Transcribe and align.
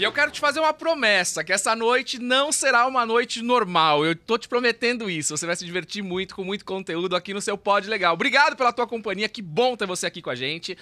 E 0.00 0.02
eu 0.02 0.10
quero 0.10 0.30
te 0.30 0.40
fazer 0.40 0.60
uma 0.60 0.72
promessa, 0.72 1.44
que 1.44 1.52
essa 1.52 1.76
noite 1.76 2.18
não 2.18 2.50
será 2.50 2.86
uma 2.86 3.04
noite 3.04 3.42
normal. 3.42 4.02
Eu 4.02 4.16
tô 4.16 4.38
te 4.38 4.48
prometendo 4.48 5.10
isso. 5.10 5.36
Você 5.36 5.44
vai 5.44 5.54
se 5.54 5.66
divertir 5.66 6.02
muito 6.02 6.34
com 6.34 6.42
muito 6.42 6.64
conteúdo 6.64 7.14
aqui 7.14 7.34
no 7.34 7.40
seu 7.42 7.58
Pod 7.58 7.86
Legal. 7.86 8.14
Obrigado 8.14 8.56
pela 8.56 8.72
tua 8.72 8.86
companhia, 8.86 9.28
que 9.28 9.42
bom 9.42 9.76
ter 9.76 9.86
você 9.86 10.06
aqui 10.06 10.22
com 10.22 10.30
a 10.30 10.34
gente. 10.34 10.74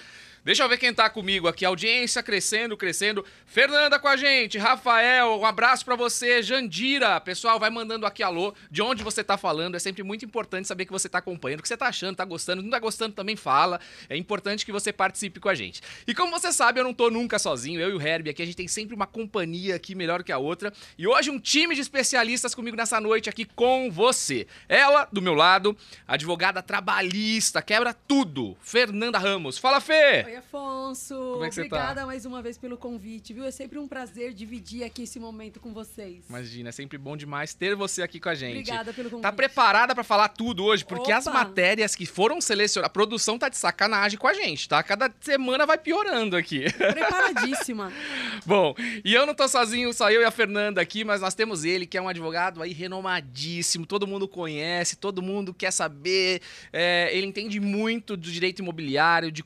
Deixa 0.49 0.63
eu 0.63 0.67
ver 0.67 0.79
quem 0.79 0.91
tá 0.91 1.07
comigo 1.11 1.47
aqui. 1.47 1.63
Audiência 1.63 2.23
crescendo, 2.23 2.75
crescendo. 2.75 3.23
Fernanda 3.45 3.99
com 3.99 4.07
a 4.07 4.17
gente, 4.17 4.57
Rafael, 4.57 5.39
um 5.39 5.45
abraço 5.45 5.85
para 5.85 5.95
você, 5.95 6.41
Jandira. 6.41 7.21
Pessoal, 7.21 7.59
vai 7.59 7.69
mandando 7.69 8.03
aqui 8.03 8.23
alô, 8.23 8.55
de 8.71 8.81
onde 8.81 9.03
você 9.03 9.23
tá 9.23 9.37
falando. 9.37 9.75
É 9.75 9.79
sempre 9.79 10.01
muito 10.01 10.25
importante 10.25 10.67
saber 10.67 10.87
que 10.87 10.91
você 10.91 11.07
tá 11.07 11.19
acompanhando, 11.19 11.59
o 11.59 11.61
que 11.61 11.67
você 11.67 11.77
tá 11.77 11.85
achando, 11.85 12.15
tá 12.15 12.25
gostando. 12.25 12.63
Não 12.63 12.71
tá 12.71 12.79
gostando 12.79 13.13
também 13.13 13.35
fala. 13.35 13.79
É 14.09 14.17
importante 14.17 14.65
que 14.65 14.71
você 14.71 14.91
participe 14.91 15.39
com 15.39 15.49
a 15.49 15.53
gente. 15.53 15.83
E 16.07 16.15
como 16.15 16.31
você 16.31 16.51
sabe, 16.51 16.79
eu 16.79 16.83
não 16.83 16.95
tô 16.95 17.11
nunca 17.11 17.37
sozinho. 17.37 17.79
Eu 17.79 17.91
e 17.91 17.93
o 17.93 18.01
Herbie 18.01 18.31
aqui, 18.31 18.41
a 18.41 18.45
gente 18.47 18.57
tem 18.57 18.67
sempre 18.67 18.95
uma 18.95 19.05
companhia 19.05 19.75
aqui 19.75 19.93
melhor 19.93 20.23
que 20.23 20.31
a 20.31 20.39
outra. 20.39 20.73
E 20.97 21.05
hoje 21.05 21.29
um 21.29 21.39
time 21.39 21.75
de 21.75 21.81
especialistas 21.81 22.55
comigo 22.55 22.75
nessa 22.75 22.99
noite 22.99 23.29
aqui 23.29 23.45
com 23.45 23.91
você. 23.91 24.47
Ela, 24.67 25.07
do 25.13 25.21
meu 25.21 25.35
lado, 25.35 25.77
advogada 26.07 26.63
trabalhista, 26.63 27.61
quebra 27.61 27.93
tudo. 27.93 28.57
Fernanda 28.61 29.19
Ramos. 29.19 29.59
Fala, 29.59 29.79
Fê! 29.79 30.25
Oi, 30.25 30.38
Afonso. 30.39 31.15
Como 31.15 31.45
é 31.45 31.49
que 31.49 31.55
você 31.55 31.69
tá? 31.69 31.75
Obrigada 31.75 32.05
mais 32.05 32.25
uma 32.25 32.41
vez 32.41 32.57
pelo 32.57 32.77
convite, 32.77 33.33
viu? 33.33 33.45
É 33.45 33.51
sempre 33.51 33.77
um 33.77 33.87
prazer 33.87 34.33
dividir 34.33 34.83
aqui 34.83 35.03
esse 35.03 35.19
momento 35.19 35.59
com 35.59 35.73
vocês. 35.73 36.25
Imagina, 36.29 36.69
é 36.69 36.71
sempre 36.71 36.97
bom 36.97 37.15
demais 37.15 37.53
ter 37.53 37.75
você 37.75 38.01
aqui 38.01 38.19
com 38.19 38.29
a 38.29 38.35
gente. 38.35 38.59
Obrigada 38.59 38.93
pelo 38.93 39.09
convite. 39.09 39.23
Tá 39.23 39.31
preparada 39.31 39.93
pra 39.93 40.03
falar 40.03 40.29
tudo 40.29 40.63
hoje? 40.63 40.85
Porque 40.85 41.11
as 41.11 41.27
Opa! 41.27 41.39
matérias 41.39 41.95
que 41.95 42.05
foram 42.05 42.41
selecionadas, 42.41 42.89
a 42.89 42.93
produção 42.93 43.37
tá 43.37 43.49
de 43.49 43.57
sacanagem 43.57 44.17
com 44.17 44.27
a 44.27 44.33
gente, 44.33 44.67
tá? 44.67 44.81
Cada 44.81 45.13
semana 45.19 45.65
vai 45.65 45.77
piorando 45.77 46.35
aqui. 46.35 46.65
Preparadíssima. 46.73 47.91
Bom, 48.45 48.73
e 49.03 49.13
eu 49.13 49.25
não 49.25 49.35
tô 49.35 49.47
sozinho, 49.47 49.93
só 49.93 50.09
eu 50.09 50.21
e 50.21 50.25
a 50.25 50.31
Fernanda 50.31 50.81
aqui, 50.81 51.03
mas 51.03 51.21
nós 51.21 51.35
temos 51.35 51.63
ele, 51.63 51.85
que 51.85 51.97
é 51.97 52.01
um 52.01 52.07
advogado 52.07 52.61
aí 52.61 52.73
renomadíssimo, 52.73 53.85
todo 53.85 54.07
mundo 54.07 54.27
conhece, 54.27 54.95
todo 54.95 55.21
mundo 55.21 55.53
quer 55.53 55.71
saber, 55.71 56.41
é, 56.71 57.09
ele 57.11 57.27
entende 57.27 57.59
muito 57.59 58.15
do 58.15 58.31
direito 58.31 58.59
imobiliário, 58.59 59.31
de 59.31 59.43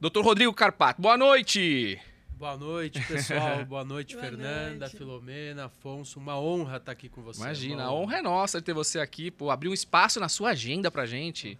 Doutor 0.00 0.24
Rodrigo 0.24 0.52
Carpato, 0.52 1.00
boa 1.00 1.16
noite! 1.16 2.00
Boa 2.38 2.56
noite, 2.56 3.04
pessoal. 3.04 3.64
Boa 3.66 3.84
noite, 3.84 4.14
Boa 4.14 4.24
Fernanda, 4.24 4.78
noite. 4.86 4.96
Filomena, 4.96 5.64
Afonso. 5.64 6.20
Uma 6.20 6.38
honra 6.38 6.76
estar 6.76 6.92
aqui 6.92 7.08
com 7.08 7.20
você. 7.20 7.40
Imagina, 7.40 7.82
a 7.82 7.92
honra 7.92 8.18
é 8.18 8.22
nossa 8.22 8.60
de 8.60 8.64
ter 8.64 8.72
você 8.72 9.00
aqui, 9.00 9.28
pô, 9.28 9.50
abrir 9.50 9.68
um 9.68 9.74
espaço 9.74 10.20
na 10.20 10.28
sua 10.28 10.50
agenda 10.50 10.88
pra 10.88 11.04
gente. 11.04 11.58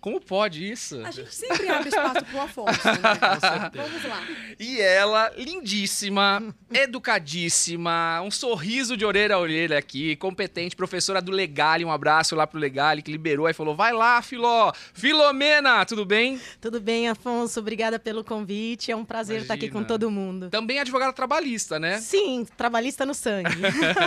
Como 0.00 0.20
pode 0.20 0.70
isso? 0.70 1.00
A 1.04 1.10
gente 1.10 1.34
sempre 1.34 1.68
abre 1.68 1.88
espaço 1.88 2.24
pro 2.26 2.40
Afonso, 2.40 2.86
né? 2.86 2.98
Com 3.18 3.40
certeza. 3.40 3.88
Vamos 3.88 4.04
lá. 4.04 4.22
E 4.58 4.80
ela, 4.80 5.32
lindíssima, 5.36 6.54
educadíssima, 6.72 8.20
um 8.22 8.30
sorriso 8.30 8.96
de 8.96 9.04
orelha 9.04 9.34
a 9.34 9.38
orelha 9.38 9.78
aqui, 9.78 10.14
competente, 10.16 10.76
professora 10.76 11.20
do 11.20 11.32
Legale, 11.32 11.84
um 11.84 11.90
abraço 11.90 12.36
lá 12.36 12.46
pro 12.46 12.60
Legale, 12.60 13.02
que 13.02 13.10
liberou 13.10 13.48
e 13.48 13.52
falou, 13.52 13.74
vai 13.74 13.92
lá, 13.92 14.22
Filó, 14.22 14.72
Filomena, 14.94 15.84
tudo 15.84 16.04
bem? 16.04 16.40
Tudo 16.60 16.80
bem, 16.80 17.08
Afonso? 17.08 17.58
Obrigada 17.58 17.98
pelo 17.98 18.22
convite. 18.22 18.92
É 18.92 18.96
um 18.96 19.04
prazer 19.04 19.42
estar 19.42 19.54
aqui 19.54 19.66
Imagina. 19.66 19.84
com 19.84 19.88
todo 19.88 20.10
mundo. 20.10 20.50
Também 20.50 20.78
advogada 20.78 21.12
trabalhista, 21.12 21.78
né? 21.80 21.98
Sim, 21.98 22.46
trabalhista 22.56 23.04
no 23.04 23.14
sangue. 23.14 23.50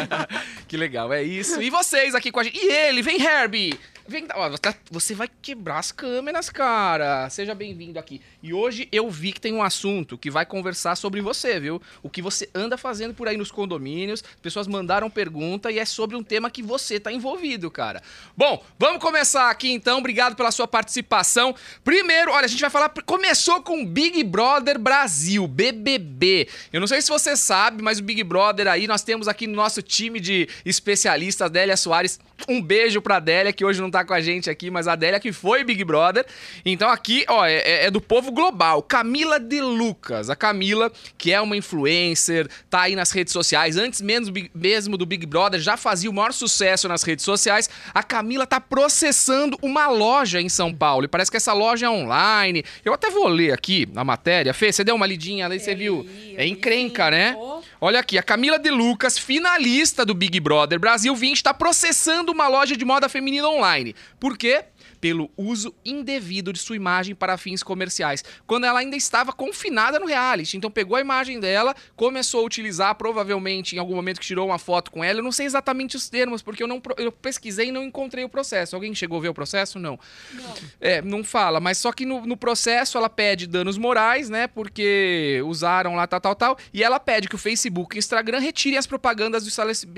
que 0.67 0.77
legal, 0.77 1.11
é 1.11 1.21
isso. 1.21 1.61
E 1.61 1.69
vocês 1.69 2.15
aqui 2.15 2.31
com 2.31 2.39
a 2.39 2.43
gente. 2.43 2.57
E 2.57 2.71
ele, 2.71 3.01
vem, 3.01 3.21
Herbie! 3.21 3.77
Vem, 4.09 4.25
ó, 4.33 4.49
você 4.89 5.13
vai 5.13 5.29
quebrar 5.39 5.77
as 5.77 5.91
câmeras, 5.91 6.49
cara. 6.49 7.29
Seja 7.29 7.53
bem-vindo 7.53 7.99
aqui. 7.99 8.19
E 8.41 8.51
hoje 8.51 8.89
eu 8.91 9.07
vi 9.07 9.31
que 9.31 9.39
tem 9.39 9.53
um 9.53 9.61
assunto 9.61 10.17
que 10.17 10.31
vai 10.31 10.47
conversar 10.47 10.95
sobre 10.95 11.21
você, 11.21 11.59
viu? 11.59 11.79
O 12.01 12.09
que 12.09 12.19
você 12.19 12.49
anda 12.55 12.75
fazendo 12.75 13.13
por 13.13 13.27
aí 13.27 13.37
nos 13.37 13.51
condomínios. 13.51 14.23
As 14.23 14.41
pessoas 14.41 14.65
mandaram 14.65 15.11
pergunta 15.11 15.69
e 15.71 15.77
é 15.77 15.85
sobre 15.85 16.15
um 16.15 16.23
tema 16.23 16.49
que 16.49 16.63
você 16.63 16.99
tá 16.99 17.11
envolvido, 17.11 17.69
cara. 17.69 18.01
Bom, 18.35 18.65
vamos 18.79 18.99
começar 18.99 19.47
aqui 19.51 19.71
então. 19.71 19.99
Obrigado 19.99 20.35
pela 20.35 20.49
sua 20.49 20.67
participação. 20.67 21.53
Primeiro, 21.83 22.31
olha, 22.31 22.45
a 22.45 22.49
gente 22.49 22.61
vai 22.61 22.71
falar. 22.71 22.89
Começou 23.05 23.61
com 23.61 23.85
Big 23.85 24.23
Brother 24.23 24.79
Brasil, 24.79 25.47
BBB. 25.47 26.47
Eu 26.73 26.79
não 26.79 26.87
sei 26.87 26.99
se 27.03 27.09
você 27.09 27.37
sabe, 27.37 27.83
mas 27.83 27.99
o 27.99 28.03
Big 28.03 28.23
Brother 28.23 28.67
aí, 28.69 28.87
nós 28.87 29.03
temos 29.03 29.27
aqui 29.27 29.45
no 29.45 29.53
nosso 29.53 29.83
time 29.83 30.19
de 30.19 30.49
especialistas, 30.65 31.45
Adélia 31.45 31.77
Soares. 31.77 32.19
Um 32.47 32.59
beijo 32.59 33.01
pra 33.03 33.17
Adélia, 33.17 33.53
que 33.53 33.63
hoje 33.63 33.79
não 33.79 33.91
tá 33.91 33.98
com 34.05 34.13
a 34.13 34.21
gente 34.21 34.49
aqui, 34.49 34.69
mas 34.71 34.87
a 34.87 34.93
Adélia 34.93 35.19
que 35.19 35.31
foi 35.31 35.63
Big 35.63 35.83
Brother. 35.83 36.25
Então 36.65 36.89
aqui, 36.89 37.25
ó, 37.27 37.45
é, 37.45 37.55
é- 37.55 37.85
é 37.85 37.91
do 37.91 38.01
povo 38.01 38.31
global. 38.31 38.81
Camila 38.81 39.39
de 39.39 39.61
Lucas. 39.61 40.29
A 40.29 40.35
Camila, 40.35 40.91
que 41.17 41.31
é 41.31 41.39
uma 41.41 41.55
influencer, 41.57 42.47
tá 42.69 42.81
aí 42.81 42.95
nas 42.95 43.11
redes 43.11 43.33
sociais. 43.33 43.77
Antes 43.77 44.01
mesmo, 44.01 44.33
mesmo 44.53 44.97
do 44.97 45.05
Big 45.05 45.25
Brother, 45.25 45.59
já 45.59 45.77
fazia 45.77 46.09
o 46.09 46.13
maior 46.13 46.33
sucesso 46.33 46.87
nas 46.87 47.03
redes 47.03 47.25
sociais. 47.25 47.69
A 47.93 48.03
Camila 48.03 48.45
tá 48.45 48.59
processando 48.59 49.57
uma 49.61 49.87
loja 49.87 50.41
em 50.41 50.49
São 50.49 50.73
Paulo. 50.73 51.05
E 51.05 51.07
parece 51.07 51.29
que 51.31 51.37
essa 51.37 51.53
loja 51.53 51.85
é 51.85 51.89
online. 51.89 52.63
Eu 52.83 52.93
até 52.93 53.09
vou 53.09 53.27
ler 53.27 53.53
aqui 53.53 53.87
a 53.95 54.03
matéria. 54.03 54.53
Fê, 54.53 54.71
você 54.71 54.83
deu 54.83 54.95
uma 54.95 55.05
lidinha 55.05 55.45
ali, 55.45 55.59
você 55.59 55.75
viu? 55.75 56.07
É 56.35 56.45
encrenca, 56.47 57.09
né? 57.11 57.35
Olha 57.81 58.01
aqui, 58.01 58.17
a 58.17 58.23
Camila 58.23 58.59
de 58.59 58.69
Lucas, 58.69 59.17
finalista 59.17 60.05
do 60.05 60.13
Big 60.13 60.37
Brother 60.41 60.77
Brasil 60.77 61.15
20, 61.15 61.37
está 61.37 61.53
processando 61.53 62.29
uma 62.29 62.49
loja 62.49 62.75
de 62.75 62.83
moda 62.83 63.07
feminina 63.07 63.47
online. 63.47 63.95
Por 64.19 64.37
quê? 64.37 64.65
Pelo 64.99 65.29
uso 65.37 65.73
indevido 65.85 66.51
de 66.51 66.59
sua 66.59 66.75
imagem 66.75 67.15
para 67.15 67.37
fins 67.37 67.63
comerciais, 67.63 68.23
quando 68.45 68.65
ela 68.65 68.79
ainda 68.79 68.95
estava 68.95 69.31
confinada 69.31 69.99
no 69.99 70.05
reality. 70.05 70.57
Então 70.57 70.69
pegou 70.69 70.95
a 70.95 71.01
imagem 71.01 71.39
dela, 71.39 71.75
começou 71.95 72.41
a 72.41 72.45
utilizar, 72.45 72.95
provavelmente 72.95 73.75
em 73.75 73.79
algum 73.79 73.95
momento 73.95 74.19
que 74.19 74.25
tirou 74.25 74.47
uma 74.47 74.59
foto 74.59 74.91
com 74.91 75.03
ela. 75.03 75.19
Eu 75.19 75.23
não 75.23 75.31
sei 75.31 75.45
exatamente 75.45 75.95
os 75.95 76.09
termos, 76.09 76.41
porque 76.41 76.61
eu 76.61 76.67
não 76.67 76.81
eu 76.97 77.11
pesquisei 77.11 77.67
e 77.67 77.71
não 77.71 77.83
encontrei 77.83 78.23
o 78.23 78.29
processo. 78.29 78.75
Alguém 78.75 78.93
chegou 78.93 79.17
a 79.17 79.21
ver 79.21 79.29
o 79.29 79.33
processo? 79.33 79.79
Não. 79.79 79.99
Não. 80.33 80.53
É, 80.79 81.01
não 81.01 81.23
fala, 81.23 81.59
mas 81.59 81.77
só 81.77 81.91
que 81.91 82.05
no, 82.05 82.25
no 82.25 82.37
processo 82.37 82.97
ela 82.97 83.09
pede 83.09 83.47
danos 83.47 83.77
morais, 83.77 84.29
né? 84.29 84.47
Porque 84.47 85.41
usaram 85.45 85.95
lá 85.95 86.05
tal, 86.07 86.21
tal, 86.21 86.35
tal. 86.35 86.57
E 86.73 86.83
ela 86.83 86.99
pede 86.99 87.27
que 87.27 87.35
o 87.35 87.37
Facebook 87.37 87.95
e 87.95 87.97
o 87.97 87.99
Instagram 87.99 88.39
retirem 88.39 88.77
as 88.77 88.87
propagandas 88.87 89.43
do, 89.45 89.51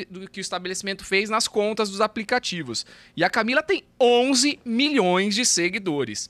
do 0.10 0.30
que 0.30 0.40
o 0.40 0.42
estabelecimento 0.42 1.04
fez 1.04 1.30
nas 1.30 1.48
contas 1.48 1.90
dos 1.90 2.02
aplicativos. 2.02 2.86
E 3.16 3.24
a 3.24 3.30
Camila 3.30 3.64
tem 3.64 3.84
11 4.00 4.60
milhões 4.64 4.91
de 5.36 5.46
seguidores. 5.46 6.30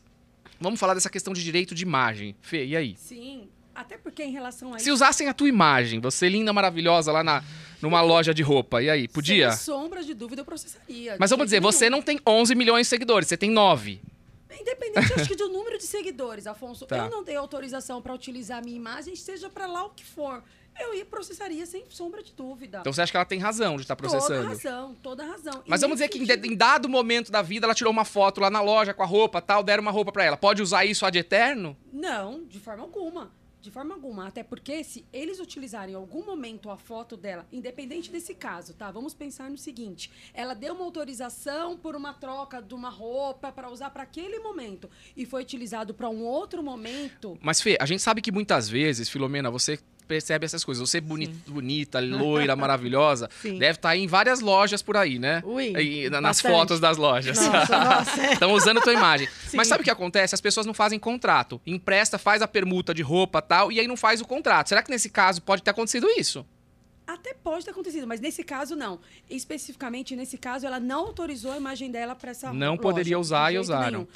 Vamos 0.59 0.79
falar 0.79 0.93
dessa 0.93 1.09
questão 1.09 1.33
de 1.33 1.43
direito 1.43 1.73
de 1.73 1.83
imagem. 1.83 2.35
Fê, 2.41 2.65
e 2.65 2.75
aí? 2.75 2.95
Sim. 2.97 3.49
Até 3.73 3.97
porque 3.97 4.23
em 4.23 4.31
relação 4.31 4.73
a 4.73 4.79
Se 4.79 4.83
isso. 4.85 4.93
usassem 4.93 5.27
a 5.27 5.33
tua 5.33 5.47
imagem, 5.47 5.99
você 5.99 6.27
linda, 6.29 6.51
maravilhosa, 6.53 7.11
lá 7.11 7.23
na, 7.23 7.43
numa 7.81 8.01
loja 8.01 8.33
de 8.33 8.43
roupa, 8.43 8.81
e 8.83 8.89
aí? 8.89 9.07
Podia? 9.07 9.51
Sem 9.51 9.73
sombra 9.73 10.03
de 10.03 10.13
dúvida, 10.13 10.41
eu 10.41 10.45
processaria. 10.45 11.15
Mas 11.19 11.29
vamos 11.29 11.45
dizer, 11.45 11.55
jeito 11.55 11.63
você 11.71 11.85
nenhum. 11.89 11.97
não 11.97 12.01
tem 12.03 12.19
11 12.27 12.53
milhões 12.53 12.85
de 12.85 12.89
seguidores, 12.89 13.27
você 13.29 13.37
tem 13.37 13.49
9. 13.49 14.01
Independente, 14.59 15.13
acho 15.13 15.27
que 15.27 15.35
do 15.37 15.47
número 15.49 15.77
de 15.77 15.85
seguidores, 15.85 16.45
Afonso, 16.45 16.85
Tá. 16.85 16.97
eu 16.97 17.09
não 17.09 17.23
dei 17.23 17.35
autorização 17.37 18.01
para 18.01 18.13
utilizar 18.13 18.59
a 18.59 18.61
minha 18.61 18.75
imagem, 18.75 19.15
seja 19.15 19.49
para 19.49 19.65
lá 19.65 19.85
o 19.85 19.89
que 19.91 20.03
for. 20.05 20.43
Eu 20.79 20.93
ia 20.93 21.05
processaria 21.05 21.65
sem 21.65 21.83
sombra 21.89 22.23
de 22.23 22.33
dúvida. 22.33 22.79
Então 22.79 22.91
você 22.91 23.01
acha 23.01 23.11
que 23.11 23.17
ela 23.17 23.25
tem 23.25 23.39
razão 23.39 23.75
de 23.75 23.83
estar 23.83 23.95
processando? 23.95 24.41
Toda 24.41 24.49
razão, 24.49 24.95
toda 24.95 25.25
razão. 25.25 25.63
Mas 25.67 25.81
E 25.81 25.83
vamos 25.83 25.97
dizer 25.97 26.09
que 26.09 26.17
em, 26.17 26.55
dado 26.55 26.89
momento 26.89 27.31
da 27.31 27.41
vida 27.41 27.65
ela 27.65 27.75
tirou 27.75 27.91
uma 27.91 28.05
foto 28.05 28.41
lá 28.41 28.49
na 28.49 28.61
loja 28.61 28.93
com 28.93 29.03
a 29.03 29.05
roupa 29.05 29.41
tal, 29.41 29.63
deram 29.63 29.81
uma 29.81 29.91
roupa 29.91 30.11
pra 30.11 30.23
ela. 30.23 30.37
Pode 30.37 30.61
usar 30.61 30.85
isso 30.85 31.05
ad 31.05 31.17
eterno? 31.17 31.77
Não, 31.91 32.43
de 32.45 32.59
forma 32.59 32.83
alguma. 32.83 33.31
De 33.61 33.69
forma 33.69 33.93
alguma. 33.93 34.27
Até 34.27 34.41
porque 34.41 34.83
se 34.83 35.05
eles 35.13 35.39
utilizarem 35.39 35.93
em 35.93 35.95
algum 35.95 36.25
momento 36.25 36.71
a 36.71 36.77
foto 36.77 37.15
dela, 37.15 37.45
independente 37.51 38.11
desse 38.11 38.33
caso, 38.33 38.73
tá? 38.73 38.89
Vamos 38.89 39.13
pensar 39.13 39.51
no 39.51 39.57
seguinte: 39.57 40.09
ela 40.33 40.55
deu 40.55 40.73
uma 40.73 40.83
autorização 40.83 41.77
por 41.77 41.95
uma 41.95 42.11
troca 42.11 42.59
de 42.59 42.73
uma 42.73 42.89
roupa 42.89 43.51
para 43.51 43.69
usar 43.69 43.91
para 43.91 44.01
aquele 44.01 44.39
momento 44.39 44.89
e 45.15 45.27
foi 45.27 45.43
utilizado 45.43 45.93
para 45.93 46.09
um 46.09 46.23
outro 46.23 46.63
momento. 46.63 47.37
Mas, 47.39 47.61
Fê, 47.61 47.77
a 47.79 47.85
gente 47.85 48.01
sabe 48.01 48.19
que 48.19 48.31
muitas 48.31 48.67
vezes, 48.67 49.07
Filomena, 49.07 49.51
você 49.51 49.77
percebe 50.11 50.45
essas 50.45 50.61
coisas. 50.65 50.89
Você 50.89 50.99
boni- 50.99 51.27
bonita, 51.47 52.01
loira, 52.01 52.53
maravilhosa, 52.53 53.29
Sim. 53.41 53.57
deve 53.57 53.77
estar 53.77 53.95
em 53.95 54.07
várias 54.07 54.41
lojas 54.41 54.81
por 54.81 54.97
aí, 54.97 55.17
né? 55.17 55.41
Ui, 55.45 55.67
E 55.81 56.09
na- 56.09 56.19
nas 56.19 56.37
bastante. 56.41 56.51
fotos 56.53 56.79
das 56.81 56.97
lojas. 56.97 57.39
Nossa. 57.39 58.19
é. 58.21 58.33
Estão 58.33 58.51
usando 58.51 58.81
tua 58.81 58.91
imagem. 58.91 59.29
Sim. 59.47 59.55
Mas 59.55 59.69
sabe 59.69 59.81
o 59.81 59.83
que 59.85 59.89
acontece? 59.89 60.35
As 60.35 60.41
pessoas 60.41 60.65
não 60.65 60.73
fazem 60.73 60.99
contrato. 60.99 61.61
Empresta, 61.65 62.17
faz 62.17 62.41
a 62.41 62.47
permuta 62.47 62.93
de 62.93 63.01
roupa 63.01 63.41
tal, 63.41 63.71
e 63.71 63.79
aí 63.79 63.87
não 63.87 63.95
faz 63.95 64.19
o 64.19 64.25
contrato. 64.25 64.67
Será 64.67 64.83
que 64.83 64.91
nesse 64.91 65.09
caso 65.09 65.41
pode 65.41 65.63
ter 65.63 65.71
acontecido 65.71 66.09
isso? 66.17 66.45
Até 67.07 67.33
pode 67.33 67.63
ter 67.63 67.71
acontecido, 67.71 68.05
mas 68.05 68.19
nesse 68.19 68.43
caso 68.43 68.75
não. 68.75 68.99
Especificamente 69.29 70.15
nesse 70.15 70.37
caso, 70.37 70.65
ela 70.67 70.79
não 70.79 71.05
autorizou 71.07 71.51
a 71.53 71.57
imagem 71.57 71.89
dela 71.89 72.15
para 72.15 72.31
essa 72.31 72.51
Não 72.53 72.71
loja, 72.71 72.81
poderia 72.81 73.15
de 73.15 73.21
usar 73.21 73.53
e 73.53 73.57
usaram. 73.59 73.91
nenhum. 73.91 74.07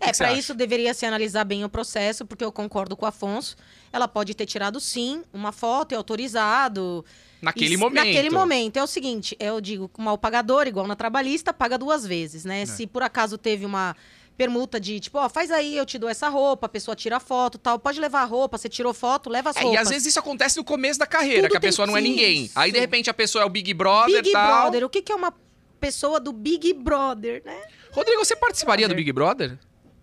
É, 0.00 0.12
para 0.12 0.32
isso 0.32 0.54
deveria 0.54 0.94
se 0.94 1.04
analisar 1.04 1.44
bem 1.44 1.64
o 1.64 1.68
processo, 1.68 2.24
porque 2.24 2.44
eu 2.44 2.52
concordo 2.52 2.96
com 2.96 3.04
o 3.04 3.08
Afonso. 3.08 3.56
Ela 3.92 4.06
pode 4.06 4.32
ter 4.34 4.46
tirado 4.46 4.78
sim 4.80 5.22
uma 5.32 5.50
foto 5.50 5.92
e 5.92 5.96
autorizado. 5.96 7.04
Naquele 7.42 7.74
Isso- 7.74 7.78
momento. 7.80 8.04
Naquele 8.06 8.30
momento. 8.30 8.76
É 8.76 8.82
o 8.82 8.86
seguinte, 8.86 9.36
eu 9.40 9.60
digo, 9.60 9.90
o 9.96 10.02
mal 10.02 10.16
pagador, 10.16 10.66
igual 10.66 10.86
na 10.86 10.94
trabalhista, 10.96 11.52
paga 11.52 11.76
duas 11.76 12.06
vezes, 12.06 12.44
É. 12.44 12.48
né? 12.48 12.66
Se 12.66 12.86
por 12.86 13.02
acaso 13.02 13.36
teve 13.36 13.64
uma 13.66 13.96
permuta 14.36 14.78
de, 14.78 15.00
tipo, 15.00 15.18
ó, 15.18 15.28
faz 15.28 15.50
aí, 15.50 15.76
eu 15.76 15.84
te 15.84 15.98
dou 15.98 16.08
essa 16.08 16.28
roupa, 16.28 16.66
a 16.66 16.68
pessoa 16.68 16.94
tira 16.94 17.18
foto 17.18 17.58
tal. 17.58 17.76
Pode 17.76 18.00
levar 18.00 18.22
a 18.22 18.24
roupa, 18.24 18.56
você 18.56 18.68
tirou 18.68 18.94
foto, 18.94 19.28
leva 19.28 19.50
as 19.50 19.56
É, 19.56 19.64
e 19.64 19.76
às 19.76 19.88
vezes 19.88 20.06
isso 20.08 20.18
acontece 20.20 20.56
no 20.58 20.62
começo 20.64 20.96
da 20.98 21.06
carreira, 21.08 21.42
Tudo 21.42 21.50
que 21.50 21.56
a 21.56 21.60
pessoa 21.60 21.86
não 21.86 21.96
é 21.96 22.00
ninguém. 22.00 22.48
Aí, 22.54 22.70
de 22.70 22.76
isso. 22.78 22.80
repente, 22.82 23.10
a 23.10 23.14
pessoa 23.14 23.42
é 23.42 23.44
o 23.46 23.50
Big 23.50 23.74
Brother 23.74 24.22
Big 24.22 24.30
tal. 24.30 24.62
Brother, 24.62 24.84
o 24.84 24.88
que, 24.88 25.02
que 25.02 25.10
é 25.10 25.14
uma 25.16 25.34
pessoa 25.80 26.20
do 26.20 26.32
Big 26.32 26.72
Brother, 26.72 27.42
né? 27.44 27.62
Rodrigo, 27.90 28.24
você 28.24 28.36
participaria 28.36 28.88
do 28.88 28.94
Big 28.94 29.10
Brother? 29.12 29.58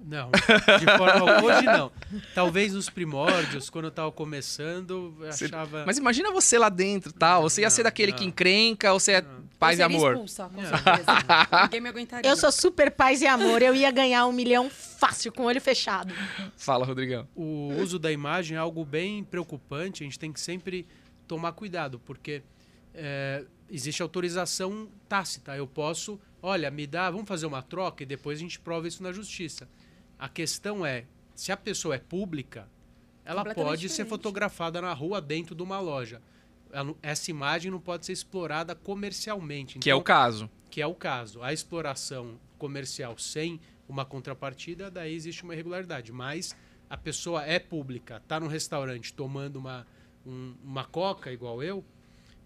Não, 0.07 0.30
de 0.31 0.98
forma 0.98 1.42
hoje 1.44 1.63
não. 1.66 1.92
Talvez 2.36 2.74
nos 2.74 2.90
primórdios, 2.90 3.69
quando 3.72 3.86
eu 3.86 3.92
tava 3.92 4.12
começando, 4.12 5.16
eu 5.19 5.31
Você- 5.31 5.46
achava. 5.46 5.84
Mas 5.86 5.98
imagina 5.98 6.30
você 6.31 6.60
lá 6.60 6.69
dentro 6.69 7.12
tal. 7.12 7.42
Você 7.42 7.62
ia 7.62 7.69
ser 7.72 7.81
Não, 7.81 7.86
daquele 7.86 8.12
não. 8.12 8.19
que 8.19 8.25
encrenca 8.25 8.94
ou 8.94 9.00
você 9.00 9.13
é 9.13 9.22
paz 9.57 9.80
e 9.80 9.81
Eu 9.81 9.90
seria 9.90 9.98
amor? 9.98 10.12
Expulsa, 10.13 10.50
com 10.50 10.62
Não. 10.62 10.69
certeza. 10.69 11.06
Ninguém 11.63 11.81
me 11.81 11.90
aguentaria. 11.90 12.30
Eu 12.30 12.38
sou 12.38 12.52
super 12.52 12.92
paz 12.92 13.22
e 13.22 13.28
amor, 13.28 13.62
eu 13.63 13.74
ia 13.74 13.90
ganhar 13.90 14.28
um 14.28 14.31
milhão 14.31 14.69
fácil, 14.69 15.31
com 15.31 15.44
o 15.44 15.46
olho 15.48 15.60
fechado. 15.62 16.13
Fala, 16.56 16.86
Rodrigão. 16.86 17.28
o 17.36 17.74
uso 17.81 17.98
da 17.98 18.12
imagem 18.12 18.58
é 18.58 18.60
algo 18.60 18.86
bem 18.86 19.24
preocupante. 19.24 20.04
A 20.04 20.06
gente 20.06 20.19
tem 20.19 20.31
que 20.31 20.40
sempre 20.40 20.86
tomar 21.28 21.51
cuidado, 21.54 22.00
porque 22.06 22.44
é, 22.94 23.44
existe 23.72 24.04
autorização 24.04 24.88
tácita. 25.10 25.56
Eu 25.58 25.66
posso, 25.66 26.19
olha, 26.44 26.69
me 26.69 26.86
dá, 26.86 27.10
vamos 27.10 27.28
fazer 27.28 27.48
uma 27.48 27.63
troca 27.63 28.04
e 28.04 28.06
depois 28.06 28.38
a 28.38 28.42
gente 28.42 28.60
prova 28.60 28.88
isso 28.88 29.01
na 29.01 29.12
justiça. 29.12 29.68
A 30.17 30.29
questão 30.29 30.85
é, 30.85 31.06
se 31.33 31.51
a 31.51 31.57
pessoa 31.57 31.95
é 31.95 32.00
pública, 32.00 32.67
ela 33.23 33.44
pode 33.44 33.81
ser 33.81 33.88
diferente. 33.88 34.09
fotografada 34.09 34.81
na 34.81 34.94
rua 34.94 35.19
dentro 35.21 35.56
de 35.56 35.63
uma 35.63 35.79
loja. 35.79 36.21
Ela 36.71 36.94
essa 37.01 37.29
imagem 37.31 37.71
não 37.71 37.79
pode 37.79 38.06
ser 38.06 38.12
explorada 38.13 38.75
comercialmente. 38.75 39.79
Que 39.79 39.89
é 39.89 39.94
o 39.95 39.97
Então, 39.97 40.03
caso. 40.03 40.50
que 40.69 40.81
é 40.81 40.88
o 40.88 40.94
caso. 40.95 41.41
A 41.41 41.51
exploração 41.53 42.39
comercial 42.57 43.17
sem 43.17 43.59
uma 43.88 44.03
contrapartida, 44.06 44.89
daí 44.89 45.13
existe 45.13 45.44
uma 45.44 45.53
irregularidade. 45.53 46.12
Mas 46.12 46.56
a 46.89 46.97
pessoa 46.97 47.44
é 47.45 47.59
pública, 47.59 48.17
está 48.17 48.39
num 48.39 48.47
restaurante 48.47 49.13
tomando 49.13 49.57
uma, 49.57 49.85
um- 50.25 50.56
uma 50.63 50.83
coca 50.85 51.31
igual 51.31 51.62
eu, 51.63 51.83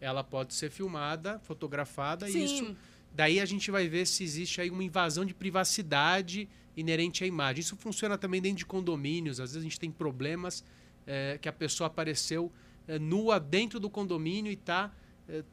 ela 0.01 0.24
pode 0.24 0.54
ser 0.54 0.69
filmada, 0.69 1.39
fotografada 1.39 2.27
e 2.30 2.31
Sim. 2.33 2.44
isso. 2.44 2.75
Daí 3.13 3.39
a 3.39 3.45
gente 3.45 3.69
vai 3.71 3.88
ver 3.88 4.06
se 4.06 4.24
existe 4.24 4.62
aí 4.62 4.69
uma 4.69 4.83
invasão 4.83 5.25
de 5.25 5.33
privacidade 5.33 6.48
inerente 6.80 7.24
à 7.24 7.28
imagem. 7.28 7.60
Isso 7.62 7.76
funciona 7.76 8.18
também 8.18 8.42
dentro 8.42 8.58
de 8.60 8.66
condomínios. 8.66 9.40
Às 9.40 9.52
vezes 9.52 9.58
a 9.58 9.64
gente 9.70 9.80
tem 9.80 9.92
problemas 9.92 10.64
eh, 11.06 11.38
que 11.42 11.50
a 11.50 11.54
pessoa 11.54 11.88
apareceu 11.88 12.52
eh, 12.88 12.98
nua 13.00 13.40
dentro 13.40 13.80
do 13.80 13.90
condomínio 13.90 14.50
e 14.52 14.54
está 14.56 14.92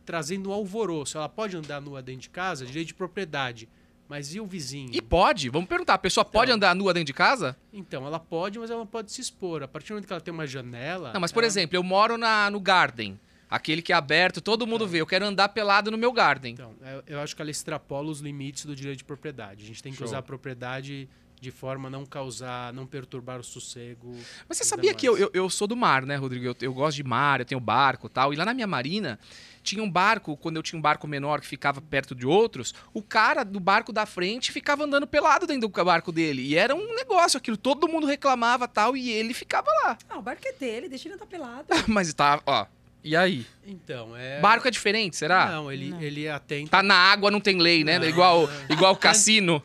trazendo 0.07 0.49
um 0.49 0.53
alvoroço. 0.55 1.19
Ela 1.19 1.29
pode 1.29 1.55
andar 1.55 1.83
nua 1.83 2.01
dentro 2.03 2.23
de 2.23 2.31
casa, 2.31 2.65
direito 2.65 2.89
de 2.89 2.95
propriedade. 2.95 3.69
Mas 4.09 4.35
e 4.35 4.41
o 4.41 4.47
vizinho? 4.47 4.89
E 4.95 5.03
pode? 5.03 5.51
Vamos 5.51 5.69
perguntar. 5.69 5.93
A 5.95 5.99
pessoa 5.99 6.25
pode 6.25 6.51
Então. 6.51 6.57
andar 6.57 6.75
nua 6.75 6.95
dentro 6.95 7.09
de 7.09 7.13
casa? 7.13 7.55
Então, 7.73 8.07
ela 8.07 8.19
pode, 8.19 8.59
mas 8.59 8.71
ela 8.71 8.79
não 8.79 8.87
pode 8.87 9.13
se 9.13 9.21
expor. 9.21 9.63
A 9.63 9.69
partir 9.69 9.89
do 9.89 9.95
momento 9.95 10.07
que 10.07 10.13
ela 10.15 10.21
tem 10.21 10.33
uma 10.33 10.47
janela. 10.47 11.13
Não, 11.13 11.21
mas 11.21 11.31
por 11.33 11.43
ela- 11.43 11.49
exemplo, 11.49 11.77
eu 11.77 11.83
moro 11.83 12.17
na, 12.17 12.49
no 12.51 12.59
Garden. 12.61 13.21
Aquele 13.49 13.81
que 13.83 13.93
é 13.93 13.97
aberto, 13.97 14.41
todo 14.41 14.67
mundo 14.67 14.87
vê. 14.89 15.01
Eu 15.01 15.07
quero 15.07 15.25
andar 15.25 15.49
pelado 15.51 15.91
no 15.91 15.97
meu 15.99 16.13
Garden. 16.13 16.55
Então, 16.55 16.75
eu- 16.83 17.03
eu 17.07 17.21
acho 17.21 17.35
que 17.37 17.43
ela 17.43 17.51
extrapola 17.51 18.11
os 18.11 18.21
limites 18.21 18.65
do 18.67 18.75
direito 18.75 18.99
de 18.99 19.05
propriedade. 19.05 19.65
A 19.65 19.67
gente 19.67 19.83
tem 19.83 19.93
que 19.93 19.99
Show. 19.99 20.07
usar 20.07 20.19
a 20.19 20.23
propriedade 20.23 21.09
de 21.39 21.51
forma 21.51 21.89
a 21.89 21.91
não 21.91 22.05
causar, 22.07 22.73
não 22.73 22.87
perturbar 22.87 23.39
o 23.39 23.45
sossego. 23.45 24.17
Mas 24.49 24.57
você 24.59 24.65
sabia 24.65 24.95
que 24.95 25.07
eu, 25.07 25.19
eu, 25.19 25.31
eu 25.35 25.51
sou 25.51 25.69
do 25.69 25.77
mar, 25.77 26.05
né, 26.07 26.17
Rodrigo? 26.17 26.47
Eu, 26.47 26.57
eu 26.63 26.73
gosto 26.73 26.97
de 26.97 27.05
mar, 27.05 27.41
eu 27.41 27.45
tenho 27.47 27.61
barco 27.61 28.07
e 28.07 28.11
tal. 28.11 28.33
E 28.33 28.37
lá 28.37 28.45
na 28.45 28.55
minha 28.55 28.67
marina, 28.67 29.19
tinha 29.63 29.83
um 29.83 29.91
barco, 29.91 30.35
quando 30.37 30.57
eu 30.57 30.63
tinha 30.63 30.79
um 30.79 30.83
barco 30.83 31.07
menor 31.07 31.41
que 31.41 31.47
ficava 31.47 31.81
perto 31.81 32.15
de 32.15 32.27
outros, 32.27 32.75
o 32.95 33.03
cara 33.03 33.45
do 33.45 33.61
barco 33.61 33.93
da 33.93 34.07
frente 34.07 34.51
ficava 34.51 34.85
andando 34.85 35.07
pelado 35.07 35.47
dentro 35.47 35.69
do 35.69 35.85
barco 35.85 36.11
dele. 36.11 36.41
E 36.43 36.57
era 36.57 36.75
um 36.75 36.95
negócio 36.95 37.37
aquilo, 37.37 37.57
todo 37.59 37.87
mundo 37.87 38.07
reclamava 38.07 38.67
tal, 38.67 38.97
e 38.97 39.11
ele 39.11 39.35
ficava 39.35 39.69
lá. 39.85 39.99
Ah, 40.09 40.19
o 40.19 40.23
barco 40.23 40.43
é 40.49 40.53
dele, 40.53 40.89
deixa 40.89 41.07
ele 41.07 41.17
andar 41.17 41.27
pelado. 41.27 41.67
Mas 41.87 42.13
tá, 42.15 42.41
ó. 42.47 42.67
E 43.07 43.15
aí? 43.15 43.47
Então, 43.69 44.17
é. 44.17 44.41
Barco 44.41 44.67
é 44.67 44.71
diferente, 44.71 45.17
será? 45.17 45.47
Não, 45.47 45.71
ele, 45.73 45.95
ele 46.01 46.29
atenta. 46.29 46.71
Tá 46.71 46.83
na 46.85 46.95
água, 46.95 47.31
não 47.33 47.41
tem 47.41 47.59
lei, 47.59 47.83
né? 47.83 47.99
Não. 47.99 48.07
Igual, 48.09 48.49
igual 48.69 48.93
o 48.93 48.97
cassino. 48.99 49.61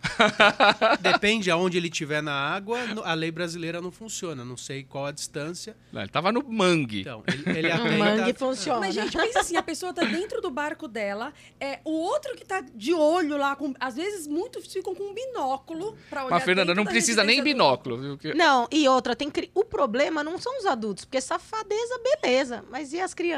Depende 1.02 1.50
aonde 1.52 1.78
ele 1.78 1.88
estiver 1.88 2.22
na 2.22 2.34
água, 2.34 2.80
a 3.04 3.14
lei 3.14 3.32
brasileira 3.32 3.82
não 3.82 3.92
funciona. 3.92 4.44
Não 4.44 4.58
sei 4.58 4.84
qual 4.84 5.06
a 5.06 5.12
distância. 5.12 5.76
Não, 5.92 6.02
ele 6.02 6.10
tava 6.10 6.32
no 6.32 6.44
mangue. 6.48 7.02
Então, 7.02 7.24
ele, 7.28 7.60
ele 7.60 7.68
O 7.70 7.74
atenta. 7.74 7.98
mangue 7.98 8.34
funciona. 8.34 8.80
Mas, 8.80 8.96
gente, 8.96 9.16
pensa 9.18 9.40
assim, 9.40 9.56
a 9.56 9.64
pessoa 9.64 9.94
tá 9.94 10.04
dentro 10.04 10.42
do 10.42 10.50
barco 10.50 10.88
dela, 10.88 11.34
é 11.60 11.80
o 11.84 11.92
outro 11.92 12.36
que 12.36 12.46
tá 12.46 12.64
de 12.74 12.94
olho 12.94 13.38
lá, 13.38 13.56
com, 13.56 13.74
às 13.80 13.96
vezes 13.96 14.28
muitos 14.28 14.66
ficam 14.72 14.94
com 14.96 15.04
um 15.04 15.14
binóculo 15.14 15.96
pra 16.10 16.22
olhar 16.26 16.32
Mas, 16.36 16.44
Fernanda, 16.44 16.74
não 16.76 16.86
precisa 16.86 17.24
nem 17.24 17.42
binóculo. 17.44 17.98
viu? 18.00 18.18
Que- 18.18 18.34
Não, 18.34 18.68
e 18.72 18.88
outra, 18.88 19.16
tem 19.16 19.30
cri... 19.30 19.50
o 19.54 19.64
problema 19.64 20.24
não 20.24 20.40
são 20.40 20.58
os 20.60 20.66
adultos, 20.66 21.06
porque 21.06 21.22
safadeza, 21.22 22.00
beleza, 22.22 22.64
mas 22.70 22.94
e 22.94 23.00
as 23.00 23.14
crianças? 23.14 23.31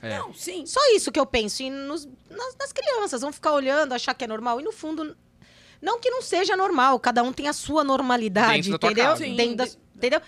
É. 0.00 0.18
Não, 0.18 0.32
sim. 0.34 0.66
Só 0.66 0.80
isso 0.94 1.10
que 1.12 1.18
eu 1.20 1.26
penso, 1.26 1.62
e 1.62 1.70
nos- 1.70 2.06
nas, 2.30 2.56
nas 2.58 2.72
crianças, 2.72 3.20
vão 3.20 3.32
ficar 3.32 3.52
olhando, 3.52 3.92
achar 3.92 4.14
que 4.14 4.24
é 4.24 4.26
normal, 4.26 4.60
e 4.60 4.64
no 4.64 4.72
fundo, 4.72 5.16
não 5.80 6.00
que 6.00 6.10
não 6.10 6.20
seja 6.22 6.56
normal, 6.56 6.98
cada 6.98 7.22
um 7.22 7.32
tem 7.32 7.46
a 7.48 7.52
sua 7.52 7.84
normalidade, 7.84 8.54
Dentro 8.54 8.72
da 8.72 8.78
tua 8.78 8.90
entendeu? 8.92 9.10
casa. 9.10 9.24
Sim, 9.24 9.36
Dentro 9.36 9.56
da- 9.56 9.64
de- 9.66 9.78
entendeu? 9.96 10.20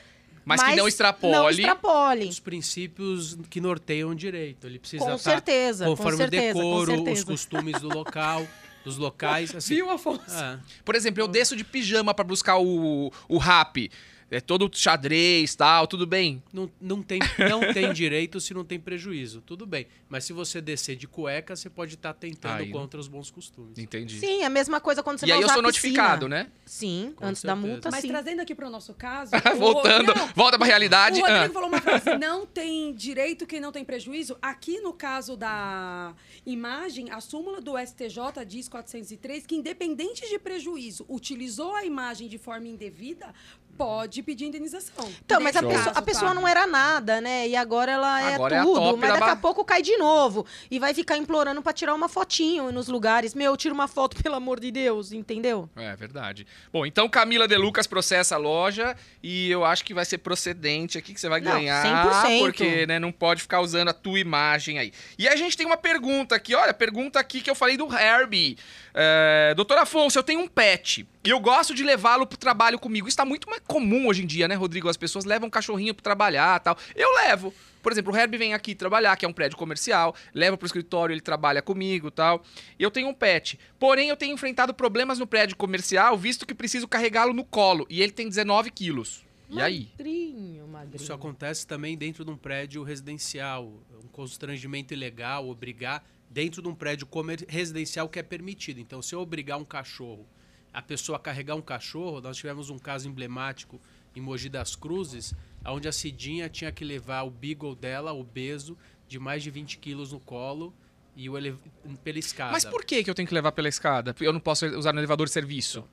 Mas, 0.44 0.62
que 0.62 0.76
não 0.76 0.86
extrapole. 0.86 1.32
Não 1.32 1.48
extrapole. 1.50 2.28
Os 2.28 2.38
princípios 2.38 3.36
que 3.48 3.60
norteiam 3.62 4.10
o 4.10 4.14
direito. 4.14 4.66
Ele 4.66 4.78
precisa 4.78 5.02
Com 5.04 5.14
estar 5.14 5.30
certeza, 5.30 5.84
com 5.86 5.96
conforme 5.96 6.18
certeza, 6.18 6.58
o 6.58 6.60
com 6.62 6.68
decoro, 6.70 6.90
os 6.92 6.96
certeza. 6.98 7.26
costumes 7.26 7.80
do 7.80 7.88
local, 7.88 8.46
dos 8.84 8.98
locais. 8.98 9.54
Assim, 9.54 9.76
Viu, 9.76 9.88
Afonso? 9.90 10.20
Ah, 10.28 10.58
Por 10.84 10.94
exemplo, 10.94 11.22
eu 11.22 11.26
desço 11.28 11.56
de 11.56 11.64
pijama 11.64 12.12
pra 12.12 12.22
buscar 12.24 12.58
o, 12.58 13.10
o 13.26 13.38
rap. 13.38 13.90
É 14.30 14.40
todo 14.40 14.70
xadrez 14.72 15.54
tal, 15.54 15.86
tudo 15.86 16.06
bem. 16.06 16.42
não, 16.52 16.70
não, 16.80 17.02
tem, 17.02 17.18
não 17.48 17.72
tem 17.72 17.92
direito 17.92 18.40
se 18.40 18.52
não 18.54 18.64
tem 18.64 18.80
prejuízo. 18.80 19.40
Tudo 19.42 19.64
bem. 19.66 19.86
Mas 20.08 20.24
se 20.24 20.32
você 20.32 20.60
descer 20.60 20.96
de 20.96 21.06
cueca, 21.06 21.54
você 21.54 21.68
pode 21.70 21.94
estar 21.94 22.14
tentando 22.14 22.62
Aí, 22.62 22.70
contra 22.70 22.98
os 22.98 23.06
bons 23.06 23.30
costumes. 23.30 23.78
Entendi. 23.78 24.18
Sim, 24.18 24.42
é 24.42 24.46
a 24.46 24.50
mesma 24.50 24.80
coisa 24.80 25.02
quando 25.02 25.18
você 25.20 25.26
e 25.26 25.28
vai 25.28 25.36
aí 25.38 25.42
eu 25.42 25.46
usar 25.46 25.54
sou 25.54 25.62
notificado, 25.62 26.28
né? 26.28 26.48
Sim, 26.64 27.12
Com 27.16 27.26
antes 27.26 27.42
da 27.42 27.52
certeza. 27.54 27.72
multa, 27.72 27.90
Mas 27.90 28.00
sim. 28.02 28.08
trazendo 28.08 28.40
aqui 28.40 28.54
pro 28.54 28.68
nosso 28.70 28.94
caso. 28.94 29.32
o- 29.54 29.58
Voltando, 29.58 30.14
não, 30.14 30.26
volta 30.34 30.58
pra 30.58 30.66
realidade. 30.66 31.20
O 31.20 31.22
Rodrigo 31.24 31.44
Ah. 31.44 31.50
falou 31.52 31.68
uma 31.68 31.80
frase: 31.80 32.18
não 32.18 32.44
tem 32.46 32.92
direito 32.94 33.46
quem 33.46 33.60
não 33.60 33.70
tem 33.72 33.84
prejuízo. 33.84 34.36
Aqui 34.40 34.80
no 34.80 34.92
caso 34.92 35.36
da 35.36 36.14
imagem, 36.46 37.10
a 37.10 37.20
súmula 37.20 37.60
do 37.60 37.76
STJ 37.78 38.44
diz 38.46 38.68
403 38.68 39.46
que, 39.46 39.54
independente 39.54 40.28
de 40.28 40.38
prejuízo, 40.38 41.04
utilizou 41.08 41.74
a 41.74 41.84
imagem 41.84 42.28
de 42.28 42.38
forma 42.38 42.66
indevida, 42.68 43.32
pode 43.76 44.22
pedir 44.22 44.46
indenização. 44.46 45.10
Então, 45.24 45.40
mas 45.40 45.56
a 45.56 45.62
pessoa, 45.62 45.92
a 45.96 46.02
pessoa 46.02 46.28
tá? 46.28 46.34
não 46.34 46.46
era 46.48 46.66
nada, 46.66 47.20
né? 47.20 47.48
E 47.48 47.56
agora 47.56 47.92
ela 47.92 48.22
é 48.22 48.34
Agora 48.34 48.56
é 48.56 48.62
tudo. 48.62 48.74
top 48.80 48.98
mas 49.00 49.08
da 49.10 49.14
daqui 49.16 49.26
ba- 49.26 49.32
a 49.32 49.36
pouco 49.36 49.64
cai 49.64 49.82
de 49.82 49.96
novo. 49.96 50.46
E 50.70 50.78
vai 50.78 50.94
ficar 50.94 51.16
implorando 51.16 51.60
pra 51.62 51.72
tirar 51.72 51.94
uma 51.94 52.08
fotinho 52.08 52.70
nos 52.72 52.88
lugares. 52.88 53.34
Meu, 53.34 53.56
tira 53.56 53.74
uma 53.74 53.88
foto, 53.88 54.16
pelo 54.22 54.34
amor 54.34 54.60
de 54.60 54.70
Deus, 54.70 55.12
entendeu? 55.12 55.68
É 55.76 55.94
verdade. 55.96 56.46
Bom, 56.72 56.86
então 56.86 57.08
Camila 57.08 57.46
De 57.48 57.56
Lucas 57.56 57.86
processa 57.86 58.34
a 58.36 58.38
loja 58.38 58.96
e 59.22 59.50
eu 59.50 59.64
acho 59.64 59.84
que 59.84 59.92
vai 59.94 60.04
ser 60.04 60.18
procedente 60.18 60.96
aqui 60.98 61.12
que 61.14 61.20
você 61.20 61.28
vai 61.28 61.40
Não, 61.40 61.52
ganhar. 61.52 61.84
100%. 62.24 62.38
Porque 62.40 62.86
né, 62.86 62.98
não 62.98 63.12
pode 63.12 63.42
ficar 63.42 63.60
usando 63.60 63.88
a 63.88 63.92
tua 63.94 64.18
imagem 64.18 64.78
aí. 64.78 64.92
E 65.18 65.28
a 65.28 65.36
gente 65.36 65.56
tem 65.56 65.66
uma 65.66 65.76
pergunta 65.76 66.34
aqui, 66.34 66.54
olha, 66.54 66.72
pergunta 66.74 67.18
aqui 67.18 67.40
que 67.40 67.50
eu 67.50 67.54
falei 67.54 67.76
do 67.76 67.86
Herbie. 67.94 68.56
É, 68.94 69.52
Doutor 69.56 69.78
Afonso, 69.78 70.18
eu 70.18 70.22
tenho 70.22 70.40
um 70.40 70.46
pet 70.48 71.06
e 71.24 71.30
eu 71.30 71.40
gosto 71.40 71.74
de 71.74 71.82
levá-lo 71.82 72.26
pro 72.26 72.36
trabalho 72.38 72.78
comigo. 72.78 73.08
Isso 73.08 73.16
tá 73.16 73.24
muito 73.24 73.48
mais 73.48 73.62
comum 73.66 74.06
hoje 74.08 74.22
em 74.22 74.26
dia, 74.26 74.46
né, 74.46 74.54
Rodrigo? 74.54 74.88
As 74.88 74.96
pessoas 74.96 75.24
levam 75.24 75.48
um 75.48 75.50
cachorrinho 75.50 75.94
pro 75.94 76.02
trabalhar 76.02 76.60
tal. 76.60 76.76
Eu 76.94 77.12
levo. 77.16 77.52
Por 77.82 77.92
exemplo, 77.92 78.12
o 78.12 78.16
Herbie 78.16 78.38
vem 78.38 78.54
aqui 78.54 78.74
trabalhar, 78.74 79.14
que 79.16 79.26
é 79.26 79.28
um 79.28 79.32
prédio 79.32 79.58
comercial, 79.58 80.14
leva 80.32 80.56
pro 80.56 80.64
escritório, 80.66 81.12
ele 81.12 81.20
trabalha 81.20 81.60
comigo 81.60 82.10
tal. 82.10 82.42
E 82.78 82.82
eu 82.82 82.90
tenho 82.90 83.08
um 83.08 83.14
pet. 83.14 83.58
Porém, 83.78 84.08
eu 84.08 84.16
tenho 84.16 84.32
enfrentado 84.34 84.72
problemas 84.72 85.18
no 85.18 85.26
prédio 85.26 85.56
comercial, 85.56 86.16
visto 86.16 86.46
que 86.46 86.54
preciso 86.54 86.88
carregá-lo 86.88 87.34
no 87.34 87.44
colo. 87.44 87.86
E 87.90 88.00
ele 88.02 88.12
tem 88.12 88.28
19 88.28 88.70
quilos. 88.70 89.22
E 89.50 89.60
aí? 89.60 89.88
Magrinho, 89.98 90.66
magrinho. 90.66 90.96
Isso 90.96 91.12
acontece 91.12 91.66
também 91.66 91.96
dentro 91.96 92.24
de 92.24 92.30
um 92.30 92.36
prédio 92.36 92.82
residencial. 92.82 93.70
Um 94.02 94.08
constrangimento 94.08 94.94
ilegal, 94.94 95.48
obrigar 95.48 96.02
dentro 96.30 96.62
de 96.62 96.68
um 96.68 96.74
prédio 96.74 97.06
comer- 97.06 97.44
residencial 97.48 98.08
que 98.08 98.18
é 98.18 98.22
permitido. 98.22 98.80
Então, 98.80 99.00
se 99.02 99.14
eu 99.14 99.20
obrigar 99.20 99.58
um 99.58 99.64
cachorro, 99.64 100.26
a 100.74 100.82
pessoa 100.82 101.20
carregar 101.20 101.54
um 101.54 101.62
cachorro, 101.62 102.20
nós 102.20 102.36
tivemos 102.36 102.68
um 102.68 102.78
caso 102.78 103.08
emblemático 103.08 103.80
em 104.14 104.20
Mogi 104.20 104.48
das 104.48 104.74
Cruzes, 104.74 105.32
onde 105.64 105.86
a 105.86 105.92
Cidinha 105.92 106.48
tinha 106.48 106.72
que 106.72 106.84
levar 106.84 107.22
o 107.22 107.30
beagle 107.30 107.76
dela, 107.76 108.12
obeso, 108.12 108.76
de 109.06 109.18
mais 109.18 109.42
de 109.42 109.50
20 109.50 109.78
quilos 109.78 110.12
no 110.12 110.18
colo, 110.18 110.74
e 111.14 111.30
o 111.30 111.38
ele... 111.38 111.56
pela 112.02 112.18
escada. 112.18 112.52
Mas 112.52 112.64
por 112.64 112.84
que, 112.84 113.04
que 113.04 113.08
eu 113.08 113.14
tenho 113.14 113.28
que 113.28 113.34
levar 113.34 113.52
pela 113.52 113.68
escada? 113.68 114.14
Eu 114.20 114.32
não 114.32 114.40
posso 114.40 114.66
usar 114.66 114.92
no 114.92 114.98
elevador 114.98 115.26
de 115.26 115.32
serviço? 115.32 115.84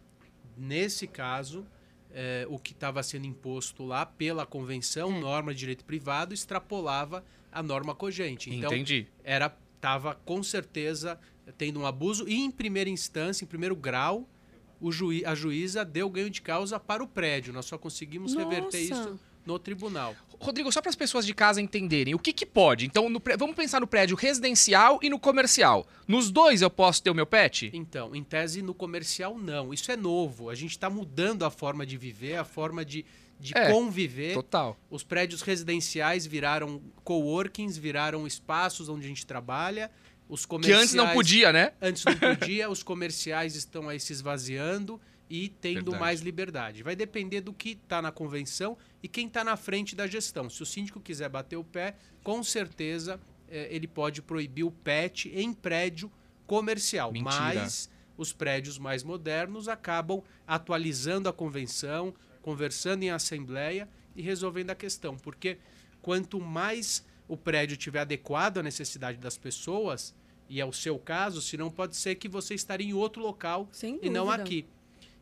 Nesse 0.57 1.05
caso, 1.05 1.65
eh, 2.11 2.47
o 2.49 2.57
que 2.57 2.71
estava 2.71 3.03
sendo 3.03 3.27
imposto 3.27 3.85
lá 3.85 4.05
pela 4.05 4.47
convenção, 4.47 5.19
norma 5.19 5.53
de 5.53 5.59
direito 5.59 5.85
privado, 5.85 6.33
extrapolava 6.33 7.23
a 7.51 7.61
norma 7.61 7.93
cogente. 7.93 8.49
Então, 8.49 8.71
Entendi. 8.71 9.07
era 9.23 9.55
tava 9.79 10.13
com 10.13 10.43
certeza 10.43 11.19
tendo 11.57 11.79
um 11.79 11.85
abuso 11.85 12.27
e 12.27 12.35
em 12.35 12.51
primeira 12.51 12.89
instância, 12.89 13.43
em 13.43 13.47
primeiro 13.47 13.75
grau, 13.75 14.27
juiz, 14.89 15.25
a 15.25 15.35
juíza 15.35 15.83
deu 15.83 16.09
ganho 16.09 16.29
de 16.29 16.41
causa 16.41 16.79
para 16.79 17.03
o 17.03 17.07
prédio. 17.07 17.51
Nós 17.51 17.65
só 17.65 17.77
conseguimos 17.77 18.33
reverter 18.33 18.87
Nossa. 18.87 19.01
isso 19.01 19.19
no 19.45 19.59
tribunal. 19.59 20.15
Rodrigo, 20.39 20.71
só 20.71 20.81
para 20.81 20.89
as 20.89 20.95
pessoas 20.95 21.25
de 21.25 21.33
casa 21.33 21.61
entenderem, 21.61 22.15
o 22.15 22.19
que 22.19 22.33
que 22.33 22.45
pode? 22.45 22.85
Então, 22.85 23.09
no 23.09 23.21
vamos 23.37 23.55
pensar 23.55 23.79
no 23.79 23.87
prédio 23.87 24.15
residencial 24.15 24.99
e 25.01 25.09
no 25.09 25.19
comercial. 25.19 25.85
Nos 26.07 26.31
dois 26.31 26.61
eu 26.61 26.69
posso 26.69 27.03
ter 27.03 27.09
o 27.09 27.15
meu 27.15 27.25
pet? 27.25 27.69
Então, 27.73 28.15
em 28.15 28.23
tese, 28.23 28.61
no 28.61 28.73
comercial, 28.73 29.37
não. 29.37 29.73
Isso 29.73 29.91
é 29.91 29.97
novo. 29.97 30.49
A 30.49 30.55
gente 30.55 30.71
está 30.71 30.89
mudando 30.89 31.43
a 31.43 31.51
forma 31.51 31.85
de 31.85 31.97
viver, 31.97 32.37
a 32.37 32.43
forma 32.43 32.83
de, 32.83 33.05
de 33.39 33.55
É, 33.55 33.71
conviver. 33.71 34.33
Total. 34.33 34.77
Os 34.89 35.03
prédios 35.03 35.41
residenciais 35.41 36.25
viraram 36.25 36.81
coworkings, 37.03 37.77
viraram 37.77 38.25
espaços 38.25 38.89
onde 38.89 39.05
a 39.05 39.09
gente 39.09 39.25
trabalha. 39.25 39.91
Os 40.31 40.43
Que 40.43 40.47
comerciais, 40.47 40.81
antes 40.83 40.93
não 40.93 41.11
podia, 41.11 41.51
né? 41.51 41.73
Antes 41.81 42.05
não 42.05 42.15
podia, 42.17 42.69
os 42.69 42.81
comerciais 42.81 43.53
estão 43.53 43.89
aí 43.89 43.99
se 43.99 44.13
esvaziando 44.13 44.99
e 45.29 45.49
tendo 45.49 45.91
Verdade. 45.91 45.99
mais 45.99 46.21
liberdade. 46.21 46.83
Vai 46.83 46.95
depender 46.95 47.41
do 47.41 47.51
que 47.51 47.71
está 47.71 48.01
na 48.01 48.13
convenção 48.13 48.77
e 49.03 49.09
quem 49.09 49.27
está 49.27 49.43
na 49.43 49.57
frente 49.57 49.93
da 49.93 50.07
gestão. 50.07 50.49
Se 50.49 50.63
o 50.63 50.65
síndico 50.65 51.01
quiser 51.01 51.27
bater 51.27 51.57
o 51.57 51.65
pé, 51.65 51.95
com 52.23 52.41
certeza 52.43 53.19
eh, 53.49 53.67
ele 53.69 53.87
pode 53.87 54.21
proibir 54.21 54.63
o 54.63 54.71
pet 54.71 55.29
em 55.35 55.51
prédio 55.51 56.09
comercial. 56.47 57.11
Mentira. 57.11 57.35
Mas 57.35 57.89
os 58.17 58.31
prédios 58.31 58.77
mais 58.77 59.03
modernos 59.03 59.67
acabam 59.67 60.23
atualizando 60.47 61.27
a 61.27 61.33
convenção, 61.33 62.13
conversando 62.41 63.03
em 63.03 63.09
assembleia 63.09 63.89
e 64.15 64.21
resolvendo 64.21 64.69
a 64.69 64.75
questão. 64.75 65.17
Porque 65.17 65.57
quanto 66.01 66.39
mais 66.39 67.05
o 67.27 67.35
prédio 67.35 67.75
estiver 67.75 67.99
adequado 67.99 68.59
à 68.59 68.63
necessidade 68.63 69.17
das 69.17 69.37
pessoas, 69.37 70.13
e 70.51 70.59
é 70.59 70.65
o 70.65 70.73
seu 70.73 70.99
caso, 70.99 71.41
senão 71.41 71.71
pode 71.71 71.95
ser 71.95 72.15
que 72.15 72.27
você 72.27 72.53
estaria 72.53 72.85
em 72.85 72.93
outro 72.93 73.21
local 73.21 73.69
Sem 73.71 73.97
e 74.01 74.09
não 74.09 74.29
aqui. 74.29 74.65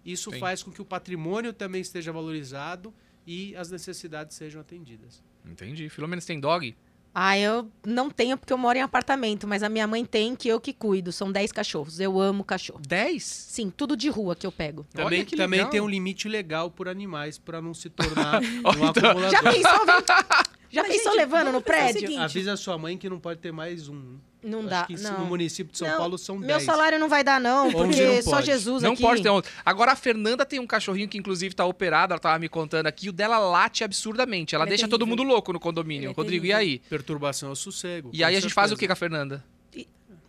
Isso 0.03 0.31
Sim. 0.31 0.39
faz 0.39 0.63
com 0.63 0.71
que 0.71 0.81
o 0.81 0.85
patrimônio 0.85 1.53
também 1.53 1.81
esteja 1.81 2.11
valorizado 2.11 2.91
e 3.27 3.55
as 3.55 3.69
necessidades 3.69 4.35
sejam 4.35 4.59
atendidas. 4.59 5.23
Entendi. 5.45 5.87
Filomena, 5.87 6.19
você 6.19 6.25
tem 6.25 6.39
dog? 6.39 6.75
Ah, 7.13 7.37
eu 7.37 7.71
não 7.85 8.09
tenho 8.09 8.37
porque 8.37 8.51
eu 8.51 8.57
moro 8.57 8.79
em 8.79 8.81
apartamento, 8.81 9.47
mas 9.47 9.61
a 9.61 9.69
minha 9.69 9.85
mãe 9.85 10.03
tem 10.03 10.35
que 10.35 10.47
eu 10.47 10.59
que 10.59 10.73
cuido. 10.73 11.11
São 11.11 11.31
10 11.31 11.51
cachorros. 11.51 11.99
Eu 11.99 12.19
amo 12.19 12.43
cachorro. 12.43 12.79
10? 12.87 13.23
Sim, 13.23 13.69
tudo 13.69 13.95
de 13.95 14.09
rua 14.09 14.35
que 14.35 14.47
eu 14.47 14.51
pego. 14.51 14.83
Também, 14.91 15.23
que 15.23 15.35
também 15.35 15.63
tem 15.69 15.79
um 15.79 15.87
limite 15.87 16.27
legal 16.27 16.71
por 16.71 16.87
animais 16.87 17.37
para 17.37 17.61
não 17.61 17.75
se 17.75 17.87
tornar 17.89 18.41
um 18.41 18.45
então- 18.45 19.11
acumulador. 19.11 19.29
Já 19.29 19.43
pensou, 19.43 19.85
já 20.71 20.81
Mas, 20.81 20.91
pensou 20.91 21.11
gente, 21.11 21.17
levando 21.19 21.51
no 21.51 21.61
prédio? 21.61 21.99
seguinte, 22.01 22.19
Avisa 22.19 22.53
a 22.53 22.57
sua 22.57 22.79
mãe 22.79 22.97
que 22.97 23.07
não 23.07 23.19
pode 23.19 23.39
ter 23.39 23.51
mais 23.51 23.87
um. 23.89 24.17
Não 24.41 24.59
Acho 24.59 24.69
dá, 24.69 24.85
que 24.85 24.97
não. 24.97 25.19
no 25.19 25.25
município 25.25 25.71
de 25.71 25.77
São 25.77 25.87
Não, 25.87 25.97
Paulo 25.97 26.17
são 26.17 26.39
10. 26.39 26.47
Meu 26.47 26.59
salário 26.61 26.97
não 26.97 27.09
vai 27.09 27.23
dar, 27.25 27.41
não, 27.41 27.69
porque 27.71 28.05
não 28.05 28.21
só. 28.21 28.41
Jesus 28.41 28.81
Não 28.81 28.93
aqui. 28.93 29.01
pode 29.01 29.21
ter 29.21 29.29
um. 29.29 29.41
Agora 29.65 29.91
a 29.91 29.95
Fernanda 29.97 30.45
tem 30.45 30.59
um 30.59 30.67
cachorrinho 30.67 31.09
que 31.09 31.17
inclusive 31.17 31.53
tá 31.53 31.65
operado, 31.65 32.13
ela 32.13 32.19
tava 32.19 32.39
me 32.39 32.47
contando 32.47 32.87
aqui, 32.87 33.09
o 33.09 33.11
dela 33.11 33.37
late 33.37 33.83
absurdamente. 33.83 34.55
Ela 34.55 34.63
é 34.63 34.67
deixa 34.67 34.87
todo 34.87 35.05
mundo 35.05 35.23
louco 35.23 35.51
no 35.51 35.59
condomínio. 35.59 36.11
É 36.11 36.13
Rodrigo, 36.13 36.45
e 36.45 36.49
terrível. 36.49 36.57
aí? 36.57 36.79
Perturbação 36.89 37.49
ao 37.49 37.55
sossego. 37.55 38.09
E 38.13 38.23
aí 38.23 38.35
a 38.35 38.39
gente 38.39 38.53
faz 38.53 38.71
o 38.71 38.75
que 38.75 38.87
certeza. 38.87 38.87
com 38.87 38.93
a 38.93 38.95
Fernanda? 38.95 39.45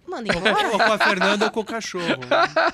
Manda 0.08 0.36
embora. 0.36 0.68
Ou 0.72 0.76
com 0.78 0.92
a 0.92 0.98
Fernanda 0.98 1.44
ou 1.44 1.50
com 1.52 1.60
o 1.60 1.64
cachorro. 1.64 2.04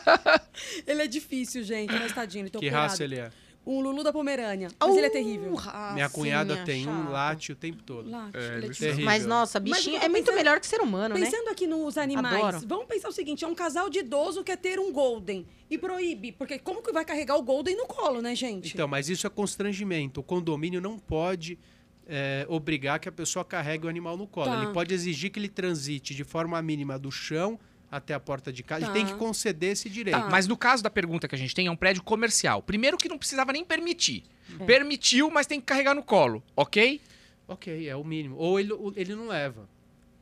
Ele 0.87 1.03
é 1.03 1.07
difícil, 1.07 1.63
gente, 1.63 1.93
mas 1.93 2.13
tadinho, 2.13 2.45
ele 2.45 2.51
tá 2.51 2.59
que 2.59 2.67
operado. 2.67 2.89
raça 2.89 3.05
ele 3.05 3.17
é? 3.17 3.31
Um 3.67 3.81
Lulu 3.81 4.05
da 4.05 4.13
Pomerânia. 4.13 4.69
Mas 4.79 4.97
ele 4.97 5.07
é 5.07 5.11
terrível. 5.11 5.59
Ah, 5.67 5.91
Minha 5.93 6.09
cunhada 6.09 6.65
tem 6.65 6.87
um 6.89 7.11
late 7.11 7.51
o 7.51 7.57
tempo 7.57 7.83
todo. 7.83 8.09
Lá, 8.09 8.31
É, 8.33 8.59
ele 8.59 8.67
é 8.67 8.71
terrível. 8.71 9.05
Mas, 9.05 9.27
nossa, 9.27 9.59
Mas 9.59 9.79
bichinho 9.79 9.99
tô 9.99 10.07
é 10.07 10.09
muito 10.09 10.25
pensando- 10.27 10.37
melhor 10.37 10.61
que 10.61 10.67
ser 10.69 10.81
humano, 10.81 11.17
né? 11.17 11.21
Pensando 11.25 11.49
aqui 11.49 11.67
nos 11.67 11.99
animais, 11.99 12.45
Adoro. 12.45 12.65
vamos 12.69 12.87
pensar 12.87 13.09
o 13.09 13.13
seguinte: 13.13 13.45
é 13.45 13.49
um 13.49 13.55
casal 13.57 13.91
de 13.91 13.99
idoso 13.99 14.45
que 14.45 14.53
quer 14.53 14.57
ter 14.57 14.79
um 14.79 14.93
Golden 14.93 15.45
e 15.69 15.77
proíbe. 15.77 16.31
Porque 16.31 16.59
como 16.61 16.81
que 16.81 16.93
vai 16.93 17.05
carregar 17.05 17.37
o 17.37 17.43
Golden 17.43 17.77
no 17.77 17.87
colo, 17.87 18.23
né, 18.23 18.37
gente? 18.37 18.73
Então, 18.73 18.87
mas 18.87 19.09
isso 19.09 19.27
é 19.27 19.31
constrangimento. 19.31 20.21
O 20.21 20.23
condomínio 20.23 20.81
não 20.81 20.97
pode 20.99 21.59
é, 22.07 22.47
obrigar 22.49 23.01
que 23.01 23.09
a 23.09 23.13
pessoa 23.13 23.45
carregue 23.45 23.87
o 23.87 23.89
animal 23.89 24.17
no 24.17 24.29
colo. 24.29 24.47
Tá. 24.47 24.63
Ele 24.63 24.73
pode 24.73 24.95
exigir 24.95 25.31
que 25.31 25.41
ele 25.41 25.49
transite 25.49 26.15
de 26.15 26.23
forma 26.23 26.63
mínima 26.63 26.97
do 26.97 27.11
chão 27.11 27.59
até 27.91 28.15
a 28.15 28.21
porta 28.21 28.53
de 28.53 28.63
casa. 28.63 28.87
Tá. 28.87 28.93
Ele 28.93 29.05
tem 29.05 29.07
que 29.13 29.19
conceder 29.19 29.73
esse 29.73 29.89
direito. 29.89 30.19
Tá, 30.19 30.29
mas 30.29 30.47
no 30.47 30.57
caso 30.57 30.83
da 30.83 30.91
pergunta 30.91 31.29
que 31.29 31.35
a 31.35 31.39
gente 31.39 31.55
tem, 31.55 31.67
é 31.67 31.71
um 31.71 31.77
prédio 31.77 32.03
comercial. 32.03 32.63
Primeiro 32.63 32.97
que 32.97 33.09
não 33.09 33.19
precisava 33.19 33.53
nem 33.53 33.65
permitir. 33.65 34.25
É. 34.61 34.65
Permitiu, 34.65 35.31
mas 35.31 35.47
tem 35.47 35.61
que 35.61 35.67
carregar 35.67 35.95
no 35.95 36.03
colo, 36.03 36.43
ok? 36.55 37.01
Ok, 37.49 37.89
é 37.89 37.95
o 37.97 38.05
mínimo. 38.05 38.37
Ou 38.37 38.59
ele, 38.59 38.73
ele 38.97 39.15
não 39.15 39.29
leva. 39.29 39.69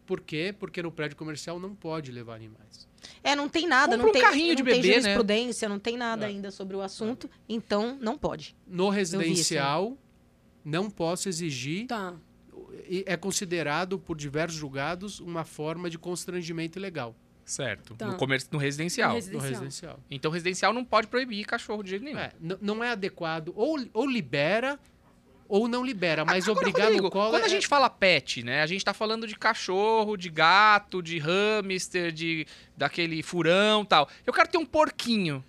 Por 0.06 0.21
quê? 0.21 0.54
Porque 0.59 0.83
no 0.83 0.92
prédio 0.92 1.16
comercial 1.16 1.59
não 1.59 1.75
pode 1.75 2.12
levar 2.12 2.35
animais. 2.35 2.87
É, 3.23 3.35
não 3.35 3.49
tem 3.49 3.66
nada, 3.66 3.92
Compra 3.97 4.02
não 4.02 4.09
um 4.11 4.12
tem, 4.12 4.23
carrinho 4.23 4.49
não 4.49 4.54
de 4.54 4.62
tem 4.62 4.75
bebê, 4.80 4.88
né? 4.88 5.00
jurisprudência, 5.00 5.68
não 5.68 5.78
tem 5.78 5.97
nada 5.97 6.26
É. 6.26 6.28
ainda 6.28 6.50
sobre 6.50 6.76
o 6.76 6.80
assunto, 6.83 7.30
então 7.49 7.99
não 8.00 8.16
pode. 8.16 8.54
No 8.66 8.88
residencial, 8.88 9.97
não 10.64 10.90
posso 10.90 11.28
exigir. 11.28 11.87
Tá. 11.87 12.14
É 13.06 13.16
considerado 13.16 13.99
por 13.99 14.16
diversos 14.16 14.59
julgados 14.59 15.21
uma 15.21 15.44
forma 15.44 15.88
de 15.88 15.99
constrangimento 15.99 16.78
ilegal 16.78 17.14
Certo. 17.45 17.95
Tá. 17.95 18.07
No, 18.07 18.17
comer... 18.17 18.43
no 18.51 18.59
residencial. 18.59 19.09
No 19.11 19.15
no 19.15 19.19
Residencial. 19.19 19.51
residencial. 19.51 20.01
Então 20.11 20.31
residencial 20.31 20.73
não 20.73 20.85
pode 20.85 21.07
proibir 21.09 21.45
cachorro 21.45 21.83
de 21.83 21.91
jeito 21.91 22.05
nenhum. 22.05 22.19
É, 22.19 22.33
não 22.61 22.83
é 22.83 22.91
adequado. 22.91 23.53
Ou, 23.55 23.79
ou 23.93 24.07
libera, 24.07 24.79
ou 25.49 25.69
não 25.69 25.85
libera. 25.85 26.25
Mas 26.25 26.45
Agora, 26.45 26.61
obrigar 26.61 26.87
Rodrigo, 26.87 27.05
no 27.05 27.11
colo. 27.11 27.31
Quando 27.31 27.43
a 27.43 27.47
é- 27.47 27.51
gente 27.51 27.67
fala 27.67 27.91
pet, 27.91 28.43
né? 28.43 28.63
A 28.63 28.67
gente 28.67 28.85
tá 28.85 28.95
falando 28.95 29.27
de 29.27 29.37
cachorro, 29.37 30.17
de 30.17 30.31
gato, 30.31 31.03
de 31.03 31.19
hamster, 31.19 32.11
de 32.13 32.47
daquele 32.77 33.23
furão 33.23 33.83
e 33.83 33.87
tal. 33.87 34.09
Eu 34.27 34.33
quero 34.33 34.49
ter 34.49 34.59
um 34.59 34.67
porquinho. 34.67 35.45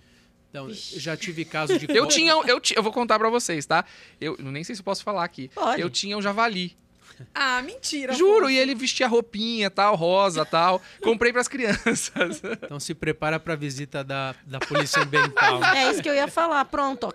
Eu 0.52 0.72
já 0.72 1.16
tive 1.16 1.44
caso 1.44 1.78
de. 1.78 1.86
Eu 1.94 2.06
tinha, 2.06 2.32
eu, 2.32 2.60
eu 2.74 2.82
vou 2.82 2.92
contar 2.92 3.18
pra 3.18 3.28
vocês, 3.28 3.66
tá? 3.66 3.84
Eu 4.20 4.36
nem 4.38 4.64
sei 4.64 4.74
se 4.74 4.80
eu 4.80 4.84
posso 4.84 5.02
falar 5.02 5.24
aqui. 5.24 5.50
Pode. 5.54 5.80
Eu 5.80 5.90
tinha 5.90 6.16
um 6.16 6.22
javali. 6.22 6.76
Ah, 7.34 7.60
mentira. 7.62 8.12
Juro, 8.14 8.48
e 8.50 8.56
ele 8.58 8.74
vestia 8.74 9.06
roupinha, 9.06 9.70
tal, 9.70 9.94
rosa, 9.94 10.44
tal. 10.44 10.80
Comprei 11.02 11.32
pras 11.32 11.48
crianças. 11.48 12.10
Então 12.62 12.80
se 12.80 12.94
prepara 12.94 13.38
pra 13.38 13.54
visita 13.54 14.02
da, 14.02 14.34
da 14.46 14.58
Polícia 14.58 15.02
Ambiental. 15.02 15.62
É 15.64 15.90
isso 15.90 16.02
que 16.02 16.08
eu 16.08 16.14
ia 16.14 16.28
falar, 16.28 16.64
pronto. 16.66 17.04
ó. 17.08 17.12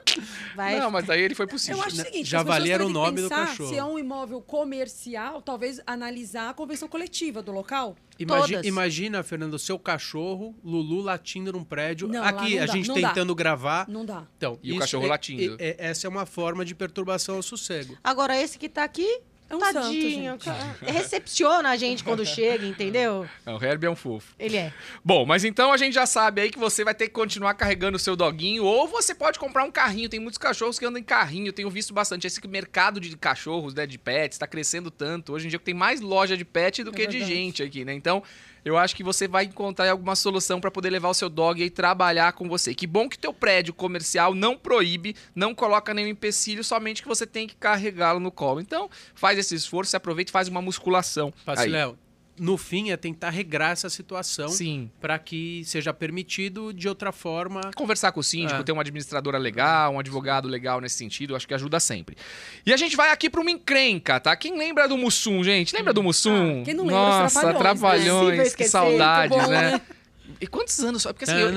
Vai. 0.55 0.79
Não, 0.79 0.89
mas 0.91 1.09
aí 1.09 1.21
ele 1.21 1.35
foi 1.35 1.47
possível. 1.47 1.77
Eu 1.77 1.83
acho 1.83 1.93
o 1.95 1.97
Já- 1.97 2.03
seguinte, 2.05 2.29
javali 2.29 2.71
as 2.71 2.77
pessoas 2.77 2.79
era 2.81 2.85
o 2.85 2.89
nome 2.89 3.21
do 3.21 3.29
pensar 3.29 3.47
cachorro. 3.47 3.69
Se 3.69 3.77
é 3.77 3.83
um 3.83 3.97
imóvel 3.99 4.41
comercial, 4.41 5.41
talvez 5.41 5.79
analisar 5.85 6.49
a 6.49 6.53
convenção 6.53 6.87
coletiva 6.87 7.41
do 7.41 7.51
local. 7.51 7.95
Imagi- 8.19 8.53
Todas. 8.53 8.67
imagina, 8.67 9.23
Fernando, 9.23 9.55
o 9.55 9.59
seu 9.59 9.77
cachorro, 9.79 10.55
Lulu, 10.63 11.01
latindo 11.01 11.51
num 11.51 11.63
prédio. 11.63 12.07
Não, 12.07 12.23
Aqui, 12.23 12.55
não 12.55 12.63
a 12.63 12.65
dá, 12.67 12.73
gente 12.73 12.87
dá. 12.87 13.07
tentando 13.09 13.33
gravar. 13.35 13.87
Não 13.87 14.05
dá. 14.05 14.27
Então, 14.37 14.59
E 14.61 14.73
o 14.73 14.79
cachorro 14.79 15.05
é- 15.05 15.09
latindo. 15.09 15.55
é- 15.59 15.69
é- 15.69 15.75
essa 15.89 16.07
é 16.07 16.09
uma 16.09 16.25
forma 16.25 16.63
de 16.63 16.75
perturbação 16.75 17.35
ao 17.35 17.41
sossego. 17.43 17.97
Agora, 18.03 18.39
esse 18.39 18.57
que 18.59 18.69
tá 18.69 18.83
aqui, 18.83 19.21
É 19.51 19.55
um 19.55 19.59
tadinho. 19.59 20.31
santo, 20.31 20.45
gente. 20.45 20.45
cara. 20.45 20.77
recepciona 20.93 21.69
a 21.69 21.75
gente 21.75 22.03
quando 22.03 22.25
chega, 22.25 22.65
entendeu? 22.65 23.27
Não, 23.45 23.57
o 23.57 23.63
Herbie 23.63 23.85
é 23.87 23.89
um 23.89 23.95
fofo. 23.95 24.33
Ele 24.39 24.55
é. 24.55 24.73
Bom, 25.03 25.25
mas 25.25 25.43
então 25.43 25.73
a 25.73 25.77
gente 25.77 25.93
já 25.93 26.05
sabe 26.05 26.41
aí 26.41 26.49
que 26.49 26.57
você 26.57 26.83
vai 26.83 26.95
ter 26.95 27.07
que 27.07 27.13
continuar 27.13 27.53
carregando 27.55 27.97
o 27.97 27.99
seu 27.99 28.15
doguinho, 28.15 28.63
ou 28.63 28.87
você 28.87 29.13
pode 29.13 29.37
comprar 29.37 29.63
um 29.63 29.71
carrinho. 29.71 30.07
Tem 30.07 30.19
muitos 30.19 30.37
cachorros 30.37 30.79
que 30.79 30.85
andam 30.85 30.99
em 30.99 31.03
carrinho, 31.03 31.47
eu 31.47 31.53
tenho 31.53 31.69
visto 31.69 31.93
bastante. 31.93 32.25
Esse 32.25 32.39
mercado 32.47 32.99
de 32.99 33.15
cachorros, 33.17 33.73
né, 33.73 33.85
de 33.85 33.97
pets, 33.97 34.37
tá 34.37 34.47
crescendo 34.47 34.89
tanto. 34.89 35.33
Hoje 35.33 35.47
em 35.47 35.49
dia 35.49 35.59
tem 35.59 35.73
mais 35.73 35.99
loja 35.99 36.37
de 36.37 36.45
pet 36.45 36.83
do 36.83 36.91
É 36.91 36.93
que 36.93 37.07
de 37.07 37.17
verdade. 37.17 37.33
gente 37.35 37.63
aqui, 37.63 37.83
né? 37.83 37.93
Então, 37.93 38.23
eu 38.63 38.77
acho 38.77 38.95
que 38.95 39.03
você 39.03 39.27
vai 39.27 39.45
encontrar 39.45 39.89
alguma 39.89 40.15
solução 40.15 40.61
para 40.61 40.69
poder 40.69 40.89
levar 40.89 41.09
o 41.09 41.13
seu 41.13 41.29
dog 41.29 41.63
e 41.63 41.69
trabalhar 41.69 42.33
com 42.33 42.47
você. 42.47 42.75
Que 42.75 42.85
bom 42.85 43.09
que 43.09 43.17
teu 43.17 43.33
prédio 43.33 43.73
comercial 43.73 44.35
não 44.35 44.57
proíbe, 44.57 45.15
não 45.33 45.55
coloca 45.55 45.93
nenhum 45.93 46.09
empecilho, 46.09 46.63
somente 46.63 47.01
que 47.01 47.07
você 47.07 47.25
tem 47.25 47.47
que 47.47 47.55
carregá-lo 47.55 48.19
no 48.19 48.31
colo. 48.31 48.61
Então, 48.61 48.89
faz 49.15 49.39
esse 49.39 49.55
esforço, 49.55 49.91
se 49.91 49.97
aproveita 49.97 50.29
e 50.29 50.33
faz 50.33 50.47
uma 50.47 50.61
musculação. 50.61 51.33
Aí. 51.45 51.69
Léo, 51.69 51.97
no 52.43 52.57
fim 52.57 52.89
é 52.89 52.97
tentar 52.97 53.29
regrar 53.29 53.69
essa 53.71 53.87
situação 53.87 54.49
Sim. 54.49 54.89
para 54.99 55.19
que 55.19 55.61
seja 55.63 55.93
permitido 55.93 56.73
de 56.73 56.89
outra 56.89 57.11
forma. 57.11 57.61
conversar 57.75 58.11
com 58.11 58.19
o 58.19 58.23
síndico, 58.23 58.59
É. 58.59 58.63
ter 58.63 58.71
uma 58.71 58.81
administradora 58.81 59.37
legal, 59.37 59.93
um 59.93 59.99
advogado 59.99 60.47
legal 60.47 60.81
nesse 60.81 60.95
sentido, 60.95 61.35
acho 61.35 61.47
que 61.47 61.53
ajuda 61.53 61.79
sempre. 61.79 62.17
E 62.65 62.73
a 62.73 62.77
gente 62.77 62.95
vai 62.95 63.11
aqui 63.11 63.29
para 63.29 63.39
uma 63.41 63.51
encrenca, 63.51 64.19
tá? 64.19 64.35
Quem 64.35 64.57
lembra 64.57 64.87
do 64.87 64.97
Mussum, 64.97 65.43
gente? 65.43 65.75
Lembra 65.75 65.93
do 65.93 66.01
Mussum? 66.01 66.61
Ah, 66.61 66.65
quem 66.65 66.73
não 66.73 66.85
lembra, 66.85 67.25
os 67.27 67.33
Nossa, 67.33 67.39
Trapalhões, 67.53 67.53
né? 67.53 67.59
trapalhões, 67.59 68.55
que 68.55 68.63
saudades, 68.67 69.37
bom, 69.37 69.47
né? 69.47 69.81
Né? 70.27 70.35
E 70.39 70.47
quantos 70.47 70.79
anos 70.79 71.01
só? 71.01 71.13
Porque 71.13 71.25
assim, 71.29 71.39
eu-. 71.39 71.51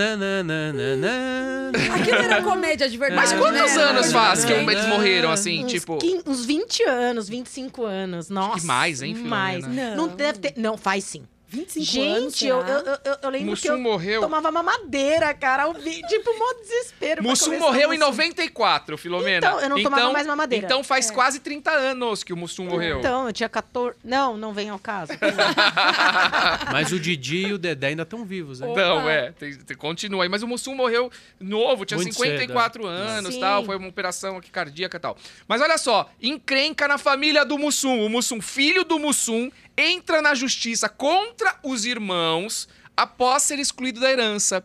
Aquilo 1.94 2.16
era 2.16 2.42
comédia 2.42 2.88
de 2.88 2.97
verdade. 2.97 3.21
mas 3.21 3.33
quantos 3.40 3.75
né? 3.76 3.83
anos 3.83 4.12
faz 4.12 4.44
que 4.44 4.52
eles 4.52 4.87
morreram, 4.87 5.30
assim, 5.30 5.64
uns, 5.64 5.73
tipo... 5.73 5.99
quin- 5.99 6.23
uns 6.26 6.44
20 6.44 6.83
anos, 6.85 7.28
25 7.28 7.85
anos. 7.85 8.28
Nossa. 8.28 8.66
mais, 8.66 9.02
hein, 9.02 9.14
Filomena? 9.14 9.37
Mais. 9.37 9.66
Não. 9.66 9.97
Não 9.97 10.09
deve 10.09 10.38
ter. 10.38 10.54
Não, 10.56 10.76
faz 10.76 11.04
sim. 11.04 11.25
25 11.46 12.02
anos, 12.02 12.32
Gente, 12.36 12.46
eu, 12.46 12.58
eu, 12.60 12.78
eu, 12.80 12.98
eu 13.22 13.30
lembro 13.30 13.38
que 13.38 13.44
Mussum 13.44 13.68
eu 13.74 13.78
morreu... 13.78 14.20
tomava 14.22 14.50
mamadeira, 14.50 15.32
cara. 15.34 15.72
Vi, 15.72 16.02
tipo, 16.08 16.36
mó 16.38 16.52
desespero. 16.60 17.22
Mussum 17.22 17.58
morreu 17.58 17.92
em 17.92 17.98
Mussum. 17.98 18.10
94, 18.10 18.98
Filomena. 18.98 19.36
Então, 19.46 19.60
eu 19.60 19.68
não 19.68 19.82
tomava 19.82 20.10
mais 20.12 20.26
mamadeira. 20.26 20.64
Então 20.64 20.82
faz 20.82 21.10
É. 21.10 21.12
quase 21.14 21.38
30 21.40 21.70
anos 21.70 22.24
que 22.24 22.32
o 22.32 22.36
Mussum 22.36 22.64
morreu. 22.64 22.98
Então, 22.98 23.26
eu 23.28 23.32
tinha 23.32 23.48
14. 23.48 23.96
Não, 24.02 24.36
não 24.36 24.52
vem 24.52 24.68
ao 24.70 24.78
caso. 24.78 25.12
Mas 26.72 26.92
o 26.92 26.98
Didi 26.98 27.46
e 27.46 27.52
o 27.52 27.58
Dedé 27.58 27.88
ainda 27.88 28.02
estão 28.02 28.24
vivos, 28.24 28.60
né? 28.60 28.66
Não, 28.74 29.08
é, 29.08 29.32
tem- 29.32 29.56
tem- 29.56 29.76
continua 29.76 30.24
aí. 30.24 30.28
Mas 30.28 30.42
o 30.42 30.48
Mussum 30.48 30.74
morreu 30.74 31.10
novo, 31.38 31.84
tinha 31.84 31.96
Muito 31.98 32.14
54 32.14 32.86
anos 32.86 33.34
Sim. 33.34 33.40
tal. 33.40 33.64
Foi 33.64 33.76
uma 33.76 33.88
operação 33.88 34.36
aqui 34.36 34.50
cardíaca 34.50 34.96
e 34.96 35.00
tal. 35.00 35.16
Mas 35.46 35.60
olha 35.60 35.78
só, 35.78 36.10
encrenca 36.20 36.88
na 36.88 36.98
família 36.98 37.44
do 37.44 37.58
Mussum. 37.58 38.04
O 38.04 38.08
Mussum, 38.08 38.40
filho 38.40 38.84
do 38.84 38.98
Mussum, 38.98 39.50
entra 39.76 40.23
na 40.23 40.35
justiça 40.35 40.88
contra 40.88 41.59
os 41.62 41.85
irmãos 41.85 42.69
após 42.97 43.43
ser 43.43 43.59
excluído 43.59 44.00
da 44.00 44.11
herança. 44.11 44.64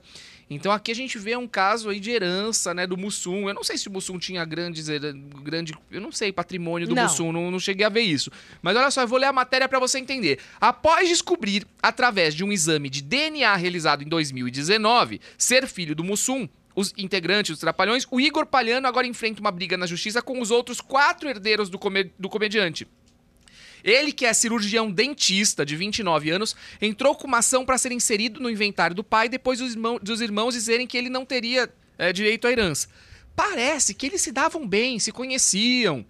Então 0.50 0.72
aqui 0.72 0.92
a 0.92 0.96
gente 0.96 1.18
vê 1.20 1.38
um 1.38 1.48
caso 1.48 1.90
aí 1.90 2.00
de 2.00 2.10
herança, 2.10 2.74
né, 2.74 2.88
do 2.88 2.98
Mussum. 2.98 3.48
Eu 3.48 3.54
não 3.54 3.64
sei 3.64 3.78
se 3.78 3.88
o 3.88 3.92
Mussum 3.92 4.18
tinha 4.18 4.44
grandes, 4.44 4.88
grande, 5.44 5.76
eu 5.92 6.02
não 6.02 6.12
sei, 6.12 6.32
patrimônio 6.32 6.88
do 6.88 6.96
Não. 6.96 7.04
Mussum, 7.04 7.32
não, 7.32 7.52
não 7.52 7.60
cheguei 7.60 7.86
a 7.86 7.90
ver 7.90 8.02
isso. 8.02 8.32
Mas 8.62 8.76
olha 8.76 8.90
só, 8.90 9.02
eu 9.02 9.08
vou 9.08 9.20
ler 9.20 9.28
a 9.28 9.34
matéria 9.34 9.70
para 9.70 9.80
você 9.80 10.00
entender. 10.00 10.40
Após 10.60 11.08
descobrir, 11.08 11.68
através 11.82 12.34
de 12.34 12.44
um 12.44 12.52
exame 12.52 12.90
de 12.90 13.04
DNA 13.04 13.56
realizado 13.56 14.04
em 14.04 14.08
2019, 14.08 15.22
ser 15.38 15.68
filho 15.68 15.96
do 15.96 16.04
Mussum, 16.04 16.50
os 16.76 16.94
integrantes 16.98 17.52
dos 17.52 17.60
Trapalhões, 17.60 18.08
o 18.10 18.20
Igor 18.20 18.46
Palhano 18.46 18.88
agora 18.88 19.06
enfrenta 19.06 19.42
uma 19.42 19.52
briga 19.52 19.78
na 19.78 19.86
justiça 19.86 20.22
com 20.22 20.42
os 20.42 20.50
outros 20.50 20.82
quatro 20.82 21.30
herdeiros 21.30 21.70
do, 21.70 21.80
do 22.18 22.30
comediante. 22.30 22.88
Ele, 23.84 24.12
que 24.12 24.26
é 24.26 24.34
cirurgião 24.34 24.92
dentista 24.92 25.66
de 25.66 25.76
29 25.76 26.30
anos, 26.30 26.56
entrou 26.82 27.16
com 27.16 27.28
uma 27.28 27.40
ação 27.40 27.66
para 27.66 27.78
ser 27.78 27.92
inserido 27.92 28.40
no 28.40 28.50
inventário 28.50 28.96
do 28.96 29.04
pai 29.04 29.30
depois 29.30 29.60
dos 29.60 29.74
irmãos, 29.74 30.00
dos 30.02 30.22
irmãos 30.22 30.54
dizerem 30.54 30.88
que 30.88 30.98
ele 30.98 31.10
não 31.10 31.26
teria 31.26 31.72
é, 31.98 32.12
direito 32.14 32.48
à 32.48 32.52
herança. 32.52 32.88
Parece 33.36 33.94
que 33.94 34.08
eles 34.08 34.22
se 34.22 34.32
davam 34.32 34.68
bem, 34.68 35.00
se 35.00 35.12
conheciam, 35.12 36.06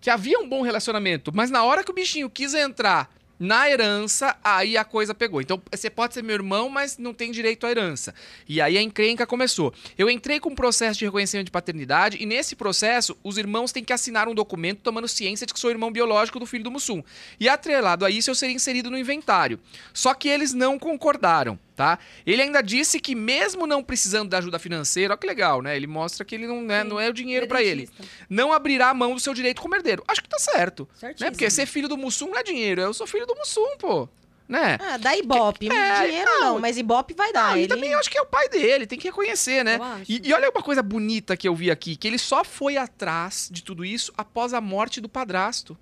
que 0.00 0.10
havia 0.10 0.38
um 0.38 0.48
bom 0.48 0.62
relacionamento, 0.62 1.32
mas 1.32 1.50
na 1.50 1.62
hora 1.62 1.84
que 1.84 1.90
o 1.90 1.94
bichinho 1.94 2.28
quis 2.28 2.54
entrar 2.54 3.08
na 3.42 3.68
herança, 3.68 4.36
aí 4.44 4.76
a 4.76 4.84
coisa 4.84 5.12
pegou. 5.12 5.40
Então, 5.40 5.60
você 5.68 5.90
pode 5.90 6.14
ser 6.14 6.22
meu 6.22 6.34
irmão, 6.34 6.68
mas 6.68 6.96
não 6.96 7.12
tem 7.12 7.32
direito 7.32 7.66
à 7.66 7.72
herança. 7.72 8.14
E 8.48 8.60
aí 8.60 8.78
a 8.78 8.82
encrenca 8.82 9.26
começou. 9.26 9.74
Eu 9.98 10.08
entrei 10.08 10.38
com 10.38 10.50
um 10.50 10.54
processo 10.54 11.00
de 11.00 11.06
reconhecimento 11.06 11.46
de 11.46 11.50
paternidade 11.50 12.18
e 12.20 12.24
nesse 12.24 12.54
processo, 12.54 13.18
os 13.20 13.36
irmãos 13.36 13.72
têm 13.72 13.82
que 13.82 13.92
assinar 13.92 14.28
um 14.28 14.34
documento 14.34 14.78
tomando 14.78 15.08
ciência 15.08 15.44
de 15.44 15.52
que 15.52 15.58
sou 15.58 15.70
irmão 15.70 15.90
biológico 15.90 16.38
do 16.38 16.46
filho 16.46 16.62
do 16.62 16.70
Mussum. 16.70 17.02
E 17.40 17.48
atrelado 17.48 18.04
a 18.04 18.10
isso, 18.10 18.30
eu 18.30 18.34
seria 18.36 18.54
inserido 18.54 18.88
no 18.88 18.96
inventário. 18.96 19.58
Só 19.92 20.14
que 20.14 20.28
eles 20.28 20.54
não 20.54 20.78
concordaram, 20.78 21.58
tá? 21.74 21.98
Ele 22.24 22.42
ainda 22.42 22.62
disse 22.62 23.00
que 23.00 23.14
mesmo 23.14 23.66
não 23.66 23.82
precisando 23.82 24.30
da 24.30 24.38
ajuda 24.38 24.58
financeira, 24.58 25.14
ó 25.14 25.16
que 25.16 25.26
legal, 25.26 25.62
né? 25.62 25.76
Ele 25.76 25.86
mostra 25.86 26.24
que 26.24 26.34
ele 26.34 26.46
não, 26.46 26.62
né, 26.62 26.82
Sim, 26.82 26.88
não 26.88 27.00
é 27.00 27.08
o 27.08 27.12
dinheiro 27.12 27.46
pra 27.46 27.62
ele. 27.62 27.88
Não 28.28 28.52
abrirá 28.52 28.90
a 28.90 28.94
mão 28.94 29.14
do 29.14 29.20
seu 29.20 29.34
direito 29.34 29.60
como 29.60 29.74
herdeiro. 29.74 30.04
Acho 30.06 30.22
que 30.22 30.28
tá 30.28 30.38
certo. 30.38 30.88
Certíssimo. 30.94 31.26
Né? 31.26 31.30
Porque 31.30 31.50
ser 31.50 31.66
filho 31.66 31.88
do 31.88 31.96
Mussum 31.96 32.28
não 32.28 32.38
é 32.38 32.42
dinheiro. 32.42 32.80
Eu 32.80 32.94
sou 32.94 33.06
filho 33.06 33.26
do 33.26 33.34
Mussum, 33.34 33.76
pô. 33.78 34.08
Né? 34.48 34.76
Ah, 34.80 34.98
dá 34.98 35.16
Ibope. 35.16 35.70
É, 35.72 36.06
Dinheiro 36.06 36.30
não. 36.30 36.40
não, 36.40 36.58
mas 36.58 36.76
Ibope 36.76 37.14
vai 37.14 37.32
dar. 37.32 37.52
Ah, 37.52 37.56
e 37.58 37.60
ele... 37.60 37.68
também 37.68 37.92
eu 37.92 37.98
acho 37.98 38.10
que 38.10 38.18
é 38.18 38.20
o 38.20 38.26
pai 38.26 38.48
dele, 38.50 38.86
tem 38.86 38.98
que 38.98 39.08
reconhecer, 39.08 39.64
né? 39.64 39.78
E, 40.06 40.28
e 40.28 40.34
olha 40.34 40.50
uma 40.50 40.62
coisa 40.62 40.82
bonita 40.82 41.36
que 41.36 41.48
eu 41.48 41.54
vi 41.54 41.70
aqui, 41.70 41.96
que 41.96 42.06
ele 42.06 42.18
só 42.18 42.44
foi 42.44 42.76
atrás 42.76 43.48
de 43.50 43.62
tudo 43.62 43.82
isso 43.82 44.12
após 44.16 44.52
a 44.52 44.60
morte 44.60 45.00
do 45.00 45.08
padrasto. 45.08 45.76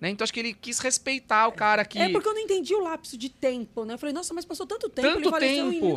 Né? 0.00 0.10
Então 0.10 0.24
acho 0.24 0.32
que 0.32 0.40
ele 0.40 0.52
quis 0.52 0.78
respeitar 0.78 1.46
o 1.48 1.52
cara 1.52 1.82
que. 1.84 1.98
É 1.98 2.10
porque 2.10 2.28
eu 2.28 2.34
não 2.34 2.40
entendi 2.40 2.74
o 2.74 2.80
lapso 2.80 3.16
de 3.16 3.30
tempo, 3.30 3.84
né? 3.84 3.94
Eu 3.94 3.98
falei, 3.98 4.12
nossa, 4.12 4.34
mas 4.34 4.44
passou 4.44 4.66
tanto 4.66 4.90
tempo. 4.90 5.08
Tanto 5.08 5.20
ele 5.20 5.30
faleceu 5.30 5.70
tempo. 5.70 5.86
em 5.86 5.88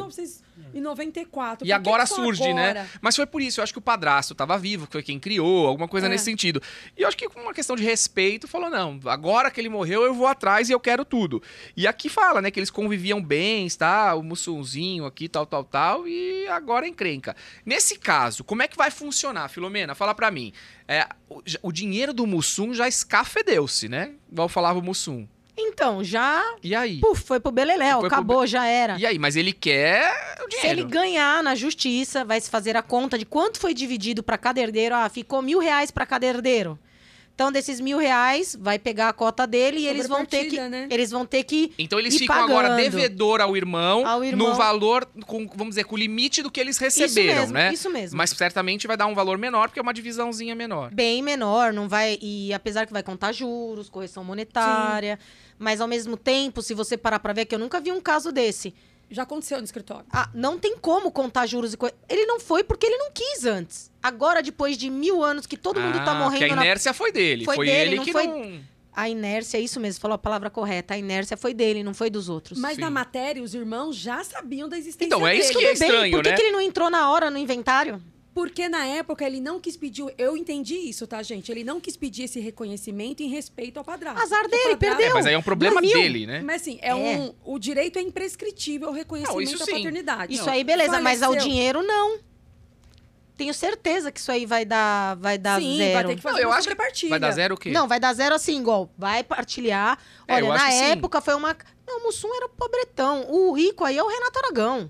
1994. 0.73 1.67
E 1.67 1.71
agora 1.71 2.05
surge, 2.05 2.53
né? 2.53 2.69
agora? 2.71 2.89
Mas 3.01 3.15
foi 3.15 3.25
por 3.25 3.41
isso, 3.41 3.59
eu 3.59 3.63
acho 3.63 3.73
que 3.73 3.79
o 3.79 3.81
padrasto 3.81 4.33
tava 4.33 4.57
vivo, 4.57 4.85
que 4.87 4.93
foi 4.93 5.03
quem 5.03 5.19
criou, 5.19 5.67
alguma 5.67 5.87
coisa 5.87 6.07
É. 6.07 6.09
nesse 6.09 6.23
sentido. 6.25 6.61
E 6.97 7.01
eu 7.01 7.07
acho 7.07 7.17
que 7.17 7.27
com 7.27 7.41
uma 7.41 7.53
questão 7.53 7.75
de 7.75 7.83
respeito, 7.83 8.47
falou: 8.47 8.69
não, 8.69 8.99
agora 9.05 9.51
que 9.51 9.59
ele 9.59 9.69
morreu, 9.69 10.03
eu 10.03 10.13
vou 10.13 10.27
atrás 10.27 10.69
e 10.69 10.71
eu 10.71 10.79
quero 10.79 11.03
tudo. 11.03 11.41
E 11.75 11.85
aqui 11.87 12.07
fala, 12.09 12.41
né, 12.41 12.51
que 12.51 12.59
eles 12.59 12.69
conviviam 12.69 13.21
bem, 13.21 13.67
tá? 13.69 14.15
O 14.15 14.23
Mussunzinho 14.23 15.05
aqui, 15.05 15.27
tal, 15.27 15.45
tal, 15.45 15.63
tal, 15.63 16.07
e 16.07 16.47
agora 16.47 16.85
é 16.85 16.89
encrenca. 16.89 17.35
Nesse 17.65 17.97
caso, 17.97 18.43
como 18.43 18.61
é 18.63 18.67
que 18.67 18.77
vai 18.77 18.91
funcionar, 18.91 19.49
Filomena? 19.49 19.93
Fala 19.93 20.13
pra 20.15 20.31
mim. 20.31 20.53
É, 20.91 21.07
o, 21.29 21.39
o 21.61 21.71
dinheiro 21.71 22.11
do 22.11 22.25
Mussum 22.25 22.73
já 22.73 22.87
escafedeu-se, 22.87 23.87
né? 23.87 24.13
Igual 24.31 24.49
falava 24.49 24.79
o 24.79 24.81
Mussum. 24.81 25.27
Então, 25.55 26.03
já 26.03 26.55
E 26.63 26.73
aí? 26.73 26.99
puf, 26.99 27.21
foi 27.21 27.39
pro 27.39 27.51
Beleléu, 27.51 27.99
Foi 27.99 28.09
pro 28.09 28.15
acabou, 28.17 28.47
já 28.47 28.65
era. 28.65 28.97
E 28.97 29.05
aí? 29.05 29.19
Mas 29.19 29.35
ele 29.35 29.53
quer 29.53 30.09
o 30.39 30.43
Se 30.51 30.61
dinheiro. 30.61 30.79
ele 30.81 30.83
ganhar 30.89 31.43
na 31.43 31.53
justiça, 31.53 32.25
vai 32.25 32.41
se 32.41 32.49
fazer 32.49 32.75
a 32.75 32.81
conta 32.81 33.17
de 33.19 33.25
quanto 33.25 33.59
foi 33.59 33.73
dividido 33.73 34.23
para 34.23 34.37
cada 34.37 34.59
herdeiro. 34.59 34.95
Ah, 34.95 35.07
ficou 35.09 35.41
mil 35.41 35.59
reais 35.59 35.91
para 35.91 36.05
cada 36.05 36.25
herdeiro. 36.25 36.79
Então, 37.39 37.53
desses 37.53 37.79
mil 37.79 37.97
reais, 37.97 38.53
vai 38.59 38.77
pegar 38.77 39.07
a 39.07 39.13
cota 39.13 39.47
dele 39.47 39.79
e 39.79 39.87
eles 39.87 40.09
vão 40.09 40.25
ter 40.25 40.47
que. 40.47 40.59
Né? 40.59 40.89
Eles 40.91 41.09
vão 41.09 41.25
ter 41.25 41.45
que. 41.45 41.71
Então 41.79 41.97
eles 41.97 42.17
ficam 42.17 42.35
agora 42.35 42.67
pagando. 42.67 42.83
devedor 42.83 43.39
ao 43.39 43.55
irmão, 43.55 44.05
Ao 44.05 44.21
irmão. 44.21 44.49
no 44.49 44.55
valor, 44.55 45.05
com, 45.25 45.47
vamos 45.55 45.69
dizer, 45.69 45.85
com 45.85 45.95
o 45.95 45.97
limite 45.97 46.43
do 46.43 46.51
que 46.51 46.59
eles 46.59 46.77
receberam, 46.77 47.29
isso 47.29 47.39
mesmo, 47.39 47.53
né? 47.53 47.73
isso 47.73 47.89
mesmo. 47.89 48.17
Mas 48.17 48.31
certamente 48.31 48.87
vai 48.87 48.97
dar 48.97 49.05
um 49.05 49.15
valor 49.15 49.37
menor, 49.37 49.69
porque 49.69 49.79
é 49.79 49.81
uma 49.81 49.93
divisãozinha 49.93 50.53
menor. 50.53 50.93
Bem 50.93 51.23
menor, 51.23 51.71
não 51.71 51.87
vai. 51.87 52.19
E 52.21 52.53
apesar 52.53 52.85
que 52.85 52.91
vai 52.91 53.03
contar 53.03 53.31
juros, 53.31 53.87
correção 53.87 54.21
monetária. 54.21 55.17
Mas 55.57 55.79
ao 55.79 55.87
mesmo 55.87 56.17
tempo, 56.17 56.61
se 56.61 56.73
você 56.73 56.97
parar 56.97 57.19
pra 57.19 57.31
ver, 57.31 57.45
que 57.45 57.55
eu 57.55 57.59
nunca 57.59 57.79
vi 57.79 57.93
um 57.93 58.01
caso 58.01 58.33
desse. 58.33 58.73
Já 59.09 59.23
aconteceu 59.23 59.57
no 59.57 59.63
escritório. 59.63 60.05
Ah, 60.11 60.29
não 60.33 60.59
tem 60.59 60.77
como 60.77 61.11
contar 61.11 61.45
juros 61.47 61.73
e 61.73 61.77
coisa. 61.77 61.95
Ele 62.07 62.25
não 62.25 62.39
foi 62.39 62.63
porque 62.63 62.85
ele 62.85 62.97
não 62.97 63.09
quis 63.11 63.43
antes. 63.45 63.89
Agora, 64.03 64.41
depois 64.43 64.77
de 64.77 64.89
mil 64.89 65.23
anos 65.23 65.45
que 65.47 65.57
todo 65.57 65.79
mundo 65.79 65.95
tá 66.05 66.11
Ah, 66.11 66.15
morrendo 66.15 66.45
Que 66.45 66.51
a 66.53 66.55
na 66.55 66.63
inércia 66.63 66.93
foi 66.93 67.11
dele. 67.11 67.43
Foi 67.45 67.55
Foi, 67.55 67.65
dele, 67.65 67.79
ele 67.89 67.95
não 67.97 68.03
que 68.05 68.11
foi- 68.11 68.27
não. 68.27 68.59
A 68.93 69.07
inércia, 69.09 69.57
é 69.57 69.61
isso 69.61 69.79
mesmo, 69.79 70.01
falou 70.01 70.15
a 70.15 70.17
palavra 70.17 70.49
correta. 70.49 70.93
A 70.93 70.97
inércia 70.97 71.37
foi 71.37 71.53
dele, 71.53 71.83
não 71.83 71.93
foi 71.93 72.09
dos 72.09 72.27
outros. 72.27 72.59
Mas 72.59 72.75
Sim. 72.75 72.81
na 72.81 72.89
matéria, 72.91 73.41
os 73.41 73.53
irmãos 73.53 73.95
já 73.95 74.23
sabiam 74.23 74.67
da 74.67 74.77
existência 74.77 75.05
Então, 75.07 75.25
é 75.25 75.35
isso 75.35 75.53
dele. 75.53 75.59
que 75.59 75.65
é 75.65 75.69
Tudo 75.73 75.79
bem, 75.79 75.87
estranho, 75.89 76.11
por 76.17 76.23
que, 76.23 76.29
né? 76.29 76.35
que 76.35 76.41
ele 76.41 76.51
não 76.51 76.61
entrou 76.61 76.89
na 76.89 77.09
hora 77.09 77.31
no 77.31 77.37
inventário? 77.37 78.01
Porque 78.39 78.69
na 78.69 78.85
época 78.85 79.25
ele 79.25 79.41
não 79.41 79.59
quis 79.59 79.75
pedir. 79.75 80.01
Eu 80.17 80.37
entendi 80.37 80.75
isso, 80.75 81.05
tá, 81.05 81.21
gente? 81.21 81.51
Ele 81.51 81.61
não 81.61 81.77
quis 81.81 81.97
pedir 81.97 82.23
esse 82.23 82.39
reconhecimento 82.39 83.21
em 83.21 83.27
respeito 83.27 83.75
ao 83.77 83.83
padrasto. 83.83 84.21
Azar 84.21 84.47
dele, 84.47 84.75
padrasto- 84.75 84.77
perdeu. 84.77 85.07
É, 85.07 85.13
mas 85.13 85.25
aí 85.25 85.33
é 85.33 85.37
um 85.37 85.41
problema 85.41 85.81
dele, 85.81 86.25
né? 86.25 86.39
Mas 86.41 86.61
assim, 86.61 86.79
é, 86.81 86.91
É. 86.91 86.95
um. 86.95 87.33
O 87.43 87.59
direito 87.59 87.99
é 87.99 88.01
imprescritível 88.01 88.87
o 88.87 88.91
reconhecimento 88.93 89.41
isso 89.41 89.59
da 89.59 89.65
paternidade. 89.65 90.33
Isso 90.33 90.45
Não. 90.45 90.53
aí, 90.53 90.63
beleza, 90.63 91.01
mas 91.01 91.21
ao 91.21 91.31
Faleceu. 91.33 91.49
dinheiro, 91.51 91.83
não. 91.83 92.17
Tenho 93.35 93.53
certeza 93.53 94.09
que 94.09 94.21
isso 94.21 94.31
aí 94.31 94.45
vai 94.45 94.63
dar, 94.63 95.15
vai 95.17 95.37
dar 95.37 95.59
Sim, 95.61 95.75
zero. 95.77 95.93
vai 95.93 96.05
ter 96.05 96.15
que 96.15 96.21
fazer 96.21 96.35
Não, 96.35 96.41
eu 96.43 96.47
uma 96.49 96.55
acho 96.55 96.67
que 96.67 96.71
sobrepartilha. 96.73 97.09
Vai 97.09 97.19
dar 97.19 97.31
zero 97.31 97.55
o 97.55 97.57
quê? 97.57 97.71
Não, 97.71 97.87
vai 97.89 97.99
dar 97.99 98.13
zero 98.13 98.35
assim, 98.35 98.57
igual. 98.57 98.89
Vai 98.97 99.21
partilhar. 99.21 99.99
É, 100.25 100.35
Olha, 100.35 100.53
acho 100.53 100.63
na 100.65 100.73
época 100.85 101.19
foi 101.19 101.35
uma. 101.35 101.57
Não, 101.85 101.99
o 101.99 102.03
Mussum 102.03 102.33
era 102.35 102.47
pobretão. 102.47 103.25
O 103.29 103.51
rico 103.51 103.83
aí 103.83 103.97
é 103.97 104.03
o 104.03 104.07
Renato 104.07 104.39
Aragão. 104.39 104.89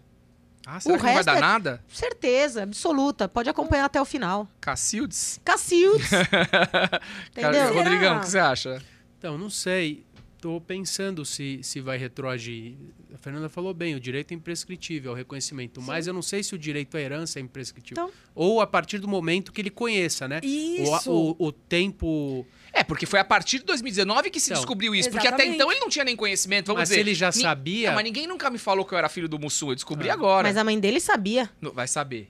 Ah, 0.71 0.79
será 0.79 0.95
o 0.95 0.97
que 0.99 1.05
não 1.05 1.13
vai 1.15 1.23
dar 1.23 1.37
é- 1.37 1.41
nada? 1.41 1.83
Certeza, 1.87 2.61
absoluta. 2.61 3.27
Pode 3.27 3.49
acompanhar 3.49 3.85
até 3.85 3.99
o 3.99 4.05
final. 4.05 4.47
Cacildes? 4.61 5.41
Cacildes. 5.43 6.07
Cara, 7.33 7.57
Entendeu? 7.57 7.73
Rodrigão, 7.73 8.17
o 8.17 8.19
que 8.19 8.29
você 8.29 8.37
acha? 8.37 8.79
Então, 9.17 9.35
não 9.35 9.49
sei. 9.49 10.05
Tô 10.39 10.61
pensando 10.61 11.25
se, 11.25 11.59
se 11.63 11.81
vai 11.81 11.97
retroagir. 11.97 12.75
A 13.13 13.17
Fernanda 13.17 13.49
falou 13.49 13.73
bem, 13.73 13.95
o 13.95 13.99
direito 13.99 14.31
é 14.31 14.35
imprescritível, 14.35 15.11
é 15.11 15.13
o 15.13 15.17
reconhecimento. 15.17 15.81
Mas 15.81 16.07
eu 16.07 16.13
não 16.13 16.21
sei 16.21 16.43
se 16.43 16.55
o 16.55 16.57
direito 16.57 16.95
à 16.95 17.01
herança 17.01 17.39
é 17.39 17.41
imprescritível. 17.41 18.03
Então. 18.03 18.15
Ou 18.35 18.61
a 18.61 18.67
partir 18.67 18.99
do 18.99 19.07
momento 19.07 19.51
que 19.51 19.59
ele 19.59 19.71
conheça, 19.71 20.27
né? 20.27 20.39
Isso. 20.43 21.11
O, 21.11 21.31
o, 21.31 21.47
o 21.47 21.51
tempo. 21.51 22.45
É, 22.73 22.83
porque 22.83 23.05
foi 23.05 23.19
a 23.19 23.23
partir 23.23 23.59
de 23.59 23.65
2019 23.65 24.29
que 24.29 24.39
se 24.39 24.51
Então, 24.51 24.61
descobriu 24.61 24.93
isso. 24.95 25.09
Porque 25.09 25.27
até 25.27 25.35
exatamente. 25.37 25.55
então 25.55 25.71
ele 25.71 25.79
não 25.81 25.89
tinha 25.89 26.05
nem 26.05 26.15
conhecimento, 26.15 26.67
vamos 26.67 26.81
mas 26.81 26.89
dizer. 26.89 26.95
se 26.95 27.07
ele 27.09 27.13
já 27.15 27.27
Ni- 27.29 27.41
sabia. 27.41 27.89
Não, 27.89 27.95
mas 27.95 28.03
ninguém 28.03 28.27
nunca 28.27 28.49
me 28.49 28.57
falou 28.57 28.85
que 28.85 28.93
eu 28.93 28.97
era 28.97 29.09
filho 29.09 29.27
do 29.27 29.39
Mussum. 29.39 29.69
Eu 29.69 29.75
descobri 29.75 30.09
Ah. 30.09 30.13
agora. 30.13 30.47
Mas 30.47 30.57
a 30.57 30.63
mãe 30.63 30.79
dele 30.79 30.99
sabia. 30.99 31.49
Não, 31.61 31.71
Vai 31.71 31.87
saber. 31.87 32.29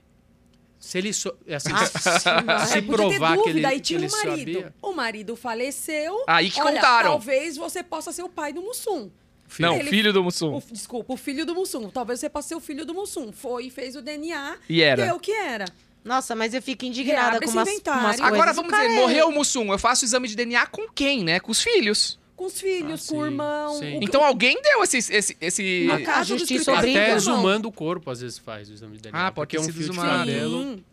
Se 0.78 0.96
ele. 0.96 1.12
So, 1.12 1.36
assim, 1.54 1.68
Ah, 1.74 2.66
se 2.66 2.78
É, 2.78 2.80
ter 2.80 2.86
provar 2.86 3.36
que 3.36 3.50
ele, 3.50 3.66
aí 3.66 3.80
tinha 3.80 3.98
ele 3.98 4.06
um 4.06 4.10
marido. 4.10 4.52
sabia. 4.54 4.74
O 4.80 4.92
marido 4.94 5.36
faleceu. 5.36 6.24
Aí 6.26 6.50
que 6.50 6.58
Olha, 6.60 6.76
contaram. 6.76 7.10
Talvez 7.10 7.56
você 7.58 7.82
possa 7.82 8.12
ser 8.12 8.22
o 8.22 8.28
pai 8.30 8.52
do 8.52 8.62
Mussum. 8.62 9.10
Não, 9.58 9.74
Ele- 9.76 9.90
filho 9.90 10.12
do 10.12 10.22
Mussum. 10.22 10.54
O- 10.56 10.62
desculpa, 10.72 11.12
o 11.12 11.16
filho 11.16 11.44
do 11.44 11.54
Mussum. 11.54 11.90
Talvez 11.90 12.20
você 12.20 12.30
possa 12.30 12.48
ser 12.48 12.54
o 12.54 12.60
filho 12.60 12.86
do 12.86 12.94
Mussum. 12.94 13.30
Foi 13.32 13.66
e 13.66 13.70
fez 13.70 13.94
o 13.96 14.00
DNA. 14.00 14.56
E 14.68 14.80
era. 14.80 15.04
Deu 15.04 15.16
o 15.16 15.20
que 15.20 15.32
era. 15.32 15.66
Nossa, 16.04 16.34
mas 16.34 16.54
eu 16.54 16.62
fico 16.62 16.84
indignada 16.84 17.30
Reabre 17.32 17.46
com 17.46 17.52
umas, 17.52 17.64
com 17.68 17.70
inventário. 17.74 18.00
umas 18.00 18.16
coisas. 18.16 18.32
Agora 18.34 18.52
vamos 18.52 18.72
O 18.72 18.74
dizer, 18.76 18.86
é- 18.90 18.96
morreu 18.96 19.28
o 19.28 19.32
Mussum. 19.32 19.70
Eu 19.72 19.78
faço 19.78 20.04
o 20.04 20.06
exame 20.06 20.28
de 20.28 20.34
DNA 20.36 20.66
com 20.66 20.88
quem, 20.88 21.22
né? 21.24 21.38
Com 21.40 21.52
os 21.52 21.60
filhos. 21.62 22.18
Com 22.36 22.46
os 22.46 22.58
filhos, 22.58 23.04
Ah, 23.06 23.12
com 23.12 23.18
o 23.18 23.22
sim, 23.24 23.30
irmão. 23.30 23.78
sim. 23.78 23.98
o- 23.98 24.02
Então 24.02 24.24
alguém 24.24 24.60
deu 24.62 24.82
esse. 24.82 24.96
esse, 24.96 25.36
esse... 25.38 25.84
Na 25.86 25.96
A 25.96 26.02
casa 26.02 26.20
do 26.34 26.38
justiça 26.38 26.54
escritório. 26.54 26.78
obriga. 26.80 27.00
Até 27.00 27.10
Não. 27.10 27.16
exumando 27.18 27.68
o 27.68 27.72
corpo, 27.72 28.10
às 28.10 28.20
vezes, 28.22 28.38
faz 28.38 28.70
o 28.70 28.72
exame 28.72 28.96
de 28.96 29.02
DNA. 29.02 29.26
Ah, 29.26 29.30
pode 29.30 29.34
porque 29.46 29.56
é 29.56 29.60
ter 29.60 29.66
um 29.66 29.72
fio 29.74 29.92
de. 29.92 30.84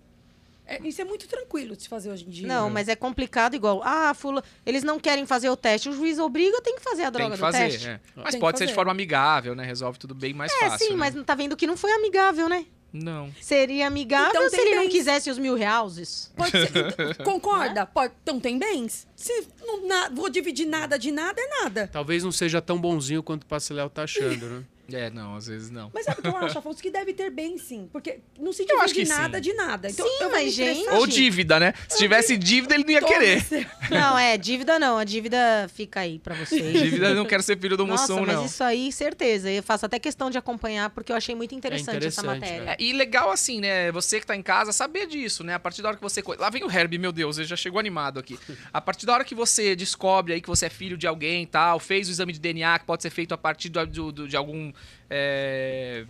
É, 0.69 0.85
isso 0.85 0.99
é 1.01 1.05
muito 1.05 1.25
tranquilo 1.29 1.77
de 1.77 1.83
se 1.83 1.87
fazer 1.89 2.11
hoje 2.11 2.25
em 2.25 2.29
dia. 2.29 2.45
Não, 2.45 2.69
mas 2.69 2.89
é 2.89 2.95
complicado 2.97 3.55
igual. 3.55 3.81
Ah, 3.85 4.13
fula, 4.13 4.43
eles 4.65 4.83
não 4.83 4.99
querem 4.99 5.25
fazer 5.25 5.49
o 5.49 5.55
teste. 5.55 5.87
O 5.87 5.93
juiz 5.93 6.19
obriga, 6.19 6.61
tem 6.61 6.75
que 6.75 6.81
fazer 6.81 7.03
a 7.03 7.05
Tem 7.05 7.21
droga 7.21 7.31
que 7.31 7.37
do 7.37 7.39
fazer. 7.39 7.69
teste. 7.69 7.87
é. 7.87 7.99
Mas 8.17 8.25
Tem 8.25 8.33
que 8.33 8.39
pode 8.39 8.57
ser 8.57 8.65
de 8.65 8.73
forma 8.73 8.91
amigável, 8.91 9.55
né? 9.55 9.63
Resolve 9.63 9.97
tudo 9.97 10.13
bem 10.13 10.33
mais 10.33 10.51
É, 10.51 10.69
fácil. 10.69 10.85
sim, 10.87 10.91
né? 10.91 10.97
mas 10.97 11.15
tá 11.25 11.33
vendo 11.35 11.55
que 11.55 11.65
não 11.65 11.77
foi 11.77 11.93
amigável, 11.93 12.49
né? 12.49 12.65
Não. 12.91 13.31
Seria 13.41 13.85
amigável 13.87 14.29
Então 14.29 14.49
se 14.49 14.55
ele 14.59 14.75
não 14.75 14.83
bens. 14.83 14.91
quisesse 14.91 15.29
os 15.29 15.37
mil 15.37 15.55
houses. 15.57 16.31
Pode 16.35 16.51
ser. 16.51 16.69
então, 17.11 17.13
Concorda? 17.25 17.85
Pode, 17.85 18.13
então 18.23 18.39
tem 18.39 18.57
bens? 18.57 19.05
Se 19.15 19.45
não 19.61 19.85
na- 19.87 20.09
vou 20.09 20.29
dividir 20.29 20.65
nada 20.65 20.97
de 20.97 21.11
nada, 21.11 21.39
é 21.39 21.47
nada. 21.63 21.87
Talvez 21.91 22.23
não 22.23 22.31
seja 22.31 22.61
tão 22.61 22.79
bonzinho 22.79 23.21
quanto 23.21 23.43
o 23.43 23.45
Paciléu 23.47 23.89
tá 23.89 24.03
achando, 24.03 24.45
né? 24.47 24.63
É, 24.91 25.09
não, 25.09 25.35
às 25.35 25.47
vezes 25.47 25.69
não. 25.69 25.91
Mas 25.93 26.05
sabe 26.05 26.19
o 26.19 26.21
que 26.23 26.27
eu 26.29 26.37
acho, 26.37 26.57
Afonso? 26.57 26.81
Que 26.81 26.89
deve 26.89 27.13
ter 27.13 27.29
bem, 27.29 27.57
sim. 27.57 27.89
Porque 27.91 28.19
não 28.39 28.53
se 28.53 28.65
Eu 28.69 28.79
acho 28.81 28.93
divide 28.93 29.09
que 29.11 29.17
nada 29.17 29.37
sim. 29.37 29.41
de 29.41 29.53
nada. 29.53 29.89
Então, 29.89 30.07
Sim, 30.07 30.29
mas, 30.31 30.53
gente- 30.53 30.89
Ou 30.89 31.05
dívida, 31.05 31.59
né? 31.59 31.73
Se 31.89 31.97
tivesse 31.97 32.37
dívida, 32.37 32.75
ele 32.75 32.83
não 32.83 32.91
ia 32.91 33.01
toma 33.01 33.13
querer. 33.13 33.43
seu- 33.43 33.65
Não, 33.91 34.17
é, 34.17 34.37
dívida 34.37 34.77
não. 34.79 34.97
A 34.97 35.03
dívida 35.03 35.37
fica 35.73 36.01
aí 36.01 36.19
pra 36.19 36.35
vocês. 36.35 36.73
Dívida, 36.81 37.09
eu 37.09 37.15
não 37.15 37.25
quero 37.25 37.41
ser 37.43 37.57
filho 37.59 37.75
do 37.77 37.85
Nossa, 37.85 38.13
mas 38.21 38.35
não. 38.35 38.45
isso 38.45 38.63
aí, 38.63 38.91
certeza. 38.91 39.49
Eu 39.49 39.63
faço 39.63 39.85
até 39.85 39.97
questão 39.99 40.29
de 40.29 40.37
acompanhar, 40.37 40.89
porque 40.89 41.11
eu 41.11 41.15
achei 41.15 41.33
muito 41.35 41.55
interessante, 41.55 42.05
essa 42.05 42.21
interessante, 42.21 42.25
matéria. 42.41 42.69
é. 42.71 42.73
É, 42.73 42.75
e 42.79 42.93
legal 42.93 43.31
assim, 43.31 43.59
né? 43.61 43.91
Você 43.91 44.19
que 44.19 44.25
tá 44.25 44.35
em 44.35 44.41
casa, 44.41 44.71
saber 44.71 45.07
disso, 45.07 45.43
né? 45.43 45.53
A 45.53 45.59
partir 45.59 45.81
da 45.81 45.89
hora 45.89 45.97
que 45.97 46.03
você. 46.03 46.21
Lá 46.37 46.49
vem 46.49 46.63
o 46.63 46.71
Herbie, 46.71 46.97
meu 46.97 47.11
Deus, 47.11 47.37
ele 47.37 47.47
já 47.47 47.55
chegou 47.55 47.79
animado 47.79 48.19
aqui. 48.19 48.37
A 48.73 48.81
partir 48.81 49.05
da 49.05 49.13
hora 49.13 49.23
que 49.23 49.35
você 49.35 49.75
descobre 49.75 50.33
aí 50.33 50.41
que 50.41 50.47
você 50.49 50.65
é 50.65 50.69
filho 50.69 50.97
de 50.97 51.07
alguém 51.07 51.43
e 51.43 51.47
tal, 51.47 51.79
fez 51.79 52.07
o 52.07 52.11
exame 52.11 52.33
de 52.33 52.39
DNA, 52.39 52.79
que 52.79 52.85
pode 52.85 53.01
ser 53.01 53.09
feito 53.09 53.33
a 53.33 53.37
partir 53.37 53.69
do, 53.69 53.85
do- 53.85 54.11
do- 54.11 54.27
de 54.27 54.35
algum 54.35 54.71
é, 55.09 56.05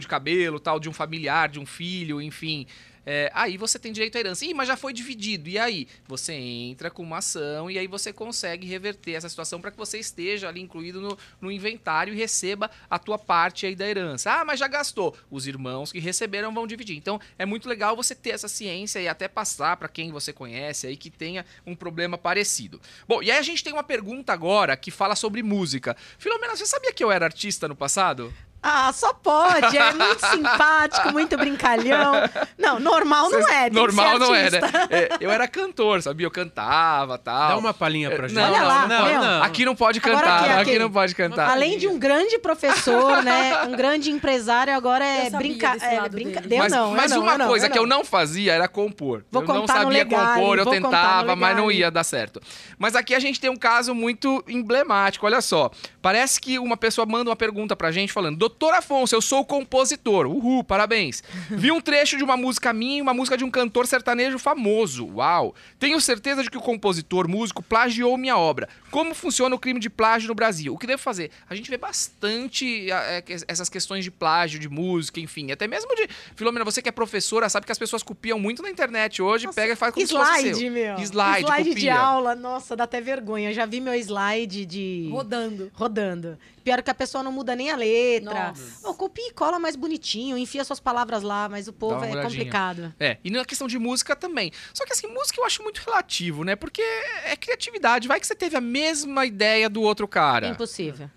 de 0.00 0.08
cabelo, 0.08 0.58
tal, 0.58 0.80
de 0.80 0.88
um 0.88 0.92
familiar, 0.92 1.48
de 1.48 1.58
um 1.58 1.66
filho, 1.66 2.20
enfim. 2.20 2.66
É, 3.06 3.30
aí 3.34 3.56
você 3.56 3.78
tem 3.78 3.92
direito 3.92 4.16
à 4.16 4.20
herança. 4.20 4.44
Ih, 4.44 4.54
mas 4.54 4.68
já 4.68 4.76
foi 4.76 4.92
dividido. 4.92 5.48
E 5.48 5.58
aí? 5.58 5.86
Você 6.06 6.32
entra 6.32 6.90
com 6.90 7.02
uma 7.02 7.18
ação 7.18 7.70
e 7.70 7.78
aí 7.78 7.86
você 7.86 8.12
consegue 8.12 8.66
reverter 8.66 9.12
essa 9.12 9.28
situação 9.28 9.60
para 9.60 9.70
que 9.70 9.76
você 9.76 9.98
esteja 9.98 10.48
ali 10.48 10.60
incluído 10.60 11.00
no, 11.00 11.18
no 11.40 11.50
inventário 11.50 12.14
e 12.14 12.16
receba 12.16 12.70
a 12.88 12.98
tua 12.98 13.18
parte 13.18 13.66
aí 13.66 13.74
da 13.74 13.86
herança. 13.86 14.30
Ah, 14.32 14.44
mas 14.44 14.58
já 14.58 14.68
gastou. 14.68 15.16
Os 15.30 15.46
irmãos 15.46 15.92
que 15.92 15.98
receberam 15.98 16.52
vão 16.52 16.66
dividir. 16.66 16.96
Então 16.96 17.20
é 17.38 17.44
muito 17.44 17.68
legal 17.68 17.96
você 17.96 18.14
ter 18.14 18.30
essa 18.30 18.48
ciência 18.48 19.00
e 19.00 19.08
até 19.08 19.28
passar 19.28 19.76
para 19.76 19.88
quem 19.88 20.10
você 20.10 20.32
conhece 20.32 20.86
aí 20.86 20.96
que 20.96 21.10
tenha 21.10 21.44
um 21.66 21.74
problema 21.74 22.16
parecido. 22.16 22.80
Bom, 23.06 23.22
e 23.22 23.30
aí 23.30 23.38
a 23.38 23.42
gente 23.42 23.62
tem 23.62 23.72
uma 23.72 23.82
pergunta 23.82 24.32
agora 24.32 24.76
que 24.76 24.90
fala 24.90 25.14
sobre 25.14 25.42
música. 25.42 25.96
Filomena, 26.18 26.56
você 26.56 26.66
sabia 26.66 26.92
que 26.92 27.02
eu 27.02 27.10
era 27.10 27.26
artista 27.26 27.68
no 27.68 27.76
passado? 27.76 28.32
Ah, 28.66 28.90
só 28.94 29.12
pode. 29.12 29.76
É 29.76 29.92
muito 29.92 30.24
simpático, 30.26 31.12
muito 31.12 31.36
brincalhão. 31.36 32.14
Não, 32.56 32.80
normal 32.80 33.28
não 33.28 33.46
é. 33.46 33.68
Normal 33.68 34.18
não 34.18 34.34
é, 34.34 34.50
né? 34.50 34.60
É, 34.88 35.08
eu 35.20 35.30
era 35.30 35.46
cantor, 35.46 36.00
sabia? 36.00 36.26
Eu 36.26 36.30
cantava 36.30 37.18
tal. 37.18 37.48
Dá 37.50 37.56
uma 37.58 37.74
palhinha 37.74 38.10
pra 38.10 38.24
É, 38.24 38.28
gente. 38.28 38.38
não, 38.38 38.44
Olha 38.50 38.62
lá, 38.62 38.88
não, 38.88 39.22
não. 39.22 39.42
Aqui 39.42 39.66
não 39.66 39.76
pode 39.76 39.98
Agora 39.98 40.18
cantar, 40.18 40.40
aqui, 40.40 40.50
aqui, 40.50 40.70
aqui. 40.70 40.78
não 40.78 40.90
pode 40.90 41.14
cantar. 41.14 41.50
Além 41.50 41.76
de 41.76 41.86
um 41.86 41.98
grande 41.98 42.38
professor, 42.38 43.22
né? 43.22 43.64
Um 43.64 43.72
grande 43.72 44.10
empresário, 44.10 44.74
agora 44.74 45.04
é 45.04 45.28
brincar. 45.28 45.76
É, 45.82 46.08
brinca... 46.08 46.40
dele. 46.40 46.48
Deu 46.48 46.58
mas 46.58 46.72
não, 46.72 46.90
mas 46.92 47.10
não, 47.10 47.20
uma 47.20 47.36
não, 47.36 47.48
coisa 47.48 47.66
eu 47.66 47.70
que 47.70 47.78
eu 47.78 47.86
não 47.86 48.02
fazia 48.02 48.54
era 48.54 48.66
compor. 48.66 49.24
Vou 49.30 49.42
eu 49.42 49.48
não 49.48 49.66
sabia 49.66 50.04
Legale, 50.04 50.40
compor, 50.40 50.58
eu 50.58 50.66
tentava, 50.66 51.36
mas 51.36 51.56
não 51.56 51.70
ia 51.70 51.90
dar 51.90 52.04
certo. 52.04 52.40
Mas 52.78 52.96
aqui 52.96 53.14
a 53.14 53.18
gente 53.18 53.38
tem 53.38 53.50
um 53.50 53.56
caso 53.56 53.94
muito 53.94 54.42
emblemático, 54.48 55.26
olha 55.26 55.40
só. 55.40 55.70
Parece 56.00 56.40
que 56.40 56.58
uma 56.58 56.76
pessoa 56.76 57.06
manda 57.06 57.30
uma 57.30 57.36
pergunta 57.36 57.76
pra 57.76 57.90
gente 57.90 58.12
falando: 58.12 58.38
Doutor 58.54 58.74
Afonso, 58.74 59.16
eu 59.16 59.20
sou 59.20 59.44
compositor. 59.44 60.26
Uhul, 60.26 60.62
parabéns. 60.62 61.24
Vi 61.50 61.72
um 61.72 61.80
trecho 61.80 62.16
de 62.16 62.22
uma 62.22 62.36
música 62.36 62.72
minha 62.72 62.98
e 62.98 63.02
uma 63.02 63.12
música 63.12 63.36
de 63.36 63.42
um 63.42 63.50
cantor 63.50 63.84
sertanejo 63.84 64.38
famoso. 64.38 65.06
Uau. 65.14 65.56
Tenho 65.76 66.00
certeza 66.00 66.40
de 66.40 66.48
que 66.48 66.56
o 66.56 66.60
compositor, 66.60 67.28
músico, 67.28 67.64
plagiou 67.64 68.16
minha 68.16 68.38
obra. 68.38 68.68
Como 68.92 69.12
funciona 69.12 69.56
o 69.56 69.58
crime 69.58 69.80
de 69.80 69.90
plágio 69.90 70.28
no 70.28 70.36
Brasil? 70.36 70.72
O 70.72 70.78
que 70.78 70.86
devo 70.86 71.02
fazer? 71.02 71.32
A 71.50 71.54
gente 71.56 71.68
vê 71.68 71.76
bastante 71.76 72.88
é, 72.92 73.24
essas 73.48 73.68
questões 73.68 74.04
de 74.04 74.10
plágio, 74.10 74.60
de 74.60 74.68
música, 74.68 75.18
enfim. 75.18 75.50
Até 75.50 75.66
mesmo 75.66 75.92
de. 75.96 76.08
Filomena, 76.36 76.64
você 76.64 76.80
que 76.80 76.88
é 76.88 76.92
professora, 76.92 77.48
sabe 77.48 77.66
que 77.66 77.72
as 77.72 77.78
pessoas 77.78 78.04
copiam 78.04 78.38
muito 78.38 78.62
na 78.62 78.70
internet 78.70 79.20
hoje, 79.20 79.46
Nossa, 79.46 79.60
pega 79.60 79.72
e 79.72 79.76
faz 79.76 79.92
como 79.92 80.06
se 80.06 80.12
fosse 80.12 80.30
Slide, 80.38 80.58
seu. 80.58 80.70
meu. 80.70 80.98
Slide, 81.00 81.64
de 81.64 81.70
copia. 81.70 81.98
aula, 81.98 82.36
nossa, 82.36 82.76
dá 82.76 82.84
até 82.84 83.00
vergonha. 83.00 83.50
Eu 83.50 83.54
já 83.54 83.66
vi 83.66 83.80
meu 83.80 83.94
slide 83.94 84.64
de. 84.64 85.08
Rodando. 85.10 85.72
rodando. 85.74 86.38
Pior 86.64 86.82
que 86.82 86.90
a 86.90 86.94
pessoa 86.94 87.22
não 87.22 87.30
muda 87.30 87.54
nem 87.54 87.70
a 87.70 87.76
letra. 87.76 88.48
Nossa. 88.48 88.88
Ô, 88.88 88.94
copia 88.94 89.28
e 89.28 89.32
cola 89.32 89.58
mais 89.58 89.76
bonitinho, 89.76 90.38
enfia 90.38 90.64
suas 90.64 90.80
palavras 90.80 91.22
lá, 91.22 91.46
mas 91.46 91.68
o 91.68 91.72
povo 91.74 91.96
é 91.96 92.10
olhadinha. 92.10 92.22
complicado. 92.22 92.94
É, 92.98 93.18
e 93.22 93.30
na 93.30 93.44
questão 93.44 93.68
de 93.68 93.78
música 93.78 94.16
também. 94.16 94.50
Só 94.72 94.86
que 94.86 94.92
assim, 94.94 95.06
música 95.08 95.38
eu 95.38 95.44
acho 95.44 95.62
muito 95.62 95.78
relativo, 95.84 96.42
né? 96.42 96.56
Porque 96.56 96.80
é 97.24 97.36
criatividade. 97.36 98.08
Vai 98.08 98.18
que 98.18 98.26
você 98.26 98.34
teve 98.34 98.56
a 98.56 98.60
mesma 98.62 99.26
ideia 99.26 99.68
do 99.68 99.82
outro 99.82 100.08
cara. 100.08 100.48
Impossível. 100.48 101.10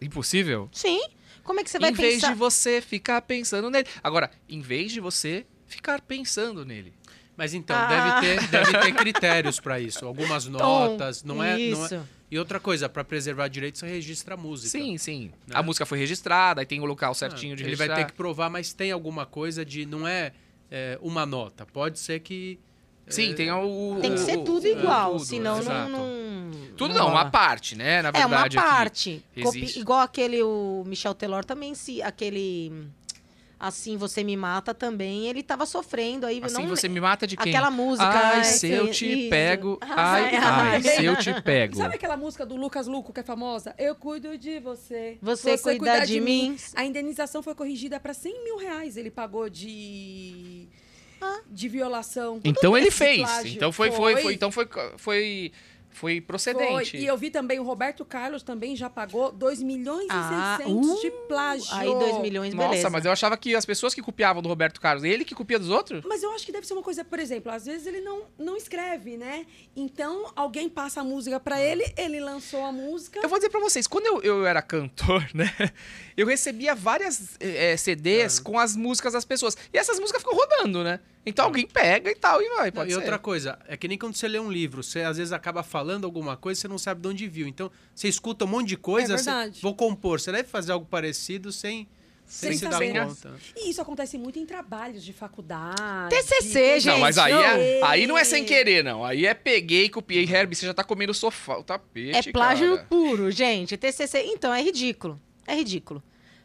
Impossível? 0.00 0.68
Sim. 0.72 1.00
Como 1.42 1.60
é 1.60 1.64
que 1.64 1.70
você 1.70 1.78
vai 1.78 1.90
em 1.90 1.94
vez 1.94 2.14
pensar? 2.14 2.28
de 2.28 2.34
você 2.34 2.80
ficar 2.80 3.22
pensando 3.22 3.70
nele. 3.70 3.86
Agora, 4.02 4.30
em 4.48 4.60
vez 4.60 4.90
de 4.92 5.00
você 5.00 5.46
ficar 5.66 6.00
pensando 6.00 6.64
nele. 6.64 6.92
Mas 7.36 7.52
então, 7.54 7.76
Ah. 7.76 7.86
deve, 8.20 8.40
ter, 8.40 8.48
deve 8.48 8.78
ter 8.78 8.94
critérios 8.94 9.60
pra 9.60 9.78
isso. 9.78 10.06
Algumas 10.06 10.46
notas, 10.46 11.22
não 11.22 11.42
é, 11.42 11.50
não 11.52 11.56
é- 11.56 11.60
Isso. 11.60 12.08
E 12.30 12.38
outra 12.38 12.58
coisa, 12.58 12.88
pra 12.88 13.04
preservar 13.04 13.46
direitos, 13.48 13.78
você 13.80 13.86
registra 13.86 14.34
a 14.34 14.36
música. 14.36 14.70
Sim, 14.76 14.98
sim. 14.98 15.30
Né? 15.46 15.54
A 15.54 15.62
música 15.62 15.86
foi 15.86 15.98
registrada, 15.98 16.60
aí 16.60 16.66
tem 16.66 16.80
o 16.80 16.84
local 16.84 17.12
Ah, 17.12 17.14
certinho 17.14 17.54
de 17.54 17.62
Ele 17.62 17.70
registrar. 17.70 17.94
vai 17.94 18.04
ter 18.04 18.10
que 18.10 18.16
provar, 18.16 18.50
mas 18.50 18.72
tem 18.72 18.90
alguma 18.90 19.24
coisa 19.24 19.64
de. 19.64 19.86
Não 19.86 20.06
é, 20.08 20.32
é, 20.70 20.98
uma 21.00 21.24
nota. 21.24 21.64
Pode 21.64 21.98
ser 22.00 22.18
que. 22.20 22.58
Sim, 23.08 23.30
é, 23.30 23.34
tem 23.34 23.52
o. 23.52 23.98
Tem 24.00 24.12
que 24.12 24.18
ser 24.20 24.38
tudo 24.38 24.64
o- 24.64 24.66
igual, 24.66 25.12
tudo, 25.12 25.24
senão 25.24 25.62
não, 25.62 25.88
não. 25.88 26.50
Tudo 26.76 26.92
não, 26.94 27.08
uma 27.08 27.30
parte, 27.30 27.76
né? 27.76 28.02
Na 28.02 28.08
É 28.08 28.26
uma 28.26 28.28
verdade. 28.28 28.58
aqui. 28.58 28.66
parte. 28.68 29.24
Copi-. 29.42 29.78
Igual 29.78 30.00
aquele, 30.00 30.42
o 30.42 30.82
Michel 30.84 31.14
Telor 31.14 31.44
também, 31.44 31.74
se 31.76 32.02
aquele. 32.02 32.72
Assim 33.58 33.96
você 33.96 34.22
me 34.22 34.36
mata 34.36 34.74
também, 34.74 35.28
ele 35.28 35.42
tava 35.42 35.64
sofrendo 35.64 36.26
aí. 36.26 36.42
Assim 36.44 36.62
não, 36.62 36.68
você 36.68 36.88
me 36.88 37.00
mata 37.00 37.26
de 37.26 37.38
quem? 37.38 37.50
Aquela 37.52 37.70
música. 37.70 38.06
Ai, 38.06 38.36
ai, 38.36 38.44
se 38.44 38.68
eu 38.68 38.84
isso. 38.84 38.98
te 38.98 39.28
pego. 39.30 39.78
Ai, 39.88 40.24
Ai, 40.24 40.36
ai, 40.36 40.74
ai. 40.74 40.82
se 40.82 41.04
eu 41.04 41.16
te 41.16 41.40
pego. 41.40 41.76
Sabe 41.76 41.94
aquela 41.94 42.18
música 42.18 42.44
do 42.44 42.54
Lucas 42.54 42.86
Luco 42.86 43.14
que 43.14 43.20
é 43.20 43.22
famosa? 43.22 43.74
Eu 43.78 43.94
cuido 43.94 44.36
de 44.36 44.60
você. 44.60 45.16
Você, 45.22 45.56
cuidar 45.56 46.04
de, 46.04 46.20
mim. 46.20 46.56
A 46.74 46.84
indenização 46.84 47.42
foi 47.42 47.54
corrigida 47.54 47.98
para 47.98 48.12
100 48.12 48.44
mil 48.44 48.58
reais. 48.58 48.98
Ele 48.98 49.10
pagou 49.10 49.48
de. 49.48 50.68
Ah. 51.18 51.40
de 51.50 51.66
violação. 51.66 52.40
Então 52.44 52.76
ele 52.76 52.90
fez. 52.90 53.26
Então 53.46 53.72
foi, 53.72 53.90
foi, 53.90 54.16
foi, 54.18 54.34
então 54.34 54.52
foi, 54.52 54.68
foi, 54.98 55.50
foi 55.96 56.20
procedente. 56.20 56.90
Foi. 56.90 57.00
E 57.00 57.06
eu 57.06 57.16
vi 57.16 57.30
também 57.30 57.58
o 57.58 57.62
Roberto 57.62 58.04
Carlos 58.04 58.42
também 58.42 58.76
já 58.76 58.90
pagou 58.90 59.32
2 59.32 59.62
milhões 59.62 60.06
Ah, 60.10 60.58
e 60.60 60.64
600 60.64 60.88
uh, 60.88 61.00
de 61.00 61.10
plágio. 61.26 61.66
Aí 61.72 61.88
2 61.88 62.18
milhões, 62.18 62.52
Nossa, 62.52 62.68
beleza. 62.68 62.90
mas 62.90 63.04
eu 63.06 63.12
achava 63.12 63.36
que 63.36 63.54
as 63.54 63.64
pessoas 63.64 63.94
que 63.94 64.02
copiavam 64.02 64.42
do 64.42 64.48
Roberto 64.48 64.78
Carlos, 64.78 65.04
ele 65.04 65.24
que 65.24 65.34
copia 65.34 65.58
dos 65.58 65.70
outros? 65.70 66.04
Mas 66.06 66.22
eu 66.22 66.30
acho 66.32 66.44
que 66.44 66.52
deve 66.52 66.66
ser 66.66 66.74
uma 66.74 66.82
coisa, 66.82 67.02
por 67.02 67.18
exemplo, 67.18 67.50
às 67.50 67.64
vezes 67.64 67.86
ele 67.86 68.02
não, 68.02 68.24
não 68.38 68.56
escreve, 68.56 69.16
né? 69.16 69.46
Então 69.74 70.30
alguém 70.36 70.68
passa 70.68 71.00
a 71.00 71.04
música 71.04 71.40
pra 71.40 71.60
ele, 71.60 71.84
ele 71.96 72.20
lançou 72.20 72.62
a 72.62 72.70
música. 72.70 73.20
Eu 73.22 73.28
vou 73.28 73.38
dizer 73.38 73.48
pra 73.48 73.60
vocês, 73.60 73.86
quando 73.86 74.04
eu, 74.06 74.22
eu 74.22 74.46
era 74.46 74.60
cantor, 74.60 75.26
né? 75.32 75.50
Eu 76.14 76.26
recebia 76.26 76.74
várias 76.74 77.36
eh, 77.40 77.72
eh, 77.72 77.76
CDs 77.76 78.38
com 78.38 78.58
as 78.58 78.76
músicas 78.76 79.14
das 79.14 79.24
pessoas. 79.24 79.56
E 79.72 79.78
essas 79.78 79.98
músicas 79.98 80.22
ficam 80.22 80.36
rodando, 80.36 80.84
né? 80.84 81.00
Então 81.28 81.46
alguém 81.46 81.66
pega 81.66 82.08
e 82.08 82.14
tal 82.14 82.40
e 82.40 82.48
vai, 82.56 82.70
Não, 82.72 82.86
e 82.86 82.90
ser. 82.90 82.96
outra 82.96 83.18
coisa, 83.18 83.58
é 83.66 83.76
que 83.76 83.88
nem 83.88 83.98
quando 83.98 84.14
você 84.14 84.28
lê 84.28 84.38
um 84.38 84.50
livro, 84.50 84.80
você 84.82 85.00
às 85.02 85.16
vezes 85.16 85.32
acaba 85.32 85.64
falando 85.64 86.04
alguma 86.04 86.36
coisa, 86.36 86.60
você 86.60 86.68
não 86.68 86.78
sabe 86.78 87.00
de 87.00 87.08
onde 87.08 87.26
viu. 87.28 87.48
Então, 87.48 87.68
você 87.92 88.06
escuta 88.06 88.44
um 88.44 88.48
monte 88.48 88.68
de 88.68 88.76
coisa, 88.76 89.14
É 89.14 89.18
você, 89.18 89.24
verdade. 89.30 89.60
vou 89.60 89.74
compor. 89.74 90.20
Você 90.20 90.30
deve 90.30 90.48
fazer 90.48 90.70
algo 90.70 90.86
parecido 90.86 91.50
sem, 91.50 91.88
sem, 92.24 92.50
Sem 92.50 92.58
se 92.58 92.68
dar 92.68 92.78
conta. 93.06 93.34
E 93.56 93.70
isso 93.70 93.82
acontece 93.82 94.16
muito 94.16 94.38
em 94.38 94.46
trabalhos 94.46 95.04
de 95.04 95.12
faculdade. 95.12 96.10
TCC, 96.14 96.78
gente. 96.80 96.92
Não, 96.92 97.00
mas 97.00 97.18
aí, 97.18 97.32
é, 97.32 97.56
Gente. 97.74 97.84
aí 97.84 98.06
não 98.06 98.16
é 98.16 98.22
sem 98.24 98.44
querer, 98.44 98.84
não. 98.84 99.04
Aí 99.04 99.26
é 99.26 99.34
peguei, 99.34 99.88
copiei, 99.88 100.24
Herbie, 100.24 100.54
você 100.54 100.64
já 100.66 100.74
tá 100.74 100.84
comendo 100.84 101.10
o 101.10 101.14
sofá, 101.14 101.58
o 101.58 101.64
tapete, 101.64 102.28
É 102.28 102.32
plágio 102.32 102.76
cara. 102.76 102.86
puro, 102.88 103.30
gente. 103.32 103.76
TCC, 103.76 104.22
então, 104.26 104.54
é 104.54 104.62
ridículo. 104.62 105.20
É 105.44 105.54
ridículo. 105.56 106.00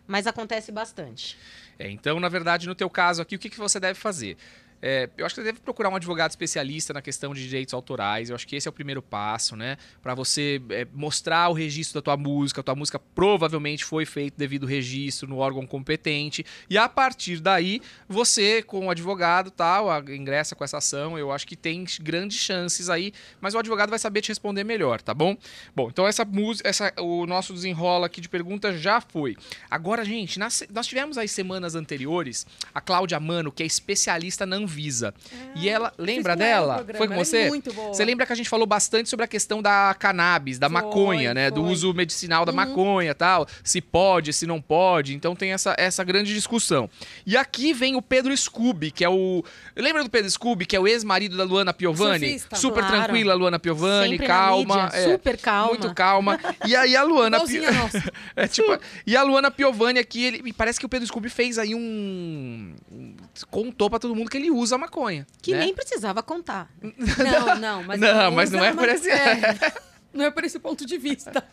Mas 0.08 0.26
acontece 0.28 0.72
bastante. 0.72 1.38
É, 1.80 1.90
então, 1.90 2.20
na 2.20 2.30
verdade, 2.30 2.68
no 2.68 2.76
teu 2.76 2.90
caso 2.90 3.22
aqui, 3.22 3.36
o 3.36 3.40
que, 3.40 3.50
que 3.50 3.58
você 3.58 3.80
deve 3.80 3.98
fazer? 4.00 4.38
É, 4.82 5.10
eu 5.18 5.26
acho 5.26 5.36
que 5.36 5.42
você 5.42 5.46
deve 5.46 5.60
procurar 5.60 5.90
um 5.90 5.96
advogado 5.96 6.32
especialista 6.32 6.94
na 6.94 7.02
questão 7.02 7.34
de 7.34 7.48
direitos 7.48 7.74
autorais. 7.74 8.30
Eu 8.30 8.36
acho 8.36 8.48
que 8.48 8.56
esse 8.56 8.68
é 8.68 8.70
o 8.70 8.74
primeiro 8.74 9.02
passo, 9.02 9.56
né? 9.56 9.78
Para 10.02 10.16
você 10.16 10.62
é, 10.70 10.88
mostrar 10.94 11.50
o 11.50 11.54
registro 11.54 11.96
da 11.96 12.02
tua 12.04 12.18
música. 12.18 12.62
A 12.62 12.64
tua 12.64 12.76
música 12.76 12.98
provavelmente 13.00 13.86
foi 13.86 14.06
feito 14.06 14.36
devido 14.38 14.64
ao 14.64 14.70
registro 14.70 15.28
no 15.30 15.38
órgão 15.38 15.66
competente. 15.68 16.46
E 16.70 16.78
a 16.78 16.90
partir 16.90 17.40
daí, 17.40 17.82
você, 18.08 18.64
com 18.64 18.88
o 18.88 18.90
advogado, 18.90 19.52
tal, 19.52 19.88
ingressa 20.10 20.56
com 20.56 20.64
essa 20.64 20.78
ação. 20.78 21.18
Eu 21.18 21.32
acho 21.32 21.46
que 21.46 21.56
tem 21.56 21.86
grandes 22.02 22.40
chances 22.40 22.90
aí, 22.90 23.14
mas 23.40 23.54
o 23.54 23.60
advogado 23.60 23.90
vai 23.90 24.00
saber 24.00 24.22
te 24.22 24.30
responder 24.30 24.64
melhor, 24.64 25.02
tá 25.02 25.14
bom? 25.14 25.36
Bom, 25.76 25.90
então 25.90 26.08
essa 26.08 26.26
música, 26.26 26.68
essa, 26.68 26.92
o 27.00 27.26
nosso 27.26 27.54
desenrola 27.54 28.08
aqui 28.08 28.20
de 28.20 28.28
perguntas 28.30 28.80
já 28.82 29.00
foi. 29.00 29.36
Agora, 29.70 30.04
gente, 30.04 30.40
nas- 30.40 30.64
nós 30.74 30.88
tivemos 30.88 31.18
aí 31.18 31.28
semanas 31.28 31.76
anteriores 31.76 32.46
a 32.74 32.82
Cláudia 32.82 33.20
Mano, 33.20 33.52
que 33.52 33.62
é 33.62 33.66
especialista 33.66 34.46
na 34.46 34.56
Anvisa. 34.72 35.14
Anvisa. 35.34 35.52
e 35.56 35.70
ela, 35.70 35.94
lembra 35.98 36.34
o 36.34 36.36
dela? 36.36 36.86
Foi 36.98 37.08
com 37.08 37.14
é 37.14 37.18
você? 37.18 37.48
muito 37.50 37.74
boa. 37.74 37.94
Você 37.94 38.04
lembra 38.06 38.26
que 38.26 38.34
a 38.34 38.36
gente 38.36 38.50
falou 38.50 38.66
bastante 38.66 39.10
sobre 39.10 39.26
a 39.26 39.28
questão 39.28 39.62
da 39.62 39.96
cannabis, 40.00 40.58
da 40.58 40.70
Foi, 40.70 40.74
maconha, 40.82 41.34
né? 41.34 41.50
Do 41.52 41.62
foi. 41.64 41.72
uso 41.72 41.94
medicinal 41.94 42.46
da 42.46 42.52
Uhum. 42.52 42.56
maconha 42.58 43.14
tal. 43.16 43.48
Se 43.64 43.82
pode, 43.82 44.34
se 44.34 44.46
não 44.48 44.62
pode. 44.62 45.14
Então 45.14 45.36
tem 45.36 45.52
essa, 45.54 45.76
essa 45.78 46.04
grande 46.04 46.34
discussão. 46.34 46.90
E 47.26 47.36
aqui 47.38 47.74
vem 47.74 47.96
o 47.96 48.02
Pedro 48.02 48.36
Scooby, 48.36 48.92
que 48.92 49.04
é 49.04 49.10
o. 49.10 49.44
Lembra 49.76 50.04
do 50.04 50.10
Pedro 50.10 50.30
Scooby, 50.30 50.66
que 50.66 50.76
é 50.76 50.80
o 50.80 50.88
ex-marido 50.88 51.36
da 51.38 51.44
Luana 51.44 51.74
Piovani? 51.74 52.20
Surfista. 52.30 52.56
Super 52.56 52.84
Claro. 52.84 53.04
tranquila, 53.06 53.34
Luana 53.34 53.60
Piovani, 53.60 54.12
Sempre 54.12 54.28
calma. 54.28 54.90
é, 54.94 55.04
super 55.12 55.38
calma. 55.38 55.70
Muito 55.70 55.94
calma. 55.94 56.40
E 56.66 56.76
aí 56.76 56.96
a 56.96 57.04
Luana. 57.04 57.40
Nossa. 57.40 57.52
É, 58.36 58.48
tipo, 58.48 58.78
e 59.06 59.16
a 59.16 59.24
Luana 59.24 59.52
Piovani 59.52 60.00
aqui, 60.00 60.24
ele, 60.24 60.54
parece 60.54 60.80
que 60.80 60.86
o 60.86 60.90
Pedro 60.90 61.06
Scooby 61.08 61.30
fez 61.30 61.58
aí 61.58 61.76
um. 61.76 62.74
um- 62.92 63.16
contou 63.50 63.90
pra 63.90 64.00
todo 64.00 64.16
mundo 64.16 64.30
que 64.30 64.38
ele 64.38 64.52
usa 64.52 64.61
maconha. 64.78 65.26
Que 65.42 65.52
né? 65.54 65.60
nem 65.60 65.74
precisava 65.74 66.22
contar. 66.24 66.70
Não, 66.82 67.56
não, 67.58 67.84
mas 67.84 68.00
Não, 68.00 68.32
mas 68.32 68.52
não 68.52 68.60
usa 68.60 68.68
é 68.68 68.74
por 68.74 68.90
esse- 68.90 69.10
é, 69.10 69.74
Não 70.14 70.26
é 70.26 70.32
por 70.32 70.44
esse 70.44 70.60
ponto 70.60 70.86
de 70.86 70.98
vista. 70.98 71.44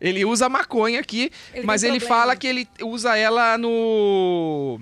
Ele 0.00 0.24
usa 0.24 0.48
maconha 0.48 1.00
aqui, 1.00 1.30
Ele 1.52 1.66
mas 1.66 1.82
ele 1.82 1.98
problema. 1.98 2.20
fala 2.20 2.36
que 2.36 2.46
ele 2.46 2.68
usa 2.82 3.16
ela 3.16 3.58
no. 3.58 4.80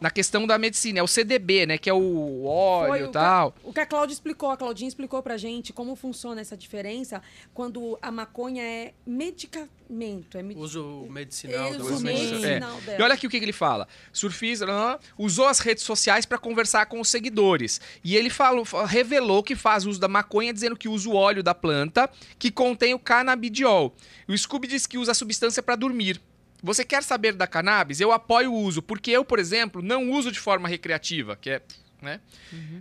Na 0.00 0.10
questão 0.10 0.46
da 0.46 0.56
medicina, 0.58 1.00
é 1.00 1.02
o 1.02 1.08
CDB, 1.08 1.66
né? 1.66 1.78
Que 1.78 1.90
é 1.90 1.92
o 1.92 2.44
óleo 2.44 3.06
e 3.06 3.08
tal. 3.08 3.54
O 3.64 3.72
que 3.72 3.80
a 3.80 3.86
Cláudia 3.86 4.12
explicou, 4.14 4.50
a 4.50 4.56
Claudinha 4.56 4.86
explicou 4.88 5.22
pra 5.22 5.36
gente 5.36 5.72
como 5.72 5.96
funciona 5.96 6.40
essa 6.40 6.56
diferença 6.56 7.20
quando 7.52 7.98
a 8.00 8.10
maconha 8.12 8.62
é 8.62 8.92
medicamento. 9.04 10.38
É 10.38 10.42
med... 10.42 10.56
Uso 10.58 11.06
medicinal 11.10 11.70
Uso 11.70 12.00
medicinal. 12.04 12.78
É. 12.78 12.80
dela. 12.82 12.98
E 12.98 13.02
olha 13.02 13.14
aqui 13.14 13.26
o 13.26 13.30
que, 13.30 13.38
que 13.38 13.44
ele 13.44 13.52
fala. 13.52 13.88
Surfista 14.12 14.98
usou 15.16 15.46
as 15.46 15.58
redes 15.60 15.82
sociais 15.84 16.24
para 16.26 16.38
conversar 16.38 16.86
com 16.86 17.00
os 17.00 17.08
seguidores. 17.08 17.80
E 18.04 18.16
ele 18.16 18.30
falou, 18.30 18.64
fa- 18.64 18.86
revelou 18.86 19.42
que 19.42 19.56
faz 19.56 19.84
uso 19.86 19.98
da 19.98 20.08
maconha, 20.08 20.52
dizendo 20.52 20.76
que 20.76 20.88
usa 20.88 21.08
o 21.08 21.14
óleo 21.14 21.42
da 21.42 21.54
planta, 21.54 22.08
que 22.38 22.50
contém 22.50 22.94
o 22.94 22.98
canabidiol. 22.98 23.94
O 24.28 24.36
Scooby 24.36 24.68
diz 24.68 24.86
que 24.86 24.98
usa 24.98 25.12
a 25.12 25.14
substância 25.14 25.62
para 25.62 25.74
dormir. 25.76 26.20
Você 26.62 26.84
quer 26.84 27.02
saber 27.02 27.32
da 27.34 27.46
cannabis? 27.46 28.00
Eu 28.00 28.10
apoio 28.12 28.52
o 28.52 28.56
uso, 28.62 28.82
porque 28.82 29.10
eu, 29.10 29.24
por 29.24 29.38
exemplo, 29.38 29.80
não 29.82 30.10
uso 30.10 30.32
de 30.32 30.40
forma 30.40 30.68
recreativa, 30.68 31.36
que 31.36 31.50
é. 31.50 31.62
Né? 32.00 32.20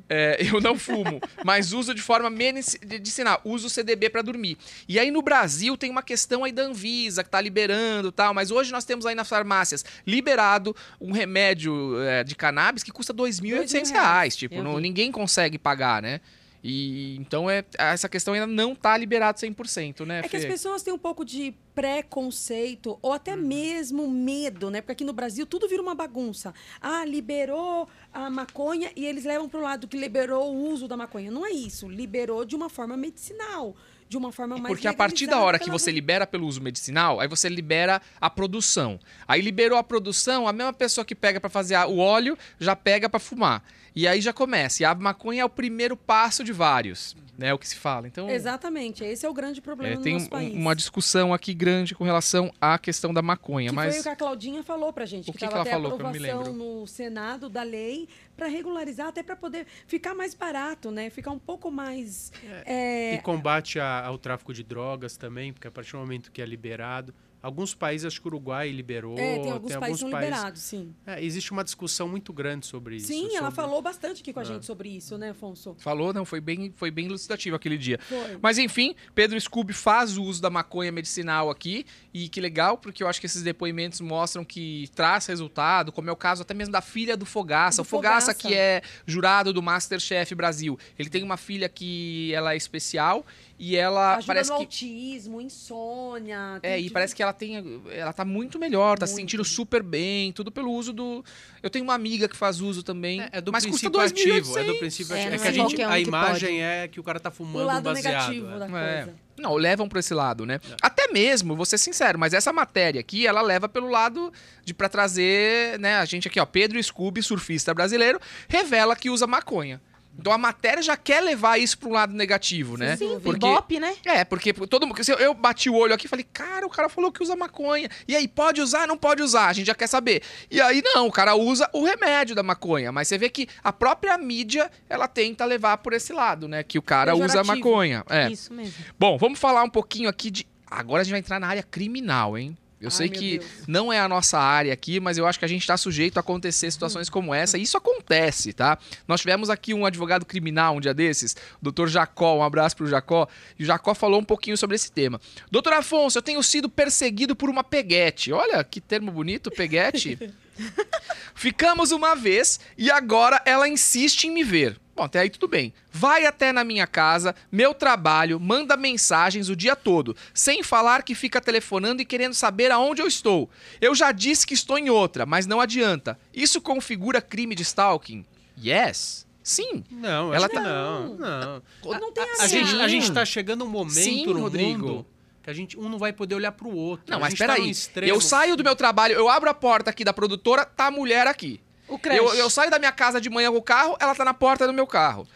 É, 0.07 0.37
eu 0.53 0.61
não 0.61 0.77
fumo, 0.77 1.19
mas 1.43 1.73
uso 1.73 1.91
de 1.95 2.01
forma 2.03 2.29
medici- 2.29 2.79
medicinal, 2.85 3.41
uso 3.43 3.67
CDB 3.67 4.11
para 4.11 4.21
dormir. 4.21 4.59
E 4.87 4.99
aí 4.99 5.09
no 5.09 5.23
Brasil 5.23 5.75
tem 5.75 5.89
uma 5.89 6.03
questão 6.03 6.43
aí 6.43 6.51
da 6.51 6.61
Anvisa 6.61 7.23
que 7.23 7.29
tá 7.29 7.41
liberando 7.41 8.09
e 8.09 8.11
tal, 8.11 8.31
mas 8.31 8.51
hoje 8.51 8.71
nós 8.71 8.85
temos 8.85 9.07
aí 9.07 9.15
nas 9.15 9.27
farmácias 9.27 9.83
liberado 10.05 10.75
um 11.01 11.11
remédio 11.11 11.99
é, 12.01 12.23
de 12.23 12.35
cannabis 12.35 12.83
que 12.83 12.91
custa 12.91 13.11
2.800 13.11 13.89
reais. 13.91 14.35
Tipo, 14.35 14.61
não- 14.63 14.79
ninguém 14.79 15.11
consegue 15.11 15.57
pagar, 15.57 15.99
né? 15.99 16.21
E 16.69 17.15
então 17.17 17.49
é, 17.49 17.63
essa 17.77 18.09
questão 18.09 18.33
ainda 18.33 18.45
não 18.45 18.75
tá 18.75 18.97
liberado 18.97 19.39
100%, 19.39 20.05
né, 20.05 20.19
É 20.19 20.27
que 20.27 20.35
as 20.35 20.43
Fê? 20.43 20.49
pessoas 20.49 20.83
têm 20.83 20.93
um 20.93 20.97
pouco 20.97 21.23
de 21.23 21.55
preconceito 21.73 22.97
ou 23.01 23.13
até 23.13 23.35
Uhum. 23.35 23.41
mesmo 23.41 24.09
medo, 24.09 24.69
né? 24.69 24.81
Porque 24.81 24.91
aqui 24.93 25.03
no 25.05 25.13
Brasil 25.13 25.45
tudo 25.45 25.67
vira 25.67 25.81
uma 25.81 25.95
bagunça. 25.95 26.53
Ah, 26.81 27.05
liberou 27.05 27.87
a 28.13 28.29
maconha 28.29 28.91
e 28.95 29.05
eles 29.05 29.23
levam 29.23 29.47
para 29.47 29.59
o 29.59 29.63
lado 29.63 29.87
que 29.87 29.97
liberou 29.97 30.53
o 30.53 30.69
uso 30.69 30.87
da 30.87 30.97
maconha. 30.97 31.31
Não 31.31 31.45
é 31.45 31.51
isso. 31.51 31.87
Liberou 31.87 32.43
de 32.43 32.55
uma 32.55 32.69
forma 32.69 32.97
medicinal, 32.97 33.75
de 34.09 34.17
uma 34.17 34.31
forma 34.31 34.55
mais 34.57 34.67
Porque 34.67 34.87
a 34.87 34.93
partir 34.93 35.27
da 35.27 35.39
hora 35.39 35.59
que 35.59 35.69
você 35.69 35.91
libera 35.91 36.25
pelo 36.25 36.47
uso 36.47 36.61
medicinal, 36.61 37.19
aí 37.19 37.27
você 37.27 37.49
libera 37.49 38.01
a 38.21 38.29
produção. 38.29 38.99
Aí 39.27 39.41
liberou 39.41 39.77
a 39.77 39.83
produção, 39.83 40.47
a 40.47 40.53
mesma 40.53 40.73
pessoa 40.73 41.03
que 41.03 41.13
pega 41.15 41.39
pra 41.39 41.49
fazer 41.49 41.75
o 41.87 41.97
óleo 41.97 42.37
já 42.59 42.75
pega 42.75 43.09
pra 43.09 43.19
fumar. 43.19 43.63
E 43.95 44.07
aí 44.07 44.21
já 44.21 44.31
começa. 44.31 44.83
E 44.83 44.85
a 44.85 44.93
maconha 44.93 45.41
é 45.41 45.45
o 45.45 45.49
primeiro 45.49 45.97
passo 45.97 46.43
de 46.43 46.53
vários, 46.53 47.15
né? 47.35 47.47
É 47.47 47.53
o 47.53 47.57
que 47.57 47.67
se 47.67 47.75
fala. 47.75 48.05
Então, 48.07 48.29
Exatamente. 48.29 49.03
Esse 49.03 49.25
é 49.25 49.29
o 49.29 49.33
grande 49.33 49.59
problema 49.59 49.95
é, 49.95 49.97
no 49.97 50.03
tem 50.03 50.13
nosso 50.13 50.25
um- 50.27 50.29
país. 50.29 50.53
uma 50.53 50.75
discussão 50.75 51.33
aqui 51.33 51.51
grande 51.53 51.95
com 51.95 52.03
relação 52.03 52.53
à 52.61 52.77
questão 52.77 53.11
da 53.11 53.23
maconha, 53.23 53.69
Que 53.69 53.75
mas 53.75 53.93
foi 53.95 53.99
o 54.01 54.03
que 54.03 54.09
a 54.09 54.15
Claudinha 54.15 54.61
falou 54.63 54.93
pra 54.93 55.05
gente, 55.05 55.23
O 55.29 55.33
que 55.33 55.39
que 55.39 55.47
que 55.47 55.51
ela 55.51 55.61
até 55.63 55.71
falou 55.71 55.93
que 55.97 56.01
eu 56.01 56.03
não 56.05 56.11
me 56.11 56.17
aprovação 56.19 56.53
lembro? 56.53 56.79
no 56.81 56.85
Senado 56.87 57.49
da 57.49 57.63
lei 57.63 58.07
para 58.37 58.47
regularizar, 58.47 59.07
até 59.07 59.23
para 59.23 59.35
poder 59.35 59.65
ficar 59.87 60.13
mais 60.13 60.33
barato, 60.35 60.91
né? 60.91 61.09
Ficar 61.09 61.31
um 61.31 61.39
pouco 61.39 61.71
mais. 61.71 62.31
é, 62.65 63.15
E 63.15 63.17
combate 63.21 63.79
a- 63.79 64.05
ao 64.05 64.17
tráfico 64.17 64.53
de 64.53 64.63
drogas 64.63 65.17
também, 65.17 65.51
porque 65.51 65.67
a 65.67 65.71
partir 65.71 65.93
do 65.93 65.97
momento 65.97 66.31
que 66.31 66.41
é 66.41 66.45
liberado. 66.45 67.13
Alguns 67.41 67.73
países, 67.75 68.05
acho 68.07 68.19
que 68.19 68.27
o 68.27 68.29
Uruguai 68.31 68.69
liberou. 68.71 69.17
é, 69.17 69.39
tem 69.39 69.51
alguns 69.51 69.75
países 69.75 70.03
que 70.03 70.09
são 70.09 70.19
liberados, 70.19 70.61
sim. 70.61 70.93
É, 71.05 71.23
existe 71.23 71.51
uma 71.51 71.63
discussão 71.63 72.07
muito 72.07 72.33
grande 72.33 72.65
sobre 72.65 72.95
isso. 72.97 73.07
Sim, 73.07 73.27
ela 73.35 73.49
sobre- 73.51 73.55
falou 73.55 73.81
bastante 73.81 74.21
aqui 74.21 74.33
com 74.33 74.39
a 74.39 74.41
Ah. 74.41 74.45
gente 74.45 74.65
sobre 74.65 74.89
isso, 74.89 75.17
né, 75.17 75.29
Afonso? 75.29 75.75
falou, 75.79 76.11
não, 76.13 76.25
foi 76.25 76.41
bem, 76.41 76.73
foi 76.75 76.89
bem 76.91 77.05
elucidativo 77.05 77.55
aquele 77.55 77.77
dia. 77.77 77.99
Foi. 78.01 78.37
Mas 78.41 78.57
enfim, 78.57 78.95
Pedro 79.13 79.39
Scooby 79.39 79.71
faz 79.73 80.17
o 80.17 80.23
uso 80.23 80.41
da 80.41 80.49
maconha 80.49 80.91
medicinal 80.91 81.49
aqui. 81.49 81.85
E 82.13 82.27
que 82.27 82.41
legal, 82.41 82.77
porque 82.77 83.03
eu 83.03 83.07
acho 83.07 83.19
que 83.19 83.27
esses 83.27 83.43
depoimentos 83.43 84.01
mostram 84.01 84.43
que 84.43 84.89
traz 84.95 85.27
resultado, 85.27 85.91
como 85.91 86.09
é 86.09 86.11
o 86.11 86.15
caso 86.15 86.41
até 86.41 86.53
mesmo 86.53 86.71
da 86.71 86.81
filha 86.81 87.15
do 87.15 87.25
Fogaça. 87.25 87.77
Do 87.77 87.85
o 87.85 87.85
Fogaça, 87.85 88.33
Fogaça. 88.33 88.47
que 88.47 88.55
é 88.55 88.81
jurado 89.05 89.53
do 89.53 89.61
Masterchef 89.61 90.33
Brasil. 90.33 90.77
Ele 90.97 91.09
tem 91.09 91.21
uma 91.23 91.37
filha 91.37 91.69
que 91.69 92.33
ela 92.33 92.53
é 92.53 92.57
especial 92.57 93.23
e 93.59 93.75
ela 93.75 94.13
Ajuda 94.17 94.27
parece 94.27 94.49
no 94.51 94.57
que. 94.57 94.63
autismo, 94.63 95.41
insônia. 95.41 96.59
É, 96.61 96.79
e 96.79 96.83
de- 96.83 96.89
parece 96.91 97.15
que 97.15 97.23
ela 97.23 97.33
tem. 97.33 97.81
Ela 97.91 98.13
tá 98.13 98.23
muito 98.23 98.59
melhor, 98.59 98.97
tá 98.99 99.05
se 99.07 99.13
Muito. 99.13 99.21
sentindo 99.23 99.43
super 99.45 99.81
bem, 99.83 100.31
tudo 100.31 100.51
pelo 100.51 100.71
uso 100.71 100.93
do. 100.93 101.23
Eu 101.63 101.69
tenho 101.69 101.83
uma 101.83 101.93
amiga 101.95 102.27
que 102.27 102.35
faz 102.37 102.61
uso 102.61 102.83
também. 102.83 103.21
É, 103.21 103.29
é 103.33 103.41
do 103.41 103.51
mas 103.51 103.65
custa 103.65 103.89
princípio 103.89 103.99
ativo. 104.41 104.57
É 104.57 104.63
2.800. 104.63 104.65
do 104.73 104.79
princípio 104.79 105.15
É, 105.15 105.19
ativo. 105.21 105.35
É, 105.35 105.37
que 105.39 105.43
a 105.47 105.49
é 105.49 105.53
gente. 105.53 105.81
um 105.81 105.89
a 105.89 105.99
imagem 105.99 106.63
é 106.63 106.87
que 106.87 106.99
o 106.99 107.03
cara 107.03 107.19
tá 107.19 107.29
o 107.29 107.31
fumando 107.31 107.63
um 107.63 107.65
lado 107.65 107.83
baseado. 107.83 108.29
negativo 108.31 108.55
é. 108.55 108.59
da 108.59 108.65
É. 108.65 109.03
coisa. 109.03 109.27
Não, 109.37 109.53
levam 109.55 109.87
pra 109.87 109.99
esse 109.99 110.15
lado, 110.15 110.47
né? 110.47 110.59
Até 110.81 111.07
mesmo, 111.09 111.55
vou 111.55 111.63
ser 111.65 111.77
sincero, 111.77 112.17
mas 112.17 112.33
essa 112.33 112.51
matéria 112.51 112.99
aqui, 112.99 113.27
ela 113.27 113.39
leva 113.41 113.69
pelo 113.69 113.87
lado 113.87 114.33
de 114.65 114.73
pra 114.73 114.89
trazer, 114.89 115.77
né, 115.79 115.97
a 115.97 116.05
gente 116.05 116.27
aqui, 116.27 116.39
ó, 116.39 116.45
Pedro 116.45 116.81
Scooby, 116.81 117.21
surfista 117.21 117.71
brasileiro, 117.71 118.19
revela 118.49 118.95
que 118.95 119.11
usa 119.11 119.27
maconha. 119.27 119.79
Então 120.19 120.33
a 120.33 120.37
matéria 120.37 120.81
já 120.81 120.97
quer 120.97 121.21
levar 121.21 121.57
isso 121.59 121.77
pra 121.77 121.89
um 121.89 121.91
lado 121.91 122.13
negativo, 122.13 122.75
né? 122.75 122.95
Sim, 122.95 123.19
Porque 123.21 123.45
Ibope, 123.45 123.79
né? 123.79 123.95
é, 124.05 124.25
porque 124.25 124.51
todo 124.51 124.87
mundo. 124.87 124.99
Eu, 125.07 125.17
eu 125.17 125.33
bati 125.33 125.69
o 125.69 125.75
olho 125.75 125.93
aqui 125.93 126.07
e 126.07 126.09
falei, 126.09 126.25
cara, 126.33 126.65
o 126.65 126.69
cara 126.69 126.89
falou 126.89 127.11
que 127.11 127.21
usa 127.21 127.35
maconha. 127.35 127.87
E 128.07 128.15
aí, 128.15 128.27
pode 128.27 128.59
usar, 128.59 128.87
não 128.87 128.97
pode 128.97 129.21
usar? 129.21 129.47
A 129.47 129.53
gente 129.53 129.67
já 129.67 129.75
quer 129.75 129.87
saber. 129.87 130.23
E 130.49 130.59
aí, 130.59 130.81
não, 130.83 131.07
o 131.07 131.11
cara 131.11 131.35
usa 131.35 131.69
o 131.71 131.85
remédio 131.85 132.35
da 132.35 132.41
maconha. 132.41 132.91
Mas 132.91 133.07
você 133.07 133.17
vê 133.17 133.29
que 133.29 133.47
a 133.63 133.71
própria 133.71 134.17
mídia, 134.17 134.71
ela 134.89 135.07
tenta 135.07 135.45
levar 135.45 135.77
por 135.77 135.93
esse 135.93 136.11
lado, 136.11 136.47
né? 136.47 136.63
Que 136.63 136.79
o 136.79 136.81
cara 136.81 137.13
usa 137.15 137.27
Pejorativo. 137.27 137.55
maconha. 137.55 138.03
É. 138.09 138.31
Isso 138.31 138.53
mesmo. 138.53 138.73
Bom, 138.97 139.17
vamos 139.17 139.39
falar 139.39 139.63
um 139.63 139.69
pouquinho 139.69 140.09
aqui 140.09 140.31
de. 140.31 140.47
Agora 140.69 141.01
a 141.01 141.03
gente 141.03 141.11
vai 141.11 141.19
entrar 141.19 141.39
na 141.39 141.47
área 141.47 141.63
criminal, 141.63 142.37
hein? 142.37 142.57
Eu 142.79 142.87
Ai, 142.87 142.91
sei 142.91 143.09
que 143.09 143.39
Deus. 143.39 143.51
não 143.67 143.91
é 143.91 143.99
a 143.99 144.07
nossa 144.07 144.37
área 144.37 144.71
aqui, 144.71 144.99
mas 144.99 145.17
eu 145.17 145.25
acho 145.25 145.39
que 145.39 145.45
a 145.45 145.47
gente 145.47 145.61
está 145.61 145.75
sujeito 145.75 146.17
a 146.17 146.19
acontecer 146.19 146.69
situações 146.69 147.09
como 147.09 147.33
essa. 147.33 147.57
E 147.57 147.63
isso 147.63 147.75
acontece, 147.75 148.53
tá? 148.53 148.77
Nós 149.07 149.21
tivemos 149.21 149.49
aqui 149.49 149.73
um 149.73 149.85
advogado 149.85 150.25
criminal 150.25 150.75
um 150.75 150.79
dia 150.79 150.93
desses, 150.93 151.35
o 151.59 151.63
doutor 151.63 151.87
Jacó, 151.87 152.37
um 152.37 152.43
abraço 152.43 152.75
pro 152.75 152.87
Jacó. 152.87 153.27
E 153.57 153.63
o 153.63 153.65
Jacó 153.65 153.95
falou 153.95 154.19
um 154.19 154.23
pouquinho 154.23 154.57
sobre 154.57 154.75
esse 154.75 154.91
tema. 154.91 155.19
Doutor 155.49 155.73
Afonso, 155.73 156.17
eu 156.19 156.21
tenho 156.21 156.41
sido 156.43 156.69
perseguido 156.69 157.35
por 157.35 157.49
uma 157.49 157.63
peguete. 157.63 158.31
Olha 158.31 158.63
que 158.63 158.79
termo 158.79 159.11
bonito, 159.11 159.49
peguete. 159.49 160.17
Ficamos 161.33 161.91
uma 161.91 162.15
vez 162.15 162.59
e 162.77 162.91
agora 162.91 163.41
ela 163.45 163.67
insiste 163.67 164.25
em 164.25 164.31
me 164.31 164.43
ver. 164.43 164.79
Bom, 164.97 165.03
até 165.03 165.19
aí 165.19 165.29
tudo 165.29 165.47
bem. 165.47 165.71
Vai 165.91 166.25
até 166.25 166.51
na 166.51 166.63
minha 166.63 166.87
casa, 166.87 167.35
meu 167.51 167.71
trabalho, 167.71 168.39
manda 168.39 168.75
mensagens 168.75 169.47
o 169.47 169.55
dia 169.55 169.75
todo, 169.75 170.15
sem 170.33 170.63
falar 170.63 171.03
que 171.03 171.13
fica 171.13 171.39
telefonando 171.39 172.01
e 172.01 172.05
querendo 172.05 172.33
saber 172.33 172.71
aonde 172.71 172.99
eu 172.99 173.07
estou. 173.07 173.47
Eu 173.79 173.93
já 173.93 174.11
disse 174.11 174.47
que 174.47 174.55
estou 174.55 174.75
em 174.75 174.89
outra, 174.89 175.23
mas 175.23 175.45
não 175.45 175.61
adianta. 175.61 176.17
Isso 176.33 176.59
configura 176.59 177.21
crime 177.21 177.53
de 177.53 177.61
stalking? 177.61 178.25
Yes. 178.59 179.27
Sim. 179.43 179.83
Não, 179.91 180.33
Ela 180.33 180.49
tá- 180.49 180.61
não. 180.61 181.13
Não. 181.15 181.61
Não 182.01 182.11
tem 182.11 182.23
A 182.41 182.47
gente, 182.47 182.75
a 182.75 182.83
Sim. 182.83 182.89
gente 182.89 183.11
tá 183.13 183.23
chegando 183.23 183.63
um 183.63 183.69
momento 183.69 183.93
Sim, 183.93 184.25
no 184.25 184.39
Rodrigo. 184.41 184.87
mundo 184.87 185.05
que 185.43 185.49
a 185.51 185.53
gente 185.53 185.79
um 185.79 185.87
não 185.87 185.99
vai 185.99 186.11
poder 186.11 186.33
olhar 186.33 186.51
pro 186.53 186.69
outro. 186.75 187.05
Não, 187.07 187.17
A 187.17 187.21
mas 187.21 187.35
tá 187.35 187.45
peraí. 187.45 187.69
extremo. 187.69 188.11
Eu 188.11 188.19
saio 188.19 188.55
do 188.57 188.63
meu 188.63 188.75
trabalho, 188.75 189.13
eu 189.13 189.29
abro 189.29 189.47
a 189.47 189.53
porta 189.53 189.91
aqui 189.91 190.03
da 190.03 190.11
produtora, 190.11 190.65
tá 190.65 190.87
a 190.87 190.91
mulher 190.91 191.27
aqui. 191.27 191.61
O 191.87 191.97
creche. 191.97 192.19
Eu, 192.19 192.33
eu 192.35 192.49
saio 192.49 192.69
da 192.71 192.79
minha 192.79 192.91
casa 192.91 193.19
de 193.21 193.29
manhã 193.29 193.51
com 193.51 193.57
o 193.57 193.61
carro, 193.61 193.95
ela 193.99 194.13
tá 194.15 194.25
na 194.25 194.33
porta 194.33 194.67
do 194.67 194.73
meu 194.73 194.85
carro. 194.87 195.27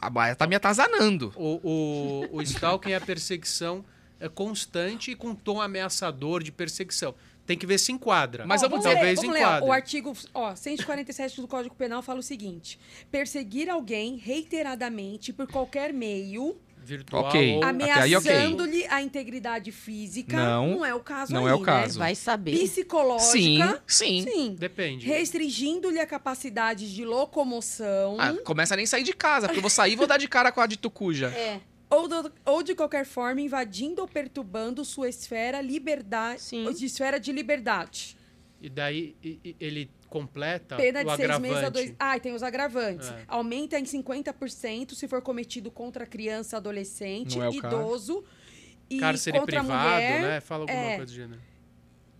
A 0.00 0.08
baia 0.08 0.34
tá 0.34 0.46
me 0.46 0.54
atazanando. 0.54 1.32
O, 1.36 1.60
o, 2.32 2.36
o 2.36 2.42
stalking 2.42 2.92
é 2.92 2.96
a 2.96 3.00
perseguição 3.00 3.84
é 4.20 4.28
constante 4.28 5.10
e 5.10 5.16
com 5.16 5.34
tom 5.34 5.60
ameaçador 5.60 6.42
de 6.42 6.52
perseguição. 6.52 7.14
Tem 7.46 7.56
que 7.56 7.66
ver 7.66 7.78
se 7.78 7.90
enquadra. 7.90 8.46
Mas 8.46 8.62
Ó, 8.62 8.66
eu 8.66 8.70
vou 8.70 8.78
vamos 8.80 8.84
dizer- 8.84 9.02
ler, 9.02 9.16
talvez 9.16 9.18
vamos 9.18 9.34
ler, 9.34 9.40
enquadre. 9.40 9.68
O 9.68 9.72
artigo 9.72 10.16
ó, 10.34 10.54
147 10.54 11.40
do 11.40 11.48
Código 11.48 11.74
Penal 11.74 12.02
fala 12.02 12.20
o 12.20 12.22
seguinte: 12.22 12.78
perseguir 13.10 13.68
alguém 13.68 14.16
reiteradamente 14.16 15.32
por 15.32 15.50
qualquer 15.50 15.92
meio 15.92 16.56
Virtual 16.82 17.24
Ok. 17.24 17.56
ou... 17.56 17.64
Ameaçando-lhe 17.64 18.86
a 18.86 19.02
integridade 19.02 19.70
física. 19.72 20.36
Não, 20.36 20.70
Não, 20.78 20.84
é 20.84 20.94
o 20.94 21.00
caso 21.00 21.32
não 21.32 21.46
aí, 21.46 21.52
é 21.52 21.54
o 21.54 21.58
né? 21.60 21.64
caso. 21.64 21.98
Vai 21.98 22.14
saber. 22.14 22.52
Psicológica. 22.58 23.82
Sim, 23.86 24.22
sim. 24.22 24.30
Sim. 24.30 24.54
Depende. 24.58 25.06
Restringindo-lhe 25.06 26.00
a 26.00 26.06
capacidade 26.06 26.92
de 26.94 27.04
locomoção. 27.04 28.16
Ah, 28.18 28.34
começa 28.44 28.74
a 28.74 28.76
nem 28.76 28.86
sair 28.86 29.02
de 29.02 29.12
casa, 29.12 29.46
porque 29.46 29.58
eu 29.58 29.62
vou 29.62 29.70
sair 29.70 29.92
e 29.92 29.96
vou 29.96 30.06
dar 30.06 30.16
de 30.18 30.28
cara 30.28 30.50
com 30.52 30.60
a 30.60 30.66
de 30.66 30.76
Tucuja. 30.76 31.28
É, 31.28 31.60
Ou, 31.88 32.06
do- 32.08 32.32
ou 32.44 32.62
de 32.62 32.74
qualquer 32.74 33.04
forma 33.04 33.40
invadindo 33.40 34.00
ou 34.00 34.08
perturbando 34.08 34.84
sua 34.84 35.08
esfera 35.08 35.60
liberdade, 35.60 36.40
Sim. 36.40 36.72
de 36.72 36.86
esfera 36.86 37.18
de 37.18 37.32
liberdade. 37.32 38.16
E 38.62 38.68
daí 38.68 39.16
ele 39.58 39.90
completa 40.10 40.76
Pena 40.76 41.00
o 41.00 41.04
de 41.04 41.10
seis 41.10 41.20
agravante. 41.20 41.48
meses 41.48 41.64
a 41.64 41.68
dois. 41.70 41.94
Ah, 41.98 42.16
e 42.16 42.20
tem 42.20 42.34
os 42.34 42.42
agravantes. 42.42 43.08
É. 43.08 43.24
Aumenta 43.28 43.78
em 43.78 43.84
50% 43.84 44.94
se 44.94 45.08
for 45.08 45.22
cometido 45.22 45.70
contra 45.70 46.04
criança, 46.04 46.56
adolescente, 46.58 47.40
é 47.40 47.48
idoso 47.50 48.22
e 48.90 48.98
Cárcere 48.98 49.38
contra 49.38 49.60
privado, 49.60 49.90
mulher. 49.94 50.20
né? 50.22 50.40
Fala 50.40 50.64
alguma 50.64 50.78
é. 50.78 50.96
coisa 50.96 51.12
do 51.12 51.16
gênero. 51.16 51.40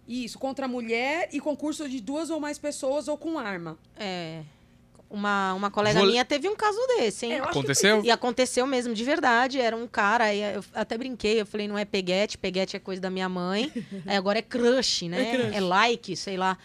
Isso, 0.09 0.39
contra 0.39 0.65
a 0.65 0.69
mulher 0.69 1.29
e 1.33 1.39
concurso 1.41 1.89
de 1.89 2.01
duas 2.01 2.31
ou 2.31 2.41
mais 2.41 2.59
pessoas 2.59 3.09
ou 3.09 3.19
com 3.19 3.39
arma. 3.39 3.77
é. 3.99 4.43
Uma, 5.13 5.55
uma 5.55 5.73
colega 5.73 5.99
Vou- 5.99 6.09
minha 6.09 6.25
teve 6.25 6.49
um 6.49 6.55
caso 6.55 6.79
desse, 6.87 7.27
hein? 7.27 7.33
É, 7.33 7.39
eu 7.39 7.43
acho 7.43 7.53
que 7.53 7.59
Aconteceu? 7.59 8.05
E 8.05 8.13
aconteceu 8.13 8.65
mesmo, 8.65 8.95
de 8.95 9.03
verdade. 9.03 9.61
Era 9.61 9.75
um 9.75 9.89
cara, 9.89 10.27
aí 10.27 10.41
eu 10.41 10.65
até 10.73 10.97
brinquei, 10.97 11.41
eu 11.41 11.47
falei, 11.47 11.67
não 11.67 11.77
é 11.77 11.85
peguete, 11.85 12.39
peguete 12.39 12.77
é 12.77 12.79
coisa 12.79 13.03
da 13.03 13.11
minha 13.11 13.29
mãe. 13.29 13.73
aí 14.07 14.17
agora 14.17 14.39
é 14.39 14.43
crush, 14.43 15.09
né? 15.09 15.51
É, 15.53 15.59
like, 15.61 16.15
sei 16.15 16.37
lá. 16.37 16.57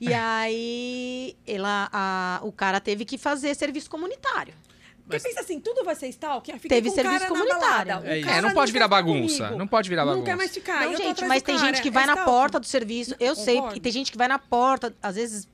E 0.00 0.12
aí 0.12 1.36
ela, 1.46 1.88
a- 1.92 2.40
o 2.42 2.52
cara 2.52 2.80
teve 2.80 3.04
que 3.04 3.16
fazer 3.18 3.54
serviço 3.54 3.88
comunitário. 3.90 4.54
Porque 5.02 5.16
Mas- 5.16 5.22
pensa 5.22 5.40
assim, 5.40 5.60
tudo 5.60 5.84
vai 5.84 5.94
ser? 5.94 6.12
Ah, 6.22 6.40
fiquei 6.40 6.58
Teve 6.68 6.88
com 6.88 6.94
serviço 6.96 7.18
cara 7.20 7.32
na 7.32 7.38
comunitário. 7.38 7.92
É 8.04 8.20
É, 8.22 8.40
não 8.40 8.52
pode 8.52 8.72
virar 8.72 8.88
bagunça. 8.88 9.44
comigo. 9.44 9.58
Não 9.58 9.66
pode 9.68 9.88
virar 9.88 10.04
Não 10.04 10.12
bagunça. 10.14 10.26
quer 10.26 10.36
mais 10.36 10.50
ficar. 10.50 10.84
não, 10.84 10.96
gente, 10.96 11.24
mas 11.24 11.42
tem 11.44 11.54
cara, 11.56 11.66
gente 11.68 11.80
que 11.82 11.88
é 11.88 11.90
vai 11.92 12.06
na 12.06 12.14
stalking. 12.14 12.30
porta 12.32 12.58
do 12.60 12.66
serviço. 12.66 13.14
Eu 13.20 13.36
sei, 13.36 13.54
Concordo. 13.54 13.74
que 13.74 13.80
tem 13.80 13.92
gente 13.92 14.10
que 14.10 14.18
vai 14.18 14.26
na 14.26 14.38
porta, 14.38 14.92
às 15.00 15.14
vezes. 15.14 15.48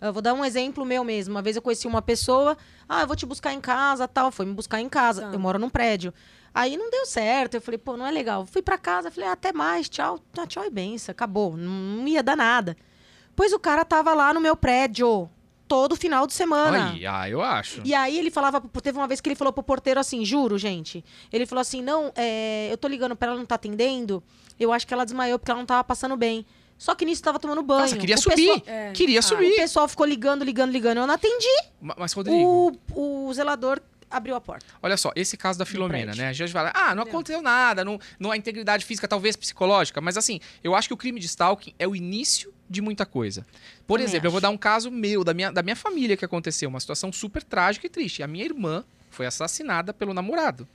Eu 0.00 0.12
vou 0.12 0.22
dar 0.22 0.34
um 0.34 0.44
exemplo 0.44 0.84
meu 0.84 1.02
mesmo. 1.04 1.34
Uma 1.34 1.42
vez 1.42 1.56
eu 1.56 1.62
conheci 1.62 1.86
uma 1.88 2.00
pessoa, 2.02 2.56
ah, 2.88 3.00
eu 3.02 3.06
vou 3.08 3.16
te 3.16 3.26
buscar 3.26 3.52
em 3.52 3.60
casa, 3.60 4.06
tal. 4.06 4.30
Foi 4.30 4.46
me 4.46 4.52
buscar 4.54 4.80
em 4.80 4.88
casa. 4.88 5.22
Tá. 5.22 5.32
Eu 5.32 5.38
moro 5.38 5.58
num 5.58 5.68
prédio. 5.70 6.12
Aí 6.54 6.76
não 6.76 6.88
deu 6.90 7.04
certo. 7.06 7.54
Eu 7.54 7.60
falei, 7.60 7.78
pô, 7.78 7.96
não 7.96 8.06
é 8.06 8.10
legal. 8.10 8.46
Fui 8.46 8.62
pra 8.62 8.78
casa, 8.78 9.10
falei, 9.10 9.28
ah, 9.28 9.32
até 9.32 9.52
mais, 9.52 9.88
tchau, 9.88 10.20
Ah, 10.38 10.46
tchau 10.46 10.64
e 10.64 10.70
benção. 10.70 11.10
Acabou. 11.12 11.56
Não, 11.56 11.68
não 11.70 12.06
ia 12.08 12.22
dar 12.22 12.36
nada. 12.36 12.76
Pois 13.34 13.52
o 13.52 13.58
cara 13.58 13.84
tava 13.84 14.12
lá 14.14 14.32
no 14.34 14.40
meu 14.40 14.54
prédio 14.56 15.28
todo 15.66 15.96
final 15.96 16.26
de 16.26 16.34
semana. 16.34 16.90
Aí, 16.92 17.06
ah, 17.06 17.28
eu 17.28 17.40
acho. 17.40 17.80
E 17.84 17.94
aí 17.94 18.18
ele 18.18 18.30
falava, 18.30 18.60
teve 18.82 18.98
uma 18.98 19.08
vez 19.08 19.20
que 19.20 19.28
ele 19.28 19.36
falou 19.36 19.52
pro 19.52 19.62
porteiro 19.62 19.98
assim, 19.98 20.24
juro, 20.24 20.58
gente. 20.58 21.02
Ele 21.32 21.46
falou 21.46 21.60
assim: 21.62 21.80
não, 21.82 22.12
é, 22.14 22.68
eu 22.70 22.76
tô 22.76 22.88
ligando 22.88 23.16
pra 23.16 23.28
ela, 23.28 23.36
não 23.38 23.46
tá 23.46 23.54
atendendo. 23.54 24.22
Eu 24.60 24.72
acho 24.72 24.86
que 24.86 24.92
ela 24.92 25.04
desmaiou 25.04 25.38
porque 25.38 25.50
ela 25.50 25.58
não 25.60 25.66
tava 25.66 25.82
passando 25.82 26.16
bem. 26.16 26.44
Só 26.76 26.94
que 26.94 27.04
nisso 27.04 27.22
tava 27.22 27.38
tomando 27.38 27.62
banho. 27.62 27.82
Nossa, 27.82 27.96
queria 27.96 28.16
O 28.16 28.20
subir. 28.20 28.60
pessoal- 28.60 28.62
É. 28.66 28.90
Queria 28.92 29.20
O 29.20 29.22
subir. 29.22 29.54
pessoal 29.56 29.86
ficou 29.88 30.04
ligando, 30.04 30.44
ligando, 30.44 30.70
ligando. 30.72 30.98
Eu 30.98 31.06
não 31.06 31.14
atendi. 31.14 31.46
Ma- 31.80 31.94
Mas, 31.96 32.12
Rodrigo, 32.12 32.76
O, 32.92 33.28
o 33.28 33.32
zelador 33.32 33.80
abriu 34.10 34.34
a 34.34 34.40
porta. 34.40 34.66
olha 34.82 34.96
só, 34.96 35.10
esse 35.16 35.36
caso 35.38 35.58
da 35.58 35.64
Filomena, 35.64 36.12
né? 36.14 36.28
A 36.28 36.32
gente 36.34 36.52
fala, 36.52 36.70
ah, 36.74 36.94
não 36.94 37.04
aconteceu 37.04 37.40
nada, 37.40 37.82
não, 37.84 37.98
não 38.18 38.30
há 38.30 38.36
integridade 38.36 38.84
física, 38.84 39.08
talvez 39.08 39.36
psicológica, 39.36 40.00
mas 40.02 40.18
assim, 40.18 40.38
eu 40.62 40.74
acho 40.74 40.86
que 40.88 40.92
o 40.92 40.96
crime 40.98 41.18
de 41.18 41.24
stalking 41.26 41.72
é 41.78 41.88
o 41.88 41.96
início 41.96 42.52
de 42.72 42.80
muita 42.80 43.06
coisa. 43.06 43.46
Por 43.86 43.98
Também 43.98 44.04
exemplo, 44.06 44.26
eu 44.26 44.30
vou 44.30 44.38
acho. 44.38 44.42
dar 44.42 44.50
um 44.50 44.56
caso 44.56 44.90
meu, 44.90 45.22
da 45.22 45.32
minha, 45.32 45.52
da 45.52 45.62
minha 45.62 45.76
família 45.76 46.16
que 46.16 46.24
aconteceu, 46.24 46.68
uma 46.68 46.80
situação 46.80 47.12
super 47.12 47.42
trágica 47.42 47.86
e 47.86 47.90
triste. 47.90 48.22
A 48.22 48.26
minha 48.26 48.44
irmã 48.44 48.84
foi 49.10 49.26
assassinada 49.26 49.92
pelo 49.92 50.12
namorado. 50.12 50.66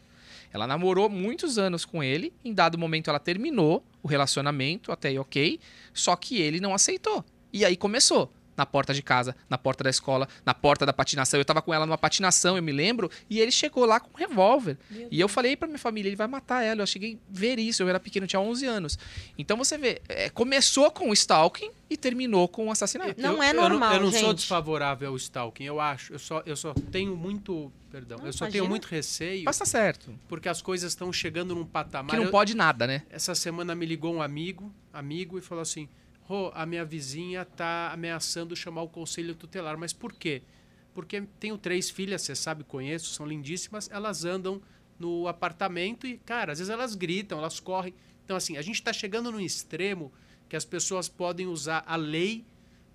Ela 0.54 0.66
namorou 0.66 1.10
muitos 1.10 1.58
anos 1.58 1.84
com 1.84 2.02
ele, 2.02 2.32
em 2.46 2.54
dado 2.54 2.78
momento 2.78 3.10
ela 3.10 3.20
terminou 3.20 3.84
o 4.02 4.08
relacionamento, 4.08 4.92
até 4.92 5.10
aí 5.10 5.20
ok, 5.20 5.60
só 5.94 6.16
que 6.16 6.40
ele 6.40 6.62
não 6.62 6.74
aceitou. 6.74 7.26
E 7.52 7.66
aí 7.66 7.76
começou. 7.76 8.32
Na 8.58 8.66
porta 8.66 8.92
de 8.94 9.04
casa, 9.04 9.36
na 9.48 9.58
porta 9.58 9.84
da 9.84 9.90
escola, 9.92 10.28
na 10.44 10.52
porta 10.54 10.84
da 10.84 10.92
patinação. 10.92 11.40
Eu 11.40 11.46
tava 11.46 11.62
com 11.62 11.72
ela 11.72 11.86
numa 11.86 11.98
patinação, 11.98 12.58
eu 12.58 12.64
me 12.64 12.72
lembro, 12.72 13.10
e 13.30 13.40
ele 13.40 13.52
chegou 13.52 13.86
lá 13.86 14.00
com 14.00 14.10
um 14.12 14.18
revólver. 14.18 14.78
E 15.12 15.20
eu 15.20 15.28
falei 15.30 15.56
pra 15.56 15.68
minha 15.68 15.78
família, 15.78 16.10
ele 16.10 16.16
vai 16.16 16.28
matar 16.28 16.64
ela. 16.64 16.82
Eu 16.82 16.88
cheguei 16.88 17.14
a 17.16 17.18
ver 17.30 17.60
isso, 17.60 17.84
eu 17.84 17.88
era 17.90 18.00
pequeno, 18.00 18.24
eu 18.24 18.28
tinha 18.28 18.40
11 18.40 18.66
anos. 18.66 18.98
Então 19.38 19.56
você 19.56 19.78
vê, 19.78 20.02
é, 20.10 20.30
começou 20.30 20.90
com 20.90 21.12
o 21.12 21.14
stalking 21.14 21.70
e 21.90 21.96
terminou 21.96 22.48
com 22.48 22.68
o 22.68 22.72
assassinato. 22.72 23.14
Não 23.22 23.36
Eu- 23.36 23.44
é 23.44 23.50
eu 23.52 23.54
não- 23.54 23.70
normal, 23.70 23.94
Eu 23.94 24.02
não, 24.02 24.12
sou 24.12 24.34
desfavorável 24.34 25.10
ao 25.10 25.16
stalking, 25.16 25.64
eu 25.64 25.80
acho. 25.80 26.14
Eu 26.14 26.20
só, 26.20 26.42
eu 26.46 26.56
só 26.56 26.74
tenho 26.92 27.16
muito. 27.16 27.72
Perdão. 27.92 28.18
Não, 28.18 28.26
eu 28.26 28.34
só 28.34 28.46
imagina. 28.46 28.52
tenho 28.62 28.70
muito 28.70 28.86
receio 28.86 29.44
Mas 29.46 29.58
tá 29.58 29.66
certo. 29.66 30.14
porque 30.28 30.50
as 30.50 30.62
coisas 30.62 30.92
estão 30.92 31.14
chegando 31.14 31.56
num 31.56 31.64
patamar. 31.66 32.10
Que 32.10 32.18
não 32.18 32.26
Eu- 32.26 32.32
pode 32.32 32.54
nada, 32.56 32.86
né? 32.88 33.04
Essa 33.10 33.34
semana 33.36 33.74
me 33.76 33.86
ligou 33.86 34.14
um 34.14 34.22
amigo, 34.22 34.74
amigo, 34.92 35.38
e 35.38 35.42
falou 35.42 35.62
assim: 35.62 35.88
Rô, 36.28 36.52
a 36.54 36.66
minha 36.66 36.84
vizinha 36.84 37.46
tá 37.46 37.90
ameaçando 37.94 38.54
chamar 38.54 38.82
o 38.82 38.90
conselho 38.90 39.34
tutelar. 39.34 39.78
Mas 39.78 39.94
por 39.94 40.12
quê? 40.12 40.42
Porque 40.94 41.22
tenho 41.40 41.58
três 41.58 41.90
filhas, 41.90 42.22
você 42.22 42.36
sabe, 42.36 42.66
conheço, 42.66 43.14
são 43.14 43.26
lindíssimas, 43.26 43.90
elas 43.90 44.26
andam 44.26 44.62
no 45.00 45.26
apartamento 45.30 46.06
e, 46.06 46.18
cara, 46.18 46.52
às 46.52 46.60
vezes 46.60 46.70
elas 46.70 46.96
gritam, 46.96 47.38
elas 47.38 47.62
correm. 47.62 47.94
Então, 48.26 48.36
assim, 48.36 48.58
a 48.58 48.62
gente 48.62 48.76
está 48.76 48.92
chegando 48.92 49.32
num 49.32 49.40
extremo 49.40 50.12
que 50.50 50.58
as 50.58 50.66
pessoas 50.66 51.08
podem 51.08 51.48
usar 51.48 51.82
a 51.88 51.96
lei 51.96 52.44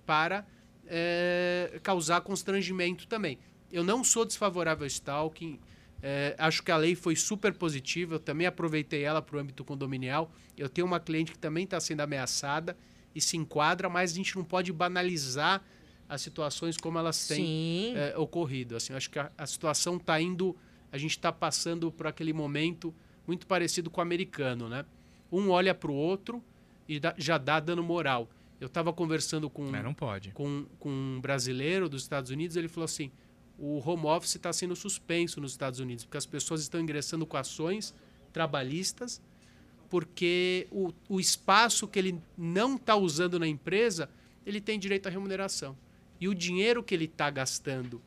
para 0.05 0.45
eh, 0.85 1.79
causar 1.81 2.21
constrangimento 2.21 3.07
também. 3.07 3.39
Eu 3.71 3.83
não 3.83 4.03
sou 4.03 4.25
desfavorável 4.25 4.83
ao 4.83 4.87
stalking. 4.87 5.59
eh, 6.03 6.35
acho 6.37 6.61
que 6.61 6.71
a 6.71 6.77
lei 6.77 6.93
foi 6.93 7.15
super 7.15 7.51
positiva. 7.55 8.15
Eu 8.15 8.19
também 8.19 8.45
aproveitei 8.45 9.01
ela 9.03 9.23
para 9.23 9.37
o 9.37 9.39
âmbito 9.39 9.63
condominial. 9.63 10.31
Eu 10.55 10.69
tenho 10.69 10.85
uma 10.85 10.99
cliente 10.99 11.31
que 11.31 11.39
também 11.39 11.63
está 11.63 11.79
sendo 11.79 12.01
ameaçada 12.01 12.77
e 13.15 13.21
se 13.21 13.37
enquadra, 13.37 13.89
mas 13.89 14.11
a 14.11 14.15
gente 14.15 14.35
não 14.35 14.43
pode 14.43 14.71
banalizar 14.71 15.63
as 16.09 16.21
situações 16.21 16.77
como 16.77 16.97
elas 16.99 17.27
têm 17.27 17.93
é, 17.95 18.17
ocorrido. 18.17 18.75
Assim, 18.75 18.93
acho 18.93 19.09
que 19.09 19.17
a, 19.19 19.31
a 19.37 19.45
situação 19.47 19.97
está 19.97 20.19
indo, 20.21 20.55
a 20.91 20.97
gente 20.97 21.11
está 21.11 21.31
passando 21.31 21.91
por 21.91 22.07
aquele 22.07 22.33
momento 22.33 22.93
muito 23.25 23.47
parecido 23.47 23.89
com 23.89 23.99
o 23.99 24.03
americano, 24.03 24.67
né? 24.67 24.85
Um 25.31 25.49
olha 25.49 25.73
para 25.73 25.89
o 25.89 25.95
outro 25.95 26.43
e 26.87 26.99
dá- 26.99 27.15
já 27.17 27.37
dá 27.37 27.59
dano 27.59 27.81
moral. 27.81 28.29
Eu 28.59 28.67
estava 28.67 28.93
conversando 28.93 29.49
com, 29.49 29.65
não 29.71 29.93
pode. 29.93 30.31
com, 30.31 30.65
com 30.79 30.89
um 30.89 31.19
brasileiro 31.21 31.89
dos 31.89 32.03
Estados 32.03 32.29
Unidos, 32.31 32.55
ele 32.55 32.67
falou 32.67 32.85
assim: 32.85 33.11
o 33.57 33.79
home 33.87 34.05
office 34.05 34.35
está 34.35 34.53
sendo 34.53 34.75
suspenso 34.75 35.41
nos 35.41 35.51
Estados 35.51 35.79
Unidos, 35.79 36.05
porque 36.05 36.17
as 36.17 36.25
pessoas 36.25 36.61
estão 36.61 36.79
ingressando 36.79 37.25
com 37.25 37.37
ações 37.37 37.93
trabalhistas, 38.31 39.21
porque 39.93 40.65
o, 40.71 40.91
o 41.07 41.19
espaço 41.19 41.87
que 41.87 41.99
ele 41.99 42.19
não 42.35 42.77
está 42.77 42.95
usando 42.95 43.37
na 43.37 43.47
empresa, 43.47 44.09
ele 44.43 44.59
tem 44.59 44.79
direito 44.79 45.05
à 45.05 45.11
remuneração. 45.11 45.77
E 46.19 46.27
o 46.27 46.33
dinheiro 46.33 46.81
que 46.81 46.95
ele 46.95 47.05
está 47.05 47.29
gastando 47.29 48.01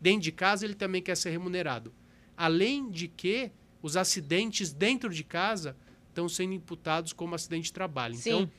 dentro 0.00 0.22
de 0.22 0.32
casa, 0.32 0.64
ele 0.64 0.74
também 0.74 1.00
quer 1.00 1.16
ser 1.16 1.30
remunerado. 1.30 1.94
Além 2.36 2.90
de 2.90 3.06
que 3.06 3.52
os 3.80 3.96
acidentes 3.96 4.72
dentro 4.72 5.10
de 5.10 5.22
casa 5.22 5.76
estão 6.08 6.28
sendo 6.28 6.54
imputados 6.54 7.12
como 7.12 7.36
acidente 7.36 7.66
de 7.66 7.72
trabalho. 7.72 8.16
Sim. 8.16 8.30
Então, 8.30 8.50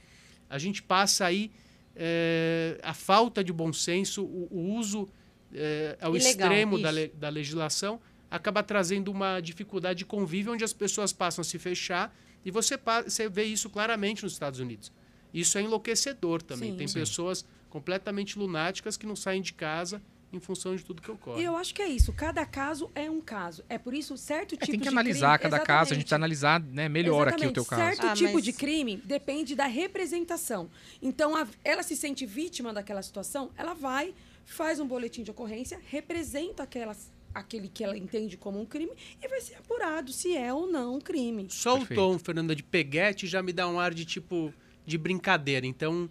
a 0.49 0.57
gente 0.57 0.81
passa 0.81 1.25
aí 1.25 1.51
eh, 1.97 2.79
a 2.81 2.93
falta 2.93 3.43
de 3.43 3.51
bom 3.51 3.73
senso, 3.73 4.23
o, 4.23 4.47
o 4.49 4.73
uso 4.77 5.05
eh, 5.53 5.97
ao 5.99 6.15
Ilegal, 6.15 6.31
extremo 6.31 6.79
da, 6.79 6.91
le- 6.91 7.09
da 7.09 7.27
legislação, 7.27 7.99
acaba 8.31 8.63
trazendo 8.63 9.11
uma 9.11 9.41
dificuldade 9.41 9.97
de 9.99 10.05
convívio 10.05 10.53
onde 10.53 10.63
as 10.63 10.71
pessoas 10.71 11.11
passam 11.11 11.41
a 11.41 11.43
se 11.43 11.59
fechar 11.59 12.15
e 12.45 12.51
você, 12.51 12.77
você 13.05 13.27
vê 13.29 13.43
isso 13.43 13.69
claramente 13.69 14.23
nos 14.23 14.33
Estados 14.33 14.59
Unidos. 14.59 14.91
Isso 15.33 15.57
é 15.57 15.61
enlouquecedor 15.61 16.41
também. 16.41 16.71
Sim. 16.71 16.77
Tem 16.77 16.87
Sim. 16.87 16.99
pessoas 16.99 17.45
completamente 17.69 18.37
lunáticas 18.39 18.97
que 18.97 19.05
não 19.05 19.15
saem 19.15 19.41
de 19.41 19.53
casa 19.53 20.01
em 20.31 20.39
função 20.39 20.75
de 20.75 20.83
tudo 20.83 21.01
que 21.01 21.09
ocorre. 21.09 21.41
E 21.41 21.43
eu 21.43 21.57
acho 21.57 21.73
que 21.73 21.81
é 21.81 21.87
isso. 21.87 22.13
Cada 22.13 22.45
caso 22.45 22.89
é 22.93 23.09
um 23.09 23.19
caso. 23.19 23.63
É 23.67 23.77
por 23.79 23.93
isso 23.95 24.15
certo 24.15 24.53
É, 24.53 24.57
tipo 24.57 24.65
tem 24.71 24.79
que 24.79 24.83
de 24.83 24.87
analisar 24.89 25.37
crime- 25.39 25.51
cada 25.51 25.63
caso, 25.65 25.93
a 25.93 25.95
gente 25.95 26.05
Exatamente. 26.05 26.29
precisa 26.37 26.49
analisar 26.49 26.59
né, 26.75 26.87
melhor 26.89 27.27
aqui 27.27 27.45
o 27.45 27.49
Exatamente. 27.49 27.53
teu 27.55 27.65
caso. 27.65 27.81
Certo 27.81 28.07
Ah, 28.07 28.13
tipo 28.13 28.33
mas- 28.33 28.43
de 28.43 28.53
crime 28.53 28.97
depende 28.97 29.55
da 29.55 29.65
representação. 29.65 30.69
Então, 31.01 31.35
a- 31.35 31.47
ela 31.63 31.83
se 31.83 31.95
sente 31.95 32.25
vítima 32.25 32.71
daquela 32.73 33.01
situação, 33.01 33.49
ela 33.57 33.73
vai, 33.73 34.13
faz 34.45 34.79
um 34.79 34.87
boletim 34.87 35.23
de 35.23 35.31
ocorrência, 35.31 35.79
representa 35.87 36.63
aquelas, 36.63 37.11
aquele 37.33 37.67
que 37.69 37.83
ela 37.83 37.97
entende 37.97 38.37
como 38.37 38.59
um 38.59 38.65
crime 38.65 38.91
e 39.21 39.27
vai 39.27 39.41
ser 39.41 39.55
apurado 39.55 40.11
se 40.11 40.35
é 40.35 40.53
ou 40.53 40.67
não 40.67 40.95
um 40.95 41.01
crime. 41.01 41.47
Só 41.49 41.77
o 41.79 41.85
tom, 41.85 42.17
Fernanda, 42.19 42.55
de 42.55 42.63
peguete 42.63 43.27
já 43.27 43.41
me 43.41 43.53
dá 43.53 43.67
um 43.67 43.79
ar 43.79 43.93
de 43.93 44.05
tipo 44.05 44.53
de 44.85 44.97
brincadeira. 44.97 45.65
Então, 45.65 46.09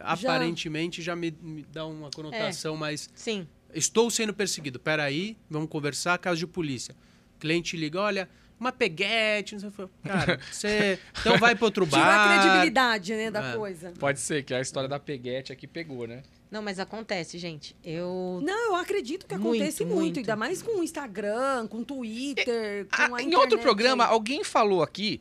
aparentemente 0.00 1.02
já 1.02 1.14
me, 1.16 1.30
me 1.40 1.62
dá 1.72 1.86
uma 1.86 2.10
conotação 2.10 2.76
mais. 2.76 3.08
Sim. 3.14 3.46
Estou 3.74 4.10
sendo 4.10 4.34
perseguido. 4.34 4.78
Peraí, 4.78 5.36
vamos 5.48 5.68
conversar. 5.68 6.18
Caso 6.18 6.38
de 6.38 6.46
polícia. 6.46 6.94
Cliente 7.40 7.76
liga: 7.76 8.00
olha, 8.00 8.28
uma 8.60 8.70
peguete, 8.70 9.54
não 9.54 9.60
sei 9.60 9.68
o 9.70 9.72
que. 9.72 10.08
Cara, 10.08 10.38
você. 10.50 10.98
Então 11.20 11.38
vai 11.38 11.54
pro 11.54 11.64
outro 11.66 11.86
bar. 11.86 12.30
a 12.30 12.38
credibilidade, 12.42 13.14
né, 13.14 13.30
da 13.30 13.52
É. 13.52 13.56
coisa. 13.56 13.92
Pode 13.98 14.20
ser 14.20 14.44
que 14.44 14.52
a 14.54 14.60
história 14.60 14.88
da 14.88 14.98
peguete 14.98 15.52
aqui 15.52 15.66
pegou, 15.66 16.06
né? 16.06 16.22
Não, 16.52 16.60
mas 16.60 16.78
acontece, 16.78 17.38
gente. 17.38 17.74
Eu. 17.82 18.38
Não, 18.44 18.66
eu 18.66 18.76
acredito 18.76 19.26
que 19.26 19.34
Muito, 19.34 19.56
acontece 19.56 19.84
muito, 19.86 19.98
muito. 20.00 20.18
ainda 20.18 20.36
mais 20.36 20.60
com 20.60 20.80
o 20.80 20.84
Instagram, 20.84 21.66
com 21.66 21.78
o 21.78 21.84
Twitter, 21.84 22.86
com 22.88 22.94
Ah, 22.94 23.04
a 23.04 23.08
em 23.08 23.12
internet 23.28 23.36
outro 23.36 23.58
programa, 23.58 24.04
alguém 24.04 24.44
falou 24.44 24.82
aqui 24.82 25.18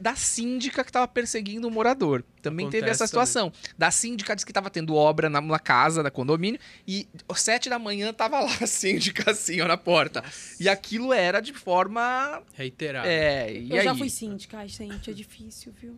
da 0.00 0.14
síndica 0.14 0.84
que 0.84 0.92
tava 0.92 1.08
perseguindo 1.08 1.66
um 1.68 1.70
morador. 1.70 2.22
Também 2.42 2.66
teve 2.66 2.78
Acontece 2.84 3.02
essa 3.02 3.06
situação. 3.06 3.50
Da 3.78 3.90
síndica 3.90 4.34
disse 4.34 4.44
que 4.44 4.52
tava 4.52 4.68
tendo 4.68 4.94
obra 4.94 5.30
na, 5.30 5.40
na 5.40 5.58
casa, 5.58 6.02
na 6.02 6.10
condomínio, 6.10 6.60
e 6.86 7.06
às 7.28 7.40
sete 7.40 7.70
da 7.70 7.78
manhã 7.78 8.12
tava 8.12 8.40
lá 8.40 8.54
a 8.60 8.66
síndica 8.66 9.30
assim, 9.30 9.62
ó, 9.62 9.68
na 9.68 9.76
porta. 9.78 10.22
E 10.60 10.68
aquilo 10.68 11.12
era 11.14 11.40
de 11.40 11.54
forma. 11.54 12.42
Reiterado. 12.54 13.08
É, 13.08 13.52
e 13.52 13.70
Eu 13.70 13.78
aí? 13.78 13.84
já 13.84 13.94
fui 13.94 14.10
síndica, 14.10 14.58
ai, 14.58 14.68
gente, 14.68 15.10
é 15.10 15.14
difícil, 15.14 15.72
viu? 15.80 15.96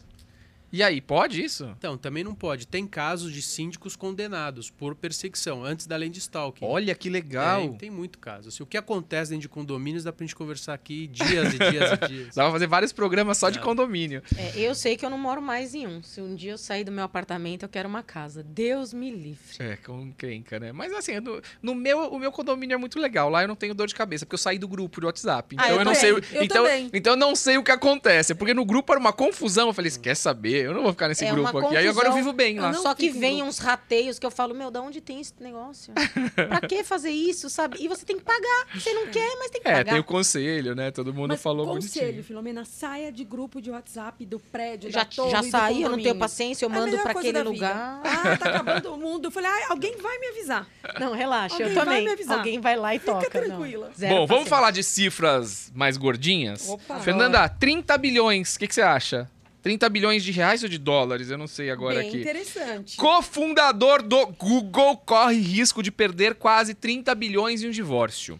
E 0.72 0.82
aí, 0.82 1.00
pode 1.00 1.42
isso? 1.42 1.64
Então, 1.78 1.96
também 1.96 2.24
não 2.24 2.34
pode. 2.34 2.66
Tem 2.66 2.86
casos 2.86 3.32
de 3.32 3.40
síndicos 3.40 3.94
condenados 3.96 4.68
por 4.70 4.94
perseguição, 4.94 5.64
antes 5.64 5.86
da 5.86 5.96
lei 5.96 6.08
de 6.08 6.18
stalking. 6.18 6.64
Olha 6.64 6.94
que 6.94 7.08
legal. 7.08 7.60
Tem, 7.68 7.74
tem 7.78 7.90
muito 7.90 8.18
caso. 8.18 8.48
Assim, 8.48 8.62
o 8.62 8.66
que 8.66 8.76
acontece 8.76 9.30
dentro 9.30 9.42
de 9.42 9.48
condomínios 9.48 10.04
dá 10.04 10.12
pra 10.12 10.24
gente 10.26 10.34
conversar 10.34 10.74
aqui 10.74 11.06
dias 11.06 11.54
e 11.54 11.58
dias 11.58 11.92
e 11.92 11.96
dias. 12.08 12.34
Dá 12.34 12.42
pra 12.44 12.52
fazer 12.52 12.66
vários 12.66 12.92
programas 12.92 13.38
só 13.38 13.48
de 13.48 13.58
É. 13.58 13.62
condomínio. 13.62 14.22
É, 14.36 14.58
eu 14.58 14.74
sei 14.74 14.96
que 14.96 15.06
eu 15.06 15.10
não 15.10 15.18
moro 15.18 15.40
mais 15.40 15.74
em 15.74 15.86
um. 15.86 16.02
Se 16.02 16.20
um 16.20 16.34
dia 16.34 16.52
eu 16.52 16.58
sair 16.58 16.84
do 16.84 16.92
meu 16.92 17.04
apartamento, 17.04 17.62
eu 17.62 17.68
quero 17.68 17.88
uma 17.88 18.02
casa. 18.02 18.42
Deus 18.42 18.92
me 18.92 19.10
livre. 19.10 19.56
É, 19.60 19.76
com 19.76 20.12
crenca, 20.12 20.58
né? 20.58 20.72
Mas 20.72 20.92
assim, 20.92 21.18
no, 21.20 21.40
no 21.62 21.74
meu, 21.74 22.08
o 22.12 22.18
meu 22.18 22.32
condomínio 22.32 22.74
é 22.74 22.78
muito 22.78 22.98
legal. 22.98 23.30
Lá 23.30 23.42
eu 23.42 23.48
não 23.48 23.56
tenho 23.56 23.74
dor 23.74 23.86
de 23.86 23.94
cabeça, 23.94 24.26
porque 24.26 24.34
eu 24.34 24.38
saí 24.38 24.58
do 24.58 24.66
grupo 24.68 25.00
de 25.00 25.06
WhatsApp. 25.06 25.54
Então 25.54 25.64
Ah, 25.66 25.70
eu, 25.70 25.78
eu 25.78 25.84
não 25.84 25.94
sei. 25.94 26.10
eu 26.10 26.18
então, 26.42 26.64
também. 26.64 26.90
então 26.92 27.12
eu 27.12 27.16
não 27.16 27.36
sei 27.36 27.56
o 27.56 27.62
que 27.62 27.70
acontece. 27.70 28.34
Porque 28.34 28.52
no 28.52 28.64
grupo 28.64 28.92
era 28.92 29.00
uma 29.00 29.12
confusão. 29.12 29.68
Eu 29.68 29.72
falei, 29.74 29.90
você 29.90 30.00
quer 30.00 30.14
saber? 30.16 30.55
Eu 30.62 30.74
não 30.74 30.82
vou 30.82 30.92
ficar 30.92 31.08
nesse 31.08 31.24
É 31.24 31.30
grupo 31.30 31.50
uma 31.58 31.66
aqui. 31.66 31.76
Aí 31.76 31.88
agora 31.88 32.08
eu 32.08 32.12
vivo 32.14 32.32
bem 32.32 32.58
lá. 32.58 32.72
Só 32.74 32.94
que 32.94 33.10
vem 33.10 33.36
grupo. 33.36 33.48
uns 33.50 33.58
rateios 33.58 34.18
que 34.18 34.26
eu 34.26 34.30
falo, 34.30 34.54
meu, 34.54 34.70
da 34.70 34.80
onde 34.80 35.00
tem 35.00 35.20
esse 35.20 35.32
negócio? 35.40 35.92
pra 36.34 36.60
que 36.60 36.82
fazer 36.84 37.10
isso, 37.10 37.48
sabe? 37.50 37.78
E 37.80 37.88
você 37.88 38.04
tem 38.04 38.16
que 38.16 38.24
pagar. 38.24 38.66
Você 38.74 38.92
não 38.92 39.06
quer, 39.08 39.36
mas 39.38 39.50
tem 39.50 39.60
que 39.62 39.68
É, 39.68 39.72
pagar. 39.76 39.92
tem 39.92 40.00
o 40.00 40.04
conselho, 40.04 40.74
né? 40.74 40.90
Todo 40.90 41.12
mundo 41.12 41.28
Mas 41.28 41.42
falou 41.42 41.66
conselho, 41.66 42.04
bonitinho. 42.06 42.24
Filomena, 42.24 42.64
saia 42.64 43.10
de 43.12 43.24
grupo 43.24 43.60
de 43.60 43.70
WhatsApp 43.70 44.24
do 44.26 44.38
prédio, 44.38 44.90
Já, 44.90 45.00
da 45.00 45.04
torre, 45.06 45.30
já 45.30 45.42
saí, 45.42 45.82
eu 45.82 45.90
não 45.90 46.00
tenho 46.02 46.16
paciência, 46.16 46.64
eu 46.64 46.70
É 46.70 46.72
mando 46.72 46.98
pra 46.98 47.12
aquele 47.12 47.42
lugar. 47.42 48.00
Ah, 48.04 48.36
tá 48.36 48.50
acabando 48.50 48.94
o 48.94 48.98
mundo. 48.98 49.26
Eu 49.26 49.30
falei, 49.30 49.50
ah, 49.50 49.66
alguém 49.70 49.96
vai 49.96 50.18
me 50.18 50.28
avisar. 50.28 50.66
Não, 51.00 51.12
relaxa, 51.12 51.54
Alguém 51.56 51.68
eu 51.68 51.74
vai 51.74 51.84
também. 51.84 52.04
me 52.04 52.12
avisar. 52.12 52.38
Alguém 52.38 52.60
vai 52.60 52.76
lá 52.76 52.94
e 52.94 52.98
Fica 52.98 53.12
toca. 53.12 53.40
não. 53.40 53.46
tranquila. 53.48 53.90
Zero 53.96 54.14
Bom, 54.14 54.26
vamos 54.26 54.28
paciência. 54.44 54.50
falar 54.50 54.70
de 54.70 54.82
cifras 54.82 55.72
mais 55.74 55.96
gordinhas? 55.96 56.68
Opa. 56.68 56.98
Fernanda, 57.00 57.48
30 57.48 57.96
bilhões. 57.98 58.54
O 58.54 58.58
que, 58.58 58.66
que 58.68 58.74
você 58.74 58.82
acha? 58.82 59.30
30 59.66 59.88
bilhões 59.88 60.22
de 60.22 60.30
reais 60.30 60.62
ou 60.62 60.68
de 60.68 60.78
dólares? 60.78 61.28
Eu 61.28 61.36
não 61.36 61.48
sei 61.48 61.72
agora 61.72 61.98
Bem 61.98 62.08
aqui. 62.08 62.20
interessante. 62.20 62.96
Cofundador 62.96 64.00
do 64.00 64.26
Google 64.26 64.96
corre 64.98 65.40
risco 65.40 65.82
de 65.82 65.90
perder 65.90 66.36
quase 66.36 66.72
30 66.72 67.12
bilhões 67.16 67.64
em 67.64 67.66
um 67.66 67.72
divórcio. 67.72 68.38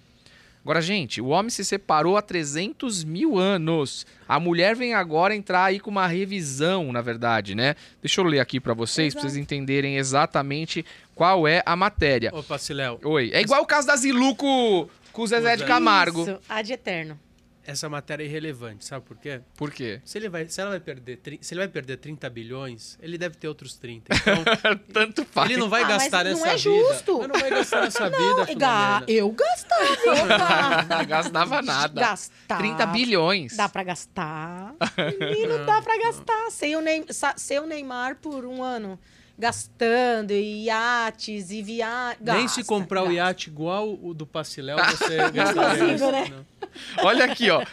Agora, 0.63 0.81
gente, 0.81 1.21
o 1.21 1.27
homem 1.27 1.51
se 1.51 1.65
separou 1.65 2.17
há 2.17 2.23
300 2.23 3.03
mil 3.03 3.37
anos. 3.37 4.07
A 4.29 4.39
mulher 4.39 4.77
vem 4.77 4.95
agora 4.95 5.35
entrar 5.35 5.65
aí 5.65 5.81
com 5.81 5.91
uma 5.91 6.07
revisão, 6.07 6.93
na 6.93 7.01
verdade, 7.01 7.57
né? 7.57 7.75
Deixa 8.01 8.21
eu 8.21 8.25
ler 8.25 8.39
aqui 8.39 8.61
pra 8.61 8.73
vocês, 8.73 9.13
pra 9.13 9.23
Exato. 9.23 9.33
vocês 9.33 9.43
entenderem 9.43 9.97
exatamente 9.97 10.87
qual 11.13 11.49
é 11.49 11.61
a 11.67 11.75
matéria. 11.75 12.31
Opa, 12.33 12.57
Siléo, 12.57 13.01
Oi. 13.03 13.33
É 13.33 13.41
igual 13.41 13.63
o 13.63 13.67
caso 13.67 13.89
da 13.89 13.97
Zilu 13.97 14.37
com, 14.37 14.89
com 15.13 15.23
o 15.23 15.27
Zezé 15.27 15.57
de. 15.57 15.65
Camargo. 15.65 16.23
Isso, 16.23 16.39
ad 16.49 16.73
eterno. 16.73 17.19
Essa 17.67 17.89
matéria 17.89 18.23
é 18.23 18.27
irrelevante, 18.27 18.85
sabe 18.85 19.05
por 19.05 19.17
quê? 19.17 19.41
Por 19.57 19.71
quê? 19.71 20.01
Se 20.05 20.17
ele 20.19 20.29
vai, 20.29 20.47
se 20.49 20.61
ela 20.61 20.71
vai 20.71 20.81
perder, 20.81 21.21
se 21.41 21.53
ele 21.55 21.61
vai 21.61 21.69
perder 21.69 21.97
30 21.99 22.29
bilhões, 22.31 22.99
ele 23.03 23.19
deve 23.19 23.37
ter 23.37 23.49
outros 23.49 23.75
30. 23.77 24.15
Então, 24.15 24.45
Tanto 24.93 25.25
faz. 25.25 25.51
ele 25.51 25.59
não 25.59 25.69
vai 25.69 25.83
Ah, 25.83 25.89
mas 25.89 26.03
gastar 26.05 26.25
não 26.25 26.31
nessa 26.33 26.49
é 26.49 26.57
vida. 26.57 26.89
justo. 26.93 27.19
Mas 27.19 27.29
não 27.29 27.41
vai 27.41 27.51
gastar 27.51 27.81
nessa 27.83 28.09
vida, 28.11 28.19
Não, 28.25 28.37
ga- 28.37 28.45
Filomena. 28.47 29.05
eu 29.09 29.31
gastava. 29.33 30.87
Não 30.97 31.05
gastava 31.07 31.63
nada. 31.63 32.01
Gastar. 32.01 32.59
30 32.59 32.87
bilhões. 32.87 33.57
Dá 33.57 33.69
pra 33.69 33.83
gastar. 33.83 34.75
Menino, 35.19 35.65
dá 35.65 35.83
pra 35.83 35.99
gastar. 35.99 36.51
Sem 36.51 36.77
o, 36.77 36.81
Neym- 36.81 37.07
sa- 37.11 37.35
sem 37.37 37.59
o 37.59 37.67
Neymar 37.67 38.17
por 38.17 38.45
um 38.45 38.63
ano. 38.63 38.99
Gastando, 39.39 40.33
e 40.33 40.65
iates 40.65 41.51
e 41.51 41.63
viagens. 41.63 42.19
Nem 42.21 42.49
se 42.49 42.65
comprar 42.65 43.03
o 43.05 43.13
iate 43.13 43.51
igual 43.51 43.99
o 44.03 44.15
do 44.15 44.27
Paciléu, 44.27 44.79
você 44.79 45.31
gastaria 45.31 45.79
consigo, 45.81 45.95
isso. 45.95 46.13
né? 46.13 46.31
Não. 46.31 47.05
Olha 47.05 47.25
aqui, 47.27 47.51
ó. 47.51 47.65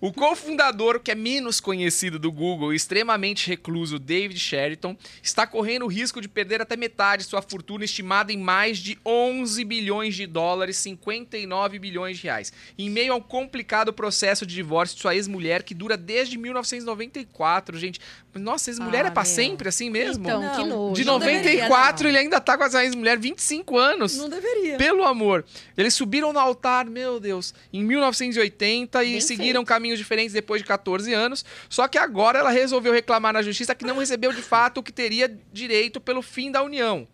O 0.00 0.12
cofundador, 0.12 1.00
que 1.00 1.10
é 1.10 1.14
menos 1.16 1.60
conhecido 1.60 2.20
do 2.20 2.30
Google 2.30 2.72
extremamente 2.72 3.48
recluso, 3.48 3.98
David 3.98 4.38
Sheraton, 4.38 4.96
está 5.20 5.44
correndo 5.44 5.86
o 5.86 5.88
risco 5.88 6.20
de 6.20 6.28
perder 6.28 6.62
até 6.62 6.76
metade 6.76 7.24
de 7.24 7.28
sua 7.28 7.42
fortuna, 7.42 7.84
estimada 7.84 8.32
em 8.32 8.38
mais 8.38 8.78
de 8.78 8.96
11 9.04 9.64
bilhões 9.64 10.14
de 10.14 10.24
dólares, 10.24 10.76
59 10.76 11.80
bilhões 11.80 12.16
de 12.16 12.22
reais, 12.22 12.52
em 12.78 12.88
meio 12.88 13.12
a 13.12 13.16
um 13.16 13.20
complicado 13.20 13.92
processo 13.92 14.46
de 14.46 14.54
divórcio 14.54 14.94
de 14.94 15.02
sua 15.02 15.16
ex-mulher, 15.16 15.64
que 15.64 15.74
dura 15.74 15.96
desde 15.96 16.38
1994, 16.38 17.76
gente. 17.76 18.00
Nossa, 18.34 18.70
ex-mulher 18.70 19.04
Ah, 19.04 19.08
é 19.08 19.10
pra 19.10 19.22
meu. 19.24 19.32
sempre 19.32 19.68
assim 19.68 19.90
mesmo? 19.90 20.24
Então, 20.24 20.40
Não, 20.42 20.54
que 20.56 20.64
nojo. 20.64 20.94
de 20.94 21.04
não 21.04 21.18
deveria, 21.18 21.62
94 21.68 22.04
não. 22.04 22.10
ele 22.10 22.18
ainda 22.18 22.40
tá 22.40 22.56
com 22.56 22.64
essa 22.64 22.84
ex-mulher 22.84 23.18
25 23.18 23.76
anos. 23.78 24.16
Não 24.16 24.28
deveria. 24.28 24.76
Pelo 24.76 25.04
amor. 25.04 25.44
Eles 25.76 25.94
subiram 25.94 26.32
no 26.32 26.38
altar, 26.38 26.84
meu 26.86 27.18
Deus, 27.18 27.52
em 27.72 27.82
1980 27.82 29.02
e 29.04 29.12
Bem 29.12 29.20
seguiram 29.20 29.60
feito. 29.62 29.68
caminhos 29.68 29.98
diferentes 29.98 30.32
depois 30.32 30.60
de 30.62 30.68
14 30.68 31.12
anos. 31.12 31.44
Só 31.68 31.88
que 31.88 31.98
agora 31.98 32.38
ela 32.38 32.50
resolveu 32.50 32.92
reclamar 32.92 33.32
na 33.32 33.42
justiça 33.42 33.74
que 33.74 33.84
não 33.84 33.98
recebeu 33.98 34.32
de 34.32 34.42
fato 34.42 34.78
o 34.78 34.82
que 34.82 34.92
teria 34.92 35.36
direito 35.52 36.00
pelo 36.00 36.22
fim 36.22 36.50
da 36.52 36.62
união. 36.62 37.08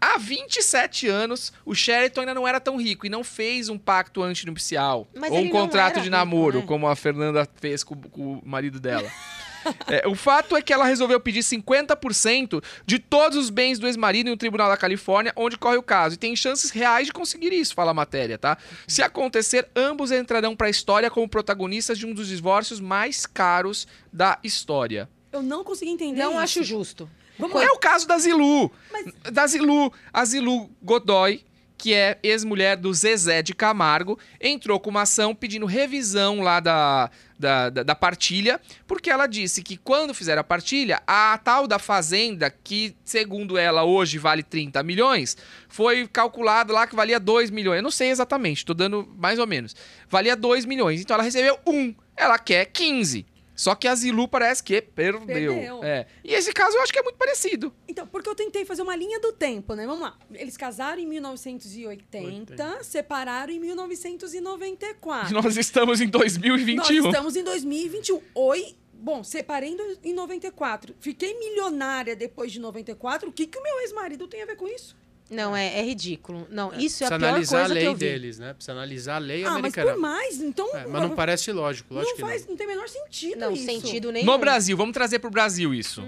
Há 0.00 0.16
27 0.16 1.08
anos, 1.08 1.52
o 1.66 1.74
Sheraton 1.74 2.20
ainda 2.20 2.32
não 2.34 2.46
era 2.46 2.60
tão 2.60 2.76
rico 2.76 3.04
e 3.04 3.08
não 3.10 3.24
fez 3.24 3.68
um 3.68 3.76
pacto 3.76 4.22
antinupcial 4.22 5.08
Mas 5.12 5.32
ou 5.32 5.38
um 5.38 5.48
contrato 5.48 5.94
de 5.94 6.02
rico, 6.02 6.10
namoro, 6.12 6.60
né? 6.60 6.64
como 6.68 6.86
a 6.86 6.94
Fernanda 6.94 7.48
fez 7.60 7.82
com, 7.82 7.96
com 7.96 8.34
o 8.34 8.42
marido 8.46 8.78
dela. 8.78 9.10
É, 9.86 10.06
o 10.06 10.14
fato 10.14 10.56
é 10.56 10.62
que 10.62 10.72
ela 10.72 10.84
resolveu 10.84 11.18
pedir 11.20 11.40
50% 11.42 12.62
de 12.86 12.98
todos 12.98 13.36
os 13.36 13.50
bens 13.50 13.78
do 13.78 13.86
ex-marido 13.86 14.28
em 14.28 14.32
um 14.32 14.36
tribunal 14.36 14.68
da 14.68 14.76
Califórnia, 14.76 15.32
onde 15.36 15.56
corre 15.58 15.76
o 15.76 15.82
caso. 15.82 16.14
E 16.14 16.18
tem 16.18 16.34
chances 16.36 16.70
reais 16.70 17.06
de 17.06 17.12
conseguir 17.12 17.52
isso, 17.52 17.74
fala 17.74 17.90
a 17.90 17.94
matéria, 17.94 18.38
tá? 18.38 18.56
Se 18.86 19.02
acontecer, 19.02 19.68
ambos 19.74 20.10
entrarão 20.12 20.54
pra 20.56 20.70
história 20.70 21.10
como 21.10 21.28
protagonistas 21.28 21.98
de 21.98 22.06
um 22.06 22.14
dos 22.14 22.28
divórcios 22.28 22.80
mais 22.80 23.26
caros 23.26 23.86
da 24.12 24.38
história. 24.42 25.08
Eu 25.32 25.42
não 25.42 25.62
consegui 25.64 25.90
entender 25.90 26.20
Não 26.22 26.30
isso. 26.32 26.40
acho 26.40 26.64
justo. 26.64 27.10
Vamos 27.38 27.62
É 27.62 27.70
o 27.70 27.78
caso 27.78 28.06
da 28.08 28.18
Zilu. 28.18 28.70
Mas- 28.90 29.06
Da 29.32 29.46
Zilu. 29.46 29.92
A 30.12 30.24
Zilu 30.24 30.68
Godoy, 30.82 31.44
que 31.78 31.94
é 31.94 32.18
ex-mulher 32.24 32.76
do 32.76 32.92
Zezé 32.92 33.40
de 33.40 33.54
Camargo, 33.54 34.18
entrou 34.40 34.80
com 34.80 34.90
uma 34.90 35.02
ação 35.02 35.32
pedindo 35.32 35.64
revisão 35.64 36.40
lá 36.40 36.58
da, 36.58 37.08
da, 37.38 37.70
da, 37.70 37.82
da 37.84 37.94
partilha, 37.94 38.60
porque 38.86 39.08
ela 39.08 39.28
disse 39.28 39.62
que 39.62 39.76
quando 39.76 40.12
fizeram 40.12 40.40
a 40.40 40.44
partilha, 40.44 41.00
a 41.06 41.38
tal 41.38 41.68
da 41.68 41.78
fazenda, 41.78 42.50
que 42.50 42.96
segundo 43.04 43.56
ela 43.56 43.84
hoje 43.84 44.18
vale 44.18 44.42
30 44.42 44.82
milhões, 44.82 45.36
foi 45.68 46.08
calculado 46.08 46.72
lá 46.72 46.86
que 46.86 46.96
valia 46.96 47.20
2 47.20 47.50
milhões. 47.50 47.76
Eu 47.76 47.82
não 47.84 47.90
sei 47.92 48.10
exatamente, 48.10 48.66
tô 48.66 48.74
dando 48.74 49.08
mais 49.16 49.38
ou 49.38 49.46
menos. 49.46 49.76
Valia 50.10 50.34
2 50.34 50.64
milhões. 50.64 51.00
Então 51.00 51.14
ela 51.14 51.22
recebeu 51.22 51.58
um. 51.64 51.94
Ela 52.16 52.38
quer 52.38 52.66
15. 52.66 53.24
Só 53.58 53.74
que 53.74 53.88
a 53.88 53.94
Zilu 53.96 54.28
parece 54.28 54.62
que 54.62 54.80
perdeu. 54.80 55.26
Perdeu. 55.26 55.82
É. 55.82 56.06
E 56.22 56.32
esse 56.32 56.52
caso 56.52 56.76
eu 56.76 56.82
acho 56.82 56.92
que 56.92 56.98
é 57.00 57.02
muito 57.02 57.16
parecido. 57.16 57.74
Então, 57.88 58.06
porque 58.06 58.28
eu 58.28 58.34
tentei 58.36 58.64
fazer 58.64 58.82
uma 58.82 58.94
linha 58.94 59.18
do 59.18 59.32
tempo, 59.32 59.74
né? 59.74 59.84
Vamos 59.84 60.02
lá. 60.02 60.16
Eles 60.32 60.56
casaram 60.56 61.02
em 61.02 61.06
1980, 61.06 62.84
separaram 62.84 63.52
em 63.52 63.58
1994. 63.58 65.34
Nós 65.34 65.56
estamos 65.56 66.00
em 66.00 66.06
2021. 66.06 66.76
Nós 66.76 66.90
estamos 66.90 67.34
em 67.34 67.42
2021. 67.42 68.22
Oi. 68.32 68.76
Bom, 68.92 69.24
separei 69.24 69.76
em 70.04 70.12
94. 70.12 70.94
Fiquei 71.00 71.36
milionária 71.36 72.14
depois 72.14 72.52
de 72.52 72.60
94. 72.60 73.28
O 73.28 73.32
que, 73.32 73.44
que 73.44 73.58
o 73.58 73.62
meu 73.62 73.80
ex-marido 73.80 74.28
tem 74.28 74.40
a 74.42 74.46
ver 74.46 74.56
com 74.56 74.68
isso? 74.68 74.96
Não, 75.30 75.54
é, 75.54 75.78
é 75.78 75.82
ridículo. 75.82 76.46
Não, 76.50 76.72
isso 76.74 77.04
é 77.04 77.06
a 77.06 77.10
Precisa 77.10 77.18
pior 77.18 77.28
analisar 77.28 77.56
a 77.56 77.60
coisa 77.60 77.74
que 77.74 77.78
lei 77.80 77.88
eu 77.88 77.94
vi. 77.94 77.98
deles, 78.00 78.38
né? 78.38 78.54
Precisa 78.54 78.72
analisar 78.72 79.16
a 79.16 79.18
lei 79.18 79.42
ah, 79.42 79.48
mas 79.50 79.56
americana. 79.58 79.92
por 79.92 80.00
mais, 80.00 80.40
então. 80.40 80.76
É, 80.76 80.86
mas 80.86 81.02
não 81.02 81.10
parece 81.14 81.52
lógico, 81.52 81.92
lógico 81.94 82.10
não 82.10 82.16
que 82.16 82.20
faz, 82.22 82.42
não. 82.42 82.50
não 82.50 82.56
tem 82.56 82.66
o 82.66 82.70
menor 82.70 82.88
sentido 82.88 83.38
Não, 83.38 83.52
isso. 83.52 83.64
sentido 83.64 84.10
nenhum. 84.12 84.26
No 84.26 84.38
Brasil, 84.38 84.76
vamos 84.76 84.94
trazer 84.94 85.18
pro 85.18 85.30
Brasil 85.30 85.74
isso. 85.74 86.02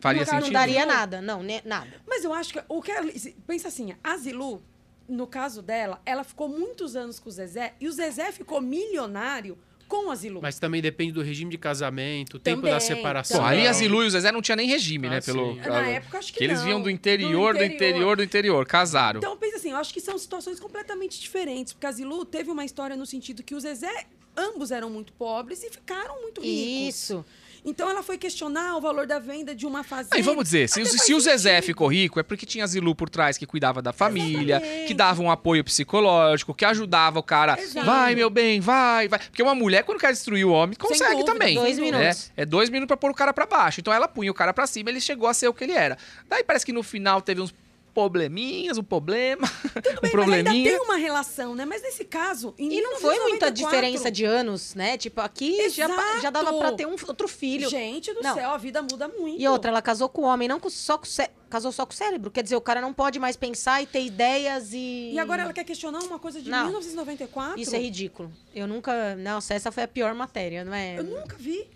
Faria 0.00 0.22
No 0.22 0.26
caso, 0.26 0.36
Não 0.36 0.42
sentido? 0.46 0.52
daria 0.54 0.86
Não. 0.86 0.94
nada. 0.94 1.20
Não, 1.20 1.42
né, 1.42 1.60
nada. 1.64 1.92
Mas 2.08 2.24
eu 2.24 2.32
acho 2.32 2.52
que 2.54 2.62
o 2.68 2.82
que 2.82 2.90
ela, 2.90 3.12
pensa 3.46 3.68
assim, 3.68 3.94
a 4.02 4.16
Zilu, 4.16 4.62
no 5.08 5.26
caso 5.26 5.62
dela, 5.62 6.00
ela 6.04 6.24
ficou 6.24 6.48
muitos 6.48 6.96
anos 6.96 7.20
com 7.20 7.28
o 7.28 7.32
Zezé 7.32 7.74
e 7.80 7.86
o 7.86 7.92
Zezé 7.92 8.32
ficou 8.32 8.60
milionário 8.60 9.56
com 9.90 10.08
a 10.10 10.14
Zilu. 10.14 10.40
Mas 10.40 10.58
também 10.58 10.80
depende 10.80 11.12
do 11.12 11.20
regime 11.20 11.50
de 11.50 11.58
casamento, 11.58 12.36
o 12.36 12.40
tempo 12.40 12.62
da 12.62 12.78
separação. 12.78 13.40
Pô, 13.40 13.46
ali 13.46 13.66
a 13.66 13.72
Zilu 13.72 14.04
e 14.04 14.06
o 14.06 14.10
Zezé 14.10 14.30
não 14.30 14.40
tinha 14.40 14.54
nem 14.56 14.68
regime, 14.68 15.08
Ah, 15.08 15.10
né? 15.10 15.20
Pelo, 15.20 15.54
sim. 15.54 15.60
Na 15.60 15.88
época, 15.88 16.18
acho 16.18 16.32
que 16.32 16.38
que 16.38 16.44
eles 16.44 16.62
vinham 16.62 16.80
do 16.80 16.88
interior, 16.88 17.54
do 17.58 17.64
interior, 17.64 18.16
do 18.16 18.22
interior. 18.22 18.64
Casaram. 18.64 19.18
Então, 19.18 19.36
pensa 19.36 19.56
assim, 19.56 19.72
eu 19.72 19.76
acho 19.76 19.92
que 19.92 20.00
são 20.00 20.16
situações 20.16 20.60
completamente 20.60 21.20
diferentes. 21.20 21.72
Porque 21.72 21.86
a 21.86 21.92
Zilu 21.92 22.24
teve 22.24 22.50
uma 22.50 22.64
história 22.64 22.96
no 22.96 23.04
sentido 23.04 23.42
que 23.42 23.54
o 23.54 23.60
Zezé 23.60 24.06
ambos 24.36 24.70
eram 24.70 24.88
muito 24.88 25.12
pobres 25.12 25.62
e 25.64 25.70
ficaram 25.70 26.22
muito 26.22 26.40
ricos. 26.40 26.94
Isso. 26.94 27.24
Então 27.64 27.88
ela 27.88 28.02
foi 28.02 28.16
questionar 28.16 28.76
o 28.76 28.80
valor 28.80 29.06
da 29.06 29.18
venda 29.18 29.54
de 29.54 29.66
uma 29.66 29.82
fazenda. 29.82 30.16
Aí 30.16 30.22
vamos 30.22 30.44
dizer, 30.44 30.68
se, 30.68 30.84
se 30.84 31.14
o 31.14 31.20
Zezé 31.20 31.60
ficou 31.60 31.88
rico, 31.88 32.18
é 32.18 32.22
porque 32.22 32.46
tinha 32.46 32.66
Zilu 32.66 32.94
por 32.94 33.08
trás 33.10 33.36
que 33.36 33.46
cuidava 33.46 33.82
da 33.82 33.92
família, 33.92 34.56
Exatamente. 34.56 34.86
que 34.86 34.94
dava 34.94 35.22
um 35.22 35.30
apoio 35.30 35.62
psicológico, 35.64 36.54
que 36.54 36.64
ajudava 36.64 37.18
o 37.18 37.22
cara. 37.22 37.60
Exato. 37.60 37.86
Vai, 37.86 38.14
meu 38.14 38.30
bem, 38.30 38.60
vai, 38.60 39.08
vai. 39.08 39.18
Porque 39.18 39.42
uma 39.42 39.54
mulher, 39.54 39.84
quando 39.84 39.98
quer 39.98 40.12
destruir 40.12 40.44
o 40.44 40.52
homem, 40.52 40.76
consegue 40.76 41.12
dúvida, 41.12 41.32
também. 41.32 41.54
Dois 41.54 41.78
né? 41.78 41.84
minutos. 41.84 42.32
É 42.36 42.46
dois 42.46 42.70
minutos 42.70 42.88
pra 42.88 42.96
pôr 42.96 43.10
o 43.10 43.14
cara 43.14 43.32
pra 43.32 43.46
baixo. 43.46 43.80
Então 43.80 43.92
ela 43.92 44.08
punha 44.08 44.30
o 44.30 44.34
cara 44.34 44.52
pra 44.52 44.66
cima, 44.66 44.90
ele 44.90 45.00
chegou 45.00 45.28
a 45.28 45.34
ser 45.34 45.48
o 45.48 45.54
que 45.54 45.64
ele 45.64 45.72
era. 45.72 45.96
Daí 46.28 46.42
parece 46.42 46.64
que 46.64 46.72
no 46.72 46.82
final 46.82 47.20
teve 47.20 47.40
uns 47.40 47.54
probleminhas, 47.94 48.78
um 48.78 48.82
problema, 48.82 49.46
um 49.46 49.80
Tudo 49.80 49.82
bem, 49.82 49.92
mas 50.02 50.04
ainda 50.04 50.10
probleminha. 50.10 50.70
tem 50.70 50.80
uma 50.80 50.96
relação, 50.96 51.54
né? 51.54 51.64
Mas 51.64 51.82
nesse 51.82 52.04
caso, 52.04 52.54
em 52.58 52.72
E 52.72 52.80
não 52.82 52.96
foi 53.00 53.18
muita 53.20 53.46
1994, 53.50 53.54
diferença 53.54 54.10
de 54.10 54.24
anos, 54.24 54.74
né? 54.74 54.96
Tipo, 54.96 55.20
aqui 55.20 55.68
já, 55.70 55.88
já 56.20 56.30
dava 56.30 56.52
pra 56.54 56.72
ter 56.72 56.86
um 56.86 56.96
outro 57.06 57.28
filho. 57.28 57.68
Gente 57.68 58.12
do 58.14 58.22
Não. 58.22 58.34
céu, 58.34 58.50
a 58.50 58.56
vida 58.58 58.80
muda 58.82 59.08
muito. 59.08 59.40
E 59.40 59.46
outra, 59.48 59.70
ela 59.70 59.82
casou 59.82 60.08
com 60.08 60.22
o 60.22 60.24
homem, 60.24 60.48
não 60.48 60.58
com- 60.60 60.70
só 60.70 60.96
com 60.98 61.04
o 61.04 61.08
cé- 61.08 61.30
casou 61.48 61.72
só 61.72 61.84
com 61.84 61.92
o 61.92 61.96
cérebro. 61.96 62.30
Quer 62.30 62.42
dizer, 62.42 62.56
o 62.56 62.60
cara 62.60 62.80
não 62.80 62.92
pode 62.92 63.18
mais 63.18 63.36
pensar 63.36 63.82
e 63.82 63.86
ter 63.86 64.02
ideias 64.04 64.72
e. 64.72 65.10
E 65.14 65.18
agora 65.18 65.42
ela 65.42 65.52
quer 65.52 65.64
questionar 65.64 65.98
uma 66.04 66.18
coisa 66.18 66.40
de 66.40 66.48
Não. 66.50 66.64
1994? 66.66 67.60
Isso 67.60 67.74
é 67.74 67.78
ridículo. 67.80 68.30
Eu 68.54 68.66
nunca. 68.66 69.16
Nossa, 69.16 69.54
essa 69.54 69.72
foi 69.72 69.82
a 69.82 69.88
pior 69.88 70.14
matéria, 70.14 70.64
não 70.64 70.72
é? 70.74 70.98
Eu 70.98 71.04
nunca 71.04 71.36
vi. 71.38 71.66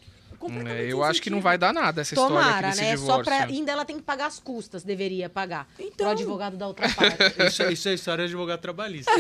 Completamente 0.45 0.79
É, 0.79 0.93
eu 0.93 1.03
acho 1.03 1.23
que 1.23 1.31
não 1.31 1.41
vai 1.41 1.57
dar 1.57 1.73
nada 1.73 2.03
essa 2.03 2.13
história 2.13 2.37
aqui 2.37 2.45
Tomara, 2.47 2.69
desse 2.69 2.83
né? 2.83 2.91
divórcio. 2.91 3.15
Só 3.17 3.23
pra. 3.25 3.45
Ainda 3.47 3.73
ela 3.73 3.85
tem 3.87 3.97
que 3.97 4.03
pagar 4.03 4.27
as 4.27 4.39
custas, 4.39 4.83
deveria 4.83 5.31
pagar. 5.31 5.67
Então. 5.79 5.95
Pro 5.97 6.09
advogado 6.11 6.55
da 6.59 6.67
outra 6.67 6.87
parte. 6.91 7.17
Isso, 7.49 7.63
isso 7.63 7.89
é 7.89 7.95
história 7.95 8.27
de 8.27 8.35
advogado 8.35 8.61
trabalhista. 8.61 9.11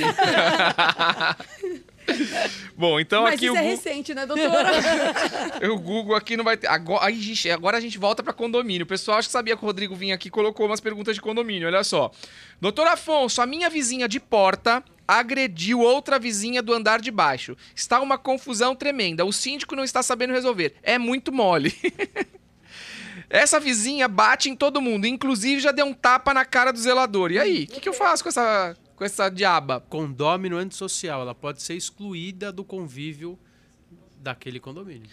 Bom, 2.76 3.00
então 3.00 3.22
Mas 3.22 3.34
aqui 3.34 3.46
isso 3.46 3.54
o 3.54 3.56
é 3.56 3.62
recente, 3.62 4.14
né, 4.14 4.26
doutora? 4.26 4.70
O 5.72 5.78
Google 5.78 6.14
aqui 6.14 6.36
não 6.36 6.44
vai 6.44 6.58
ter. 6.58 6.66
Agora, 6.66 7.06
aí, 7.06 7.18
gente, 7.18 7.50
agora 7.50 7.78
a 7.78 7.80
gente 7.80 7.96
volta 7.96 8.22
pra 8.22 8.34
condomínio. 8.34 8.84
O 8.84 8.86
pessoal 8.88 9.16
acho 9.16 9.28
que 9.28 9.32
sabia 9.32 9.56
que 9.56 9.62
o 9.62 9.66
Rodrigo 9.66 9.94
vinha 9.94 10.14
aqui 10.14 10.28
e 10.28 10.30
colocou 10.30 10.66
umas 10.66 10.80
perguntas 10.80 11.14
de 11.14 11.22
condomínio. 11.22 11.66
Olha 11.66 11.82
só. 11.82 12.10
Doutor 12.60 12.86
Afonso, 12.86 13.40
a 13.40 13.46
minha 13.46 13.70
vizinha 13.70 14.06
de 14.06 14.20
porta 14.20 14.84
agrediu 15.06 15.80
outra 15.80 16.18
vizinha 16.18 16.62
do 16.62 16.72
andar 16.72 17.00
de 17.00 17.10
baixo. 17.10 17.56
Está 17.74 18.00
uma 18.00 18.18
confusão 18.18 18.74
tremenda. 18.74 19.24
O 19.24 19.32
síndico 19.32 19.76
não 19.76 19.84
está 19.84 20.02
sabendo 20.02 20.32
resolver. 20.32 20.74
É 20.82 20.98
muito 20.98 21.32
mole. 21.32 21.74
Essa 23.28 23.58
vizinha 23.58 24.06
bate 24.06 24.48
em 24.48 24.56
todo 24.56 24.80
mundo, 24.80 25.06
inclusive 25.06 25.60
já 25.60 25.72
deu 25.72 25.86
um 25.86 25.94
tapa 25.94 26.34
na 26.34 26.44
cara 26.44 26.72
do 26.72 26.78
zelador. 26.78 27.32
E 27.32 27.38
aí, 27.38 27.64
o 27.64 27.66
que, 27.66 27.80
que 27.80 27.88
eu 27.88 27.92
faço 27.92 28.22
com 28.22 28.28
essa, 28.28 28.76
com 28.94 29.04
essa 29.04 29.28
diaba? 29.28 29.80
Condômino 29.80 30.56
antissocial, 30.56 31.22
ela 31.22 31.34
pode 31.34 31.62
ser 31.62 31.74
excluída 31.74 32.52
do 32.52 32.64
convívio 32.64 33.38
daquele 34.24 34.60
condomínio. 34.60 35.08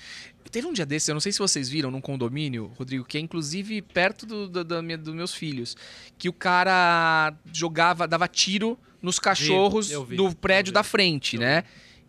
Teve 0.50 0.68
um 0.68 0.74
dia 0.74 0.86
desse, 0.86 1.12
eu 1.12 1.14
não 1.14 1.20
sei 1.22 1.32
se 1.32 1.40
vocês 1.40 1.70
viram, 1.70 1.92
num 1.92 2.02
condomínio, 2.02 2.72
Rodrigo, 2.78 3.04
que 3.06 3.18
é 3.18 3.22
inclusive 3.22 3.82
perto 3.82 4.26
do, 4.26 4.48
do- 4.64 4.84
minha- 4.84 4.98
dos 4.98 5.14
meus 5.14 5.34
filhos, 5.34 5.76
que 6.18 6.28
o 6.30 6.34
cara 6.34 7.34
jogava, 7.54 8.08
dava 8.08 8.28
tiro 8.28 8.78
nos 9.02 9.20
cachorros 9.20 9.90
eu 9.92 10.04
vi, 10.06 10.16
do 10.16 10.36
prédio 10.36 10.72
vi. 10.72 10.74
da 10.74 10.84
frente, 10.84 11.38
né? 11.38 11.64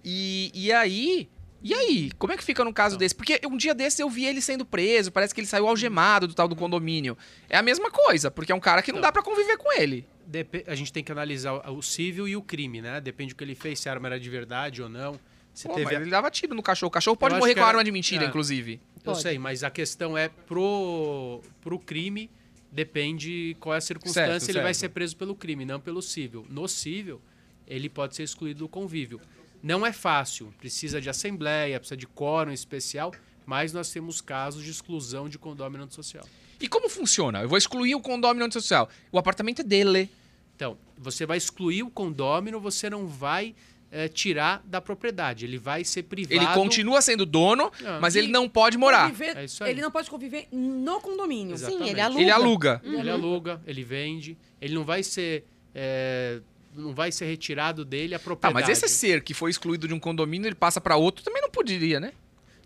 E, 0.04 0.50
e 0.54 0.72
aí. 0.72 1.28
E 1.64 1.72
aí? 1.72 2.10
Como 2.18 2.32
é 2.32 2.36
que 2.36 2.42
fica 2.42 2.64
num 2.64 2.72
caso 2.72 2.94
Então. 2.96 2.98
desse? 2.98 3.14
Porque 3.14 3.40
um 3.46 3.56
dia 3.56 3.72
desse 3.72 4.02
eu 4.02 4.10
vi 4.10 4.24
ele 4.24 4.40
sendo 4.40 4.64
preso, 4.64 5.12
parece 5.12 5.32
que 5.32 5.40
ele 5.40 5.46
saiu 5.46 5.68
algemado 5.68 6.26
do 6.26 6.34
tal 6.34 6.48
do 6.48 6.56
condomínio. 6.56 7.16
É 7.48 7.56
a 7.56 7.62
mesma 7.62 7.88
coisa, 7.88 8.32
porque 8.32 8.50
é 8.50 8.54
um 8.54 8.58
cara 8.60 8.82
que 8.82 8.90
não 8.90 8.98
Então. 8.98 9.08
dá 9.08 9.12
pra 9.12 9.22
conviver 9.22 9.56
com 9.56 9.72
ele. 9.80 10.04
Depe- 10.26 10.64
a 10.66 10.74
gente 10.74 10.92
tem 10.92 11.04
que 11.04 11.12
analisar 11.12 11.52
o 11.70 11.78
o 11.78 11.82
civil 11.82 12.26
e 12.26 12.34
o 12.36 12.42
crime, 12.42 12.82
né? 12.82 13.00
Depende 13.00 13.32
do 13.32 13.36
que 13.36 13.44
ele 13.44 13.54
fez, 13.54 13.78
se 13.78 13.88
a 13.88 13.92
arma 13.92 14.08
era 14.08 14.18
de 14.18 14.28
verdade 14.28 14.82
ou 14.82 14.88
não. 14.88 15.20
Se 15.54 15.68
Pô, 15.68 15.74
teve 15.74 15.94
ele 15.94 16.10
dava 16.10 16.30
tiro 16.30 16.54
no 16.54 16.62
cachorro. 16.62 16.88
O 16.88 16.90
cachorro 16.90 17.16
pode 17.16 17.34
morrer 17.36 17.54
com 17.54 17.60
era- 17.60 17.68
arma 17.68 17.84
de 17.84 17.92
mentira, 17.92 18.24
é. 18.24 18.28
inclusive. 18.28 18.80
Eu 18.96 19.02
Pode. 19.02 19.20
sei, 19.22 19.38
mas 19.38 19.62
a 19.64 19.70
questão 19.70 20.16
é 20.16 20.28
pro, 20.28 21.40
pro 21.60 21.78
crime, 21.78 22.30
depende 22.70 23.56
qual 23.60 23.74
é 23.74 23.78
a 23.78 23.80
circunstância, 23.80 24.40
Certo, 24.40 24.48
ele 24.50 24.62
vai 24.62 24.72
certo. 24.72 24.80
ser 24.80 24.88
preso 24.94 25.16
pelo 25.16 25.34
crime, 25.34 25.64
não 25.64 25.78
pelo 25.80 26.00
civil. 26.00 26.46
No 26.48 26.66
civil, 26.66 27.20
ele 27.66 27.88
pode 27.88 28.16
ser 28.16 28.22
excluído 28.22 28.60
do 28.60 28.68
convívio. 28.68 29.20
Não 29.62 29.84
é 29.84 29.92
fácil, 29.92 30.52
precisa 30.58 31.00
de 31.00 31.10
assembleia, 31.10 31.78
precisa 31.78 31.96
de 31.96 32.06
quórum 32.06 32.50
especial, 32.52 33.12
mas 33.44 33.72
nós 33.72 33.90
temos 33.90 34.20
casos 34.20 34.64
de 34.64 34.70
exclusão 34.70 35.28
de 35.28 35.38
condômino 35.38 35.84
antissocial. 35.84 36.24
E 36.60 36.66
como 36.68 36.88
funciona? 36.88 37.42
Eu 37.42 37.48
vou 37.48 37.58
excluir 37.58 37.94
o 37.94 38.00
condomínio 38.00 38.46
antissocial. 38.46 38.88
O 39.10 39.18
apartamento 39.18 39.60
é 39.60 39.64
dele. 39.64 40.10
Então, 40.56 40.78
você 40.96 41.26
vai 41.26 41.36
excluir 41.36 41.82
o 41.82 41.90
condômino, 41.90 42.60
você 42.60 42.88
não 42.88 43.06
vai 43.06 43.54
eh, 43.92 44.08
tirar 44.08 44.62
da 44.64 44.80
propriedade, 44.80 45.44
ele 45.44 45.58
vai 45.58 45.84
ser 45.84 46.04
privado. 46.04 46.34
Ele 46.34 46.46
continua 46.54 47.00
sendo 47.02 47.26
dono, 47.26 47.70
Ah, 47.84 47.98
mas 48.00 48.14
e 48.14 48.20
ele 48.20 48.28
não 48.28 48.48
pode 48.48 48.78
morar. 48.78 49.10
Conviver- 49.10 49.36
É 49.36 49.44
isso 49.44 49.62
aí. 49.62 49.70
Ele 49.70 49.82
não 49.82 49.90
pode 49.90 50.08
conviver 50.08 50.48
no 50.50 50.98
condomínio. 51.00 51.54
Exato. 51.54 51.72
Sim, 51.72 51.82
ele 51.82 52.00
Exatamente. 52.00 52.30
aluga. 52.30 52.80
Ele 52.82 52.90
aluga. 52.90 53.00
Ele 53.02 53.10
aluga, 53.10 53.60
ele 53.66 53.84
vende, 53.84 54.38
ele 54.60 54.74
não 54.74 54.82
vai 54.84 55.02
ser 55.02 55.44
eh, 55.74 56.40
não 56.74 56.94
vai 56.94 57.12
ser 57.12 57.26
retirado 57.26 57.84
dele 57.84 58.14
a 58.14 58.18
Tá, 58.18 58.24
propriedade. 58.24 58.66
mas 58.66 58.78
esse 58.82 58.88
ser 58.88 59.22
que 59.22 59.34
foi 59.34 59.50
excluído 59.50 59.86
de 59.86 59.92
um 59.92 60.00
condomínio, 60.00 60.48
ele 60.48 60.54
passa 60.54 60.80
pra 60.80 60.96
outro, 60.96 61.22
também 61.22 61.42
não 61.42 61.50
poderia, 61.50 62.00
né? 62.00 62.12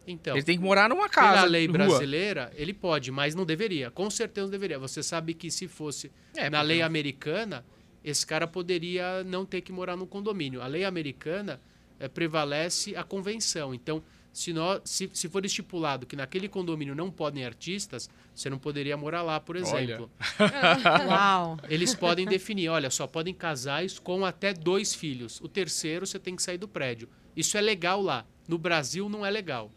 Então, 0.07 0.37
ele 0.37 0.45
tem 0.45 0.57
que 0.57 0.63
morar 0.63 0.89
numa 0.89 1.09
casa. 1.09 1.33
pela 1.39 1.45
lei 1.47 1.67
rua. 1.67 1.73
brasileira, 1.79 2.53
ele 2.55 2.73
pode, 2.73 3.11
mas 3.11 3.35
não 3.35 3.45
deveria. 3.45 3.91
Com 3.91 4.09
certeza 4.09 4.45
não 4.47 4.53
deveria. 4.53 4.79
Você 4.79 5.03
sabe 5.03 5.35
que 5.35 5.51
se 5.51 5.67
fosse 5.67 6.13
É, 6.37 6.49
na 6.49 6.63
lei 6.63 6.79
não- 6.79 6.87
americana, 6.87 7.65
esse 8.07 8.25
cara 8.25 8.47
poderia 8.47 9.25
não 9.25 9.45
ter 9.45 9.61
que 9.61 9.73
morar 9.73 9.97
no 9.97 10.07
condomínio. 10.07 10.63
A 10.63 10.69
lei 10.69 10.85
americana 10.85 11.61
eh, 11.99 12.07
prevalece 12.07 12.95
a 12.95 13.03
convenção. 13.03 13.75
Então, 13.75 14.01
se, 14.33 14.53
nós, 14.53 14.81
se, 14.85 15.11
se 15.13 15.29
for 15.29 15.45
estipulado 15.45 16.07
que 16.07 16.15
naquele 16.15 16.49
condomínio 16.49 16.95
não 16.95 17.11
podem 17.11 17.45
artistas, 17.45 18.09
você 18.33 18.49
não 18.49 18.59
poderia 18.59 18.97
morar 18.97 19.23
lá, 19.23 19.41
por 19.41 19.57
exemplo. 19.57 20.09
Uau. 21.09 21.59
Eles 21.69 21.97
podem 21.97 22.25
definir, 22.27 22.69
olha, 22.69 22.91
só 22.91 23.09
podem 23.09 23.35
casais 23.35 23.99
com 23.99 24.25
até 24.25 24.55
dois 24.55 24.95
filhos. 24.95 25.41
O 25.41 25.49
terceiro 25.49 26.07
você 26.07 26.19
tem 26.19 26.37
que 26.37 26.43
sair 26.45 26.59
do 26.59 26.69
prédio. 26.69 27.09
Isso 27.35 27.59
é 27.59 27.61
legal 27.61 28.01
lá. 28.01 28.25
No 28.47 28.57
Brasil 28.57 29.09
não 29.09 29.27
é 29.27 29.31
legal. 29.31 29.73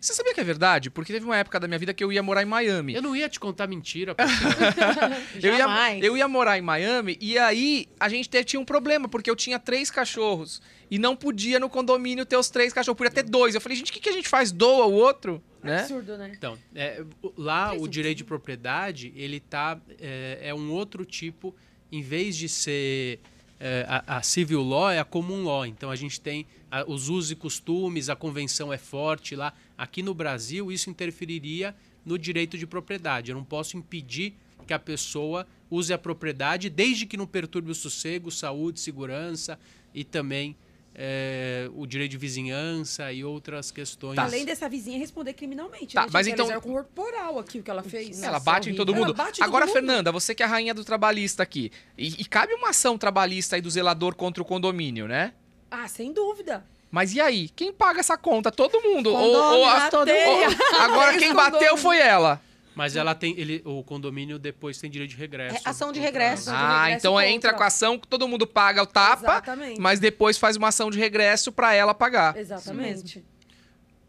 Você 0.00 0.12
sabia 0.14 0.32
que 0.34 0.40
é 0.40 0.44
verdade? 0.44 0.90
Porque 0.90 1.12
teve 1.12 1.24
uma 1.24 1.36
época 1.36 1.58
da 1.58 1.66
minha 1.66 1.78
vida 1.78 1.92
que 1.94 2.02
eu 2.04 2.12
ia 2.12 2.22
morar 2.22 2.42
em 2.42 2.46
Miami. 2.46 2.94
Eu 2.94 3.02
não 3.02 3.16
ia 3.16 3.28
te 3.28 3.40
contar 3.40 3.66
mentira. 3.66 4.14
Eu 5.42 5.54
ia, 5.58 5.66
eu 6.04 6.16
ia 6.16 6.28
morar 6.28 6.58
em 6.58 6.62
Miami 6.62 7.16
e 7.20 7.38
aí 7.38 7.88
a 7.98 8.08
gente 8.08 8.28
te- 8.28 8.44
tinha 8.44 8.60
um 8.60 8.64
problema, 8.64 9.08
porque 9.08 9.30
eu 9.30 9.36
tinha 9.36 9.58
três 9.58 9.90
cachorros 9.90 10.60
e 10.90 10.98
não 10.98 11.14
podia 11.16 11.58
no 11.58 11.68
condomínio 11.68 12.24
ter 12.24 12.36
os 12.36 12.48
três 12.48 12.72
cachorros, 12.72 12.96
podia 12.98 13.10
ter 13.10 13.22
dois. 13.24 13.54
Eu 13.54 13.60
falei, 13.60 13.76
gente, 13.76 13.90
o 13.90 13.94
que, 13.94 14.00
que 14.00 14.08
a 14.08 14.12
gente 14.12 14.28
faz? 14.28 14.52
Doa 14.52 14.86
o 14.86 14.92
outro? 14.92 15.42
Né? 15.62 15.80
Absurdo, 15.80 16.16
né? 16.16 16.32
Então, 16.36 16.56
é, 16.74 17.02
lá 17.36 17.72
o 17.74 17.88
direito 17.88 18.18
de 18.18 18.24
propriedade, 18.24 19.12
ele 19.16 19.40
tá, 19.40 19.78
é, 20.00 20.38
é 20.42 20.54
um 20.54 20.70
outro 20.70 21.04
tipo, 21.04 21.54
em 21.90 22.02
vez 22.02 22.36
de 22.36 22.48
ser 22.48 23.18
é, 23.58 23.84
a, 23.88 24.18
a 24.18 24.22
civil 24.22 24.62
law, 24.62 24.90
é 24.90 24.98
a 24.98 25.04
common 25.04 25.42
law. 25.44 25.66
Então 25.66 25.90
a 25.90 25.96
gente 25.96 26.20
tem 26.20 26.46
a- 26.70 26.84
os 26.86 27.08
usos 27.08 27.30
e 27.32 27.36
costumes, 27.36 28.08
a 28.08 28.16
convenção 28.16 28.72
é 28.72 28.78
forte 28.78 29.34
lá. 29.34 29.52
Aqui 29.76 30.02
no 30.02 30.14
Brasil, 30.14 30.72
isso 30.72 30.88
interferiria 30.90 31.74
no 32.04 32.18
direito 32.18 32.56
de 32.56 32.66
propriedade. 32.66 33.30
Eu 33.30 33.36
não 33.36 33.44
posso 33.44 33.76
impedir 33.76 34.34
que 34.66 34.72
a 34.72 34.78
pessoa 34.78 35.46
use 35.70 35.92
a 35.92 35.98
propriedade, 35.98 36.68
desde 36.68 37.06
que 37.06 37.16
não 37.16 37.26
perturbe 37.26 37.70
o 37.70 37.74
sossego, 37.74 38.30
saúde, 38.30 38.80
segurança 38.80 39.58
e 39.94 40.04
também 40.04 40.56
é, 40.98 41.68
o 41.74 41.86
direito 41.86 42.12
de 42.12 42.16
vizinhança 42.16 43.12
e 43.12 43.22
outras 43.22 43.70
questões. 43.70 44.18
Além 44.18 44.46
dessa 44.46 44.66
vizinha 44.66 44.98
responder 44.98 45.34
criminalmente. 45.34 45.94
Tá, 45.94 46.02
né? 46.04 46.08
mas 46.10 46.26
então- 46.26 46.48
com 46.60 46.72
corporal 46.72 47.38
aqui 47.38 47.58
o 47.58 47.62
que 47.62 47.70
ela 47.70 47.82
fez. 47.82 48.22
Ela 48.22 48.32
Nossa, 48.32 48.44
bate 48.44 48.70
em 48.70 48.74
todo 48.74 48.94
mundo. 48.94 49.14
Agora, 49.40 49.66
mundo. 49.66 49.74
Fernanda, 49.74 50.10
você 50.10 50.34
que 50.34 50.42
é 50.42 50.46
a 50.46 50.48
rainha 50.48 50.72
do 50.72 50.84
trabalhista 50.84 51.42
aqui. 51.42 51.70
E, 51.98 52.22
e 52.22 52.24
cabe 52.24 52.54
uma 52.54 52.70
ação 52.70 52.96
trabalhista 52.96 53.56
aí 53.56 53.62
do 53.62 53.70
zelador 53.70 54.14
contra 54.14 54.42
o 54.42 54.46
condomínio, 54.46 55.06
né? 55.06 55.34
Ah, 55.70 55.86
sem 55.86 56.12
dúvida. 56.12 56.64
Mas 56.90 57.14
e 57.14 57.20
aí? 57.20 57.48
Quem 57.50 57.72
paga 57.72 58.00
essa 58.00 58.16
conta? 58.16 58.50
Todo 58.50 58.80
mundo. 58.80 59.12
Ou, 59.12 59.16
Condômino, 59.18 59.58
ou 59.58 59.64
a- 59.66 59.88
todo 59.90 60.08
mundo. 60.08 60.56
agora 60.80 61.18
quem 61.18 61.34
bateu 61.34 61.76
foi 61.76 61.98
ela. 61.98 62.40
Mas 62.74 62.94
ela 62.94 63.14
tem. 63.14 63.34
Ele, 63.38 63.62
o 63.64 63.82
condomínio 63.82 64.38
depois 64.38 64.78
tem 64.78 64.90
direito 64.90 65.10
de 65.10 65.16
regresso. 65.16 65.56
É, 65.66 65.70
ação 65.70 65.90
de 65.92 65.98
regresso. 65.98 66.50
Ação 66.50 66.54
de 66.54 66.60
Ah, 66.62 66.82
regresso 66.84 66.98
então 66.98 67.12
contra. 67.14 67.28
entra 67.30 67.54
com 67.54 67.62
a 67.62 67.66
ação, 67.66 67.98
todo 67.98 68.28
mundo 68.28 68.46
paga 68.46 68.82
o 68.82 68.86
tapa, 68.86 69.22
Exatamente. 69.22 69.80
mas 69.80 69.98
depois 69.98 70.36
faz 70.36 70.56
uma 70.56 70.68
ação 70.68 70.90
de 70.90 70.98
regresso 70.98 71.50
pra 71.50 71.72
ela 71.74 71.94
pagar. 71.94 72.36
Exatamente. 72.36 73.24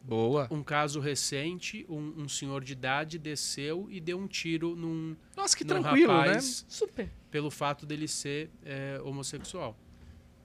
Boa. 0.03 0.47
Um 0.51 0.63
caso 0.63 0.99
recente, 1.01 1.86
um, 1.89 2.13
um 2.23 2.30
senhor 2.30 2.63
de 2.63 2.71
idade 2.73 3.17
desceu 3.19 3.88
e 3.89 3.99
deu 3.99 4.17
um 4.17 4.25
tiro 4.28 4.73
num, 4.75 5.15
Nossa, 5.36 5.55
que 5.55 5.65
num 5.65 5.82
tranquilo, 5.82 6.13
rapaz 6.13 6.65
Super. 6.69 7.09
pelo 7.30 7.51
fato 7.51 7.86
dele 7.86 8.07
ser 8.07 8.49
é, 8.65 9.01
homossexual. 9.03 9.78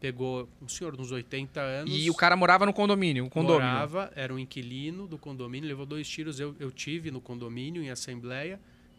Pegou 0.02 0.48
um 0.60 0.66
senhor 0.66 0.96
de 0.96 1.00
uns 1.00 1.12
80 1.12 1.60
né? 1.60 1.78
anos. 1.78 1.94
E 1.94 2.10
o 2.10 2.14
cara 2.14 2.34
morava 2.34 2.66
no 2.66 2.72
condomínio, 2.72 3.24
um 3.24 3.28
condomínio. 3.28 3.70
morava, 3.70 4.10
era 4.16 4.34
um 4.34 4.38
inquilino 4.38 5.06
do 5.06 5.16
condomínio, 5.16 5.68
levou 5.68 5.86
dois 5.86 6.08
tiros. 6.08 6.40
Eu, 6.40 6.56
eu 6.58 6.72
tive 6.72 7.12
no 7.12 7.20
condomínio, 7.20 7.80
em 7.80 7.88
assembleia. 7.88 8.58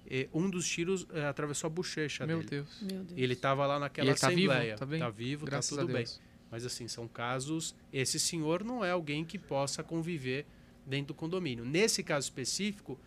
E 0.09 0.29
um 0.33 0.49
dos 0.49 0.65
tiros 0.65 1.05
é, 1.13 1.25
atravessou 1.25 1.67
a 1.67 1.69
bochecha 1.69 2.25
Meu 2.25 2.37
dele. 2.37 2.49
Deus. 2.49 2.81
Meu 2.81 3.03
Deus. 3.03 3.19
E 3.19 3.21
ele 3.21 3.33
estava 3.33 3.67
lá 3.67 3.77
naquela 3.79 4.11
ele 4.11 4.17
tá 4.17 4.29
vivo? 4.29 4.51
assembleia. 4.51 4.77
Tá 4.77 4.85
bem? 4.85 5.11
vivo, 5.11 5.45
Graças 5.45 5.75
tá 5.75 5.81
tudo 5.81 5.89
a 5.89 5.93
bem. 5.93 6.03
Deus. 6.05 6.21
Mas 6.49 6.65
assim, 6.65 6.87
são 6.87 7.05
casos. 7.05 7.75
Esse 7.91 8.17
senhor 8.17 8.63
não 8.63 8.85
é 8.85 8.91
alguém 8.91 9.25
que 9.25 9.37
possa 9.37 9.83
conviver 9.83 10.45
dentro 10.85 11.07
do 11.07 11.13
condomínio. 11.15 11.65
Nesse 11.65 12.01
caso 12.01 12.27
específico, 12.27 12.97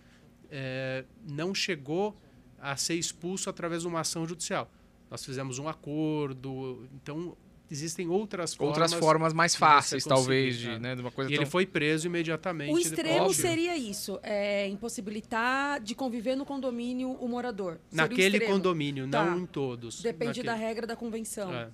é, 0.51 1.03
não 1.27 1.55
chegou 1.55 2.15
a 2.61 2.77
ser 2.77 2.97
expulso 2.97 3.49
através 3.49 3.81
de 3.81 3.89
uma 3.89 4.01
ação 4.01 4.29
judicial. 4.29 4.71
Nós 5.11 5.25
fizemos 5.25 5.59
um 5.59 5.67
acordo, 5.67 6.87
então 6.93 7.35
existem 7.71 8.09
outras 8.09 8.55
formas. 8.55 8.77
Outras 8.79 8.93
formas 8.95 9.33
mais 9.33 9.55
fáceis, 9.57 10.05
talvez, 10.05 10.57
de, 10.59 10.67
tá? 10.71 10.79
né, 10.79 10.95
de 10.95 11.01
uma 11.01 11.11
coisa 11.11 11.31
E 11.31 11.35
ele 11.35 11.43
tão... 11.45 11.51
foi 11.51 11.67
preso 11.67 12.07
imediatamente. 12.07 12.71
O 12.73 12.77
depois 12.77 12.87
extremo 12.87 13.29
de- 13.29 13.35
seria 13.35 13.77
isso, 13.77 14.19
é, 14.23 14.69
impossibilitar 14.69 15.81
de 15.81 15.95
conviver 15.95 16.37
no 16.37 16.45
condomínio 16.45 17.11
o 17.13 17.29
morador. 17.29 17.79
O 17.93 17.97
Naquele 17.97 18.37
extremo. 18.37 18.53
condomínio, 18.55 19.09
Tá. 19.09 19.25
não 19.25 19.39
em 19.41 19.47
todos. 19.47 20.01
Depende 20.03 20.29
Naquele- 20.41 20.47
da 20.47 20.55
regra 20.55 20.87
da 20.87 20.97
convenção. 20.97 21.53
É. 21.55 21.69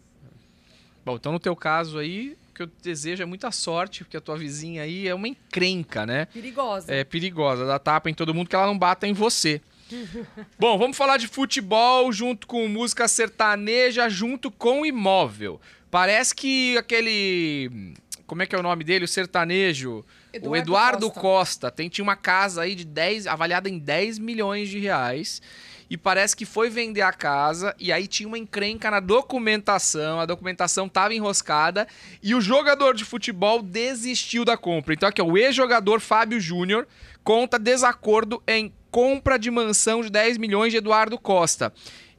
Bom, 1.04 1.16
então 1.16 1.32
no 1.32 1.40
teu 1.40 1.56
caso 1.56 1.98
aí, 1.98 2.36
o 2.50 2.54
que 2.54 2.62
eu 2.62 2.70
desejo 2.80 3.22
é 3.22 3.26
muita 3.26 3.50
sorte, 3.50 4.04
porque 4.04 4.16
a 4.16 4.20
tua 4.20 4.36
vizinha 4.36 4.82
aí 4.84 5.08
é 5.08 5.14
uma 5.14 5.26
encrenca, 5.26 6.06
né? 6.06 6.26
Perigosa. 6.26 6.94
É 6.94 7.02
perigosa, 7.02 7.66
dá 7.66 7.78
tapa 7.78 8.08
em 8.08 8.14
todo 8.14 8.32
mundo 8.32 8.48
que 8.48 8.54
ela 8.54 8.66
não 8.66 8.78
bata 8.78 9.06
em 9.06 9.12
você. 9.12 9.60
Bom, 10.58 10.78
vamos 10.78 10.96
falar 10.96 11.16
de 11.16 11.26
futebol 11.26 12.10
junto 12.12 12.46
com 12.46 12.66
música 12.68 13.08
sertaneja, 13.08 14.08
junto 14.08 14.50
com 14.50 14.86
imóvel. 14.86 15.60
Parece 15.92 16.34
que 16.34 16.74
aquele. 16.78 17.92
Como 18.26 18.42
é 18.42 18.46
que 18.46 18.56
é 18.56 18.58
o 18.58 18.62
nome 18.62 18.82
dele? 18.82 19.04
O 19.04 19.08
sertanejo. 19.08 19.98
o 19.98 20.04
Eduardo 20.32 20.56
Eduardo 20.56 21.10
Costa. 21.10 21.20
Costa. 21.20 21.70
tem, 21.70 21.90
tinha 21.90 22.02
uma 22.02 22.16
casa 22.16 22.62
aí 22.62 22.74
de 22.74 22.86
10, 22.86 23.26
avaliada 23.26 23.68
em 23.68 23.78
10 23.78 24.18
milhões 24.18 24.70
de 24.70 24.78
reais. 24.78 25.42
E 25.90 25.98
parece 25.98 26.34
que 26.34 26.46
foi 26.46 26.70
vender 26.70 27.02
a 27.02 27.12
casa 27.12 27.76
e 27.78 27.92
aí 27.92 28.06
tinha 28.06 28.26
uma 28.26 28.38
encrenca 28.38 28.90
na 28.90 29.00
documentação, 29.00 30.18
a 30.18 30.24
documentação 30.24 30.88
tava 30.88 31.12
enroscada 31.12 31.86
e 32.22 32.34
o 32.34 32.40
jogador 32.40 32.94
de 32.94 33.04
futebol 33.04 33.60
desistiu 33.60 34.46
da 34.46 34.56
compra. 34.56 34.94
Então 34.94 35.06
aqui, 35.06 35.20
ó, 35.20 35.26
o 35.26 35.36
ex-jogador 35.36 36.00
Fábio 36.00 36.40
Júnior 36.40 36.88
conta 37.22 37.58
desacordo 37.58 38.42
em 38.48 38.72
compra 38.90 39.38
de 39.38 39.50
mansão 39.50 40.00
de 40.00 40.08
10 40.08 40.38
milhões 40.38 40.72
de 40.72 40.78
Eduardo 40.78 41.18
Costa. 41.18 41.70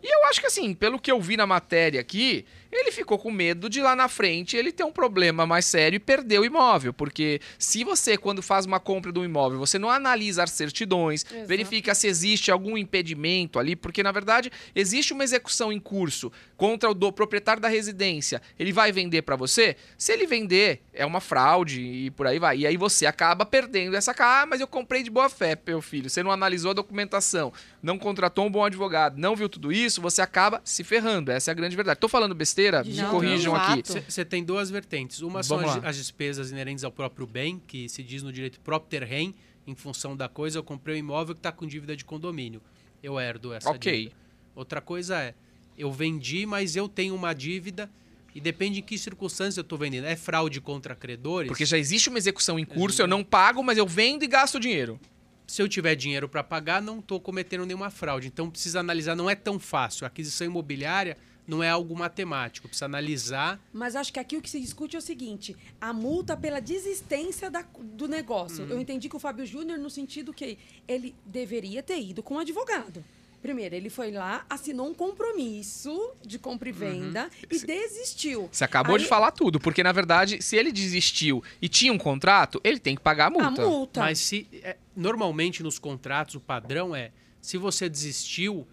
E 0.03 0.13
eu 0.13 0.25
acho 0.27 0.41
que 0.41 0.47
assim, 0.47 0.75
pelo 0.75 0.99
que 0.99 1.11
eu 1.11 1.19
vi 1.19 1.35
na 1.35 1.47
matéria 1.47 1.99
aqui, 1.99 2.45
ele 2.77 2.91
ficou 2.91 3.19
com 3.19 3.31
medo 3.31 3.69
de 3.69 3.81
lá 3.81 3.95
na 3.95 4.07
frente 4.07 4.57
ele 4.57 4.71
ter 4.71 4.83
um 4.83 4.91
problema 4.91 5.45
mais 5.45 5.65
sério 5.65 5.97
e 5.97 5.99
perder 5.99 6.39
o 6.39 6.45
imóvel. 6.45 6.93
Porque 6.93 7.39
se 7.59 7.83
você, 7.83 8.17
quando 8.17 8.41
faz 8.41 8.65
uma 8.65 8.79
compra 8.79 9.11
de 9.11 9.19
um 9.19 9.25
imóvel, 9.25 9.59
você 9.59 9.77
não 9.77 9.89
analisa 9.89 10.43
as 10.43 10.51
certidões, 10.51 11.25
Exato. 11.25 11.47
verifica 11.47 11.93
se 11.93 12.07
existe 12.07 12.51
algum 12.51 12.77
impedimento 12.77 13.59
ali, 13.59 13.75
porque 13.75 14.01
na 14.01 14.11
verdade 14.11 14.51
existe 14.73 15.13
uma 15.13 15.23
execução 15.23 15.71
em 15.71 15.79
curso 15.79 16.31
contra 16.57 16.89
o 16.89 16.93
do 16.93 17.11
proprietário 17.11 17.61
da 17.61 17.67
residência. 17.67 18.41
Ele 18.57 18.71
vai 18.71 18.91
vender 18.91 19.21
para 19.21 19.35
você? 19.35 19.75
Se 19.97 20.11
ele 20.11 20.25
vender, 20.25 20.81
é 20.93 21.05
uma 21.05 21.19
fraude 21.19 21.81
e 21.81 22.11
por 22.11 22.25
aí 22.25 22.39
vai. 22.39 22.59
E 22.59 22.67
aí 22.67 22.77
você 22.77 23.05
acaba 23.05 23.45
perdendo 23.45 23.95
essa 23.95 24.13
casa. 24.13 24.43
Ah, 24.43 24.45
mas 24.45 24.61
eu 24.61 24.67
comprei 24.67 25.03
de 25.03 25.11
boa 25.11 25.29
fé, 25.29 25.57
meu 25.67 25.81
filho. 25.81 26.09
Você 26.09 26.23
não 26.23 26.31
analisou 26.31 26.71
a 26.71 26.73
documentação, 26.73 27.51
não 27.81 27.99
contratou 27.99 28.45
um 28.45 28.49
bom 28.49 28.63
advogado, 28.63 29.17
não 29.17 29.35
viu 29.35 29.49
tudo 29.49 29.71
isso, 29.71 30.01
você 30.01 30.21
acaba 30.21 30.61
se 30.63 30.83
ferrando. 30.83 31.29
Essa 31.29 31.51
é 31.51 31.53
a 31.53 31.55
grande 31.55 31.75
verdade. 31.75 31.99
Tô 31.99 32.07
falando 32.07 32.33
besteira? 32.33 32.62
Me 32.83 32.93
Não, 32.95 33.09
corrijam 33.11 33.53
não. 33.53 33.61
aqui. 33.61 33.83
Você 34.07 34.23
tem 34.25 34.43
duas 34.43 34.69
vertentes. 34.69 35.21
Uma 35.21 35.43
são 35.43 35.57
Vamos 35.57 35.75
as, 35.77 35.83
lá. 35.83 35.89
as 35.89 35.95
despesas 35.97 36.51
inerentes 36.51 36.83
ao 36.83 36.91
próprio 36.91 37.25
bem, 37.27 37.61
que 37.67 37.87
se 37.89 38.01
diz 38.03 38.23
no 38.23 38.31
direito 38.31 38.59
próprio 38.61 39.05
rem, 39.05 39.33
em 39.65 39.75
função 39.75 40.15
da 40.15 40.27
coisa, 40.27 40.59
eu 40.59 40.63
comprei 40.63 40.95
um 40.95 40.99
imóvel 40.99 41.33
que 41.35 41.39
está 41.39 41.51
com 41.51 41.65
dívida 41.65 41.95
de 41.95 42.03
condomínio. 42.03 42.61
Eu 43.01 43.19
herdo 43.19 43.53
essa 43.53 43.69
Ok. 43.69 43.91
dívida. 44.03 44.15
Outra 44.55 44.81
coisa 44.81 45.17
é, 45.21 45.33
eu 45.77 45.91
vendi, 45.91 46.45
mas 46.45 46.75
eu 46.75 46.87
tenho 46.87 47.15
uma 47.15 47.33
dívida 47.33 47.89
e 48.35 48.41
depende 48.41 48.79
em 48.79 48.83
que 48.83 48.97
circunstâncias 48.97 49.57
eu 49.57 49.61
estou 49.61 49.77
vendendo. 49.77 50.05
É 50.05 50.15
fraude 50.15 50.59
contra 50.61 50.95
credores? 50.95 51.47
Porque 51.47 51.65
já 51.65 51.77
existe 51.77 52.09
uma 52.09 52.17
execução 52.17 52.59
em 52.59 52.65
curso, 52.65 53.01
eu 53.01 53.07
não 53.07 53.23
pago, 53.23 53.63
mas 53.63 53.77
eu 53.77 53.87
vendo 53.87 54.23
e 54.23 54.27
gasto 54.27 54.59
dinheiro. 54.59 54.99
se 55.47 55.61
eu 55.61 55.67
tiver 55.69 55.93
dinheiro 55.95 56.27
para 56.27 56.43
pagar, 56.43 56.81
não 56.81 56.99
estou 56.99 57.19
cometendo 57.19 57.65
nenhuma 57.65 57.89
fraude. 57.91 58.27
Então 58.27 58.49
precisa 58.49 58.79
analisar, 58.79 59.15
não 59.15 59.29
é 59.29 59.35
tão 59.35 59.59
fácil. 59.59 60.03
A 60.05 60.07
aquisição 60.07 60.47
imobiliária 60.47 61.15
não 61.47 61.61
é 61.63 61.69
algo 61.69 61.95
matemático, 61.95 62.67
precisa 62.67 62.85
analisar. 62.85 63.59
Mas 63.73 63.95
acho 63.95 64.11
que 64.13 64.19
aqui 64.19 64.37
o 64.37 64.41
que 64.41 64.49
se 64.49 64.59
discute 64.59 64.95
é 64.95 64.99
o 64.99 65.01
seguinte: 65.01 65.55
a 65.79 65.91
multa 65.93 66.35
pela 66.37 66.59
desistência 66.59 67.49
da- 67.51 67.65
do 67.81 68.07
negócio. 68.07 68.63
Uhum. 68.65 68.69
Eu 68.71 68.79
entendi 68.81 69.09
que 69.09 69.15
o 69.15 69.19
Fábio 69.19 69.45
Júnior, 69.45 69.77
no 69.77 69.89
sentido 69.89 70.33
que 70.33 70.57
ele 70.87 71.15
deveria 71.25 71.83
ter 71.83 71.99
ido 72.01 72.23
com 72.23 72.35
um 72.35 72.39
advogado. 72.39 73.03
Primeiro, 73.41 73.75
ele 73.75 73.89
foi 73.89 74.09
lá, 74.09 74.45
assinou 74.49 74.87
um 74.87 74.93
compromisso 74.93 76.11
de 76.25 76.39
compra 76.39 76.69
e 76.69 76.71
Uhum. 76.71 76.77
venda 76.77 77.29
e 77.51 77.59
desistiu. 77.59 78.47
Você 78.49 78.63
acabou 78.63 78.97
de 78.97 79.03
Aí- 79.03 79.09
falar 79.09 79.31
tudo, 79.31 79.59
porque 79.59 79.83
na 79.83 79.91
verdade, 79.91 80.41
se 80.41 80.55
ele 80.55 80.71
desistiu 80.71 81.43
e 81.61 81.67
tinha 81.67 81.91
um 81.91 81.97
contrato, 81.97 82.61
ele 82.63 82.79
tem 82.79 82.95
que 82.95 83.01
pagar 83.01 83.27
a 83.27 83.29
multa. 83.29 83.61
A 83.61 83.65
multa. 83.67 83.99
Mas 83.99 84.19
se 84.19 84.47
é, 84.63 84.77
normalmente 84.95 85.61
nos 85.61 85.77
contratos 85.77 86.35
o 86.35 86.39
padrão 86.39 86.95
é 86.95 87.11
se 87.41 87.57
você 87.57 87.89
desistiu 87.89 88.65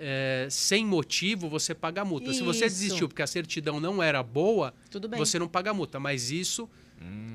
é, 0.00 0.46
sem 0.50 0.84
motivo, 0.86 1.48
você 1.48 1.74
paga 1.74 2.02
a 2.02 2.04
multa. 2.04 2.32
Se 2.32 2.42
você 2.42 2.66
Isso. 2.66 2.74
desistiu 2.76 3.08
porque 3.08 3.22
a 3.22 3.26
certidão 3.26 3.78
não 3.78 4.02
era 4.02 4.22
boa, 4.22 4.72
Tudo 4.90 5.08
bem. 5.08 5.18
você 5.18 5.38
não 5.38 5.46
paga 5.46 5.70
a 5.70 5.74
multa. 5.74 6.00
Mas 6.00 6.30
isso, 6.30 6.68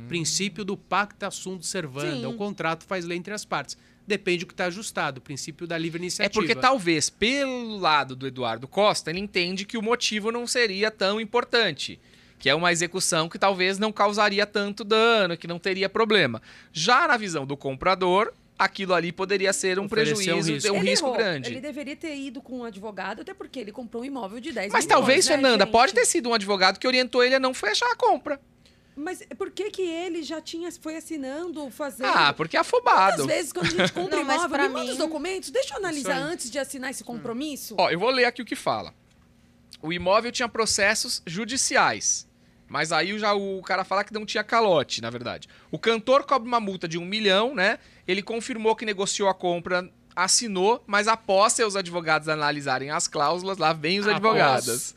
princípio 0.07 0.63
do 0.66 0.76
pacta 0.76 1.30
sunt 1.32 1.63
servanda, 1.66 2.28
Sim. 2.28 2.34
o 2.34 2.34
contrato 2.34 2.84
faz 2.86 3.05
lei 3.05 3.18
entre 3.18 3.34
as 3.34 3.45
partes. 3.45 3.78
Depende 4.07 4.39
do 4.39 4.47
que 4.47 4.53
está 4.53 4.66
ajustado, 4.66 5.18
o 5.18 5.22
princípio 5.22 5.66
da 5.66 5.78
livre 5.78 5.97
É 5.99 6.03
iniciativa. 6.03 6.39
porque 6.39 6.53
talvez, 6.55 7.09
pelo 7.09 7.78
lado 7.78 8.16
do 8.16 8.28
Eduardo 8.28 8.68
Costa, 8.68 9.09
ele 9.09 9.20
entende 9.20 9.66
que 9.66 9.78
o 9.78 9.82
motivo 9.82 10.32
não 10.32 10.45
seria 10.45 10.91
tão 10.91 11.20
importante. 11.20 11.99
Que 12.38 12.49
é 12.49 12.53
uma 12.53 12.72
execução 12.72 13.28
que 13.28 13.39
talvez 13.39 13.80
não 13.80 13.91
causaria 13.91 14.45
tanto 14.45 14.84
dano, 14.84 15.36
que 15.38 15.47
não 15.47 15.57
teria 15.57 15.89
problema. 15.89 16.39
Já 16.72 17.07
na 17.07 17.18
visão 17.18 17.47
do 17.47 17.57
comprador, 17.57 18.32
aquilo 18.58 18.93
ali 18.93 19.12
poderia 19.12 19.51
ser 19.51 19.78
um 19.80 19.86
Oferecer 19.86 20.14
um 20.14 20.16
prejuízo, 20.18 20.53
risco. 20.53 20.70
ter 20.70 20.72
um 20.74 20.80
Ele 20.82 20.89
risco 20.89 21.08
errou. 21.08 21.18
grande. 21.18 21.49
Ele 21.49 21.60
deveria 21.62 21.95
ter 21.95 22.16
ido 22.16 22.41
com 22.41 22.60
um 22.60 22.64
advogado, 22.64 23.22
até 23.22 23.34
porque 23.34 23.60
ele 23.60 23.72
comprou 23.72 24.01
um 24.01 24.06
imóvel 24.06 24.39
de 24.39 24.51
10 24.51 24.72
Mas 24.72 24.86
milhões, 24.86 24.99
talvez, 24.99 25.26
né, 25.28 25.34
Fernanda, 25.34 25.66
gente? 25.66 25.72
pode 25.72 25.93
ter 25.93 26.06
sido 26.06 26.30
um 26.30 26.34
advogado 26.34 26.80
que 26.80 26.88
orientou 26.88 27.24
ele 27.24 27.36
a 27.36 27.39
não 27.39 27.53
fechar 27.53 27.91
a 27.91 27.95
compra. 27.95 28.39
Mas 28.97 29.22
por 29.38 29.51
que 29.51 29.70
que 29.72 29.82
ele 29.82 30.24
já 30.24 30.39
tinha, 30.39 30.72
foi 30.72 30.95
assinando, 30.95 31.70
fazendo... 31.70 32.06
Ah, 32.08 32.32
porque 32.32 32.56
é 32.56 32.62
afobado. 32.62 33.28
vezes 33.28 33.51
quando 33.51 33.66
a 33.68 33.70
gente 33.70 33.91
compra 33.93 34.16
Não, 34.16 34.24
imóvel, 34.24 34.49
manda 34.49 34.70
mim- 34.70 34.89
os 34.89 34.97
documentos, 34.97 35.49
deixa 35.49 35.74
eu 35.74 35.80
analisar 35.80 36.16
antes 36.18 36.49
de 36.49 36.58
assinar 36.58 36.91
esse 36.91 37.03
compromisso. 37.03 37.76
Ó, 37.78 37.89
eu 37.89 37.99
vou 37.99 38.10
ler 38.10 38.24
aqui 38.24 38.41
o 38.41 38.45
que 38.45 38.56
fala. 38.56 38.93
O 39.82 39.91
imóvel 39.91 40.32
tinha 40.32 40.47
processos 40.47 41.22
judiciais. 41.28 42.26
Mas 42.68 42.91
aí 42.91 43.20
já 43.20 43.34
o 43.34 43.62
cara 43.62 43.84
fala 43.84 44.03
que 44.03 44.14
não 44.14 44.26
tinha 44.26 44.43
calote, 44.43 45.01
na 45.01 45.10
verdade. 45.10 45.47
O 45.70 45.78
cantor 45.78 46.24
cobra 46.24 46.47
uma 46.47 46.60
multa 46.60 46.88
de 46.88 46.97
um 46.97 47.06
milhão, 47.06 47.53
né? 47.53 47.78
Ele 48.08 48.22
confirmou 48.22 48.76
que 48.76 48.86
negociou 48.86 49.28
a 49.30 49.34
compra, 49.34 49.89
assinou, 50.16 50.84
mas 50.88 51.08
após 51.08 51.53
seus 51.53 51.76
advogados 51.76 52.30
analisarem 52.30 52.89
as 52.89 53.08
cláusulas, 53.08 53.58
lá 53.58 53.74
vem 53.74 53.99
os 53.99 54.08
Após. 54.08 54.16
advogados. 54.16 54.95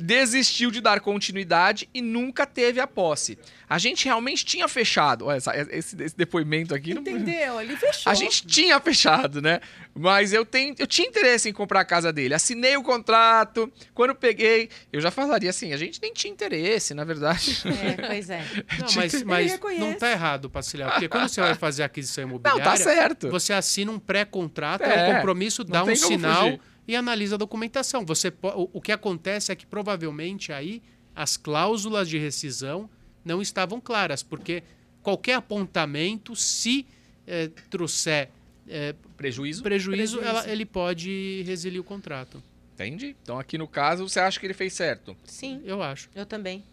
Desistiu 0.00 0.70
de 0.70 0.80
dar 0.80 1.00
continuidade 1.00 1.88
e 1.92 2.00
nunca 2.00 2.46
teve 2.46 2.78
a 2.80 2.86
posse. 2.86 3.38
A 3.68 3.78
gente 3.78 4.04
realmente 4.04 4.44
tinha 4.44 4.66
fechado. 4.68 5.26
Olha, 5.26 5.36
essa- 5.38 5.52
esse, 5.70 6.00
esse 6.02 6.16
depoimento 6.16 6.74
aqui 6.74 6.94
não, 6.94 7.00
Entendeu? 7.02 7.60
Ele 7.60 7.76
fechou. 7.76 8.10
a 8.10 8.14
gente 8.14 8.46
tinha 8.46 8.78
fechado, 8.80 9.40
né? 9.42 9.60
Mas 9.94 10.32
eu, 10.32 10.44
tenho, 10.46 10.74
eu 10.78 10.86
tinha 10.86 11.06
interesse 11.08 11.48
em 11.48 11.52
comprar 11.52 11.80
a 11.80 11.84
casa 11.84 12.12
dele. 12.12 12.34
Assinei 12.34 12.76
o 12.76 12.82
contrato. 12.82 13.70
Quando 13.92 14.14
peguei, 14.14 14.68
eu 14.92 15.00
já 15.00 15.10
falaria 15.10 15.50
assim: 15.50 15.72
a 15.72 15.76
gente 15.76 16.00
nem 16.00 16.12
tinha 16.12 16.32
interesse, 16.32 16.94
na 16.94 17.04
verdade. 17.04 17.58
É, 17.66 18.06
pois 18.08 18.30
é. 18.30 18.44
Não, 18.78 18.86
mas, 18.96 19.22
mas 19.24 19.60
não 19.78 19.92
está 19.92 20.10
errado, 20.10 20.48
Pacilhar. 20.48 20.92
Porque 20.92 21.08
quando 21.08 21.28
você 21.28 21.40
vai 21.40 21.54
fazer 21.54 21.82
aquisição 21.82 22.22
Não, 22.24 22.30
imobiliária, 22.30 22.64
tá 22.64 22.76
certo. 22.76 23.28
você 23.30 23.52
assina 23.52 23.90
um 23.90 23.98
pré-contrato, 23.98 24.82
É, 24.84 25.08
é 25.08 25.12
um 25.12 25.16
compromisso, 25.16 25.64
não 25.64 25.70
dá 25.70 25.84
um 25.84 25.94
sinal 25.96 26.44
fugir. 26.44 26.60
E 26.86 26.96
analisa 26.96 27.34
a 27.34 27.38
documentação. 27.38 28.04
Você 28.06 28.28
o, 28.42 28.68
o 28.74 28.80
que 28.80 28.92
acontece 28.92 29.52
é 29.52 29.56
que 29.56 29.66
provavelmente 29.66 30.52
aí 30.52 30.82
as 31.14 31.36
cláusulas 31.36 32.08
de 32.08 32.18
rescisão 32.18 32.88
não 33.24 33.40
estavam 33.42 33.80
claras, 33.80 34.22
porque 34.22 34.62
qualquer 35.02 35.34
apontamento, 35.34 36.34
se 36.36 36.86
eh, 37.26 37.50
trouxer 37.68 38.30
eh, 38.68 38.94
Prejuízo? 39.16 39.62
prejuízo, 39.62 40.18
Prejuízo. 40.18 40.20
ela- 40.20 40.48
ele 40.50 40.64
pode 40.64 41.42
resilir 41.46 41.80
o 41.80 41.84
contrato. 41.84 42.42
Entendi. 42.74 43.14
Então 43.22 43.38
aqui 43.38 43.58
no 43.58 43.68
caso, 43.68 44.08
você 44.08 44.18
acha 44.20 44.40
que 44.40 44.46
ele 44.46 44.54
fez 44.54 44.72
certo? 44.72 45.14
Sim, 45.24 45.60
Eu 45.64 45.82
acho. 45.82 46.08
eu 46.14 46.24
também. 46.24 46.64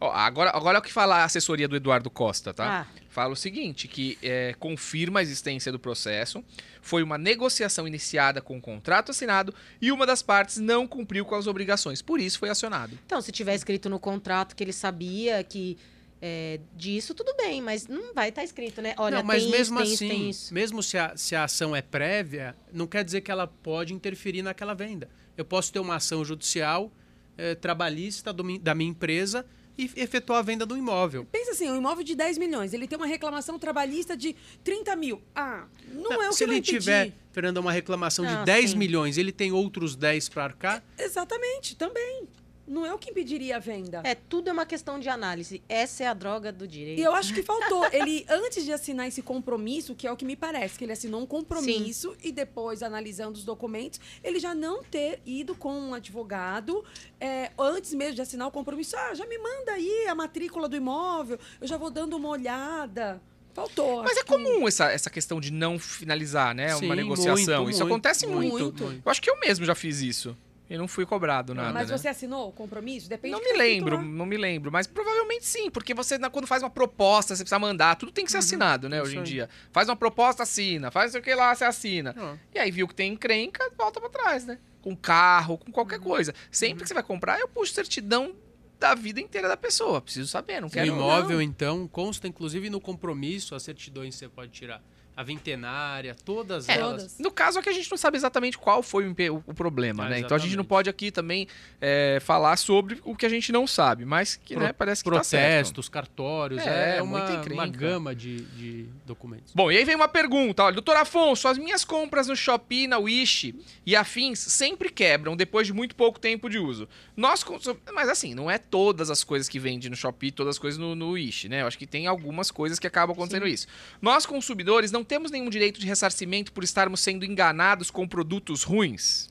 Ó, 0.00 0.10
agora, 0.10 0.50
agora 0.50 0.78
é 0.78 0.80
o 0.80 0.82
que 0.82 0.92
fala 0.92 1.16
a 1.16 1.24
assessoria 1.24 1.68
do 1.68 1.76
Eduardo 1.76 2.08
Costa, 2.10 2.54
tá? 2.54 2.80
Ah, 2.80 3.00
Fala 3.10 3.32
o 3.32 3.36
seguinte, 3.36 3.86
que 3.86 4.16
é, 4.22 4.54
confirma 4.58 5.20
a 5.20 5.22
existência 5.22 5.70
do 5.70 5.78
processo, 5.78 6.42
foi 6.80 7.02
uma 7.02 7.18
negociação 7.18 7.86
iniciada 7.86 8.40
com 8.40 8.56
o 8.56 8.60
contrato 8.60 9.10
assinado 9.10 9.52
e 9.80 9.92
uma 9.92 10.06
das 10.06 10.22
partes 10.22 10.58
não 10.58 10.86
cumpriu 10.86 11.24
com 11.24 11.34
as 11.34 11.46
obrigações, 11.46 12.00
por 12.00 12.18
isso 12.20 12.38
foi 12.38 12.48
acionado. 12.48 12.98
então, 13.04 13.20
se 13.20 13.30
tiver 13.30 13.54
escrito 13.54 13.90
no 13.90 13.98
contrato 13.98 14.56
que 14.56 14.64
ele 14.64 14.72
sabia 14.72 15.42
que 15.44 15.76
é, 16.22 16.60
disso, 16.76 17.14
tudo 17.14 17.34
bem, 17.36 17.60
mas 17.60 17.86
não 17.86 18.14
vai 18.14 18.28
estar 18.28 18.44
escrito, 18.44 18.80
né? 18.80 18.94
Olha, 18.96 19.18
não, 19.18 19.24
mas 19.24 19.42
tem 19.42 19.50
mesmo 19.50 19.82
isso, 19.82 19.98
tem 19.98 20.10
assim, 20.10 20.14
isso, 20.14 20.20
tem 20.20 20.30
isso. 20.30 20.54
mesmo 20.54 20.82
se 20.82 20.96
a, 20.96 21.16
se 21.16 21.34
a 21.34 21.44
ação 21.44 21.74
é 21.74 21.82
prévia, 21.82 22.54
não 22.72 22.86
quer 22.86 23.02
dizer 23.04 23.22
que 23.22 23.30
ela 23.30 23.46
pode 23.46 23.92
interferir 23.92 24.42
naquela 24.42 24.74
venda. 24.74 25.08
Eu 25.36 25.44
posso 25.44 25.72
ter 25.72 25.78
uma 25.78 25.96
ação 25.96 26.24
judicial 26.24 26.92
eh, 27.38 27.54
trabalhista 27.54 28.32
do 28.32 28.58
da 28.58 28.74
minha 28.74 28.90
empresa 28.90 29.46
e 29.80 29.90
efetuar 29.96 30.40
a 30.40 30.42
venda 30.42 30.66
do 30.66 30.76
imóvel. 30.76 31.26
Pensa 31.30 31.52
assim, 31.52 31.70
um 31.70 31.76
imóvel 31.76 32.04
de 32.04 32.14
10 32.14 32.38
milhões, 32.38 32.72
ele 32.74 32.86
tem 32.86 32.96
uma 32.98 33.06
reclamação 33.06 33.58
trabalhista 33.58 34.16
de 34.16 34.36
30 34.62 34.94
mil. 34.96 35.22
Ah, 35.34 35.64
não, 35.92 36.22
é 36.22 36.28
o 36.28 36.32
Se 36.32 36.38
que 36.38 36.44
ele 36.44 36.52
vai 36.52 36.60
tiver. 36.60 37.12
Fernanda, 37.32 37.60
uma 37.60 37.72
reclamação 37.72 38.26
Ah, 38.26 38.34
de 38.36 38.44
10 38.44 38.70
sim. 38.70 38.76
milhões, 38.76 39.16
ele 39.16 39.32
tem 39.32 39.52
outros 39.52 39.94
10 39.96 40.28
para 40.28 40.44
arcar? 40.44 40.84
Exatamente, 40.98 41.76
também. 41.76 42.28
Não 42.70 42.86
é 42.86 42.94
o 42.94 42.98
que 42.98 43.10
impediria 43.10 43.56
a 43.56 43.58
venda. 43.58 44.00
É, 44.04 44.14
tudo 44.14 44.48
é 44.48 44.52
uma 44.52 44.64
questão 44.64 45.00
de 45.00 45.08
análise. 45.08 45.60
Essa 45.68 46.04
é 46.04 46.06
a 46.06 46.14
droga 46.14 46.52
do 46.52 46.68
direito. 46.68 47.00
E 47.00 47.02
eu 47.02 47.12
acho 47.14 47.34
que 47.34 47.42
faltou. 47.42 47.84
Ele, 47.92 48.24
antes 48.28 48.64
de 48.64 48.72
assinar 48.72 49.08
esse 49.08 49.22
compromisso, 49.22 49.92
que 49.94 50.06
é 50.06 50.12
o 50.12 50.16
que 50.16 50.24
me 50.24 50.36
parece, 50.36 50.78
que 50.78 50.84
ele 50.84 50.92
assinou 50.92 51.20
um 51.20 51.26
compromisso 51.26 52.16
e 52.22 52.30
depois, 52.30 52.82
analisando 52.84 53.36
os 53.36 53.44
documentos, 53.44 53.98
ele 54.22 54.38
já 54.38 54.54
não 54.54 54.84
ter 54.84 55.20
ido 55.26 55.54
com 55.56 55.72
um 55.72 55.94
advogado 55.94 56.84
é, 57.20 57.50
antes 57.58 57.92
mesmo 57.92 58.14
de 58.14 58.22
assinar 58.22 58.46
o 58.46 58.52
compromisso. 58.52 58.96
Ah, 58.96 59.14
já 59.14 59.26
me 59.26 59.36
manda 59.36 59.72
aí 59.72 60.06
a 60.08 60.14
matrícula 60.14 60.68
do 60.68 60.76
imóvel, 60.76 61.38
eu 61.60 61.66
já 61.66 61.76
vou 61.76 61.90
dando 61.90 62.16
uma 62.16 62.28
olhada. 62.28 63.20
Faltou. 63.52 64.04
Mas 64.04 64.16
é 64.16 64.20
que- 64.20 64.26
comum 64.28 64.68
essa, 64.68 64.92
essa 64.92 65.10
questão 65.10 65.40
de 65.40 65.52
não 65.52 65.76
finalizar, 65.76 66.54
né? 66.54 66.68
Sim, 66.76 66.84
uma 66.86 66.94
negociação. 66.94 67.34
muito, 67.64 67.70
isso 67.70 67.80
muito, 67.80 67.82
acontece 67.92 68.26
muito. 68.28 68.52
muito. 68.62 69.02
Eu 69.04 69.10
acho 69.10 69.20
que 69.20 69.28
eu 69.28 69.40
mesmo 69.40 69.64
já 69.66 69.74
fiz 69.74 70.00
isso. 70.02 70.36
E 70.70 70.78
não 70.78 70.86
fui 70.86 71.04
cobrado 71.04 71.52
nada, 71.52 71.72
Mas 71.72 71.90
né? 71.90 71.98
você 71.98 72.06
assinou 72.06 72.48
o 72.48 72.52
compromisso? 72.52 73.08
Depende 73.08 73.32
Não 73.32 73.40
do 73.42 73.44
me 73.52 73.58
lembro, 73.58 73.96
lá. 73.96 74.02
não 74.02 74.24
me 74.24 74.36
lembro, 74.36 74.70
mas 74.70 74.86
provavelmente 74.86 75.44
sim, 75.44 75.68
porque 75.68 75.92
você, 75.92 76.16
na- 76.16 76.30
quando 76.30 76.46
faz 76.46 76.62
uma 76.62 76.70
proposta, 76.70 77.34
você 77.34 77.42
precisa 77.42 77.58
mandar, 77.58 77.96
tudo 77.96 78.12
tem 78.12 78.24
que 78.24 78.30
ser 78.30 78.38
assinado, 78.38 78.88
né, 78.88 78.98
isso 78.98 79.06
hoje 79.06 79.16
em 79.16 79.18
aí. 79.18 79.24
dia. 79.24 79.48
Faz 79.72 79.88
uma 79.88 79.96
proposta, 79.96 80.44
assina, 80.44 80.88
faz 80.92 81.12
o 81.16 81.20
que 81.20 81.34
lá, 81.34 81.52
você 81.52 81.64
assina. 81.64 82.14
Ah. 82.16 82.36
E 82.54 82.58
aí 82.60 82.70
viu 82.70 82.86
que 82.86 82.94
tem 82.94 83.12
encrenca, 83.12 83.68
volta 83.76 84.00
pra 84.00 84.08
trás, 84.08 84.46
né? 84.46 84.58
Com 84.80 84.94
carro, 84.96 85.58
com 85.58 85.72
qualquer 85.72 85.98
Uhum. 85.98 86.04
coisa. 86.04 86.32
Sempre 86.52 86.84
que 86.84 86.88
você 86.88 86.94
vai 86.94 87.02
comprar, 87.02 87.40
eu 87.40 87.48
puxo 87.48 87.74
certidão 87.74 88.32
da 88.78 88.94
vida 88.94 89.20
inteira 89.20 89.48
da 89.48 89.56
pessoa. 89.56 90.00
Preciso 90.00 90.28
saber, 90.28 90.60
não 90.60 90.68
O 90.68 90.70
quero... 90.70 90.86
imóvel, 90.86 91.36
não. 91.38 91.42
então, 91.42 91.88
consta 91.88 92.28
inclusive 92.28 92.70
no 92.70 92.80
compromisso, 92.80 93.56
as 93.56 93.64
certidões 93.64 94.14
você 94.14 94.28
pode 94.28 94.52
tirar. 94.52 94.80
A 95.20 95.22
vintenária, 95.22 96.16
todas 96.24 96.66
É, 96.66 96.76
elas. 96.78 97.02
Todas. 97.02 97.18
No 97.18 97.30
caso 97.30 97.58
aqui 97.58 97.68
a 97.68 97.72
gente 97.72 97.90
não 97.90 97.98
sabe 97.98 98.16
exatamente 98.16 98.56
qual 98.56 98.82
foi 98.82 99.06
o, 99.06 99.14
o- 99.46 99.52
problema, 99.52 100.06
Ah, 100.06 100.08
né? 100.08 100.18
Então 100.20 100.34
a 100.34 100.38
gente 100.38 100.56
não 100.56 100.62
exatamente. 100.62 100.68
pode 100.68 100.88
aqui 100.88 101.10
também 101.10 101.46
é, 101.78 102.18
falar 102.22 102.56
sobre 102.56 102.98
o 103.04 103.14
que 103.14 103.26
a 103.26 103.28
gente 103.28 103.52
não 103.52 103.66
sabe, 103.66 104.06
mas 104.06 104.36
que 104.36 104.54
Pro- 104.54 104.64
né, 104.64 104.72
parece 104.72 105.04
que 105.04 105.10
tá. 105.10 105.16
Protestos, 105.16 105.90
cartórios, 105.90 106.66
É, 106.66 106.96
é, 106.98 107.02
uma, 107.02 107.22
uma 107.52 107.66
gama 107.66 108.14
de, 108.14 108.40
de 108.56 108.86
documentos. 109.04 109.52
Bom, 109.54 109.70
e 109.70 109.76
aí 109.76 109.84
vem 109.84 109.94
uma 109.94 110.08
pergunta, 110.08 110.64
olha, 110.64 110.72
doutor 110.72 110.96
Afonso, 110.96 111.46
as 111.48 111.58
minhas 111.58 111.84
compras 111.84 112.26
no 112.26 112.34
Shopee, 112.34 112.86
na 112.86 112.96
Wish 112.98 113.54
e 113.84 113.94
afins 113.94 114.38
sempre 114.38 114.88
quebram 114.88 115.36
depois 115.36 115.66
de 115.66 115.74
muito 115.74 115.94
pouco 115.94 116.18
tempo 116.18 116.48
de 116.48 116.58
uso. 116.58 116.88
Nós. 117.14 117.44
Mas 117.92 118.08
assim, 118.08 118.34
não 118.34 118.50
é 118.50 118.56
todas 118.56 119.10
as 119.10 119.22
coisas 119.22 119.50
que 119.50 119.58
vende 119.58 119.90
no 119.90 119.96
Shopee, 119.96 120.30
todas 120.30 120.54
as 120.56 120.58
coisas 120.58 120.78
no, 120.78 120.94
no 120.94 121.10
Wish, 121.10 121.46
né? 121.46 121.60
Eu 121.60 121.66
acho 121.66 121.76
que 121.76 121.86
tem 121.86 122.06
algumas 122.06 122.50
coisas 122.50 122.78
que 122.78 122.86
acabam 122.86 123.12
acontecendo 123.14 123.46
isso. 123.46 123.66
Nós, 124.00 124.24
consumidores, 124.24 124.90
não 124.90 125.04
temos 125.10 125.32
nenhum 125.32 125.50
direito 125.50 125.80
de 125.80 125.86
ressarcimento 125.88 126.52
por 126.52 126.62
estarmos 126.62 127.00
sendo 127.00 127.24
enganados 127.24 127.90
com 127.90 128.06
produtos 128.06 128.62
ruins? 128.62 129.28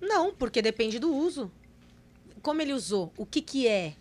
Não, 0.00 0.34
porque 0.34 0.62
depende 0.62 0.98
do 0.98 1.14
uso. 1.14 1.52
Como 2.40 2.62
ele 2.62 2.72
usou? 2.72 3.12
O 3.14 3.26
que 3.26 3.42
que 3.42 3.68
é? 3.68 3.92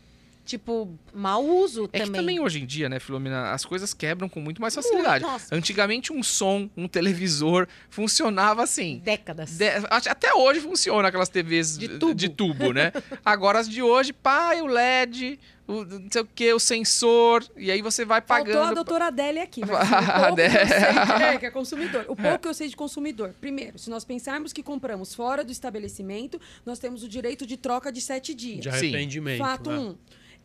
Tipo, 0.45 0.99
mau 1.13 1.41
uso 1.45 1.85
É 1.93 1.99
que 1.99 2.05
também. 2.05 2.19
também 2.21 2.39
hoje 2.41 2.61
em 2.61 2.65
dia, 2.65 2.89
né, 2.89 2.99
Filomena, 2.99 3.51
as 3.51 3.63
coisas 3.63 3.93
quebram 3.93 4.27
com 4.27 4.41
muito 4.41 4.61
mais 4.61 4.75
facilidade. 4.75 5.23
Nossa, 5.23 5.55
Antigamente 5.55 6.11
um 6.11 6.21
som, 6.21 6.69
um 6.75 6.85
televisor 6.85 7.65
funcionava 7.89 8.61
assim. 8.61 8.99
décadas. 9.03 9.57
De- 9.57 9.69
até 9.89 10.33
hoje 10.33 10.59
funciona 10.59 11.07
aquelas 11.07 11.29
TVs 11.29 11.77
De 11.77 11.87
tubo. 11.97 12.13
de 12.13 12.27
tubo, 12.27 12.73
né? 12.73 12.91
Agora 13.23 13.59
as 13.59 13.69
de 13.69 13.81
hoje, 13.81 14.11
pá, 14.11 14.53
o 14.61 14.65
LED, 14.67 15.39
o 15.65 15.85
não 15.85 16.09
sei 16.11 16.21
o 16.21 16.25
que, 16.25 16.51
o 16.53 16.59
sensor, 16.59 17.41
e 17.55 17.71
aí 17.71 17.81
você 17.81 18.03
vai 18.03 18.19
Faltou 18.19 18.51
a 18.53 18.57
pagando. 18.57 18.75
doutora 18.75 19.07
Adélia 19.07 19.43
aqui. 19.43 19.61
Mas, 19.61 19.69
A 19.93 20.27
assim, 20.27 20.33
o 20.33 20.35
pouco 20.35 20.35
que 20.35 21.17
sei, 21.19 21.25
é, 21.25 21.37
que 21.37 21.45
é 21.45 21.51
consumidor. 21.51 22.05
O 22.09 22.15
pouco 22.17 22.39
que 22.39 22.47
eu 22.49 22.53
sei 22.53 22.67
de 22.67 22.75
consumidor. 22.75 23.33
Primeiro, 23.39 23.79
se 23.79 23.89
nós 23.89 24.03
pensarmos 24.03 24.51
que 24.51 24.61
compramos 24.61 25.15
fora 25.15 25.41
do 25.41 25.53
estabelecimento, 25.53 26.37
nós 26.65 26.79
temos 26.79 27.01
o 27.01 27.07
direito 27.07 27.45
de 27.45 27.55
troca 27.55 27.93
de 27.93 28.01
sete 28.01 28.33
dias. 28.33 28.59
De 28.59 28.69
Sim. 28.71 28.75
arrependimento. 28.87 29.37
Fato 29.39 29.69
né? 29.69 29.77
um. 29.77 29.95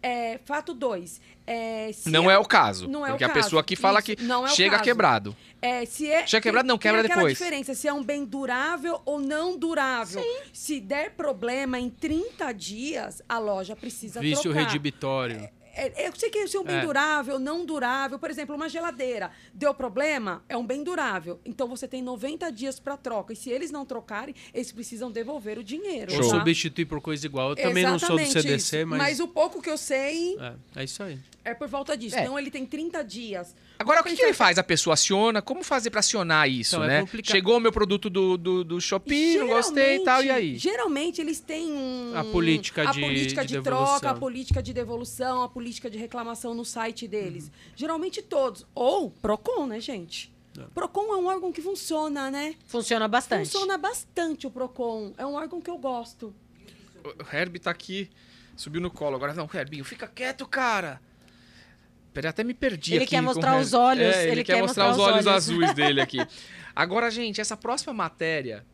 É, 0.02 0.38
fato 0.44 0.72
dois. 0.74 1.20
É, 1.46 1.90
se 1.92 2.10
Não 2.10 2.30
é 2.30 2.38
o 2.38 2.44
caso. 2.44 2.86
Não 2.88 3.04
é 3.04 3.08
o 3.08 3.12
porque 3.12 3.24
a 3.24 3.28
caso. 3.28 3.40
pessoa 3.42 3.60
aqui 3.60 3.74
fala 3.74 3.98
Isso, 4.00 4.16
que 4.16 4.22
não 4.22 4.46
é 4.46 4.50
o 4.50 4.54
chega 4.54 4.70
caso. 4.72 4.84
quebrado. 4.84 5.36
É, 5.60 5.84
se 5.86 6.08
é, 6.08 6.26
Chega 6.26 6.42
quebrado, 6.42 6.68
não, 6.68 6.78
quebra 6.78 7.02
depois. 7.02 7.36
diferença, 7.36 7.74
se 7.74 7.88
é 7.88 7.92
um 7.92 8.02
bem 8.04 8.24
durável 8.24 9.00
ou 9.04 9.18
não 9.18 9.56
durável. 9.58 10.22
Se 10.52 10.78
der 10.80 11.10
problema 11.12 11.78
em 11.80 11.90
30 11.90 12.52
dias, 12.52 13.22
a 13.28 13.38
loja 13.38 13.74
precisa 13.74 14.20
Vício 14.20 14.42
trocar. 14.52 14.60
redibitório. 14.66 15.48
É, 15.78 16.08
eu 16.08 16.12
sei 16.16 16.28
que 16.30 16.46
se 16.48 16.56
é 16.56 16.60
um 16.60 16.64
bem 16.64 16.76
É. 16.76 16.80
durável, 16.84 17.38
não 17.38 17.64
durável. 17.64 18.18
Por 18.18 18.30
exemplo, 18.30 18.54
uma 18.56 18.68
geladeira 18.68 19.30
deu 19.54 19.72
problema, 19.72 20.42
é 20.48 20.56
um 20.56 20.66
bem 20.66 20.82
durável. 20.82 21.38
Então 21.44 21.68
você 21.68 21.86
tem 21.86 22.02
90 22.02 22.50
dias 22.50 22.80
para 22.80 22.96
troca. 22.96 23.32
E 23.32 23.36
se 23.36 23.50
eles 23.50 23.70
não 23.70 23.84
trocarem, 23.86 24.34
eles 24.52 24.72
precisam 24.72 25.10
devolver 25.10 25.58
o 25.58 25.64
dinheiro. 25.64 26.12
Ou 26.12 26.22
Show. 26.22 26.32
tá? 26.32 26.38
substituir 26.38 26.86
por 26.86 27.00
coisa 27.00 27.24
igual. 27.24 27.50
Eu 27.50 27.56
também 27.56 27.84
não 27.84 27.98
sou 27.98 28.16
do 28.16 28.20
Exatamente 28.20 28.42
CDC, 28.42 28.76
isso. 28.78 28.86
mas. 28.86 29.20
o 29.20 29.28
pouco 29.28 29.62
que 29.62 29.70
eu 29.70 29.78
sei 29.78 30.36
É, 30.38 30.80
é 30.80 30.84
isso 30.84 31.02
aí. 31.02 31.18
É 31.50 31.54
por 31.54 31.68
volta 31.68 31.96
disso. 31.96 32.16
É. 32.16 32.22
Então 32.22 32.38
ele 32.38 32.50
tem 32.50 32.64
30 32.66 33.02
dias. 33.04 33.54
Agora, 33.78 34.00
o 34.00 34.04
que, 34.04 34.14
que 34.16 34.22
ele 34.22 34.32
faz? 34.34 34.58
A 34.58 34.62
pessoa 34.62 34.94
aciona? 34.94 35.40
Como 35.40 35.62
fazer 35.62 35.90
pra 35.90 36.00
acionar 36.00 36.48
isso, 36.48 36.76
Então, 36.76 36.84
é 36.84 36.88
né? 36.88 37.00
complicado. 37.00 37.32
Chegou 37.32 37.56
o 37.56 37.60
meu 37.60 37.72
produto 37.72 38.10
do, 38.10 38.36
do, 38.36 38.64
do 38.64 38.80
Shopee, 38.80 39.38
não 39.38 39.48
gostei 39.48 39.96
e 39.96 40.04
tal, 40.04 40.22
e 40.22 40.30
aí? 40.30 40.56
Geralmente 40.58 41.20
eles 41.20 41.40
têm 41.40 41.70
um, 41.72 42.12
A 42.16 42.24
política 42.24 42.88
a 42.88 42.92
de- 42.92 43.00
política 43.00 43.44
de 43.44 43.56
de, 43.56 43.62
troca, 43.62 44.10
a 44.10 44.14
política 44.14 44.62
de 44.62 44.72
devolução, 44.72 45.42
a 45.42 45.48
política 45.48 45.88
de 45.88 45.96
reclamação 45.98 46.54
no 46.54 46.64
site 46.64 47.06
deles. 47.08 47.44
Uhum. 47.44 47.50
Geralmente 47.76 48.20
todos. 48.22 48.66
Ou 48.74 49.10
Procon, 49.10 49.66
né, 49.66 49.80
gente? 49.80 50.32
É. 50.58 50.62
Procon 50.74 51.12
é 51.12 51.16
um 51.16 51.26
órgão 51.26 51.52
que 51.52 51.62
funciona, 51.62 52.30
né? 52.30 52.54
Funciona 52.66 53.06
bastante. 53.06 53.48
Funciona 53.50 53.78
bastante 53.78 54.46
o 54.46 54.50
Procon. 54.50 55.12
É 55.16 55.24
um 55.24 55.34
órgão 55.34 55.60
que 55.60 55.70
eu 55.70 55.78
gosto. 55.78 56.34
O 57.04 57.36
Herbie 57.36 57.60
tá 57.60 57.70
aqui, 57.70 58.10
subiu 58.56 58.80
no 58.80 58.90
colo. 58.90 59.14
Agora, 59.14 59.32
não, 59.32 59.48
Herbinho, 59.54 59.84
fica 59.84 60.06
quieto, 60.08 60.46
cara. 60.46 61.00
Até 62.26 62.42
me 62.42 62.54
perdi 62.54 62.94
Ele 62.94 63.04
aqui. 63.04 63.10
quer 63.10 63.20
mostrar 63.20 63.52
Herbie. 63.52 63.64
os 63.64 63.74
olhos, 63.74 64.16
É, 64.16 64.22
ele, 64.24 64.30
ele 64.32 64.44
quer, 64.44 64.54
quer 64.56 64.62
mostrar, 64.62 64.88
mostrar 64.88 65.04
os 65.04 65.08
os 65.08 65.14
olhos, 65.14 65.26
olhos. 65.26 65.36
azuis 65.48 65.72
dele 65.74 66.00
aqui. 66.00 66.18
Agora, 66.74 67.10
gente, 67.10 67.40
essa 67.40 67.56
próxima 67.56 67.92
matéria 67.92 68.64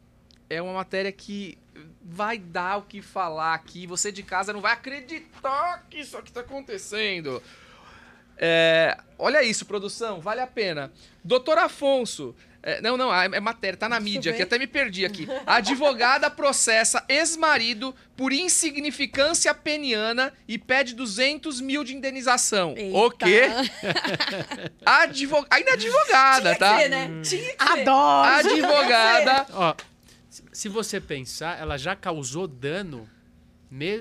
é 0.48 0.62
uma 0.62 0.72
matéria 0.74 1.10
que 1.12 1.58
vai 2.02 2.38
dar 2.38 2.78
o 2.78 2.82
que 2.82 3.02
falar 3.02 3.54
aqui. 3.54 3.86
Você 3.86 4.12
de 4.12 4.22
casa 4.22 4.52
não 4.52 4.60
vai 4.60 4.72
acreditar 4.72 5.84
que 5.90 5.98
isso 5.98 6.16
aqui 6.16 6.30
tá 6.32 6.40
acontecendo. 6.40 7.42
É, 8.36 8.96
olha 9.18 9.42
isso, 9.42 9.64
produção, 9.64 10.20
vale 10.20 10.40
a 10.40 10.46
pena. 10.46 10.92
Doutor 11.22 11.58
Afonso. 11.58 12.34
É, 12.66 12.80
não, 12.80 12.96
não, 12.96 13.14
é, 13.14 13.26
é 13.26 13.40
matéria, 13.40 13.76
tá 13.76 13.88
na 13.88 13.98
Deixa 13.98 14.14
mídia 14.14 14.30
aqui, 14.30 14.38
ver. 14.38 14.44
até 14.44 14.58
me 14.58 14.66
perdi 14.66 15.04
aqui. 15.04 15.28
A 15.46 15.56
advogada 15.56 16.30
processa 16.30 17.04
ex-marido 17.08 17.94
por 18.16 18.32
insignificância 18.32 19.52
peniana 19.54 20.32
e 20.48 20.56
pede 20.58 20.94
200 20.94 21.60
mil 21.60 21.84
de 21.84 21.94
indenização. 21.94 22.72
O 22.74 23.04
Eita. 23.04 23.26
quê? 23.26 23.42
Advo... 24.84 25.46
Ainda 25.50 25.70
é 25.70 25.74
advogada, 25.74 26.40
Tinha 26.42 26.52
que 26.54 26.58
tá? 26.60 26.78
ser, 26.78 26.88
né? 26.88 27.10
Tinha 27.22 27.54
que. 27.56 27.62
Adoro! 27.62 28.28
Advogada. 28.50 29.46
Ó, 29.52 29.74
se- 30.52 30.68
você 30.68 31.00
pensar, 31.00 31.60
ela 31.60 31.76
já 31.76 31.94
causou 31.94 32.46
dano, 32.46 33.08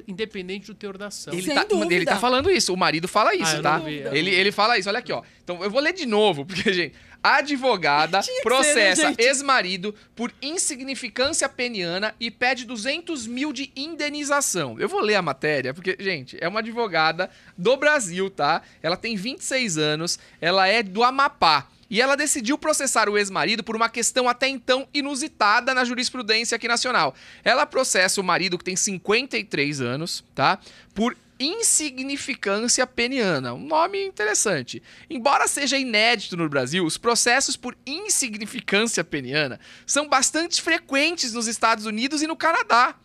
independente 0.07 0.67
do 0.67 0.73
teor 0.75 0.97
da 0.97 1.07
ação. 1.07 1.33
Ele 1.33 1.41
Sem 1.43 1.55
tá, 1.55 1.63
dúvida. 1.63 1.93
ele 1.93 2.05
tá 2.05 2.17
falando 2.17 2.49
isso, 2.51 2.73
o 2.73 2.77
marido 2.77 3.07
fala 3.07 3.33
isso, 3.35 3.57
Ah, 3.57 3.61
tá? 3.61 3.77
vi, 3.79 3.95
ele, 4.11 4.29
ele 4.29 4.51
fala 4.51 4.77
isso, 4.77 4.87
olha 4.87 4.99
aqui, 4.99 5.11
ó. 5.11 5.23
Então 5.43 5.63
eu 5.63 5.69
vou 5.69 5.81
ler 5.81 5.93
de 5.93 6.05
novo, 6.05 6.45
porque, 6.45 6.71
gente, 6.71 6.95
advogada 7.23 8.21
que 8.21 8.41
processa 8.41 9.11
né, 9.11 9.15
ex-marido 9.17 9.95
por 10.13 10.33
insignificância 10.41 11.47
peniana 11.47 12.13
e 12.19 12.29
pede 12.29 12.65
200 12.65 13.25
mil 13.25 13.53
de 13.53 13.71
indenização. 13.75 14.77
Eu 14.77 14.89
vou 14.89 14.99
ler 14.99 15.15
a 15.15 15.21
matéria, 15.21 15.73
porque, 15.73 15.95
gente, 15.99 16.37
é 16.41 16.47
uma 16.47 16.59
advogada 16.59 17.31
do 17.57 17.77
Brasil, 17.77 18.29
tá? 18.29 18.61
Ela 18.81 18.97
tem 18.97 19.15
26 19.15 19.77
anos, 19.77 20.19
ela 20.41 20.67
é 20.67 20.83
do 20.83 21.03
Amapá. 21.03 21.67
E 21.89 22.01
ela 22.01 22.15
decidiu 22.15 22.57
processar 22.57 23.07
o 23.07 23.17
ex-marido 23.19 23.63
por 23.63 23.75
uma 23.75 23.87
questão 23.87 24.27
até 24.27 24.47
então 24.47 24.87
inusitada 24.93 25.75
na 25.75 25.85
jurisprudência 25.85 26.55
aqui 26.55 26.67
nacional. 26.67 27.13
Ela 27.43 27.67
processa 27.67 28.19
o 28.19 28.23
marido, 28.23 28.57
que 28.57 28.63
tem 28.63 28.75
53 28.75 29.79
anos, 29.79 30.23
tá? 30.33 30.57
Por 30.95 31.15
insignificância 31.43 32.87
peniana. 32.87 33.53
Um 33.53 33.65
nome 33.65 34.03
interessante. 34.03 34.81
Embora 35.09 35.47
seja 35.47 35.77
inédito 35.77 36.37
no 36.37 36.49
Brasil, 36.49 36.85
os 36.85 36.97
processos 36.97 37.55
por 37.55 37.75
insignificância 37.85 39.03
peniana 39.03 39.59
são 39.85 40.07
bastante 40.07 40.61
frequentes 40.61 41.33
nos 41.33 41.47
Estados 41.47 41.85
Unidos 41.85 42.21
e 42.21 42.27
no 42.27 42.35
Canadá. 42.35 42.95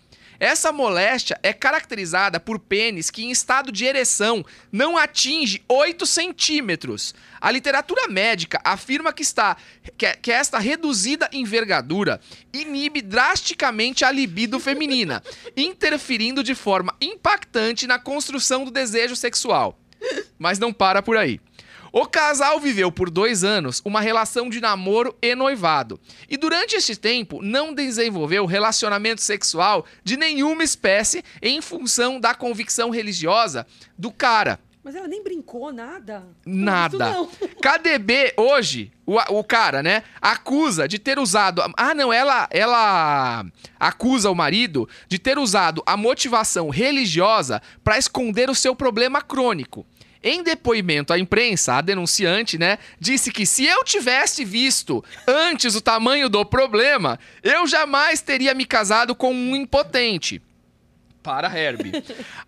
Essa 0.41 0.71
moléstia 0.71 1.39
é 1.43 1.53
caracterizada 1.53 2.39
por 2.39 2.59
pênis 2.59 3.11
que, 3.11 3.25
em 3.25 3.31
estado 3.31 3.73
de 3.73 3.85
ereção, 3.85 4.45
não 4.71 4.97
atinge 4.97 5.63
8 5.69 6.07
centímetros. 6.07 7.15
A 7.41 7.51
literatura 7.51 8.07
médica 8.07 8.61
afirma 8.63 9.13
que, 9.13 9.23
está, 9.23 9.57
que, 9.97 10.15
que 10.17 10.31
esta 10.31 10.59
reduzida 10.59 11.29
envergadura 11.33 12.21
inibe 12.53 13.03
drasticamente 13.03 14.05
a 14.05 14.13
libido 14.13 14.61
feminina, 14.61 15.23
interferindo 15.57 16.45
de 16.45 16.55
forma 16.55 16.95
impactante 17.01 17.87
na 17.87 17.99
construção 17.99 18.65
do 18.65 18.71
desejo 18.71 19.17
sexual. 19.17 19.79
Mas 20.39 20.59
não 20.61 20.73
para 20.73 21.03
por 21.03 21.17
aí. 21.17 21.41
O 22.01 22.07
casal 22.07 22.61
viveu 22.61 22.93
por 22.93 23.11
dois 23.11 23.43
anos 23.43 23.83
uma 23.85 24.01
relação 24.01 24.49
de 24.49 24.61
namoro 24.61 25.17
e 25.21 25.35
noivado. 25.35 25.99
E 26.29 26.37
durante 26.37 26.77
este 26.77 26.95
tempo 26.95 27.43
não 27.43 27.75
desenvolveu 27.75 28.47
relacionamento 28.47 29.21
sexual 29.21 29.85
de 30.05 30.17
nenhuma 30.17 30.63
espécie 30.63 31.25
em 31.43 31.61
função 31.61 32.21
da 32.21 32.37
convicção 32.37 32.91
religiosa 32.91 33.67
do 33.99 34.13
cara. 34.13 34.61
Mas 34.85 34.95
ela 34.95 35.09
nem 35.09 35.25
brincou, 35.25 35.73
nada. 35.73 36.25
Nada. 36.47 37.11
Não, 37.11 37.27
KDB 37.61 38.33
hoje, 38.37 38.93
o, 39.05 39.17
o 39.37 39.43
cara, 39.43 39.83
né, 39.83 40.05
acusa 40.23 40.87
de 40.87 41.01
ter 41.01 41.19
usado. 41.19 41.61
Ah, 41.77 41.97
não, 41.97 42.13
ela, 42.13 42.47
ela 42.53 43.45
acusa 43.77 44.31
o 44.31 44.37
marido 44.37 44.89
de 45.09 45.19
ter 45.19 45.37
usado 45.37 45.83
a 45.85 45.97
motivação 45.97 46.69
religiosa 46.69 47.61
para 47.83 47.99
esconder 47.99 48.49
o 48.49 48.55
seu 48.55 48.77
problema 48.77 49.21
crônico. 49.21 49.85
Em 50.23 50.43
depoimento 50.43 51.13
à 51.13 51.19
imprensa, 51.19 51.75
a 51.75 51.81
denunciante, 51.81 52.59
né, 52.59 52.79
disse 52.99 53.31
que 53.31 53.47
se 53.47 53.65
eu 53.65 53.85
tivesse 53.85 54.45
visto 54.45 55.05
antes 55.27 55.75
o 55.75 55.81
tamanho 55.81 56.29
do 56.29 56.45
problema, 56.45 57.19
eu 57.43 57.67
jamais 57.67 58.21
teria 58.21 58.55
me 58.55 58.65
casado 58.65 59.15
com 59.15 59.33
um 59.33 59.55
impotente. 59.55 60.43
Para 61.23 61.49
Herbie. 61.55 61.93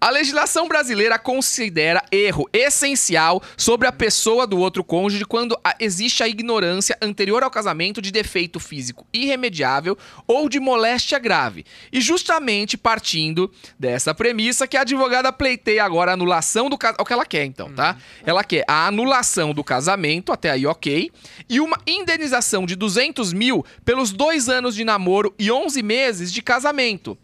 A 0.01 0.11
legislação 0.11 0.67
brasileira 0.69 1.19
considera 1.19 2.03
erro 2.11 2.49
essencial 2.53 3.43
sobre 3.57 3.87
a 3.87 3.93
pessoa 3.93 4.47
do 4.47 4.59
outro 4.59 4.83
cônjuge 4.83 5.25
quando 5.25 5.59
a- 5.63 5.75
existe 5.79 6.23
a 6.23 6.29
ignorância 6.29 6.97
anterior 7.03 7.43
ao 7.43 7.51
casamento 7.51 8.01
de 8.01 8.11
defeito 8.11 8.59
físico 8.59 9.07
irremediável 9.13 9.99
ou 10.27 10.49
de 10.49 10.59
moléstia 10.61 11.19
grave. 11.19 11.65
E 11.93 12.01
justamente 12.01 12.79
partindo 12.79 13.51
dessa 13.79 14.15
premissa 14.15 14.67
que 14.67 14.77
a 14.77 14.83
advogada 14.83 15.33
pleiteia 15.33 15.85
agora 15.85 16.13
a 16.13 16.15
anulação 16.15 16.71
do 16.71 16.79
casamento. 16.79 17.01
É 17.01 17.03
o 17.03 17.07
que 17.07 17.13
ela 17.13 17.27
quer, 17.27 17.45
então, 17.45 17.71
tá? 17.73 17.97
Ela 18.25 18.43
quer 18.45 18.65
a 18.67 18.87
anulação 18.87 19.53
do 19.53 19.63
casamento, 19.65 20.33
até 20.33 20.51
aí 20.51 20.65
ok, 20.67 21.11
e 21.49 21.61
uma 21.61 21.77
indenização 21.87 22.65
de 22.65 22.77
200 22.77 23.33
mil 23.33 23.65
pelos 23.85 24.11
dois 24.11 24.49
anos 24.49 24.75
de 24.75 24.85
namoro 24.85 25.35
e 25.39 25.51
11 25.51 25.83
meses 25.83 26.33
de 26.33 26.41
casamento. 26.41 27.19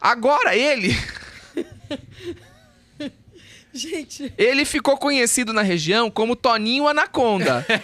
Agora 0.00 0.56
ele. 0.56 0.96
Gente, 3.72 4.32
Ele 4.36 4.64
ficou 4.64 4.96
conhecido 4.96 5.52
na 5.52 5.62
região 5.62 6.10
como 6.10 6.34
Toninho 6.34 6.88
Anaconda. 6.88 7.64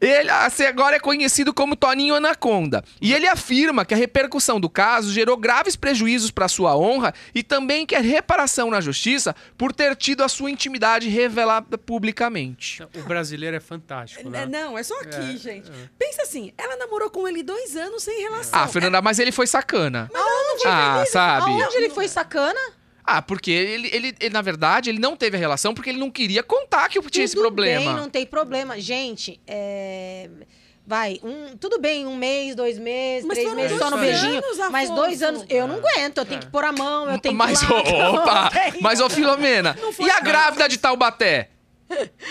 Ele 0.00 0.30
assim, 0.30 0.64
agora 0.64 0.96
é 0.96 1.00
conhecido 1.00 1.54
como 1.54 1.76
Toninho 1.76 2.14
Anaconda. 2.14 2.84
E 3.00 3.12
ele 3.14 3.26
afirma 3.26 3.84
que 3.84 3.94
a 3.94 3.96
repercussão 3.96 4.60
do 4.60 4.68
caso 4.68 5.12
gerou 5.12 5.36
graves 5.36 5.76
prejuízos 5.76 6.30
para 6.30 6.48
sua 6.48 6.76
honra 6.76 7.14
e 7.34 7.42
também 7.42 7.86
quer 7.86 8.02
reparação 8.02 8.70
na 8.70 8.80
justiça 8.80 9.34
por 9.56 9.72
ter 9.72 9.94
tido 9.96 10.22
a 10.22 10.28
sua 10.28 10.50
intimidade 10.50 11.08
revelada 11.08 11.78
publicamente. 11.78 12.82
O 12.94 13.02
brasileiro 13.02 13.56
é 13.56 13.60
fantástico, 13.60 14.28
né? 14.28 14.42
é, 14.42 14.46
não, 14.46 14.76
é 14.76 14.82
só 14.82 14.98
aqui, 15.00 15.34
É, 15.34 15.36
gente. 15.36 15.70
Pensa 15.98 16.22
assim, 16.22 16.52
ela 16.58 16.76
namorou 16.76 17.10
com 17.10 17.26
ele 17.26 17.42
dois 17.42 17.76
anos 17.76 18.02
sem 18.02 18.20
relação. 18.22 18.58
Ah, 18.60 18.68
Fernanda, 18.68 19.00
mas 19.00 19.18
ele 19.18 19.32
foi 19.32 19.46
sacana. 19.46 20.10
Mas 20.12 20.66
Ah, 20.66 21.04
sabe? 21.10 21.50
Aonde 21.50 21.76
ele 21.76 21.90
foi 21.90 22.08
sacana? 22.08 22.58
Ah, 23.06 23.22
porque 23.22 23.52
ele, 23.52 23.88
ele, 23.92 24.14
ele, 24.18 24.34
na 24.34 24.42
verdade, 24.42 24.90
ele 24.90 24.98
não 24.98 25.16
teve 25.16 25.36
a 25.36 25.40
relação 25.40 25.72
porque 25.72 25.90
ele 25.90 25.98
não 25.98 26.10
queria 26.10 26.42
contar 26.42 26.88
que 26.88 27.00
tinha 27.08 27.24
esse 27.24 27.34
Tudo 27.34 27.44
problema. 27.44 27.92
Bem, 27.92 27.94
não 27.94 28.10
tem 28.10 28.26
problema. 28.26 28.80
Gente, 28.80 29.40
é... 29.46 30.28
vai, 30.84 31.20
um, 31.22 31.56
tudo 31.56 31.78
bem, 31.78 32.04
um 32.04 32.16
mês, 32.16 32.56
dois 32.56 32.78
meses, 32.78 33.24
Mas 33.24 33.38
três 33.38 33.54
meses 33.54 33.78
só 33.78 33.90
no 33.90 33.96
dois 33.96 34.10
beijinho. 34.10 34.44
anos, 34.44 34.70
mas 34.72 34.90
dois 34.90 35.22
anos, 35.22 35.44
eu 35.48 35.68
não 35.68 35.76
aguento. 35.76 36.18
Eu 36.18 36.24
tenho 36.24 36.40
que 36.40 36.50
pôr 36.50 36.64
a 36.64 36.72
mão, 36.72 37.08
eu 37.08 37.18
tenho 37.20 37.34
mas, 37.36 37.62
que. 37.62 37.72
ir 37.72 37.92
lá, 37.92 38.10
opa, 38.10 38.50
mas, 38.80 39.00
ô 39.00 39.08
Filomena, 39.08 39.76
e 40.00 40.10
a 40.10 40.18
grávida 40.18 40.68
de 40.68 40.76
Taubaté? 40.76 41.50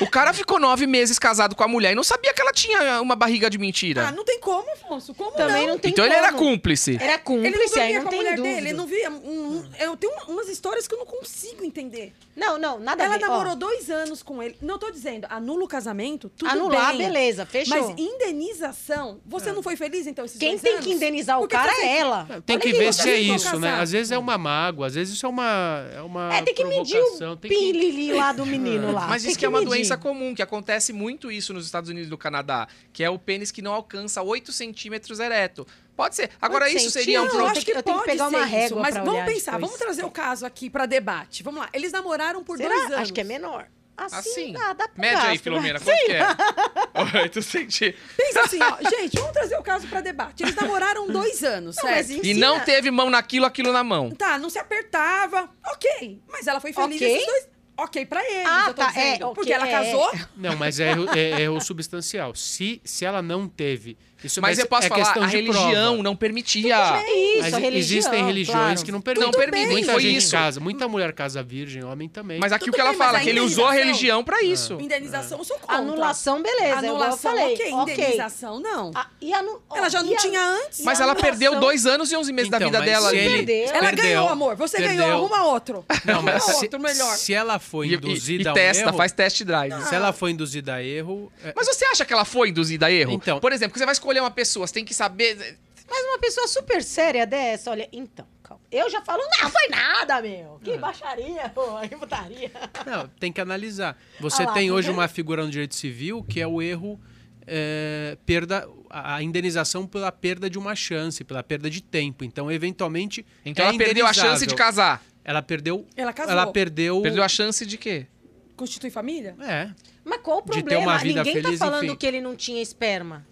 O 0.01 0.07
cara 0.09 0.33
ficou 0.33 0.59
nove 0.59 0.85
meses 0.85 1.17
casado 1.17 1.55
com 1.55 1.63
a 1.63 1.67
mulher 1.67 1.93
e 1.93 1.95
não 1.95 2.03
sabia 2.03 2.33
que 2.33 2.41
ela 2.41 2.51
tinha 2.51 3.01
uma 3.01 3.15
barriga 3.15 3.49
de 3.49 3.57
mentira. 3.57 4.07
Ah, 4.09 4.11
não 4.11 4.23
tem 4.25 4.39
como, 4.39 4.69
Afonso. 4.73 5.13
Como 5.13 5.31
Também 5.31 5.65
não? 5.65 5.73
não 5.73 5.79
tem 5.79 5.91
então 5.91 6.03
ele 6.05 6.13
como. 6.13 6.25
era 6.27 6.33
cúmplice. 6.35 6.95
Era 6.95 7.03
Ele 7.05 7.11
não 7.13 7.19
cúmplice, 7.23 7.79
aí 7.79 7.93
dormia 7.93 7.95
não 7.95 8.01
com 8.03 8.07
a 8.07 8.11
tem 8.11 8.19
mulher 8.19 8.35
dúvida. 8.35 8.55
dele, 8.55 8.67
ele 8.69 8.77
não 8.77 8.85
via. 8.87 9.09
um- 9.09 9.15
um- 9.15 9.69
eu 9.79 9.95
tenho 9.97 10.11
uma- 10.13 10.23
umas 10.25 10.49
histórias 10.49 10.87
que 10.87 10.93
eu 10.93 10.99
não 10.99 11.05
consigo 11.05 11.63
entender. 11.63 12.13
Não, 12.35 12.57
não, 12.57 12.79
nada 12.79 13.03
Ela 13.05 13.15
a 13.15 13.17
ver. 13.17 13.23
ó. 13.25 13.27
namorou 13.29 13.55
dois 13.55 13.89
anos 13.89 14.21
com 14.21 14.43
ele. 14.43 14.57
Não 14.61 14.77
tô 14.77 14.91
dizendo, 14.91 15.25
anula 15.29 15.63
o 15.63 15.67
casamento, 15.67 16.29
tudo 16.37 16.49
Anular, 16.51 16.89
bem. 16.89 17.07
beleza, 17.07 17.45
fechou. 17.45 17.77
Mas 17.89 17.97
indenização, 17.97 19.19
você 19.25 19.51
não 19.51 19.63
foi 19.63 19.75
feliz 19.75 20.05
então 20.05 20.25
esses 20.25 20.37
Quem 20.37 20.49
dois 20.51 20.61
tem 20.61 20.73
anos? 20.73 20.85
que 20.85 20.91
indenizar 20.91 21.37
o 21.37 21.41
Porque 21.41 21.55
cara 21.55 21.71
você- 21.73 21.81
é 21.81 21.97
ela. 21.99 22.25
Tem 22.45 22.55
Olha 22.57 22.61
que 22.63 22.67
aí, 22.71 22.77
ver 22.77 22.93
se 22.93 23.09
é 23.09 23.17
isso, 23.19 23.57
né? 23.59 23.79
Às 23.79 23.91
vezes 23.91 24.11
é 24.11 24.17
uma 24.17 24.37
mágoa, 24.37 24.87
às 24.87 24.95
vezes 24.95 25.13
isso 25.15 25.25
é 25.25 25.29
uma 25.29 25.85
é 25.95 26.01
uma 26.01 26.33
É, 26.35 26.41
tem 26.41 26.53
que 26.53 26.63
medir 26.65 26.97
o 26.97 27.01
provocação, 27.01 27.37
tem 27.37 27.49
que- 27.51 27.55
pilili 27.57 28.13
lá 28.13 28.33
do 28.33 28.45
menino 28.45 28.91
lá. 28.91 29.07
Mas 29.07 29.23
isso 29.23 29.37
que 29.37 29.44
é 29.45 29.49
uma 29.49 29.59
medir. 29.59 29.69
doença 29.69 29.97
comum, 29.97 30.33
que 30.35 30.41
acontece 30.41 30.91
muito 30.93 31.31
isso 31.31 31.53
nos 31.53 31.65
Estados 31.65 31.89
Unidos 31.89 32.07
e 32.07 32.11
no 32.11 32.17
Canadá, 32.17 32.67
que 32.91 33.03
é 33.03 33.09
o 33.09 33.17
pênis 33.19 33.51
que 33.51 33.61
não 33.61 33.73
alcança 33.73 34.21
8 34.21 34.51
centímetros 34.51 35.19
ereto. 35.19 35.65
Pode 35.95 36.15
ser. 36.15 36.29
Agora, 36.41 36.69
isso 36.69 36.89
seria 36.91 37.21
um 37.21 37.25
centímetros? 37.25 37.25
eu 37.25 37.29
problema. 37.31 37.51
acho 37.51 37.65
que 37.65 37.71
Eu 37.71 37.83
tenho 37.83 37.97
que 37.99 38.03
pode 38.05 38.11
pegar 38.17 38.29
ser 38.29 38.35
uma 38.35 38.45
isso, 38.45 38.55
régua 38.55 38.81
mas 38.81 38.93
pra 38.95 39.03
vamos 39.03 39.15
olhar 39.21 39.25
pensar, 39.33 39.51
depois. 39.53 39.61
vamos 39.71 39.79
trazer 39.79 40.03
o 40.05 40.11
caso 40.11 40.45
aqui 40.45 40.69
pra 40.69 40.85
debate. 40.85 41.41
Vamos 41.43 41.61
lá, 41.61 41.69
eles 41.71 41.91
namoraram 41.91 42.43
por 42.43 42.57
Será? 42.57 42.69
dois 42.69 42.85
anos. 42.87 42.97
Acho 42.99 43.13
que 43.13 43.21
é 43.21 43.23
menor. 43.23 43.67
Assim, 43.97 44.17
Assim. 44.17 44.51
dá, 44.51 44.73
dá 44.73 44.89
pro 44.89 44.99
Mede 44.99 45.15
aí, 45.21 45.37
Filomena, 45.37 45.79
vai. 45.79 45.95
quanto 45.95 46.05
que 46.05 47.15
é? 47.15 47.21
8 47.21 47.39
centímetros. 47.41 48.03
Pensa 48.17 48.41
assim, 48.41 48.59
ó, 48.61 48.77
gente, 48.89 49.15
vamos 49.17 49.31
trazer 49.31 49.55
o 49.57 49.63
caso 49.63 49.87
pra 49.87 50.01
debate. 50.01 50.43
Eles 50.43 50.53
namoraram 50.53 51.07
dois 51.07 51.41
anos, 51.45 51.77
Não, 51.77 51.89
mas 51.89 52.07
certo? 52.07 52.25
E 52.25 52.33
não 52.33 52.59
teve 52.59 52.91
mão 52.91 53.09
naquilo, 53.09 53.45
aquilo 53.45 53.71
na 53.71 53.85
mão. 53.85 54.11
Tá, 54.11 54.37
não 54.37 54.49
se 54.49 54.59
apertava, 54.59 55.49
ok. 55.65 56.21
Mas 56.27 56.45
ela 56.45 56.59
foi 56.59 56.73
feliz 56.73 56.95
Ok? 57.01 57.07
esses 57.15 57.25
dois. 57.25 57.47
Ok 57.77 58.05
pra 58.05 58.21
eles, 58.23 58.47
Ah, 58.47 58.65
eu 58.67 58.73
tô 58.73 58.81
tá, 58.81 58.87
dizendo. 58.87 59.25
é, 59.31 59.33
porque 59.33 59.51
ela 59.53 59.67
é. 59.67 59.71
casou, 59.71 60.09
Não, 60.35 60.55
mas 60.55 60.79
é 60.79 60.91
erro, 60.91 61.09
é 61.15 61.41
erro 61.41 61.59
substancial. 61.59 62.33
Se, 62.33 62.81
se 62.83 63.03
ela 63.05 63.21
não 63.21 63.47
teve. 63.49 63.97
Isso 64.23 64.41
Mas 64.41 64.57
vai- 64.57 64.63
eu 64.63 64.67
posso 64.69 64.87
é 64.87 64.89
falar, 64.89 65.17
a 65.23 65.27
religião 65.27 65.93
prova. 65.95 66.03
não 66.03 66.15
permitia. 66.15 66.75
É 66.75 67.13
isso, 67.35 67.41
Mas 67.41 67.53
a 67.53 67.57
religião, 67.59 67.97
existem 67.99 68.25
religiões 68.25 68.57
claro. 68.59 68.83
que 68.85 68.91
não 68.91 69.01
permitem. 69.01 69.31
Não 69.31 69.39
permitem, 69.39 69.71
Muita 69.71 69.91
foi 69.91 70.01
gente 70.01 70.17
isso. 70.17 70.31
casa, 70.31 70.59
muita 70.59 70.87
mulher 70.87 71.13
casa 71.13 71.43
virgem, 71.43 71.83
homem 71.83 72.07
também. 72.09 72.39
Mas 72.39 72.51
aqui 72.51 72.65
Tudo 72.65 72.73
o 72.73 72.75
que 72.75 72.81
ela 72.81 72.89
bem, 72.91 72.97
mas 72.99 73.05
fala, 73.07 73.17
a 73.19 73.21
que 73.21 73.29
ele 73.29 73.39
usou 73.41 73.65
a 73.67 73.73
religião 73.73 74.23
pra 74.23 74.41
isso. 74.41 74.73
indenização 74.79 75.37
eu 75.37 75.43
sou 75.43 75.59
contra. 75.59 75.75
Anulação, 75.77 76.41
beleza. 76.41 76.65
igual 76.65 76.83
eu 76.83 76.89
Anulação, 76.95 77.31
falei. 77.37 77.53
ok. 77.53 77.71
Indenização, 77.71 78.59
não. 78.59 78.91
Ah, 78.95 79.07
e 79.21 79.33
anu... 79.33 79.61
ela 79.75 79.89
já 79.89 80.01
não 80.01 80.13
a- 80.13 80.17
tinha 80.17 80.41
antes. 80.41 80.81
Mas 80.83 80.99
ela 80.99 81.11
anulação- 81.11 81.29
perdeu 81.31 81.59
dois 81.59 81.85
anos 81.85 82.11
e 82.11 82.15
11 82.15 82.31
meses 82.33 82.49
da 82.49 82.57
Então, 82.57 82.67
vida 82.69 82.79
mas 82.79 82.89
dela 82.89 83.09
ali. 83.09 83.17
ele- 83.19 83.35
Perdeu. 83.45 83.65
Ela 83.75 83.79
perdeu, 83.89 84.03
ganhou, 84.05 84.29
amor. 84.29 84.55
Você 84.55 84.77
perdeu. 84.77 84.97
ganhou, 84.97 85.25
arruma 85.25 85.45
outro. 85.51 85.85
Não, 86.05 86.21
mas 86.21 86.43
Arruma 86.43 86.57
outro 86.63 86.79
melhor. 86.79 87.15
se 87.15 87.33
ela 87.33 87.59
foi 87.59 87.93
induzida 87.93 88.43
e 88.43 88.47
a 88.47 88.51
um 88.51 88.53
testa, 88.53 88.83
erro, 88.89 88.97
faz 88.97 89.11
test 89.11 89.43
drive. 89.43 89.73
se 89.83 89.93
ela 89.93 90.11
foi 90.13 90.31
induzida 90.31 90.75
a 90.75 90.83
erro, 90.83 91.31
é- 91.43 91.53
Mas 91.55 91.67
você 91.67 91.85
acha 91.85 92.05
que 92.05 92.13
ela 92.13 92.25
foi 92.25 92.49
induzida 92.49 92.85
a 92.87 92.91
erro? 92.91 93.11
Então- 93.11 93.39
Por 93.39 93.51
exemplo, 93.51 93.73
que 93.73 93.79
você 93.79 93.85
vai 93.85 93.93
escolher 94.05 94.19
uma 94.21 94.31
pessoa, 94.31 94.67
você 94.67 94.73
tem 94.73 94.85
que 94.85 94.93
saber. 94.93 95.57
Mas 95.89 96.05
uma 96.05 96.19
pessoa 96.19 96.47
super 96.47 96.83
séria 96.83 97.25
dessa, 97.25 97.71
olha, 97.71 97.89
então, 97.91 98.25
calma. 98.43 98.63
Eu 98.71 98.89
já 98.89 99.01
falo, 99.01 99.21
não, 99.41 99.49
foi 99.49 99.67
nada, 99.69 100.21
meu. 100.21 100.59
Que 100.63 100.77
baixaria, 100.77 101.49
pô, 101.49 101.79
que 101.87 101.95
putaria. 101.95 102.51
Não, 102.85 103.07
tem 103.19 103.31
que 103.31 103.39
analisar. 103.39 103.97
Você 104.19 104.43
Ah 104.43 104.47
lá, 104.47 104.53
tem 104.53 104.69
tá 104.69 104.73
hoje 104.73 104.89
uma 104.89 105.07
figura 105.07 105.43
no 105.43 105.49
direito 105.51 105.75
civil 105.75 106.23
que 106.23 106.41
é 106.41 106.47
o 106.47 106.61
erro, 106.61 106.99
é, 107.45 108.17
perda, 108.25 108.67
a 108.89 109.21
indenização 109.21 109.85
pela 109.85 110.11
perda 110.11 110.49
de 110.49 110.57
uma 110.57 110.75
chance, 110.75 111.23
pela 111.23 111.43
perda 111.43 111.69
de 111.69 111.81
tempo. 111.81 112.23
Então, 112.23 112.51
eventualmente, 112.51 113.25
Então 113.45 113.65
é 113.65 113.69
ela 113.69 113.77
perdeu 113.77 114.05
a 114.07 114.13
chance 114.13 114.45
de 114.45 114.55
casar. 114.55 115.03
Ela 115.23 115.41
perdeu. 115.41 115.87
Ela 115.95 116.11
casou. 116.13 116.31
Ela 116.31 116.47
perdeu. 116.47 117.01
Perdeu 117.01 117.23
a 117.23 117.29
chance 117.29 117.65
de 117.65 117.77
quê? 117.77 118.07
Constitui 118.55 118.89
família? 118.89 119.35
É. 119.39 119.69
Mas 120.03 120.19
qual 120.21 120.39
o 120.39 120.41
De 120.41 120.51
ter 120.51 120.61
problema? 120.61 120.91
uma 120.91 120.97
vida 120.97 121.23
Ninguém 121.23 121.41
feliz, 121.43 121.59
tá 121.59 121.65
falando 121.65 121.85
enfim. 121.85 121.95
que 121.95 122.05
ele 122.05 122.21
não 122.21 122.35
tinha 122.35 122.61
esperma. 122.61 123.25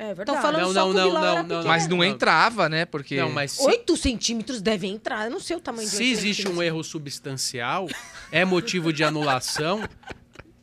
É 0.00 0.14
verdade. 0.14 0.30
Estão 0.30 0.40
falando 0.40 0.62
Não, 0.62 0.72
só 0.72 0.86
não, 0.86 0.92
não, 0.94 1.12
não, 1.12 1.34
não, 1.34 1.42
pequeno. 1.44 1.64
Mas 1.66 1.86
não 1.86 1.98
Não. 1.98 2.04
entrava, 2.04 2.70
né? 2.70 2.86
Porque. 2.86 3.20
Não, 3.20 3.30
mas 3.30 3.52
se, 3.52 3.62
8 3.62 3.96
centímetros 3.98 4.62
deve 4.62 4.86
entrar. 4.86 5.26
Eu 5.26 5.30
não 5.30 5.40
sei 5.40 5.56
o 5.56 5.60
tamanho 5.60 5.86
de 5.86 5.94
se 5.94 6.10
existe 6.10 6.48
um 6.48 6.62
erro 6.62 6.82
substancial, 6.82 7.86
é 8.32 8.42
motivo 8.42 8.94
de 8.94 9.04
anulação, 9.04 9.86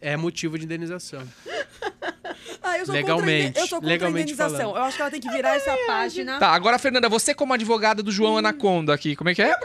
é 0.02 0.18
motivo 0.18 0.58
de 0.58 0.66
indenização. 0.66 1.22
Ah, 2.64 2.78
eu 2.78 2.86
sou 2.86 2.94
Legalmente, 2.96 3.46
Contra, 3.48 3.62
eu 3.62 3.68
sou 3.68 3.78
contra 3.80 3.94
legalmente 3.94 4.20
a 4.20 4.34
indenização. 4.34 4.58
falando. 4.72 4.78
Eu 4.78 4.84
acho 4.84 4.96
que 4.96 5.02
ela 5.02 5.12
tem 5.12 5.22
que 5.22 5.30
virar 5.30 5.56
essa 5.56 5.76
página. 5.88 6.40
Tá, 6.40 6.50
agora, 6.50 6.78
Fernanda, 6.80 7.08
você 7.10 7.34
como 7.34 7.54
advogada 7.54 8.02
do 8.04 8.12
João 8.12 8.38
Anaconda 8.38 8.94
aqui, 8.94 9.16
como 9.16 9.30
é 9.30 9.36
que 9.36 9.42
é? 9.42 9.56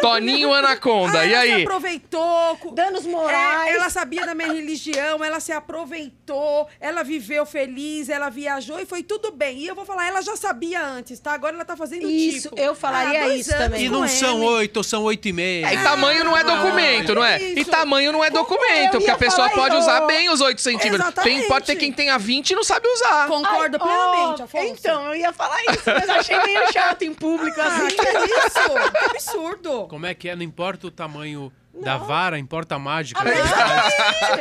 Toninho 0.00 0.52
Anaconda, 0.52 1.20
Ah, 1.20 1.26
e 1.26 1.32
ela 1.32 1.44
se 1.46 1.52
aí? 1.52 1.62
aproveitou. 1.62 2.58
Danos 2.72 3.06
morais. 3.06 3.68
É, 3.72 3.76
ela 3.76 3.90
sabia 3.90 4.24
da 4.26 4.34
minha 4.34 4.52
religião, 4.52 5.22
ela 5.24 5.40
se 5.40 5.52
aproveitou, 5.52 6.68
ela 6.80 7.02
viveu 7.02 7.44
feliz, 7.46 8.08
ela 8.08 8.28
viajou 8.30 8.78
e 8.80 8.86
foi 8.86 9.02
tudo 9.02 9.30
bem. 9.32 9.58
E 9.58 9.66
eu 9.66 9.74
vou 9.74 9.84
falar, 9.84 10.08
ela 10.08 10.22
já 10.22 10.36
sabia 10.36 10.84
antes, 10.84 11.18
tá? 11.20 11.32
Agora 11.32 11.54
ela 11.54 11.64
tá 11.64 11.76
fazendo 11.76 12.08
Isso, 12.08 12.48
tipo. 12.50 12.60
eu 12.60 12.74
falaria 12.74 13.24
ah, 13.24 13.36
isso 13.36 13.50
também. 13.50 13.84
E 13.84 13.88
não 13.88 14.06
são 14.08 14.40
oito, 14.42 14.82
são 14.84 15.02
oito 15.04 15.28
e 15.28 15.32
meia. 15.32 15.66
É, 15.68 15.74
e 15.74 15.78
tamanho 15.82 16.24
não 16.24 16.36
é 16.36 16.42
documento, 16.44 17.14
não 17.14 17.24
é? 17.24 17.40
E 17.40 17.60
isso. 17.60 17.70
tamanho 17.70 18.12
não 18.12 18.22
é 18.24 18.30
documento, 18.30 18.92
porque 18.92 19.10
a 19.10 19.16
pessoa 19.18 19.48
pode 19.50 19.74
isso. 19.74 19.84
usar 19.84 20.00
bem 20.06 20.28
os 20.30 20.40
8 20.40 20.60
centímetros. 20.60 21.14
Tem, 21.22 21.46
pode 21.46 21.66
ter 21.66 21.76
quem 21.76 21.92
tenha 21.92 22.18
20 22.18 22.33
e 22.52 22.56
não 22.56 22.64
sabe 22.64 22.86
usar. 22.88 23.26
Concordo 23.28 23.78
Ai, 23.80 23.86
plenamente, 23.86 24.42
ó, 24.42 24.44
Afonso. 24.44 24.64
Então, 24.66 25.04
eu 25.08 25.14
ia 25.16 25.32
falar 25.32 25.62
isso, 25.64 25.82
mas 25.86 26.08
achei 26.08 26.38
meio 26.42 26.72
chato 26.72 27.02
em 27.02 27.14
público 27.14 27.58
Ah, 27.60 27.66
assim. 27.66 27.96
que 27.96 28.02
isso? 28.02 28.90
Que 28.98 29.04
absurdo. 29.10 29.86
Como 29.88 30.06
é 30.06 30.14
que 30.14 30.28
é? 30.28 30.36
Não 30.36 30.42
importa 30.42 30.86
o 30.86 30.90
tamanho 30.90 31.52
da 31.82 31.96
vara, 31.96 32.38
importa 32.38 32.74
a 32.76 32.78
mágica. 32.78 33.20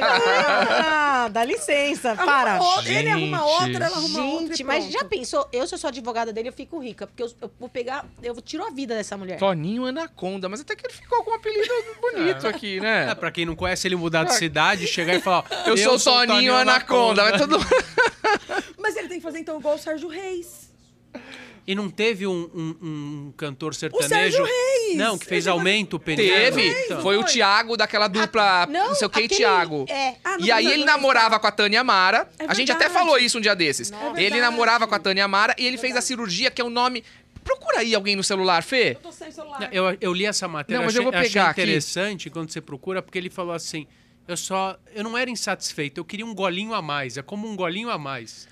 Ah, 0.06 1.30
dá 1.30 1.44
licença, 1.46 2.16
para. 2.16 2.54
Arruma 2.56 2.76
outra, 2.76 2.92
Ele 2.92 3.10
arruma 3.10 3.38
Gente. 3.38 3.48
outra, 3.50 3.86
ela 3.86 3.96
arruma 3.98 4.24
outra. 4.26 4.48
Gente, 4.48 4.64
mas 4.64 4.92
já 4.92 5.06
pensou? 5.06 5.48
Eu, 5.54 5.66
se 5.66 5.74
eu 5.74 5.78
sou 5.80 5.88
advogada 5.88 6.34
dele, 6.34 6.50
eu 6.50 6.54
fico 6.54 6.80
rica. 6.80 7.08
Porque 7.08 7.24
eu, 7.24 7.32
eu 7.42 7.52
vou 7.60 7.70
pegar, 7.70 8.06
eu 8.22 8.36
tiro 8.42 8.66
a 8.66 8.70
vida 8.72 8.94
dessa 8.96 9.16
mulher. 9.16 9.38
Toninho 9.38 9.86
Anaconda, 9.86 10.50
mas 10.50 10.60
até 10.62 10.76
que 10.76 10.86
ele 10.86 10.94
ficou 10.94 11.24
com 11.24 11.32
um 11.32 11.36
apelido 11.36 11.70
bonito 12.02 12.48
aqui, 12.48 12.78
É, 12.80 12.82
né? 13.06 13.16
pra 13.16 13.32
quem 13.32 13.46
não 13.46 13.56
conhece, 13.56 13.88
ele 13.88 13.96
mudar 13.96 14.26
de 14.26 14.34
cidade, 14.36 14.86
chegar 14.88 15.14
e 15.16 15.22
falar: 15.22 15.46
ó, 15.50 15.70
Eu, 15.70 15.78
sou 15.78 15.96
o 15.96 16.00
Toninho 16.28 16.56
Anaconda, 16.56 17.24
mas 17.24 17.40
todo 17.40 17.58
Mas 18.78 18.96
ele 18.98 19.08
tem 19.08 19.18
que 19.20 19.24
fazer 19.24 19.40
então 19.40 19.58
igual 19.60 19.76
o 19.76 19.80
Sérgio 19.80 20.10
Reis. 20.10 20.70
E 21.66 21.74
não 21.76 21.90
teve 21.90 22.28
um, 22.28 22.50
um- 22.54 22.76
um 22.82 23.34
cantor 23.38 23.74
sertanejo. 23.74 24.10
Sérgio 24.10 24.44
Reis! 24.44 24.98
Não, 24.98 25.18
que 25.18 25.26
fez 25.26 25.46
Ele 25.46 25.52
aumento 25.52 25.98
peniano. 25.98 26.32
Teve, 26.56 26.68
Então. 26.86 27.02
foi 27.02 27.16
o 27.18 27.24
Thiago 27.24 27.78
daquela 27.78 28.08
dupla, 28.10 28.66
não, 28.68 28.94
sei 28.94 29.08
o 29.08 29.10
que, 29.10 29.20
aquele- 29.24 29.40
Thiago. 29.40 29.86
É. 29.88 30.16
Ah, 30.24 30.38
não, 30.38 30.46
E 30.46 30.52
aí 30.52 30.66
ele 30.66 30.78
não 30.78 30.84
é 30.84 30.86
namorava 30.88 31.40
com 31.40 31.48
a 31.48 31.52
Tânia 31.52 31.82
Mara. 31.84 32.30
É 32.38 32.46
a 32.48 32.54
gente 32.54 32.72
até 32.72 32.90
falou 32.90 33.18
isso 33.18 33.38
um 33.38 33.42
dia 33.42 33.56
desses. 33.56 33.92
É 33.92 34.22
ele 34.24 34.42
namorava 34.42 34.86
com 34.88 34.94
a 34.94 35.00
Tânia 35.00 35.26
Mara 35.28 35.56
e 35.58 35.66
ele 35.66 35.78
fez 35.78 35.96
a 35.96 36.02
cirurgia, 36.02 36.52
que 36.52 36.62
é 36.62 36.66
o 36.66 36.70
nome. 36.70 37.04
Procura 37.46 37.80
aí 37.80 37.96
alguém 37.96 38.16
no 38.16 38.24
celular, 38.24 38.62
Fê. 38.64 38.92
Eu 38.92 38.96
tô 38.96 39.12
sem 39.12 39.32
celular. 39.32 39.70
Eu, 39.72 39.98
eu 40.00 40.14
li 40.14 40.26
essa 40.26 40.48
matéria, 40.48 40.78
Não, 40.80 40.86
mas 40.86 40.94
achei, 40.96 41.00
eu 41.08 41.12
vou 41.12 41.18
achei 41.20 41.30
pegar 41.32 41.50
aqui. 41.50 41.62
interessante 41.62 42.30
quando 42.30 42.50
você 42.52 42.62
procura, 42.62 43.02
porque 43.02 43.18
ele 43.18 43.30
falou 43.30 43.54
assim: 43.54 43.86
eu 44.28 44.36
só. 44.38 44.78
Eu 44.94 45.04
não 45.04 45.18
era 45.18 45.30
insatisfeito, 45.30 46.00
eu 46.00 46.06
queria 46.06 46.26
um 46.26 46.34
golinho 46.34 46.74
a 46.74 46.82
mais. 46.82 47.18
É 47.18 47.22
como 47.22 47.48
um 47.48 47.56
golinho 47.56 47.90
a 47.90 47.98
mais. 47.98 48.48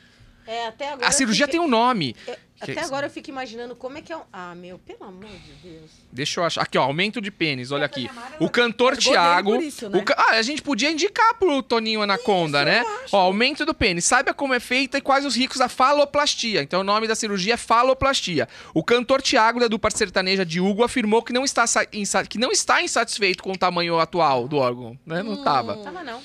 É, 0.51 0.67
até 0.67 0.89
agora. 0.89 1.07
A 1.07 1.11
cirurgia 1.11 1.47
tem 1.47 1.59
um 1.59 1.67
nome. 1.67 2.15
eu, 2.27 2.35
Que- 2.63 2.73
Até 2.73 2.81
agora 2.81 3.07
eu 3.07 3.09
fico 3.09 3.27
imaginando 3.27 3.75
como 3.75 3.97
é 3.97 4.03
que 4.03 4.13
é 4.13 4.17
um. 4.17 4.21
Ah, 4.31 4.53
meu, 4.53 4.77
pelo 4.77 5.03
amor 5.05 5.25
de 5.25 5.67
Deus. 5.67 5.89
Deixa 6.11 6.39
eu 6.39 6.43
achar. 6.43 6.61
Aqui, 6.61 6.77
ó, 6.77 6.83
aumento 6.83 7.19
de 7.19 7.31
pênis, 7.31 7.71
olha 7.71 7.87
aqui. 7.87 8.07
O 8.39 8.47
cantor 8.51 8.95
Thiago. 8.95 9.53
por 9.53 9.63
isso, 9.63 9.89
né? 9.89 9.97
o 9.97 10.03
Ah, 10.15 10.33
a 10.33 10.41
gente 10.43 10.61
podia 10.61 10.91
indicar 10.91 11.33
pro 11.39 11.63
Toninho 11.63 12.03
Anaconda, 12.03 12.63
né? 12.63 12.83
Ó, 13.11 13.17
aumento 13.17 13.65
do 13.65 13.73
pênis. 13.73 14.05
Saiba 14.05 14.31
como 14.31 14.53
é 14.53 14.59
feita 14.59 14.99
e 14.99 15.01
quais 15.01 15.25
os 15.25 15.35
ricos 15.35 15.57
da 15.57 15.67
faloplastia. 15.67 16.61
Então 16.61 16.81
o 16.81 16.83
nome 16.83 17.07
da 17.07 17.15
cirurgia 17.15 17.55
é 17.55 17.57
faloplastia. 17.57 18.47
O 18.75 18.83
cantor 18.83 19.23
Thiago, 19.23 19.59
da 19.59 19.67
dupla 19.67 19.89
sertaneja 19.89 20.45
de 20.45 20.61
Hugo, 20.61 20.83
afirmou 20.83 21.23
que 21.23 21.33
não 21.33 21.43
está, 21.43 21.65
sa- 21.65 21.87
insa- 21.91 22.27
que 22.27 22.37
não 22.37 22.51
está 22.51 22.79
insatisfeito 22.83 23.41
com 23.41 23.53
o 23.53 23.57
tamanho 23.57 23.97
atual 23.99 24.47
do 24.47 24.57
órgão. 24.57 24.95
Né? 25.03 25.23
Não 25.23 25.43
tava. 25.43 25.77
Tava 25.77 26.03
não. 26.03 26.21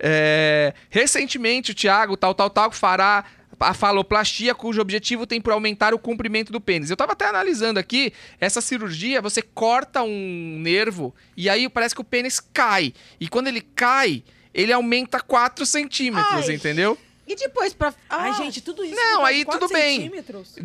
É, 0.00 0.74
recentemente, 0.90 1.72
o 1.72 1.74
Thiago, 1.74 2.16
tal, 2.16 2.34
tal, 2.34 2.50
tal, 2.50 2.70
fará 2.70 3.24
a 3.60 3.74
faloplastia, 3.74 4.54
cujo 4.54 4.80
objetivo 4.80 5.26
tem 5.26 5.40
por 5.40 5.52
aumentar 5.52 5.94
o 5.94 5.98
comprimento 5.98 6.52
do 6.52 6.60
pênis. 6.60 6.90
Eu 6.90 6.96
tava 6.96 7.12
até 7.12 7.26
analisando 7.26 7.78
aqui, 7.78 8.12
essa 8.40 8.60
cirurgia, 8.60 9.20
você 9.20 9.42
corta 9.42 10.02
um 10.02 10.58
nervo 10.60 11.14
e 11.36 11.48
aí 11.48 11.68
parece 11.68 11.94
que 11.94 12.00
o 12.00 12.04
pênis 12.04 12.40
cai. 12.40 12.92
E 13.20 13.28
quando 13.28 13.48
ele 13.48 13.60
cai, 13.60 14.22
ele 14.54 14.72
aumenta 14.72 15.20
4 15.20 15.64
centímetros, 15.66 16.48
Ai. 16.48 16.54
entendeu? 16.54 16.98
E 17.28 17.36
depois 17.36 17.74
pra. 17.74 17.92
Ai, 18.08 18.30
Ah, 18.30 18.32
gente, 18.32 18.60
tudo 18.62 18.82
isso. 18.84 18.94
Não, 18.94 19.24
aí 19.24 19.44
tudo 19.44 19.68
bem. 19.68 20.10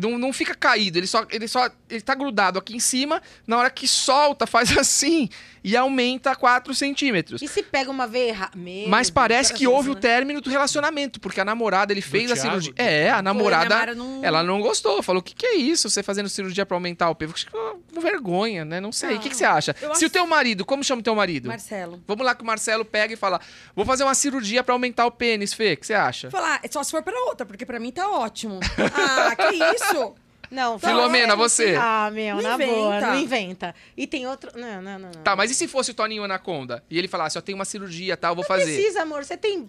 Não, 0.00 0.16
não 0.18 0.32
fica 0.32 0.54
caído, 0.54 0.98
ele 0.98 1.06
só, 1.06 1.26
ele 1.30 1.46
só. 1.46 1.68
Ele 1.90 2.00
tá 2.00 2.14
grudado 2.14 2.58
aqui 2.58 2.74
em 2.74 2.80
cima, 2.80 3.20
na 3.46 3.58
hora 3.58 3.70
que 3.70 3.86
solta, 3.86 4.46
faz 4.48 4.76
assim 4.78 5.28
e 5.62 5.76
aumenta 5.76 6.34
4 6.36 6.74
centímetros. 6.74 7.40
E 7.40 7.48
se 7.48 7.62
pega 7.62 7.90
uma 7.90 8.06
veia 8.06 8.28
errada? 8.28 8.52
Mas 8.86 9.08
parece 9.08 9.52
que 9.54 9.66
houve 9.66 9.90
o 9.90 9.94
né? 9.94 10.00
término 10.00 10.40
do 10.40 10.50
relacionamento, 10.50 11.18
porque 11.20 11.40
a 11.40 11.44
namorada, 11.44 11.90
ele 11.92 12.02
fez 12.02 12.30
a 12.30 12.34
Thiago? 12.34 12.50
cirurgia. 12.62 12.74
É, 12.76 13.10
a 13.10 13.22
namorada, 13.22 13.74
Mara 13.74 13.94
não- 13.94 14.22
ela 14.24 14.42
não 14.42 14.60
gostou. 14.60 15.02
Falou: 15.02 15.20
o 15.20 15.22
que, 15.22 15.34
que 15.34 15.46
é 15.46 15.54
isso? 15.56 15.88
Você 15.90 16.02
fazendo 16.02 16.28
cirurgia 16.28 16.64
pra 16.66 16.76
aumentar 16.76 17.08
o 17.10 17.14
peso? 17.14 17.34
Vergonha, 18.04 18.64
né? 18.64 18.80
Não 18.80 18.92
sei. 18.92 19.16
O 19.16 19.20
que, 19.20 19.28
que 19.30 19.36
você 19.36 19.44
acha? 19.44 19.74
Se 19.78 19.84
acho- 19.86 20.06
o 20.06 20.10
teu 20.10 20.26
marido, 20.26 20.64
como 20.64 20.84
chama 20.84 21.00
o 21.00 21.02
teu 21.02 21.14
marido? 21.14 21.48
Marcelo. 21.48 22.02
Vamos 22.06 22.24
lá 22.24 22.34
que 22.34 22.42
o 22.42 22.46
Marcelo 22.46 22.84
pega 22.84 23.14
e 23.14 23.16
fala: 23.16 23.40
vou 23.74 23.84
fazer 23.84 24.04
uma 24.04 24.14
cirurgia 24.14 24.62
pra 24.62 24.74
aumentar 24.74 25.06
o 25.06 25.10
pênis, 25.10 25.52
Fê. 25.52 25.72
O 25.72 25.76
que 25.76 25.86
você 25.86 25.94
acha? 25.94 26.30
Falar, 26.30 26.60
é 26.62 26.68
só 26.70 26.82
se 26.82 26.90
for 26.90 27.02
pra 27.02 27.18
outra, 27.24 27.44
porque 27.46 27.64
pra 27.66 27.80
mim 27.80 27.90
tá 27.90 28.08
ótimo. 28.10 28.60
Ah, 28.94 29.34
que 29.34 29.54
isso? 29.56 30.14
Não, 30.50 30.78
Filomena, 30.78 31.28
fala- 31.34 31.48
você. 31.48 31.74
Ah, 31.80 32.10
meu, 32.12 32.36
Não 32.36 32.42
na 32.42 32.54
inventa. 32.54 32.72
boa, 32.74 33.00
não 33.00 33.18
inventa. 33.18 33.74
E 33.96 34.06
tem 34.06 34.26
outro. 34.26 34.50
Não, 34.54 34.80
não, 34.82 34.98
não. 34.98 35.10
não. 35.10 35.22
Tá, 35.22 35.34
mas 35.34 35.50
e 35.50 35.54
se 35.54 35.66
fosse 35.66 35.90
o 35.90 35.94
Toninho 35.94 36.22
Anaconda? 36.22 36.84
E 36.90 36.98
ele 36.98 37.08
falasse: 37.08 37.36
eu 37.36 37.42
tenho 37.42 37.56
uma 37.58 37.64
cirurgia, 37.64 38.16
tal, 38.16 38.34
vou 38.36 38.42
Não 38.42 38.48
fazer. 38.48 38.64
precisa, 38.74 39.02
amor. 39.02 39.24
Você 39.24 39.36
tem. 39.36 39.68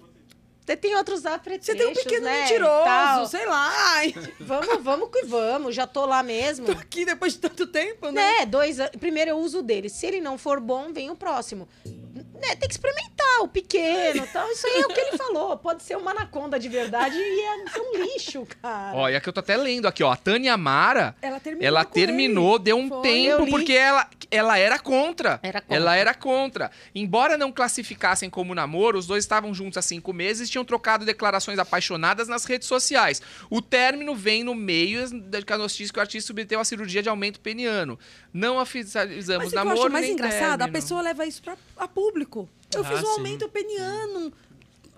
Você 0.66 0.76
tem 0.76 0.96
outros 0.96 1.26
apetrechos, 1.26 1.66
Você 1.68 1.76
tem 1.76 1.88
um 1.88 1.94
pequeno 1.94 2.26
né, 2.26 2.42
mentiroso, 2.42 2.84
tal. 2.84 3.26
sei 3.28 3.46
lá. 3.46 3.72
Ai, 3.96 4.16
Vamos, 4.40 4.84
vamos 4.84 5.10
que 5.12 5.24
vamos. 5.26 5.76
Já 5.76 5.86
tô 5.86 6.06
lá 6.06 6.24
mesmo. 6.24 6.66
tô 6.66 6.72
aqui 6.72 7.06
depois 7.06 7.34
de 7.34 7.40
tanto 7.40 7.68
tempo, 7.68 8.10
né? 8.10 8.40
Né, 8.40 8.46
dois 8.48 8.80
anos. 8.80 8.94
Primeiro 9.00 9.30
eu 9.32 9.38
uso 9.38 9.60
o 9.60 9.62
dele. 9.62 9.90
Se 9.90 10.08
ele 10.08 10.20
não 10.20 10.38
for 10.38 10.60
bom, 10.60 10.92
vem 10.92 11.12
o 11.12 11.16
próximo. 11.16 11.68
Né, 11.86 12.56
tem 12.56 12.68
que 12.68 12.72
experimentar 12.74 13.42
o 13.42 13.48
pequeno 13.48 14.26
tal. 14.34 14.50
Isso 14.52 14.66
aí 14.68 14.82
é 14.82 14.86
o 14.86 14.90
que 14.90 15.00
ele 15.00 15.18
falou. 15.18 15.56
Pode 15.58 15.84
ser 15.84 15.98
uma 15.98 16.12
anaconda 16.12 16.60
de 16.60 16.68
verdade 16.68 17.16
e 17.16 17.42
é 17.42 17.70
ser 17.70 17.80
um 17.82 18.04
lixo, 18.04 18.48
cara. 18.62 18.96
Ó, 18.98 19.08
e 19.10 19.16
aqui 19.16 19.30
eu 19.30 19.34
tô 19.34 19.40
até 19.42 19.56
lendo 19.56 19.88
aqui, 19.88 20.04
ó. 20.04 20.12
A 20.12 20.18
Tânia 20.18 20.58
Mara, 20.58 21.16
Ela 21.22 21.40
terminou. 21.40 21.68
ela 21.68 21.86
com 21.86 21.92
terminou, 21.94 22.56
ele. 22.56 22.64
deu 22.64 22.78
um 22.78 22.90
Foi. 22.90 23.02
Tempo, 23.04 23.48
porque 23.50 23.74
ela, 23.74 24.10
ela 24.32 24.58
era 24.58 24.80
contra. 24.80 25.40
Era 25.44 25.62
contra. 25.62 25.76
Ela 25.76 25.96
era 25.96 26.14
contra. 26.14 26.72
Embora 26.94 27.38
não 27.38 27.52
classificassem 27.52 28.30
como 28.30 28.56
namoro, 28.56 28.98
os 28.98 29.06
dois 29.08 29.24
estavam 29.24 29.54
juntos 29.54 29.78
há 29.78 29.82
cinco 29.82 30.12
meses 30.12 30.50
tinham 30.56 30.66
trocado 30.66 31.06
declarações 31.06 31.60
apaixonadas 31.60 32.28
nas 32.28 32.46
redes 32.46 32.68
sociais. 32.68 33.22
O 33.50 33.62
término 33.62 34.16
vem 34.16 34.44
no 34.44 34.56
meio 34.56 35.10
da 35.22 35.58
notícia 35.58 35.92
que 35.94 36.00
o 36.00 36.02
artista 36.02 36.28
submeteu 36.28 36.60
à 36.60 36.66
cirurgia 36.66 37.04
de 37.04 37.10
aumento 37.10 37.40
peniano. 37.40 38.00
Não 38.34 38.58
oficializamos 38.58 39.46
Mas 39.46 39.48
o 39.48 39.50
que 39.52 39.58
eu 39.58 39.64
namoro 39.66 39.82
acho 39.84 39.92
mais 39.92 40.06
nem 40.06 40.14
engraçado, 40.14 40.44
a 40.44 40.58
término. 40.66 40.74
pessoa 40.74 41.02
leva 41.02 41.26
isso 41.26 41.42
pra, 41.42 41.58
a 41.78 41.88
público. 41.88 42.50
Eu 42.74 42.82
Ah, 42.82 42.86
fiz 42.86 43.00
um 43.00 43.06
sim. 43.06 43.12
aumento 43.12 43.50
peniano. 43.50 44.34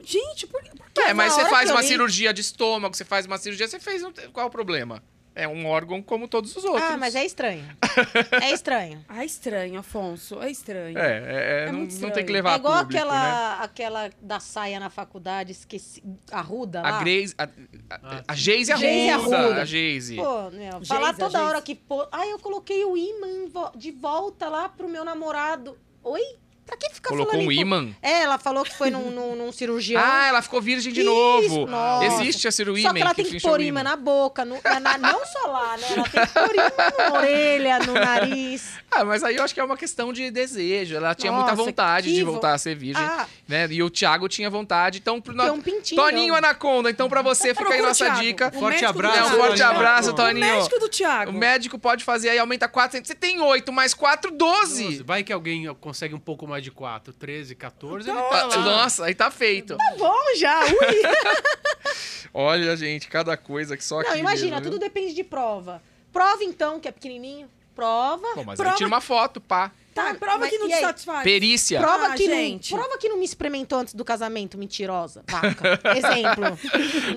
Gente, 0.04 0.48
por, 0.48 0.62
por 0.64 0.90
que? 0.92 1.02
É, 1.02 1.14
mas 1.14 1.34
você 1.34 1.46
faz 1.50 1.70
uma 1.72 1.82
li- 1.82 1.88
cirurgia 1.88 2.34
de 2.34 2.42
estômago, 2.42 2.96
você 2.96 3.04
faz 3.04 3.26
uma 3.26 3.38
cirurgia, 3.38 3.68
você 3.68 3.80
fez. 3.80 4.02
Qual 4.32 4.46
é 4.46 4.48
o 4.48 4.52
problema? 4.52 5.04
É 5.40 5.48
um 5.48 5.68
órgão 5.68 6.02
como 6.02 6.28
todos 6.28 6.56
os 6.56 6.64
outros. 6.66 6.84
Ah, 6.84 6.98
mas 6.98 7.14
é 7.16 7.24
estranho. 7.26 7.64
É 8.42 8.52
estranho. 8.52 9.04
Ah, 9.08 9.24
estranho, 9.26 9.80
Afonso. 9.80 10.42
É 10.42 10.50
estranho. 10.50 10.98
É, 10.98 11.02
é, 11.02 11.64
é, 11.66 11.66
É 11.68 11.72
não, 11.72 11.80
muito 11.80 11.96
não 12.00 12.10
tem 12.12 12.26
que 12.26 12.32
levar 12.32 12.52
é 12.52 12.54
a 12.54 12.58
igual 12.58 12.78
público, 12.80 12.94
né? 12.94 13.00
aquela, 13.10 13.64
aquela 13.64 14.10
da 14.22 14.40
saia 14.40 14.80
na 14.80 14.90
faculdade, 14.90 15.52
esqueci. 15.52 16.04
A 16.32 16.42
Ruda 16.42 16.82
lá. 16.82 16.98
A 16.98 17.00
Grace. 17.04 17.36
A, 17.38 17.44
a, 17.44 17.48
Ah, 17.90 18.24
a 18.28 18.36
Geise 18.36 18.76
Geise 18.76 19.10
Arruda. 19.12 19.38
Arruda. 19.38 19.62
A 19.62 19.66
Geise. 19.66 20.16
Pô, 20.16 20.50
meu, 20.52 20.72
Geise, 20.74 20.86
falar 20.88 21.10
a 21.10 21.14
toda 21.14 21.30
Geise. 21.38 21.46
hora 21.46 21.62
que. 21.62 21.76
Pô, 21.76 22.08
ai, 22.12 22.32
eu 22.32 22.40
coloquei 22.40 22.84
o 22.86 22.98
imã 22.98 23.28
de 23.76 23.92
volta 23.92 24.48
lá 24.50 24.68
pro 24.70 24.88
meu 24.90 25.04
namorado. 25.06 25.78
Oi? 26.04 26.22
Pra 26.68 26.76
que 26.78 26.94
ficar 26.94 27.10
Colocou 27.10 27.32
falando 27.34 27.48
um 27.48 27.52
imã. 27.52 27.90
É, 28.02 28.24
ela 28.24 28.38
falou 28.38 28.64
que 28.64 28.76
foi 28.78 28.90
num, 28.92 29.10
num, 29.12 29.36
num 29.38 29.52
cirurgião. 29.54 30.02
Ah, 30.06 30.28
ela 30.28 30.42
ficou 30.42 30.62
virgem 30.62 30.92
de 30.92 31.00
Isso, 31.02 31.10
novo. 31.10 31.66
nossa. 31.66 32.06
Existe 32.06 32.48
a 32.48 32.52
cirurgia 32.52 32.90
Só 32.90 32.94
que 32.94 33.02
ela 33.02 33.14
tem 33.16 33.26
que 33.26 33.40
pôr 33.42 33.60
o 33.60 33.64
imã 33.64 33.82
na 33.84 33.96
boca, 33.96 34.44
no- 34.44 34.60
na- 34.64 34.80
na- 34.82 34.98
não 34.98 35.26
só 35.26 35.48
lá, 35.48 35.78
né? 35.78 35.88
Ela 35.92 36.04
tem 36.10 36.22
que 36.26 36.34
pôr 36.34 36.54
imã 36.54 36.72
na 37.10 37.14
orelha, 37.18 37.80
no 37.80 37.94
nariz. 37.94 38.74
Ah, 38.92 39.06
mas 39.06 39.24
aí 39.24 39.38
eu 39.38 39.44
acho 39.44 39.54
que 39.54 39.60
é 39.60 39.64
uma 39.64 39.78
questão 39.78 40.12
de 40.12 40.30
desejo. 40.30 40.96
Ela 40.96 41.16
tinha 41.16 41.32
Nossa, 41.32 41.46
muita 41.46 41.64
vontade 41.64 42.10
que 42.10 42.16
de 42.16 42.24
vo- 42.24 42.34
voltar 42.34 42.54
a 42.54 42.58
ser 42.58 42.76
virgem. 42.76 43.04
Ah, 43.04 43.26
Né? 43.48 43.68
E 43.72 43.82
o 43.82 43.90
Thiago 43.90 44.28
tinha 44.28 44.50
vontade. 44.50 44.98
Então, 45.00 45.22
pro 45.22 45.34
no... 45.34 45.54
um 45.54 45.62
pintinho. 45.62 46.02
Toninho 46.02 46.36
Anaconda, 46.36 46.90
então 46.90 47.08
pra 47.08 47.22
você 47.22 47.56
fica 47.56 47.74
aí 47.74 47.82
o 47.82 47.86
nossa 47.86 48.04
Thiago. 48.06 48.22
dica. 48.22 48.52
O 48.54 48.60
Forte 48.60 48.84
abraço, 48.84 49.18
É, 49.18 49.24
um 49.24 49.30
forte 49.30 49.48
Toninho. 49.62 49.66
abraço, 49.68 50.10
O 50.10 50.14
Toninho. 50.14 50.46
médico 50.46 50.80
do 50.80 50.90
Thiago. 50.90 51.32
O 51.32 51.34
médico 51.34 51.80
pode 51.80 52.04
fazer 52.04 52.30
aí, 52.30 52.40
aumenta 52.40 52.68
4 52.68 52.92
centímetros. 52.98 53.08
Você 53.08 53.16
tem 53.16 53.42
8 53.42 53.72
mais 53.72 53.94
4, 53.94 54.32
12. 54.32 55.04
Vai 55.04 55.24
que 55.24 55.32
alguém 55.32 55.74
consegue 55.80 56.14
um 56.14 56.20
pouco 56.20 56.46
mais 56.48 56.57
de 56.62 56.72
4, 56.72 57.14
13, 57.14 57.56
14, 57.56 58.10
ele 58.10 58.18
Ah, 58.20 58.24
tá 58.24 58.46
lá. 58.46 58.58
Nossa, 58.58 59.06
aí 59.06 59.16
tá 59.16 59.30
feito. 59.32 59.76
Tá 59.78 59.96
bom 59.98 60.16
já, 60.38 60.64
ui. 60.66 60.72
Olha, 62.34 62.76
gente, 62.76 63.08
cada 63.08 63.36
coisa 63.38 63.76
que 63.78 63.84
só 63.84 64.00
aqui 64.02 64.10
Não, 64.12 64.18
imagina, 64.18 64.58
mesmo, 64.58 64.64
tudo 64.72 64.80
viu? 64.80 64.90
depende 64.90 65.14
de 65.14 65.24
prova. 65.24 65.82
Prova 66.12 66.44
então, 66.44 66.80
que 66.80 66.88
é 66.88 66.92
pequenininho. 66.92 67.50
prova. 67.76 68.28
Pô, 68.34 68.44
mas 68.44 68.58
Prova- 68.58 68.72
aí 68.72 68.78
tira 68.78 68.88
uma 68.88 69.02
foto, 69.02 69.40
pá. 69.40 69.72
Tá, 69.94 70.14
prova 70.14 70.38
mas 70.40 70.50
que 70.52 70.58
não 70.60 70.68
te 70.68 70.80
satisfaz. 70.80 71.24
Perícia. 71.24 71.80
Prova, 71.80 72.08
Ah, 72.08 72.14
que 72.16 72.26
gente. 72.26 72.72
não, 72.72 72.80
prova 72.80 72.98
que 73.00 73.10
não 73.10 73.18
me 73.18 73.26
experimentou 73.26 73.80
antes 73.80 73.94
do 73.96 74.06
casamento, 74.06 74.56
mentirosa. 74.58 75.24
Vaca. 75.28 75.80
Exemplo. 75.98 76.60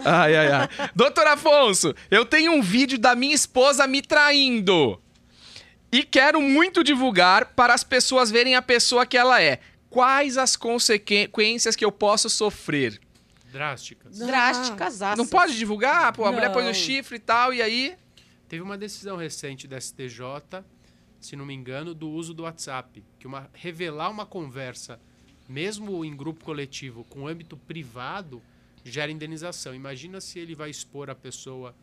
Ai, 0.04 0.34
ai, 0.36 0.52
ai. 0.52 0.68
Doutor 0.94 1.26
Afonso, 1.26 1.94
eu 2.10 2.24
tenho 2.24 2.52
um 2.52 2.62
vídeo 2.62 2.98
da 2.98 3.14
minha 3.14 3.34
esposa 3.34 3.86
me 3.86 4.00
traindo. 4.00 4.98
E 5.92 6.02
quero 6.04 6.40
muito 6.40 6.84
divulgar 6.84 7.46
para 7.54 7.74
as 7.74 7.82
pessoas 7.82 8.30
verem 8.30 8.54
a 8.54 8.62
pessoa 8.62 9.04
que 9.04 9.16
ela 9.16 9.42
é. 9.42 9.60
Quais 9.88 10.38
as 10.38 10.56
consequências 10.56 11.74
que 11.74 11.84
eu 11.84 11.90
posso 11.90 12.30
sofrer? 12.30 13.00
Drásticas. 13.50 14.18
Drásticas, 14.18 15.00
Não 15.16 15.26
pode 15.26 15.58
divulgar? 15.58 16.12
Pô, 16.12 16.24
a 16.24 16.32
mulher 16.32 16.52
põe 16.52 16.62
Não. 16.62 16.68
no 16.68 16.74
chifre 16.74 17.16
e 17.16 17.18
tal, 17.18 17.52
e 17.52 17.60
aí. 17.60 17.96
Teve 18.48 18.62
uma 18.62 18.78
decisão 18.78 19.16
recente 19.16 19.66
da 19.66 19.80
STJ, 19.80 20.64
se 21.20 21.34
não 21.34 21.44
me 21.44 21.54
engano, 21.54 21.92
do 21.92 22.08
uso 22.08 22.32
do 22.32 22.44
WhatsApp, 22.44 23.02
que 23.18 23.26
uma, 23.26 23.50
revelar 23.52 24.10
uma 24.10 24.24
conversa, 24.24 25.00
mesmo 25.48 26.04
em 26.04 26.16
grupo 26.16 26.44
coletivo, 26.44 27.04
com 27.04 27.26
âmbito 27.26 27.56
privado, 27.56 28.40
gera 28.84 29.10
indenização. 29.10 29.74
Imagina 29.74 30.20
se 30.20 30.38
ele 30.38 30.54
vai 30.54 30.70
expor 30.70 31.10
a 31.10 31.14
pessoa 31.14 31.74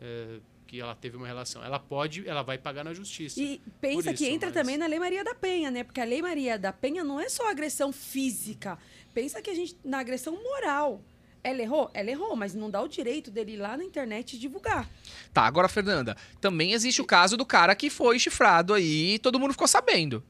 eh, 0.00 0.38
que 0.68 0.78
ela 0.80 0.94
teve 0.94 1.16
uma 1.16 1.26
relação. 1.26 1.64
Ela 1.64 1.78
pode, 1.80 2.28
ela 2.28 2.42
vai 2.42 2.58
pagar 2.58 2.84
na 2.84 2.92
justiça. 2.92 3.40
E 3.40 3.60
pensa 3.80 4.10
Por 4.10 4.14
que 4.18 4.24
isso, 4.24 4.32
entra 4.34 4.50
mas- 4.50 4.54
também 4.54 4.76
na 4.76 4.86
Lei 4.86 4.98
Maria 5.00 5.24
da 5.24 5.34
Penha, 5.34 5.70
né? 5.70 5.82
Porque 5.82 6.00
a 6.00 6.04
Lei 6.04 6.20
Maria 6.20 6.58
da 6.58 6.72
Penha 6.72 7.02
não 7.02 7.18
é 7.18 7.28
só 7.30 7.50
agressão 7.50 7.90
física. 7.90 8.78
Pensa 9.14 9.40
que 9.40 9.48
a 9.50 9.54
gente 9.54 9.74
na 9.82 9.98
agressão 9.98 10.34
moral. 10.40 11.02
Ela 11.42 11.62
errou? 11.62 11.90
Ela 11.94 12.10
errou, 12.10 12.36
mas 12.36 12.52
não 12.54 12.68
dá 12.70 12.82
o 12.82 12.88
direito 12.88 13.30
dele 13.30 13.52
ir 13.52 13.56
lá 13.56 13.76
na 13.76 13.84
internet 13.84 14.34
e 14.36 14.38
divulgar. 14.38 14.86
Tá, 15.32 15.42
agora, 15.46 15.68
Fernanda, 15.68 16.16
também 16.40 16.72
existe 16.72 17.00
o 17.00 17.04
caso 17.06 17.36
do 17.36 17.46
cara 17.46 17.74
que 17.74 17.88
foi 17.88 18.18
chifrado 18.18 18.74
aí 18.74 19.14
e 19.14 19.18
todo 19.18 19.38
mundo 19.38 19.52
ficou 19.52 19.66
sabendo. 19.68 20.22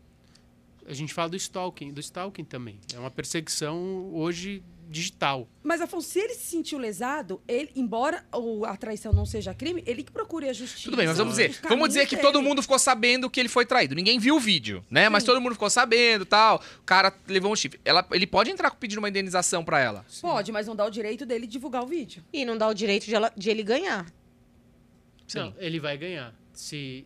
A 0.86 0.94
gente 0.94 1.12
fala 1.12 1.30
do 1.30 1.36
stalking, 1.36 1.92
do 1.92 1.98
stalking 2.00 2.44
também. 2.44 2.78
É 2.94 2.98
uma 2.98 3.10
perseguição 3.10 4.10
hoje 4.14 4.62
digital. 4.90 5.46
Mas, 5.62 5.80
Afonso, 5.82 6.08
se 6.08 6.18
ele 6.18 6.32
se 6.34 6.46
sentiu 6.46 6.78
lesado, 6.78 7.40
ele, 7.46 7.70
embora 7.76 8.24
a 8.66 8.76
traição 8.76 9.12
não 9.12 9.26
seja 9.26 9.52
crime, 9.52 9.82
ele 9.86 10.02
que 10.02 10.10
procure 10.10 10.48
a 10.48 10.52
justiça. 10.52 10.84
Tudo 10.84 10.96
bem, 10.96 11.06
mas 11.06 11.18
vamos 11.18 11.34
os 11.34 11.38
dizer, 11.38 11.60
vamos 11.68 11.88
dizer 11.88 12.06
que 12.06 12.16
dele. 12.16 12.26
todo 12.26 12.40
mundo 12.42 12.62
ficou 12.62 12.78
sabendo 12.78 13.28
que 13.28 13.38
ele 13.38 13.48
foi 13.48 13.66
traído. 13.66 13.94
Ninguém 13.94 14.18
viu 14.18 14.36
o 14.36 14.40
vídeo, 14.40 14.82
né? 14.90 15.08
Mas 15.08 15.22
Sim. 15.22 15.26
todo 15.28 15.40
mundo 15.40 15.52
ficou 15.52 15.68
sabendo, 15.68 16.24
tal. 16.24 16.62
O 16.80 16.82
cara 16.84 17.12
levou 17.26 17.52
um 17.52 17.56
chifre. 17.56 17.78
Ela, 17.84 18.06
ele 18.12 18.26
pode 18.26 18.50
entrar 18.50 18.70
pedindo 18.72 18.98
uma 18.98 19.08
indenização 19.08 19.62
pra 19.64 19.78
ela. 19.78 20.06
Pode, 20.22 20.50
mas 20.50 20.66
não 20.66 20.74
dá 20.74 20.86
o 20.86 20.90
direito 20.90 21.26
dele 21.26 21.46
divulgar 21.46 21.82
o 21.84 21.86
vídeo. 21.86 22.24
E 22.32 22.44
não 22.44 22.56
dá 22.56 22.66
o 22.66 22.72
direito 22.74 23.04
de, 23.04 23.14
ela- 23.14 23.32
de 23.36 23.50
ele 23.50 23.62
ganhar. 23.62 24.06
Sim. 25.26 25.38
Não, 25.40 25.54
ele 25.58 25.78
vai 25.78 25.96
ganhar. 25.98 26.34
Se 26.54 27.04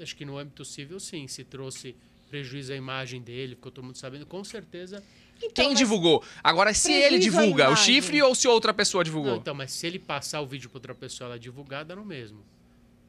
acho 0.00 0.14
que 0.16 0.24
no 0.24 0.36
âmbito 0.38 0.64
civil 0.64 1.00
sim, 1.00 1.26
se 1.26 1.44
trouxe 1.44 1.96
prejuízo 2.28 2.72
à 2.72 2.76
imagem 2.76 3.20
dele, 3.20 3.54
ficou 3.54 3.72
todo 3.72 3.84
mundo 3.84 3.96
sabendo, 3.96 4.24
com 4.26 4.42
certeza. 4.44 5.02
Então, 5.42 5.50
Quem 5.54 5.68
mas- 5.70 5.78
divulgou? 5.78 6.22
Agora, 6.44 6.72
se 6.74 6.88
Prejuízo 6.88 7.06
ele 7.06 7.18
divulga 7.18 7.70
o 7.70 7.76
chifre 7.76 8.22
ou 8.22 8.34
se 8.34 8.46
outra 8.46 8.74
pessoa 8.74 9.00
Não, 9.00 9.04
divulgou? 9.04 9.36
então, 9.36 9.54
mas 9.54 9.72
se 9.72 9.86
ele 9.86 9.98
passar 9.98 10.40
o 10.40 10.46
vídeo 10.46 10.68
para 10.68 10.76
outra 10.78 10.94
pessoa, 10.94 11.28
ela 11.30 11.38
divulgar, 11.38 11.84
dá 11.84 11.96
no 11.96 12.04
mesmo. 12.04 12.44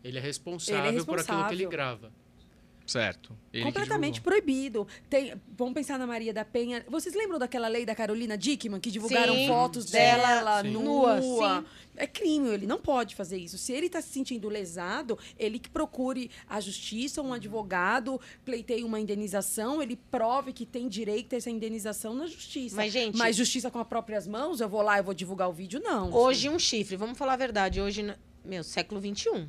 Ele 0.04 0.18
é 0.18 0.22
responsável, 0.22 0.86
Ele 0.92 1.00
é 1.00 1.04
por 1.04 1.20
aquilo 1.20 1.26
que 1.48 1.54
ele 1.54 1.64
responsável. 1.64 1.70
grava. 1.70 2.12
Certo. 2.92 3.38
Ele 3.54 3.64
Completamente 3.64 4.20
proibido. 4.20 4.86
Tem, 5.10 5.34
vamos 5.58 5.74
pensar 5.74 5.98
na 5.98 6.06
Maria 6.06 6.34
da 6.34 6.44
Penha. 6.44 6.84
Vocês 6.90 7.16
lembram 7.16 7.40
daquela 7.40 7.68
lei 7.70 7.86
da 7.86 7.96
Carolina 7.96 8.38
Dickman 8.38 8.82
que 8.82 8.92
divulgaram 8.92 9.34
Sim, 9.34 9.48
fotos 9.48 9.86
sim. 9.86 9.92
dela 9.94 10.62
Sim. 10.62 10.72
nua? 10.72 11.22
Sim. 11.22 11.66
É 11.96 12.06
crime, 12.08 12.50
ele 12.50 12.66
não 12.66 12.80
pode 12.82 13.16
fazer 13.16 13.38
isso. 13.38 13.58
Se 13.58 13.72
ele 13.72 13.86
está 13.86 14.02
se 14.02 14.10
sentindo 14.10 14.50
lesado, 14.50 15.18
ele 15.38 15.58
que 15.60 15.70
procure 15.70 16.30
a 16.50 16.60
justiça, 16.60 17.22
um 17.22 17.32
advogado, 17.34 18.20
pleiteie 18.44 18.84
uma 18.84 19.00
indenização, 19.00 19.82
ele 19.82 19.96
prove 20.10 20.52
que 20.52 20.66
tem 20.66 20.88
direito 20.90 21.34
a 21.34 21.38
essa 21.38 21.50
indenização 21.50 22.14
na 22.14 22.28
justiça. 22.28 22.76
Mas, 22.76 22.92
gente- 22.92 23.18
Mas 23.18 23.36
justiça 23.38 23.72
com 23.72 23.80
as 23.80 23.88
próprias 23.88 24.28
mãos, 24.28 24.60
eu 24.60 24.68
vou 24.68 24.82
lá 24.82 24.98
e 25.00 25.02
vou 25.02 25.14
divulgar 25.14 25.48
o 25.50 25.54
vídeo, 25.54 25.80
não. 25.84 26.14
Hoje 26.14 26.50
um 26.50 26.60
chifre, 26.60 26.96
vamos 26.98 27.18
falar 27.18 27.34
a 27.34 27.38
verdade, 27.38 27.80
hoje, 27.80 28.04
no- 28.04 28.16
meu, 28.44 28.64
século 28.64 29.00
XXI. 29.00 29.48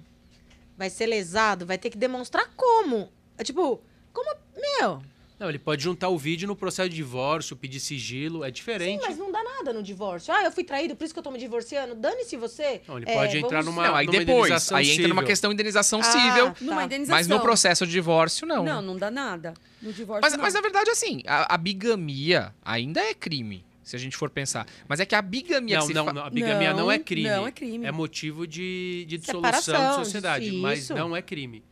Vai 0.76 0.90
ser 0.90 1.06
lesado, 1.06 1.64
vai 1.66 1.78
ter 1.78 1.90
que 1.90 1.98
demonstrar 1.98 2.50
como. 2.56 3.08
É 3.42 3.44
tipo, 3.44 3.82
como, 4.12 4.30
meu, 4.54 5.02
Não, 5.36 5.48
ele 5.48 5.58
pode 5.58 5.82
juntar 5.82 6.08
o 6.08 6.16
vídeo 6.16 6.46
no 6.46 6.54
processo 6.54 6.88
de 6.88 6.94
divórcio, 6.94 7.56
pedir 7.56 7.80
sigilo, 7.80 8.44
é 8.44 8.46
sim, 8.46 8.52
diferente. 8.52 9.02
mas 9.04 9.18
não 9.18 9.32
dá 9.32 9.42
nada 9.42 9.72
no 9.72 9.82
divórcio. 9.82 10.32
Ah, 10.32 10.44
eu 10.44 10.52
fui 10.52 10.62
traído, 10.62 10.94
por 10.94 11.04
isso 11.04 11.12
que 11.12 11.18
eu 11.18 11.22
tô 11.24 11.32
me 11.32 11.38
divorciando. 11.40 11.96
Dane-se 11.96 12.36
você. 12.36 12.80
Não, 12.86 12.98
ele 12.98 13.10
É, 13.10 13.14
pode 13.14 13.36
entrar 13.38 13.62
vamos- 13.62 13.74
numa- 13.74 13.88
Não, 13.88 13.96
aí 13.96 14.06
numa 14.06 14.18
depois. 14.20 14.38
indenização 14.38 14.76
Aí 14.78 14.88
entra 14.92 15.02
numa 15.08 15.14
civil. 15.16 15.26
questão 15.26 15.50
de 15.50 15.54
indenização 15.54 15.98
Ah, 15.98 16.02
civil. 16.04 16.46
tá. 16.52 16.56
Numa 16.60 16.84
indenização. 16.84 17.16
Mas 17.18 17.26
no 17.26 17.40
processo 17.40 17.84
de 17.84 17.90
divórcio, 17.90 18.46
não. 18.46 18.62
Não, 18.64 18.80
não 18.80 18.96
dá 18.96 19.10
nada. 19.10 19.52
No 19.82 19.92
divórcio, 19.92 20.22
Mas, 20.22 20.32
não. 20.34 20.40
mas 20.44 20.54
na 20.54 20.60
verdade, 20.60 20.90
assim, 20.90 21.22
a, 21.26 21.52
a 21.52 21.58
bigamia 21.58 22.54
ainda 22.64 23.00
é 23.00 23.12
crime, 23.12 23.64
se 23.82 23.96
a 23.96 23.98
gente 23.98 24.16
for 24.16 24.30
pensar. 24.30 24.64
Mas 24.86 25.00
é 25.00 25.04
que 25.04 25.16
a 25.16 25.20
bigamia 25.22 25.80
Não, 25.80 25.88
não, 25.88 26.04
fa- 26.04 26.12
não, 26.12 26.24
a 26.24 26.30
bigamia 26.30 26.70
não, 26.70 26.78
Não, 26.84 26.92
é 26.92 27.00
crime. 27.00 27.28
não 27.28 27.46
é 27.48 27.50
crime. 27.50 27.90
motivo 27.90 28.46
de, 28.46 29.04
de 29.08 29.18
dissolução 29.18 29.60
Separação, 29.60 29.98
de 29.98 30.04
sociedade, 30.06 30.52
mas 30.52 30.84
isso. 30.84 30.94
não 30.94 31.16
é 31.16 31.20
crime. 31.20 31.64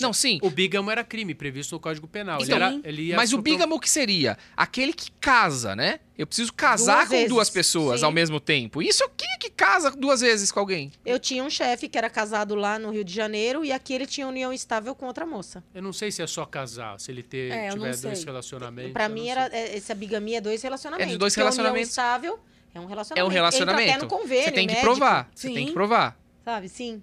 Não, 0.00 0.12
sim. 0.12 0.38
O 0.42 0.50
bígamo 0.50 0.90
era 0.90 1.02
crime, 1.02 1.34
previsto 1.34 1.74
no 1.74 1.80
Código 1.80 2.06
Penal. 2.06 2.40
Então, 2.40 2.56
ele 2.56 2.64
era, 2.64 2.80
ele 2.84 3.02
ia 3.02 3.16
Mas 3.16 3.32
o 3.32 3.42
bígamo 3.42 3.74
o 3.74 3.80
que 3.80 3.90
seria? 3.90 4.38
Aquele 4.56 4.92
que 4.92 5.10
casa, 5.20 5.74
né? 5.74 5.98
Eu 6.16 6.26
preciso 6.26 6.52
casar 6.52 6.96
Duas 6.96 7.04
com 7.08 7.10
vezes, 7.14 7.28
duas 7.28 7.50
pessoas 7.50 8.00
sim. 8.00 8.06
ao 8.06 8.12
mesmo 8.12 8.40
tempo. 8.40 8.82
Isso 8.82 9.08
quem 9.16 9.28
é 9.34 9.38
que 9.38 9.50
casa 9.50 9.90
duas 9.90 10.20
vezes 10.20 10.50
com 10.50 10.60
alguém? 10.60 10.92
Eu 11.04 11.18
tinha 11.18 11.42
um 11.42 11.50
chefe 11.50 11.88
que 11.88 11.96
era 11.96 12.10
casado 12.10 12.54
lá 12.54 12.78
no 12.78 12.90
Rio 12.90 13.04
de 13.04 13.12
Janeiro 13.12 13.64
e 13.64 13.70
aqui 13.72 13.92
ele 13.92 14.06
tinha 14.06 14.26
união 14.26 14.52
estável 14.52 14.94
com 14.94 15.06
outra 15.06 15.24
moça. 15.26 15.62
Eu 15.74 15.82
não 15.82 15.92
sei 15.92 16.10
se 16.10 16.22
é 16.22 16.26
só 16.26 16.44
casar, 16.44 16.98
se 16.98 17.10
ele 17.10 17.22
ter, 17.22 17.52
É, 17.52 17.70
tiver 17.70 17.96
dois 17.96 18.24
relacionamentos. 18.24 18.92
Pra 18.92 19.04
eu 19.04 19.10
mim, 19.10 19.28
era, 19.28 19.46
é, 19.52 19.76
essa 19.76 19.94
bigamia 19.94 20.38
é 20.38 20.40
dois 20.40 20.62
relacionamentos. 20.62 21.08
É 21.08 21.12
de 21.12 21.18
dois 21.18 21.32
porque 21.32 21.40
a 21.40 21.44
união 21.44 21.56
relacionamentos. 21.56 21.90
estável 21.90 22.38
é 22.74 22.80
um 22.80 22.86
relacionamento. 22.86 23.20
É 23.20 23.24
um 23.24 23.32
relacionamento. 23.32 23.82
Entra 23.88 23.96
até 23.96 24.04
no 24.04 24.08
convênio 24.08 24.44
Você 24.44 24.52
tem 24.52 24.66
que 24.66 24.74
médico, 24.74 24.92
provar. 24.92 25.30
Você 25.34 25.48
Sim. 25.48 25.54
tem 25.54 25.66
que 25.66 25.72
provar. 25.72 26.18
Sabe, 26.44 26.68
sim. 26.68 27.02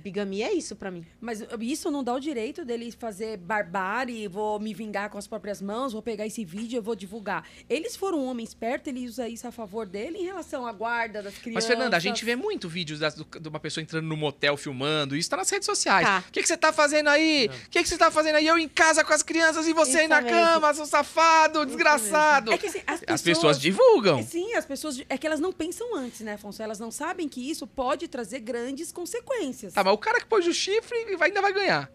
Bigamia 0.00 0.46
é 0.48 0.52
isso 0.54 0.74
pra 0.74 0.90
mim. 0.90 1.04
Mas 1.20 1.44
isso 1.60 1.90
não 1.90 2.02
dá 2.02 2.14
o 2.14 2.20
direito 2.20 2.64
dele 2.64 2.90
fazer 2.92 3.36
barbárie, 3.36 4.26
vou 4.28 4.58
me 4.58 4.72
vingar 4.74 5.10
com 5.10 5.18
as 5.18 5.26
próprias 5.26 5.60
mãos, 5.60 5.92
vou 5.92 6.02
pegar 6.02 6.26
esse 6.26 6.44
vídeo 6.44 6.76
e 6.76 6.78
eu 6.78 6.82
vou 6.82 6.94
divulgar. 6.94 7.46
Eles 7.68 7.94
foram 7.96 8.20
um 8.20 8.26
homem 8.26 8.44
esperto, 8.44 8.88
ele 8.88 9.06
usa 9.06 9.28
isso 9.28 9.46
a 9.46 9.52
favor 9.52 9.86
dele 9.86 10.18
em 10.18 10.24
relação 10.24 10.66
à 10.66 10.72
guarda 10.72 11.22
das 11.22 11.34
crianças. 11.34 11.54
Mas, 11.54 11.66
Fernanda, 11.66 11.96
a 11.96 12.00
gente 12.00 12.24
vê 12.24 12.34
muito 12.34 12.68
vídeos 12.68 12.98
das- 12.98 13.14
do- 13.14 13.24
de 13.40 13.48
uma 13.48 13.60
pessoa 13.60 13.82
entrando 13.82 14.06
no 14.06 14.16
motel 14.16 14.56
filmando. 14.56 15.16
Isso 15.16 15.28
tá 15.30 15.36
nas 15.36 15.50
redes 15.50 15.66
sociais. 15.66 16.06
Tá. 16.06 16.24
O 16.26 16.32
que, 16.32 16.40
que 16.42 16.48
você 16.48 16.56
tá 16.56 16.72
fazendo 16.72 17.08
aí? 17.08 17.46
O 17.66 17.70
que, 17.70 17.82
que 17.82 17.88
você 17.88 17.98
tá 17.98 18.10
fazendo 18.10 18.36
aí? 18.36 18.46
Eu 18.46 18.58
em 18.58 18.68
casa 18.68 19.04
com 19.04 19.12
as 19.12 19.22
crianças 19.22 19.66
e 19.66 19.72
você 19.72 19.98
aí 19.98 20.04
Isso 20.04 20.08
na 20.08 20.20
mesmo. 20.20 20.38
cama, 20.38 20.74
seu 20.74 20.86
safado, 20.86 21.64
desgraçado. 21.66 22.52
É 22.52 22.58
que 22.58 22.66
assim, 22.66 22.80
as, 22.86 23.02
As 23.06 23.22
pessoas 23.22 23.60
divulgam. 23.60 24.22
Sim, 24.22 24.54
as 24.54 24.64
pessoas. 24.64 25.02
É 25.08 25.18
que 25.18 25.26
elas 25.26 25.40
não 25.40 25.52
pensam 25.52 25.94
antes, 25.96 26.20
né, 26.20 26.34
Afonso? 26.34 26.62
Elas 26.62 26.78
não 26.78 26.90
sabem 26.90 27.28
que 27.28 27.50
isso 27.50 27.66
pode 27.66 28.08
trazer 28.08 28.40
grandes 28.40 28.90
consequências. 28.92 29.72
Tá, 29.74 29.81
mas 29.84 29.92
o 29.94 29.98
cara 29.98 30.20
que 30.20 30.26
pôs 30.26 30.46
o 30.46 30.52
chifre 30.52 30.96
ainda 31.20 31.40
vai 31.40 31.52
ganhar. 31.52 31.90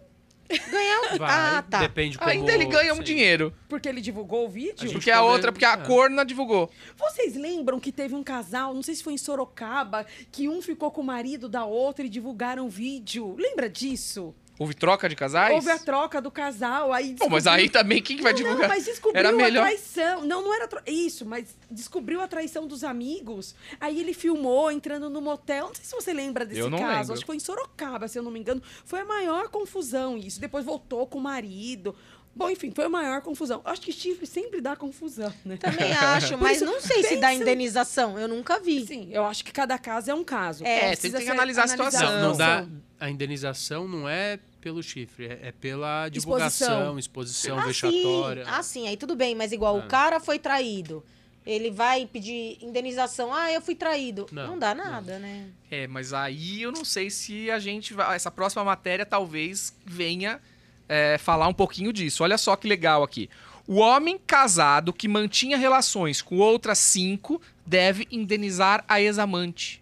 Ganhar. 0.49 1.17
Vai, 1.17 1.29
ah, 1.29 1.61
tá. 1.61 1.79
depende 1.79 2.17
como... 2.17 2.29
Ainda 2.29 2.53
ele 2.53 2.65
ganha 2.65 2.93
um 2.93 2.97
sim. 2.97 3.03
dinheiro. 3.03 3.53
Porque 3.67 3.87
ele 3.87 3.99
divulgou 3.99 4.45
o 4.45 4.49
vídeo. 4.49 4.89
A 4.89 4.93
Porque 4.93 5.11
a 5.11 5.21
outra, 5.21 5.51
porque 5.51 5.65
a 5.65 5.73
é. 5.73 5.77
corna 5.77 6.23
divulgou. 6.23 6.71
Vocês 6.95 7.35
lembram 7.35 7.79
que 7.79 7.91
teve 7.91 8.15
um 8.15 8.23
casal, 8.23 8.73
não 8.73 8.81
sei 8.81 8.95
se 8.95 9.03
foi 9.03 9.13
em 9.13 9.17
Sorocaba, 9.17 10.05
que 10.31 10.47
um 10.47 10.61
ficou 10.61 10.89
com 10.89 11.01
o 11.01 11.03
marido 11.03 11.49
da 11.49 11.65
outra 11.65 12.05
e 12.05 12.09
divulgaram 12.09 12.65
o 12.65 12.69
vídeo? 12.69 13.35
Lembra 13.37 13.69
disso? 13.69 14.33
Houve 14.59 14.73
troca 14.73 15.07
de 15.07 15.15
casais? 15.15 15.53
Houve 15.53 15.69
a 15.69 15.77
troca 15.77 16.19
do 16.21 16.31
casal, 16.31 16.91
aí 16.91 17.13
Pô, 17.15 17.29
mas 17.29 17.43
descobriu- 17.43 17.51
aí 17.65 17.69
também 17.69 18.01
quem 18.01 18.17
que 18.17 18.23
vai 18.23 18.31
não, 18.33 18.37
divulgar? 18.37 18.67
Não, 18.69 18.75
mas 18.75 18.85
descobriu 18.85 19.19
Era 19.19 19.29
a 19.29 19.31
melhor. 19.31 19.61
traição. 19.63 20.25
Não, 20.25 20.41
não 20.41 20.53
era 20.53 20.67
tra- 20.67 20.81
isso, 20.87 21.25
mas 21.25 21.55
descobriu 21.69 22.21
a 22.21 22.27
traição 22.27 22.65
dos 22.67 22.83
amigos. 22.83 23.53
Aí 23.79 23.99
ele 23.99 24.13
filmou 24.13 24.71
entrando 24.71 25.09
no 25.09 25.21
motel. 25.21 25.67
Não 25.67 25.75
sei 25.75 25.85
se 25.85 25.93
você 25.95 26.11
lembra 26.13 26.45
desse 26.45 26.59
Eu 26.59 26.69
não 26.69 26.79
caso. 26.79 26.91
lembro. 26.99 27.13
Acho 27.13 27.21
que 27.21 27.27
foi 27.27 27.35
em 27.35 27.39
Sorocaba, 27.39 28.07
se 28.07 28.17
eu 28.17 28.23
não 28.23 28.31
me 28.31 28.39
engano. 28.39 28.61
Foi 28.83 29.01
a 29.01 29.05
maior 29.05 29.49
confusão 29.49 30.17
isso. 30.17 30.39
Depois 30.41 30.65
voltou 30.65 31.05
com 31.05 31.19
o 31.19 31.21
marido. 31.21 31.95
Bom, 32.35 32.49
enfim, 32.51 32.71
foi 32.71 32.85
a 32.85 32.89
maior 32.89 33.21
confusão. 33.21 33.61
Acho 33.65 33.81
que 33.81 33.91
chifre 33.91 34.27
sempre 34.27 34.61
dá 34.61 34.75
confusão, 34.75 35.33
né? 35.43 35.57
Também 35.57 35.91
acho, 35.97 36.37
mas 36.37 36.57
isso, 36.57 36.65
não 36.65 36.79
sei 36.79 37.03
se 37.03 37.17
dá 37.17 37.29
pensa- 37.29 37.41
indenização. 37.41 38.17
Eu 38.19 38.27
nunca 38.27 38.59
vi. 38.59 38.85
Sim, 38.85 39.09
eu 39.11 39.25
acho 39.25 39.43
que 39.43 39.51
cada 39.51 39.77
caso 39.79 40.11
é 40.11 40.13
um 40.13 40.23
caso. 40.23 40.63
É, 40.63 40.79
tem- 40.79 40.87
precisa 40.89 41.17
tem 41.17 41.25
que 41.25 41.31
analisar 41.31 41.63
a 41.63 41.67
situação. 41.67 42.01
Não, 42.11 42.29
não 42.29 42.37
dá. 42.37 42.59
situação. 42.61 42.87
A 42.99 43.09
indenização 43.11 43.87
não 43.87 44.07
é 44.09 44.39
pelo 44.61 44.81
chifre, 44.83 45.27
é, 45.27 45.39
é 45.43 45.51
pela 45.51 46.09
divulgação, 46.09 46.97
exposição, 46.99 47.59
Ah, 47.59 47.65
vexatória. 47.65 48.43
sim. 48.45 48.51
Ah, 48.53 48.63
sim, 48.63 48.87
aí 48.87 48.97
tudo 48.97 49.15
bem, 49.15 49.35
mas 49.35 49.51
igual 49.51 49.77
É. 49.77 49.83
o 49.83 49.87
cara 49.87 50.19
foi 50.19 50.37
traído. 50.39 51.03
Ele 51.45 51.71
vai 51.71 52.05
pedir 52.05 52.57
indenização. 52.61 53.33
Ah, 53.33 53.49
eu 53.51 53.61
fui 53.61 53.73
traído. 53.73 54.25
Não, 54.33 54.47
Não, 54.47 54.59
dá 54.59 54.75
nada, 54.75 55.17
né? 55.17 55.47
É, 55.71 55.87
mas 55.87 56.11
aí 56.11 56.61
eu 56.61 56.73
não 56.73 56.83
sei 56.83 57.09
se 57.09 57.49
a 57.49 57.57
gente 57.57 57.93
vai. 57.93 58.15
Essa 58.17 58.29
próxima 58.29 58.65
matéria 58.65 59.05
talvez 59.05 59.73
venha 59.85 60.41
é, 60.89 61.17
falar 61.17 61.47
um 61.47 61.53
pouquinho 61.53 61.93
disso. 61.93 62.21
Olha 62.23 62.37
só 62.37 62.55
que 62.57 62.67
legal 62.67 63.01
aqui. 63.01 63.29
O 63.65 63.75
homem 63.77 64.17
casado 64.17 64.91
que 64.91 65.07
mantinha 65.07 65.57
relações 65.57 66.21
com 66.21 66.37
outras 66.37 66.79
cinco 66.79 67.41
deve 67.65 68.07
indenizar 68.11 68.83
a 68.87 68.99
ex-amante. 69.01 69.81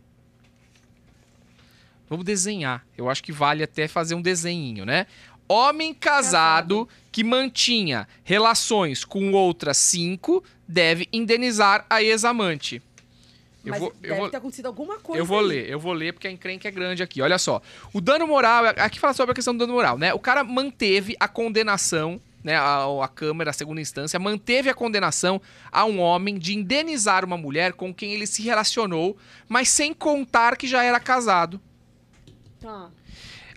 Vamos 2.09 2.25
desenhar. 2.25 2.85
Eu 2.97 3.09
acho 3.09 3.23
que 3.23 3.31
vale 3.31 3.63
até 3.63 3.87
fazer 3.87 4.15
um 4.15 4.21
desenhinho, 4.21 4.85
né? 4.85 5.07
Homem 5.47 5.93
casado, 5.93 6.87
que 7.11 7.23
mantinha 7.23 8.07
relações 8.23 9.05
com 9.05 9.31
outras 9.33 9.77
cinco 9.77 10.43
deve 10.67 11.07
indenizar 11.13 11.85
a 11.89 12.01
ex-amante. 12.01 12.81
Eu 13.63 13.71
Mas 13.71 13.79
vou, 13.79 13.89
eu 13.89 14.09
deve 14.09 14.15
vou- 14.21 14.29
ter 14.29 14.37
acontecido 14.37 14.65
alguma 14.67 14.99
coisa. 14.99 15.19
eu 15.21 15.25
vou 15.25 15.39
aí. 15.39 15.45
ler, 15.47 15.69
eu 15.69 15.79
vou 15.79 15.93
ler 15.93 16.13
porque 16.13 16.27
a 16.27 16.31
encrenca 16.31 16.67
é 16.67 16.71
grande 16.71 17.01
aqui. 17.01 17.21
Olha 17.21 17.37
só. 17.39 17.61
O 17.93 17.99
dano 18.01 18.27
moral, 18.27 18.65
aqui 18.77 18.99
fala 18.99 19.13
sobre 19.13 19.31
a 19.31 19.35
questão 19.35 19.55
do 19.55 19.59
dano 19.59 19.73
moral, 19.73 19.97
né? 19.97 20.13
O 20.13 20.19
cara 20.19 20.43
manteve 20.43 21.15
a 21.19 21.27
condenação, 21.27 22.21
né? 22.43 22.55
A, 22.55 22.85
a 23.03 23.07
Câmara, 23.07 23.49
a 23.49 23.53
segunda 23.53 23.81
instância, 23.81 24.19
manteve 24.19 24.69
a 24.69 24.73
condenação 24.73 25.41
a 25.71 25.83
um 25.85 25.99
homem 25.99 26.37
de 26.37 26.55
indenizar 26.55 27.25
uma 27.25 27.37
mulher 27.37 27.73
com 27.73 27.91
quem 27.93 28.13
ele 28.13 28.27
se 28.27 28.43
relacionou, 28.43 29.17
mas 29.49 29.69
sem 29.69 29.93
contar 29.93 30.57
que 30.57 30.67
já 30.67 30.83
era 30.83 30.99
casado. 30.99 31.59
Tá. 32.65 32.89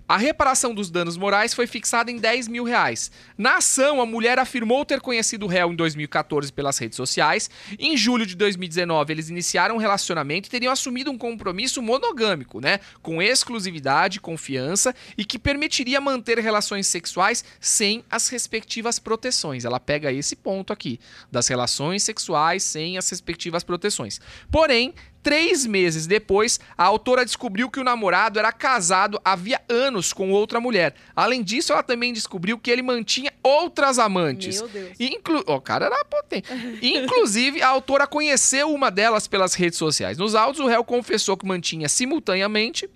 A 0.09 0.17
reparação 0.17 0.73
dos 0.73 0.91
danos 0.91 1.19
morais 1.19 1.53
foi 1.53 1.67
fixada 1.67 2.11
em 2.11 2.17
10 2.17 2.49
mil 2.49 2.65
reais. 2.65 3.11
Na 3.37 3.59
ação, 3.59 4.01
a 4.01 4.07
mulher 4.07 4.39
afirmou 4.39 4.83
ter 4.83 5.03
conhecido 5.03 5.45
o 5.45 5.49
réu 5.49 5.71
em 5.71 5.77
2014 5.77 6.51
pelas 6.51 6.79
redes 6.79 6.97
sociais. 6.97 7.51
Em 7.79 7.95
julho 7.95 8.25
de 8.25 8.35
2019, 8.35 9.13
eles 9.13 9.29
iniciaram 9.29 9.75
um 9.75 9.79
relacionamento 9.79 10.47
e 10.49 10.51
teriam 10.51 10.73
assumido 10.73 11.11
um 11.11 11.19
compromisso 11.19 11.83
monogâmico, 11.83 12.59
né? 12.59 12.81
Com 13.03 13.21
exclusividade, 13.21 14.19
confiança 14.19 14.95
e 15.17 15.27
que 15.27 15.39
permitiria 15.39 16.01
manter 16.01 16.39
relações 16.39 16.87
sexuais 16.87 17.45
sem 17.61 18.03
as 18.11 18.29
respectivas 18.29 18.99
proteções. 18.99 19.67
Ela 19.67 19.79
pega 19.79 20.11
esse 20.11 20.35
ponto 20.35 20.73
aqui, 20.73 20.99
das 21.31 21.49
relações 21.49 22.03
sexuais 22.03 22.63
sem 22.63 22.97
as 22.97 23.11
respectivas 23.11 23.63
proteções. 23.63 24.23
Porém, 24.51 24.95
Três 25.23 25.66
meses 25.66 26.07
depois, 26.07 26.61
a 26.77 26.85
autora 26.85 27.24
descobriu 27.24 27.69
que 27.69 27.81
o 27.81 27.85
namorado 27.85 28.39
era 28.39 28.53
casado 28.53 29.20
havia 29.24 29.61
anos 29.69 30.12
com 30.12 30.31
outra 30.31 30.61
mulher. 30.61 30.95
Além 31.15 31.43
disso, 31.43 31.73
ela 31.73 31.82
também 31.82 32.12
descobriu 32.12 32.59
que 32.59 32.70
ele 32.70 32.82
mantinha 32.82 33.32
outras 33.43 33.99
amantes. 33.99 34.61
Meu 34.62 34.69
Deus. 34.69 34.90
Inclu... 35.01 35.43
O 35.47 35.61
cara 35.61 35.86
era 35.86 36.05
potente. 36.05 36.49
Inclusive, 36.81 37.61
a 37.61 37.69
autora 37.69 38.07
conheceu 38.07 38.73
uma 38.73 38.90
delas 38.90 39.27
pelas 39.27 39.55
redes 39.55 39.78
sociais. 39.78 40.16
Nos 40.16 40.35
autos, 40.35 40.61
o 40.61 40.66
réu 40.66 40.85
confessou 40.85 41.36
que 41.36 41.45
mantinha 41.47 41.89
simultaneamente 41.89 42.89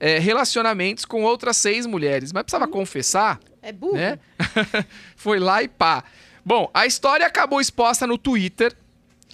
eh, 0.00 0.18
relacionamentos 0.18 1.04
com 1.04 1.22
outras 1.24 1.56
seis 1.56 1.86
mulheres. 1.86 2.32
Mas 2.32 2.42
precisava 2.44 2.66
confessar, 2.66 3.38
É 3.62 3.70
burro. 3.70 3.94
né? 3.96 4.18
Foi 5.14 5.38
lá 5.38 5.62
e 5.62 5.68
pá. 5.68 6.02
Bom, 6.44 6.70
a 6.72 6.86
história 6.86 7.26
acabou 7.26 7.60
exposta 7.60 8.06
no 8.06 8.16
Twitter. 8.16 8.74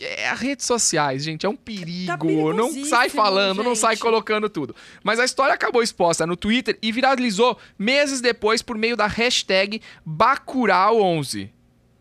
É, 0.05 0.29
as 0.29 0.41
redes 0.41 0.66
sociais, 0.66 1.23
gente, 1.23 1.47
é 1.47 1.49
um 1.49 1.55
perigo. 1.57 2.07
Tá 2.07 2.55
não 2.55 2.85
sai 2.85 3.09
falando, 3.09 3.62
não 3.62 3.74
sai 3.77 3.95
gente. 3.95 4.03
colocando 4.03 4.49
tudo. 4.49 4.74
Mas 5.05 5.20
a 5.20 5.24
história 5.24 5.55
acabou 5.55 5.83
exposta 5.83 6.27
no 6.27 6.37
Twitter 6.37 6.77
e 6.83 6.91
viralizou 6.91 7.57
meses 7.79 8.20
depois 8.20 8.62
por 8.62 8.77
meio 8.77 8.97
da 8.97 9.07
hashtag 9.07 9.81
Bacurau11. 10.07 11.51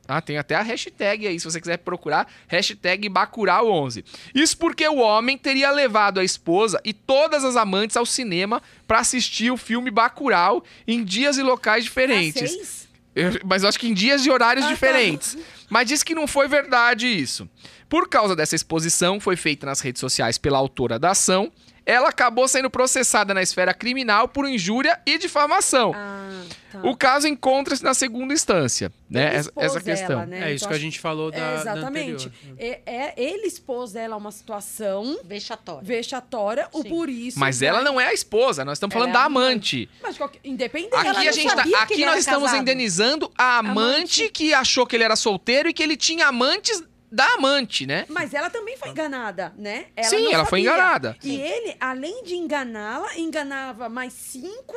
Ah, 0.07 0.19
tem 0.19 0.38
até 0.38 0.56
a 0.56 0.61
hashtag 0.61 1.26
aí, 1.28 1.40
se 1.40 1.45
você 1.45 1.61
quiser 1.61 1.78
procurar, 1.78 2.28
hashtag 2.48 3.07
Bacurau11. 3.10 4.03
Isso 4.36 4.57
porque 4.57 4.86
o 4.88 4.98
homem 4.98 5.38
teria 5.38 5.72
levado 5.72 6.19
a 6.19 6.23
esposa 6.23 6.82
e 6.84 6.91
todas 6.91 7.45
as 7.45 7.56
amantes 7.56 7.95
ao 7.95 8.06
cinema 8.06 8.61
para 8.86 8.99
assistir 8.99 9.52
o 9.52 9.57
filme 9.57 9.90
Bacurau 9.90 10.64
em 10.88 11.03
dias 11.03 11.38
e 11.38 11.44
locais 11.44 11.86
diferentes. 11.86 12.88
Ah? 12.88 12.91
Eu- 13.15 13.40
mas 13.45 13.64
eu 13.64 13.69
acho 13.69 13.80
que 13.80 13.88
em 13.88 13.94
dias 13.94 14.26
e 14.26 14.32
horários 14.32 14.65
Ah, 14.65 14.69
tá. 14.69 14.73
diferentes. 14.73 15.38
Mas 15.69 15.88
disse 15.88 16.03
que 16.03 16.15
não 16.15 16.28
foi 16.28 16.48
verdade 16.49 17.07
isso. 17.07 17.48
Por 17.91 18.07
causa 18.07 18.34
dessa 18.38 18.55
exposição, 18.55 19.19
foi 19.19 19.35
feita 19.35 19.65
nas 19.65 19.81
redes 19.81 19.99
sociais 19.99 20.38
pela 20.38 20.57
autora 20.57 20.97
da 20.97 21.11
ação, 21.11 21.51
ela 21.85 22.07
acabou 22.07 22.47
sendo 22.47 22.69
processada 22.69 23.34
na 23.34 23.41
esfera 23.41 23.73
criminal 23.73 24.27
por 24.30 24.47
injúria 24.47 24.97
e 25.05 25.18
difamação. 25.18 25.91
Ah, 25.93 26.30
tá. 26.72 26.80
O 26.84 26.95
caso 26.95 27.27
encontra-se 27.27 27.84
na 27.84 27.93
segunda 27.93 28.34
instância, 28.34 28.93
né? 29.09 29.27
Ele 29.27 29.35
Essa, 29.35 29.49
expôs 29.49 29.65
essa 29.65 29.81
questão. 29.81 30.11
ela, 30.22 30.26
né? 30.27 30.38
É 30.51 30.53
isso 30.53 30.63
Então, 30.63 30.69
que 30.69 30.73
a 30.76 30.80
gente 30.80 30.99
falou 31.01 31.31
da, 31.31 31.38
É, 31.38 31.55
da 31.55 31.59
exatamente. 31.72 32.27
anterior. 32.27 32.55
É, 32.59 32.81
é- 32.85 33.13
ele 33.18 33.47
expôs 33.47 33.93
ela 33.95 34.13
a 34.13 34.18
uma 34.18 34.31
situação 34.31 35.19
Vexatório. 35.26 35.85
vexatória, 35.85 36.69
o 36.72 36.84
por 36.85 37.09
isso. 37.09 37.38
Mas 37.39 37.61
ela 37.61 37.81
não 37.81 37.99
é 37.99 38.05
a 38.07 38.13
esposa, 38.13 38.63
nós 38.63 38.77
estamos 38.77 38.95
Ela 38.95 39.01
falando 39.05 39.15
é 39.15 39.18
da 39.19 39.23
a 39.23 39.26
amante. 39.26 39.89
Mas 40.01 40.18
qualquer- 40.18 40.39
independente. 40.45 40.95
Aqui, 40.95 41.07
ela 41.07 41.19
a 41.19 41.23
não 41.26 41.34
gente 41.34 41.55
tá- 41.55 41.61
aqui 41.81 41.93
ele 41.95 42.05
nós 42.05 42.11
era 42.11 42.19
estamos 42.19 42.43
casado. 42.51 42.61
indenizando 42.61 43.30
a 43.38 43.57
amante, 43.57 44.22
Amante. 44.22 44.30
que 44.30 44.53
achou 44.53 44.85
que 44.85 44.95
ele 44.95 45.03
era 45.03 45.15
solteiro 45.18 45.68
e 45.68 45.73
que 45.73 45.81
ele 45.84 45.97
tinha 45.97 46.27
amantes 46.27 46.81
da 47.11 47.25
amante, 47.33 47.85
né? 47.85 48.05
Mas 48.07 48.33
ela 48.33 48.49
também 48.49 48.77
foi 48.77 48.89
enganada, 48.89 49.53
né? 49.57 49.88
Ela 49.95 50.07
Sim, 50.07 50.33
ela 50.33 50.45
foi 50.45 50.63
sabia. 50.63 50.73
enganada. 50.73 51.17
E 51.23 51.35
ele, 51.41 51.75
além 51.79 52.23
de 52.23 52.35
enganá-la, 52.35 53.17
enganava 53.17 53.89
mais 53.89 54.13
cinco 54.13 54.73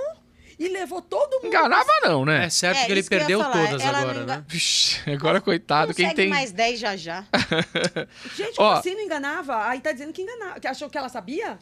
e 0.59 0.69
levou 0.69 1.01
todo 1.01 1.35
mundo. 1.36 1.47
Enganava 1.47 1.89
não, 2.02 2.24
né? 2.24 2.47
É 2.47 2.51
certo 2.51 2.78
É, 2.78 2.86
que 2.86 2.93
ele 2.93 3.02
que 3.02 3.09
perdeu 3.09 3.39
todas 3.43 3.81
ela 3.82 3.98
agora, 3.98 4.15
não 4.15 4.23
enga- 4.24 4.36
né? 4.39 4.44
Vixe, 4.48 5.11
agora 5.11 5.40
coitado, 5.40 5.94
quem 5.94 6.12
tem... 6.15 6.28
mais 6.28 6.51
10 6.52 6.78
já 6.81 6.97
já. 6.97 7.24
Gente, 8.36 8.55
Ó. 8.61 8.73
assim 8.73 8.94
não 8.94 9.01
enganava? 9.02 9.66
Aí 9.69 9.81
tá 9.81 9.93
dizendo 9.93 10.12
que 10.12 10.23
enganava. 10.23 10.59
Que 10.61 10.66
achou 10.69 10.89
que 10.90 10.98
ela 10.98 11.09
sabia? 11.09 11.59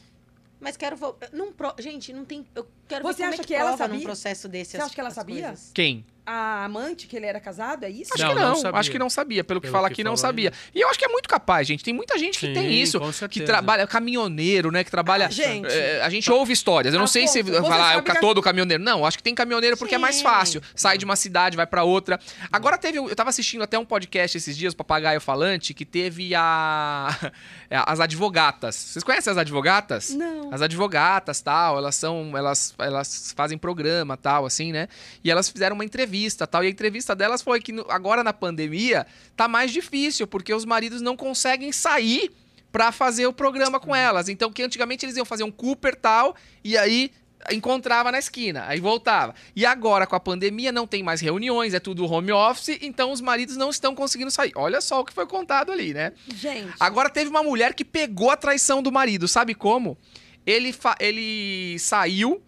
Mas 0.61 0.77
quero. 0.77 0.97
vo- 0.97 1.17
Não 1.33 1.53
pro... 1.53 1.75
Gente, 1.79 2.13
não 2.13 2.25
tem. 2.25 2.47
Eu 2.55 2.67
quero 2.87 3.03
Você 3.05 3.19
ver 3.19 3.23
como 3.25 3.33
acha 3.35 3.43
é 3.43 3.45
que, 3.45 3.49
que 3.49 3.55
ela 3.55 3.69
prova 3.71 3.89
num 3.89 3.95
sabia? 3.95 4.07
processo 4.07 4.49
desse. 4.49 4.71
Você 4.73 4.77
as- 4.77 4.85
acha 4.85 4.95
que 4.95 5.01
ela 5.01 5.11
sabia? 5.11 5.43
coisas. 5.49 5.71
Quem? 5.75 6.07
A 6.25 6.65
amante, 6.65 7.09
que 7.09 7.17
ele 7.17 7.27
era 7.27 7.41
casado, 7.41 7.85
é 7.85 7.91
isso? 7.91 8.13
Acho 8.15 8.23
Não, 8.23 8.31
que 8.31 8.39
não, 8.39 8.63
não 8.63 8.77
acho 8.77 8.91
que 8.91 8.99
não 8.99 9.11
sabia. 9.11 9.43
Pelo 9.43 9.61
que 9.61 9.67
Pelo 9.67 9.77
fala 9.77 9.89
que 9.89 9.95
aqui, 9.95 10.05
não 10.05 10.17
sabia. 10.17 10.53
E 10.73 10.81
eu 10.81 10.89
acho 10.89 10.97
que 10.97 11.05
é 11.05 11.09
muito 11.09 11.29
capaz, 11.29 11.67
gente. 11.67 11.83
Tem 11.83 11.93
muita 11.93 12.17
gente 12.17 12.39
que 12.39 12.47
Sim, 12.47 12.53
tem 12.53 12.81
isso. 12.81 13.01
Que 13.29 13.41
trabalha, 13.41 13.87
caminhoneiro, 13.89 14.71
né? 14.71 14.85
Que 14.85 14.91
trabalha. 14.91 15.27
Ah, 15.27 15.31
gente. 15.31 15.67
É, 15.67 16.01
a 16.01 16.09
gente 16.09 16.31
ouve 16.31 16.53
histórias. 16.53 16.95
Eu 16.95 17.01
não 17.01 17.09
sei 17.09 17.27
se 17.27 17.43
falar, 17.43 17.75
ah, 17.75 17.95
sabe 17.95 18.11
o 18.11 18.15
que 18.15 18.21
todo 18.21 18.41
caminhoneiro. 18.41 18.83
Não, 18.83 19.05
acho 19.05 19.17
que 19.17 19.23
tem 19.23 19.35
caminhoneiro 19.35 19.77
porque 19.77 19.97
é 19.97 19.99
mais 19.99 20.17
Sim. 20.17 20.23
fácil. 20.23 20.63
Sai 20.77 20.97
de 20.97 21.05
uma 21.05 21.17
cidade, 21.17 21.57
vai 21.57 21.67
pra 21.67 21.83
outra. 21.83 22.21
Agora 22.53 22.79
teve. 22.79 22.99
Eu 22.99 23.17
tava 23.17 23.31
assistindo 23.31 23.63
até 23.63 23.77
um 23.77 23.85
podcast 23.85 24.37
esses 24.37 24.57
dias, 24.57 24.75
Papagaio 24.75 25.21
Falante, 25.21 25.75
que 25.75 25.85
teve 25.85 26.35
a. 26.37 27.09
as 27.71 28.01
advogatas. 28.01 28.77
Vocês 28.77 29.03
conhecem 29.03 29.31
as 29.31 29.39
advogatas? 29.39 30.11
Não. 30.11 30.53
As 30.53 30.63
advogatas, 30.63 31.41
tal, 31.41 31.79
elas 31.79 31.95
são, 31.95 32.37
elas, 32.37 32.75
elas 32.79 33.33
fazem 33.37 33.57
programa, 33.59 34.17
tal, 34.17 34.45
assim, 34.45 34.73
né? 34.73 34.89
E 35.25 35.31
elas 35.31 35.49
fizeram 35.49 35.75
uma 35.75 35.85
entrevista, 35.85 36.12
tal, 36.47 36.65
e 36.65 36.67
a 36.67 36.71
entrevista 36.71 37.15
delas 37.15 37.43
foi 37.43 37.61
que 37.61 37.73
agora 37.89 38.23
na 38.23 38.33
pandemia 38.33 39.07
tá 39.37 39.49
mais 39.49 39.71
difícil, 39.71 40.27
porque 40.27 40.53
os 40.53 40.65
maridos 40.65 41.01
não 41.01 41.17
conseguem 41.17 41.73
sair 41.73 42.31
pra 42.71 42.91
fazer 42.91 43.27
o 43.27 43.33
programa 43.33 43.79
com 43.79 43.95
elas. 43.95 44.29
Então, 44.29 44.51
que 44.51 44.63
antigamente 44.63 45.05
eles 45.05 45.17
iam 45.17 45.27
fazer 45.27 45.45
um 45.45 45.51
Cooper, 45.51 45.95
tal, 45.95 46.35
e 46.65 46.77
aí 46.77 47.13
encontrava 47.51 48.13
na 48.13 48.19
esquina, 48.19 48.65
aí 48.67 48.79
voltava. 48.81 49.35
E 49.57 49.67
agora 49.67 50.07
com 50.07 50.15
a 50.15 50.21
pandemia 50.21 50.71
não 50.71 50.87
tem 50.87 51.03
mais 51.03 51.21
reuniões, 51.21 51.75
é 51.75 51.81
tudo 51.81 52.07
home 52.07 52.31
office, 52.31 52.79
então 52.81 53.11
os 53.11 53.21
maridos 53.21 53.57
não 53.57 53.71
estão 53.71 53.95
conseguindo 53.95 54.31
sair. 54.31 54.53
Olha 54.55 54.81
só 54.81 55.01
o 55.01 55.05
que 55.05 55.13
foi 55.13 55.27
contado 55.27 55.73
ali, 55.73 55.93
né? 55.93 56.13
Gente. 56.35 56.73
Agora 56.79 57.11
teve 57.11 57.31
uma 57.31 57.43
mulher 57.43 57.75
que 57.75 57.85
pegou 57.85 58.31
a 58.31 58.37
traição 58.37 58.83
do 58.83 58.93
marido, 58.93 59.27
sabe 59.27 59.55
como? 59.55 59.99
Ele, 60.47 60.75
ele 61.01 61.79
saiu 61.79 62.43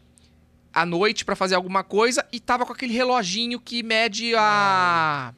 à 0.75 0.85
noite 0.85 1.25
pra 1.25 1.37
fazer 1.37 1.55
alguma 1.55 1.85
coisa 1.85 2.27
e 2.33 2.41
tava 2.41 2.67
com 2.67 2.73
aquele 2.73 2.93
reloginho 2.93 3.61
que 3.61 3.83
mede 3.83 4.35
a. 4.37 5.33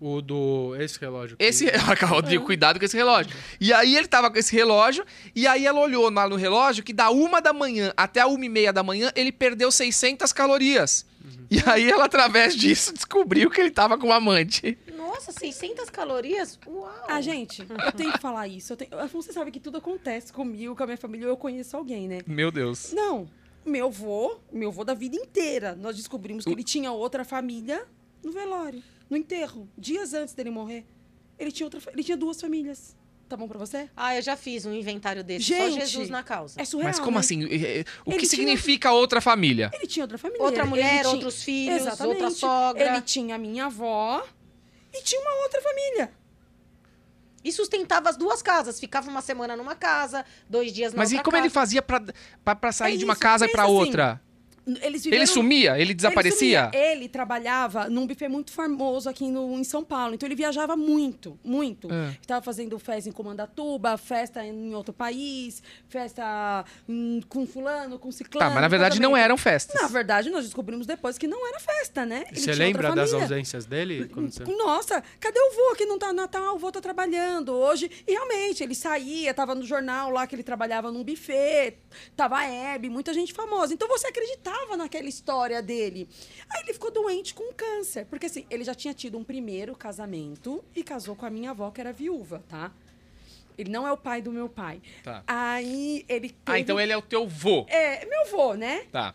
O 0.00 0.20
do. 0.20 0.74
Esse 0.80 0.98
relógio. 0.98 1.36
aqui. 1.36 1.44
Esse. 1.44 1.66
Rodrigo, 2.04 2.44
cuidado 2.44 2.78
com 2.78 2.84
esse 2.84 2.96
relógio. 2.96 3.32
E 3.60 3.72
aí 3.72 3.96
ele 3.96 4.08
tava 4.08 4.30
com 4.32 4.36
esse 4.36 4.54
relógio, 4.54 5.06
e 5.34 5.46
aí 5.46 5.64
ela 5.64 5.78
olhou 5.78 6.10
lá 6.10 6.28
no 6.28 6.34
relógio 6.34 6.82
que 6.82 6.92
da 6.92 7.10
uma 7.10 7.40
da 7.40 7.52
manhã 7.52 7.92
até 7.96 8.20
a 8.20 8.26
uma 8.26 8.44
e 8.44 8.48
meia 8.48 8.72
da 8.72 8.82
manhã 8.82 9.12
ele 9.14 9.30
perdeu 9.30 9.70
600 9.70 10.32
calorias. 10.32 11.06
E 11.48 11.62
aí 11.66 11.88
ela, 11.88 12.06
através 12.06 12.56
disso, 12.56 12.92
descobriu 12.94 13.48
que 13.48 13.60
ele 13.60 13.70
tava 13.70 13.96
com 13.96 14.08
um 14.08 14.12
amante. 14.12 14.76
Nossa, 14.96 15.30
600 15.30 15.90
calorias? 15.90 16.58
Uau! 16.66 16.90
Ah, 17.06 17.20
gente, 17.20 17.60
eu 17.60 17.92
tenho 17.92 18.12
que 18.12 18.18
falar 18.18 18.48
isso. 18.48 18.72
Eu 18.72 18.76
tenho... 18.78 18.90
Você 19.12 19.32
sabe 19.32 19.50
que 19.50 19.60
tudo 19.60 19.76
acontece 19.76 20.32
comigo, 20.32 20.74
com 20.74 20.82
a 20.82 20.86
minha 20.86 20.96
família, 20.96 21.26
eu 21.26 21.36
conheço 21.36 21.76
alguém, 21.76 22.08
né? 22.08 22.20
Meu 22.26 22.50
Deus. 22.50 22.92
Não, 22.92 23.28
meu 23.64 23.86
avô, 23.86 24.38
meu 24.52 24.68
avô 24.70 24.84
da 24.84 24.94
vida 24.94 25.16
inteira, 25.16 25.74
nós 25.76 25.96
descobrimos 25.96 26.44
que 26.44 26.50
ele 26.50 26.64
tinha 26.64 26.90
outra 26.92 27.24
família 27.24 27.86
no 28.22 28.32
velório, 28.32 28.82
no 29.08 29.16
enterro, 29.16 29.68
dias 29.76 30.14
antes 30.14 30.34
dele 30.34 30.50
morrer. 30.50 30.84
Ele 31.38 31.50
tinha, 31.50 31.66
outra, 31.66 31.80
ele 31.92 32.04
tinha 32.04 32.16
duas 32.16 32.40
famílias. 32.40 32.96
Tá 33.28 33.36
bom 33.36 33.48
pra 33.48 33.58
você? 33.58 33.88
Ah, 33.96 34.14
eu 34.14 34.20
já 34.20 34.36
fiz 34.36 34.66
um 34.66 34.74
inventário 34.74 35.24
desse. 35.24 35.46
Gente, 35.46 35.72
Só 35.72 35.80
Jesus 35.80 36.10
na 36.10 36.22
causa. 36.22 36.60
É 36.60 36.64
surreal, 36.66 36.90
Mas 36.90 36.98
como 37.00 37.12
né? 37.12 37.20
assim? 37.20 37.44
O 37.44 37.46
Ele 37.48 37.84
que 38.04 38.16
tinha- 38.18 38.28
significa 38.28 38.92
outra 38.92 39.22
família? 39.22 39.70
Ele 39.72 39.86
tinha 39.86 40.04
outra 40.04 40.18
família. 40.18 40.42
Outra 40.44 40.66
mulher, 40.66 40.92
ele 40.96 41.00
tinha- 41.00 41.12
outros 41.14 41.42
filhos, 41.42 41.80
Exatamente. 41.80 42.14
outra 42.22 42.30
sogra. 42.30 42.84
Ele 42.92 43.00
tinha 43.00 43.34
a 43.34 43.38
minha 43.38 43.66
avó 43.66 44.22
e 44.92 45.02
tinha 45.02 45.18
uma 45.20 45.42
outra 45.44 45.62
família. 45.62 46.12
E 47.44 47.50
sustentava 47.52 48.08
as 48.08 48.16
duas 48.16 48.40
casas. 48.42 48.78
Ficava 48.78 49.10
uma 49.10 49.20
semana 49.22 49.56
numa 49.56 49.74
casa, 49.74 50.24
dois 50.48 50.72
dias 50.72 50.92
na 50.92 50.98
Mas 50.98 51.10
e 51.10 51.14
outra 51.14 51.24
como 51.24 51.36
ele 51.36 51.44
casa. 51.44 51.54
fazia 51.54 51.82
pra, 51.82 52.00
pra, 52.44 52.54
pra 52.54 52.72
sair 52.72 52.94
É 52.94 52.96
de 52.98 53.04
uma 53.04 53.12
isso, 53.14 53.22
casa 53.22 53.46
e 53.46 53.48
pra 53.48 53.62
pensa 53.64 53.74
assim. 53.74 53.86
outra? 53.86 54.20
Eles 54.66 55.02
viveram... 55.02 55.22
Ele 55.22 55.26
sumia? 55.26 55.78
Ele 55.78 55.92
desaparecia? 55.92 56.70
Ele, 56.72 56.76
sumia. 56.76 56.92
ele 56.92 57.08
trabalhava 57.08 57.88
num 57.88 58.06
buffet 58.06 58.28
muito 58.28 58.52
famoso 58.52 59.08
aqui 59.08 59.28
no, 59.28 59.58
em 59.58 59.64
São 59.64 59.82
Paulo. 59.82 60.14
Então 60.14 60.26
ele 60.26 60.36
viajava 60.36 60.76
muito, 60.76 61.38
muito. 61.42 61.92
É. 61.92 62.16
Estava 62.20 62.42
fazendo 62.44 62.78
festa 62.78 63.08
em 63.08 63.12
Comandatuba, 63.12 63.96
festa 63.96 64.44
em 64.44 64.72
outro 64.74 64.92
país, 64.92 65.62
festa 65.88 66.64
hum, 66.88 67.20
com 67.28 67.44
fulano, 67.44 67.98
com 67.98 68.12
ciclano. 68.12 68.48
Tá, 68.48 68.54
mas 68.54 68.62
na 68.62 68.68
verdade 68.68 69.00
não 69.00 69.16
eram 69.16 69.36
festas. 69.36 69.80
Na 69.80 69.88
verdade, 69.88 70.30
nós 70.30 70.44
descobrimos 70.44 70.86
depois 70.86 71.18
que 71.18 71.26
não 71.26 71.46
era 71.48 71.58
festa, 71.58 72.06
né? 72.06 72.24
Ele 72.28 72.40
Você 72.40 72.52
tinha 72.52 72.66
outra 72.66 72.88
lembra 72.88 72.94
das 72.94 73.12
ausências 73.12 73.66
dele? 73.66 74.08
Você... 74.14 74.44
Nossa, 74.44 75.02
cadê 75.18 75.40
o 75.40 75.50
vô 75.50 75.74
que 75.74 75.86
não 75.86 75.98
tá 75.98 76.08
no 76.08 76.14
Natal? 76.14 76.54
O 76.54 76.58
vô 76.58 76.70
tá 76.70 76.80
trabalhando 76.80 77.52
hoje. 77.52 77.90
E 78.06 78.12
realmente, 78.12 78.62
ele 78.62 78.76
saía, 78.76 79.34
tava 79.34 79.56
no 79.56 79.64
jornal 79.64 80.10
lá 80.10 80.24
que 80.26 80.36
ele 80.36 80.44
trabalhava 80.44 80.92
num 80.92 81.02
buffet, 81.02 81.78
tava 82.16 82.38
a 82.38 82.44
Hebe, 82.44 82.88
muita 82.88 83.12
gente 83.12 83.32
famosa. 83.32 83.74
Então 83.74 83.88
você 83.88 84.06
acreditava 84.06 84.51
naquela 84.76 85.08
história 85.08 85.62
dele. 85.62 86.08
Aí 86.48 86.62
ele 86.62 86.72
ficou 86.72 86.90
doente 86.90 87.34
com 87.34 87.52
câncer. 87.52 88.06
Porque 88.06 88.26
assim, 88.26 88.46
ele 88.50 88.64
já 88.64 88.74
tinha 88.74 88.94
tido 88.94 89.18
um 89.18 89.24
primeiro 89.24 89.74
casamento 89.74 90.64
e 90.74 90.82
casou 90.82 91.14
com 91.14 91.26
a 91.26 91.30
minha 91.30 91.50
avó, 91.50 91.70
que 91.70 91.80
era 91.80 91.92
viúva, 91.92 92.42
tá? 92.48 92.72
Ele 93.56 93.70
não 93.70 93.86
é 93.86 93.92
o 93.92 93.96
pai 93.96 94.22
do 94.22 94.32
meu 94.32 94.48
pai. 94.48 94.80
Tá. 95.02 95.22
Aí 95.26 96.04
ele. 96.08 96.30
Teve... 96.30 96.34
Ah, 96.46 96.58
então 96.58 96.80
ele 96.80 96.92
é 96.92 96.96
o 96.96 97.02
teu 97.02 97.28
vô. 97.28 97.66
É, 97.68 98.04
meu 98.06 98.30
vô, 98.30 98.54
né? 98.54 98.86
Tá. 98.90 99.14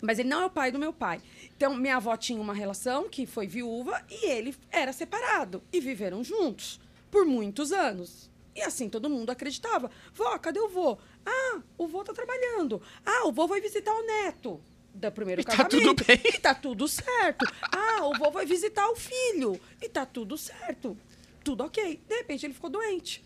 Mas 0.00 0.18
ele 0.18 0.28
não 0.28 0.42
é 0.42 0.46
o 0.46 0.50
pai 0.50 0.70
do 0.70 0.78
meu 0.78 0.92
pai. 0.92 1.20
Então, 1.56 1.74
minha 1.74 1.96
avó 1.96 2.16
tinha 2.16 2.40
uma 2.40 2.52
relação 2.52 3.08
que 3.08 3.24
foi 3.26 3.46
viúva 3.46 4.04
e 4.10 4.26
ele 4.26 4.54
era 4.70 4.92
separado. 4.92 5.62
E 5.72 5.80
viveram 5.80 6.22
juntos 6.22 6.80
por 7.10 7.24
muitos 7.24 7.72
anos. 7.72 8.30
E 8.54 8.60
assim 8.60 8.88
todo 8.88 9.10
mundo 9.10 9.30
acreditava. 9.30 9.90
Vó, 10.12 10.36
cadê 10.38 10.60
o 10.60 10.68
vô? 10.68 10.98
Ah, 11.24 11.60
o 11.78 11.86
vô 11.86 12.04
tá 12.04 12.12
trabalhando. 12.12 12.82
Ah, 13.04 13.26
o 13.26 13.32
vô 13.32 13.46
vai 13.46 13.60
visitar 13.60 13.92
o 13.92 14.06
neto. 14.06 14.60
Do 14.94 15.10
primeiro 15.12 15.40
E 15.40 15.44
tá 15.44 15.56
casamento. 15.56 15.94
tudo 15.94 16.04
bem. 16.04 16.20
E 16.24 16.38
tá 16.38 16.54
tudo 16.54 16.86
certo. 16.88 17.44
Ah, 17.72 18.04
o 18.06 18.16
vô 18.16 18.30
vai 18.30 18.46
visitar 18.46 18.88
o 18.88 18.94
filho. 18.96 19.60
E 19.82 19.88
tá 19.88 20.06
tudo 20.06 20.38
certo. 20.38 20.96
Tudo 21.42 21.64
ok. 21.64 22.00
De 22.08 22.14
repente 22.16 22.46
ele 22.46 22.54
ficou 22.54 22.70
doente. 22.70 23.22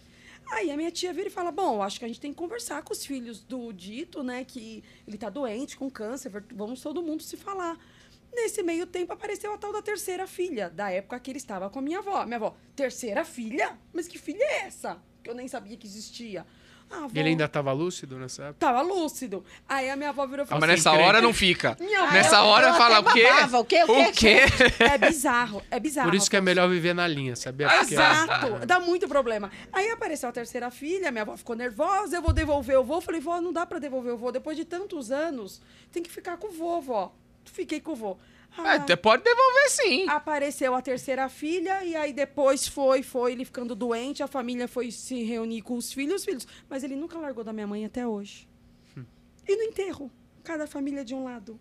Aí 0.51 0.71
a 0.71 0.77
minha 0.79 0.91
tia 0.91 1.13
vira 1.13 1.29
e 1.29 1.31
fala: 1.31 1.53
Bom, 1.53 1.83
acho 1.83 1.99
que 1.99 2.05
a 2.07 2.09
gente 2.09 2.21
tem 2.21 2.33
que 2.33 2.39
conversar 2.39 2.83
com 2.83 2.93
os 2.93 3.05
filhos 3.05 3.41
do 3.41 3.71
dito, 3.73 4.23
né? 4.23 4.45
Que 4.45 4.83
ele 5.07 5.19
tá 5.19 5.29
doente, 5.29 5.77
com 5.77 5.91
câncer, 5.91 6.33
vamos 6.53 6.81
todo 6.81 7.03
mundo 7.03 7.23
se 7.23 7.37
falar. 7.37 7.79
Nesse 8.33 8.63
meio 8.63 8.87
tempo 8.87 9.13
apareceu 9.13 9.53
a 9.53 9.59
tal 9.59 9.73
da 9.73 9.83
terceira 9.83 10.27
filha, 10.27 10.71
da 10.71 10.91
época 10.91 11.19
que 11.21 11.31
ele 11.31 11.39
estava 11.39 11.69
com 11.71 11.79
a 11.79 11.83
minha 11.83 11.99
avó. 11.99 12.25
Minha 12.25 12.37
avó, 12.37 12.57
terceira 12.75 13.25
filha? 13.25 13.79
Mas 13.93 14.07
que 14.09 14.19
filha 14.19 14.43
é 14.43 14.61
essa? 14.67 14.99
Que 15.23 15.31
eu 15.31 15.35
nem 15.35 15.49
sabia 15.49 15.77
que 15.77 15.87
existia. 15.87 16.47
Ah, 16.91 17.05
avó, 17.05 17.11
ele 17.15 17.29
ainda 17.31 17.45
estava 17.45 17.73
lúcido 17.73 18.17
nessa 18.19 18.45
época? 18.45 18.57
Tava 18.59 18.81
lúcido. 18.83 19.45
Aí 19.69 19.91
a 19.91 19.97
minha 19.97 20.09
avó 20.09 20.27
virou 20.27 20.43
e 20.43 20.45
Ah, 20.45 20.47
falou 20.47 20.61
mas 20.61 20.71
assim: 20.71 20.77
nessa 20.79 20.91
encrenca. 20.91 21.09
hora 21.09 21.21
não 21.21 21.33
fica. 21.35 21.77
Minha 21.81 22.11
Nessa 22.11 22.43
hora 22.43 22.69
eu 22.69 22.75
fala 22.75 23.01
o 23.01 23.13
quê? 23.13 23.25
babava, 23.25 23.59
o 23.59 23.65
quê? 23.65 23.83
O 23.85 23.93
O 23.93 24.13
quê? 24.13 24.13
quê? 24.47 24.83
É 24.85 24.97
bizarro, 24.99 25.63
é 25.71 25.79
bizarro. 25.79 26.09
Por 26.09 26.15
isso 26.17 26.31
que 26.31 26.37
é 26.37 26.41
melhor 26.41 26.69
viver 26.69 26.95
na 26.95 27.07
linha, 27.07 27.37
sabia? 27.37 27.67
Exato, 27.81 28.67
dá 28.67 28.81
muito 28.81 29.07
problema. 29.09 29.51
Aí 29.73 29.91
apareceu 29.91 30.29
a 30.29 30.33
terceira 30.33 30.71
filha, 30.71 31.11
minha 31.11 31.23
avó 31.23 31.37
ficou 31.37 31.55
nervosa, 31.55 32.17
eu 32.17 32.23
vou 32.23 32.33
devolver 32.33 32.79
o 32.79 32.85
vô. 32.85 33.01
Falei, 33.01 33.21
vó, 33.21 33.41
não 33.41 33.53
dá 33.53 33.67
pra 33.67 33.79
devolver 33.79 34.15
o 34.15 34.17
vô. 34.17 34.33
Depois 34.33 34.57
de 34.57 34.65
tantos 34.65 35.11
anos, 35.11 35.61
tem 35.93 36.03
que 36.03 36.11
ficar 36.11 36.37
com 36.37 36.49
o 36.49 36.53
vô, 36.53 36.81
vó. 36.81 37.15
Fiquei 37.45 37.81
com 37.81 37.93
o 37.93 37.97
vô. 37.97 38.19
Ah, 38.57 38.75
até 38.75 38.97
pode 38.97 39.23
devolver 39.23 39.71
sim. 39.71 40.09
Apareceu 40.09 40.75
a 40.75 40.83
terceira 40.83 41.29
filha, 41.29 41.85
e 41.85 41.95
aí 41.95 42.13
depois 42.13 42.67
foi, 42.67 43.03
foi, 43.03 43.33
ele 43.33 43.45
ficando 43.45 43.75
doente, 43.75 44.23
a 44.23 44.27
família 44.27 44.67
foi 44.67 44.91
se 44.91 45.23
reunir 45.23 45.63
com 45.63 45.77
os 45.77 45.93
filhos, 45.93 46.17
os 46.17 46.25
filhos. 46.25 46.47
Mas 46.69 46.83
ele 46.83 46.97
nunca 46.97 47.19
largou 47.19 47.45
da 47.45 47.53
minha 47.53 47.67
mãe 47.67 47.85
até 47.85 48.07
hoje. 48.07 48.49
E 49.47 49.57
no 49.57 49.63
enterro, 49.63 50.11
cada 50.45 50.67
família 50.67 51.05
de 51.05 51.15
um 51.15 51.25
lado. 51.25 51.59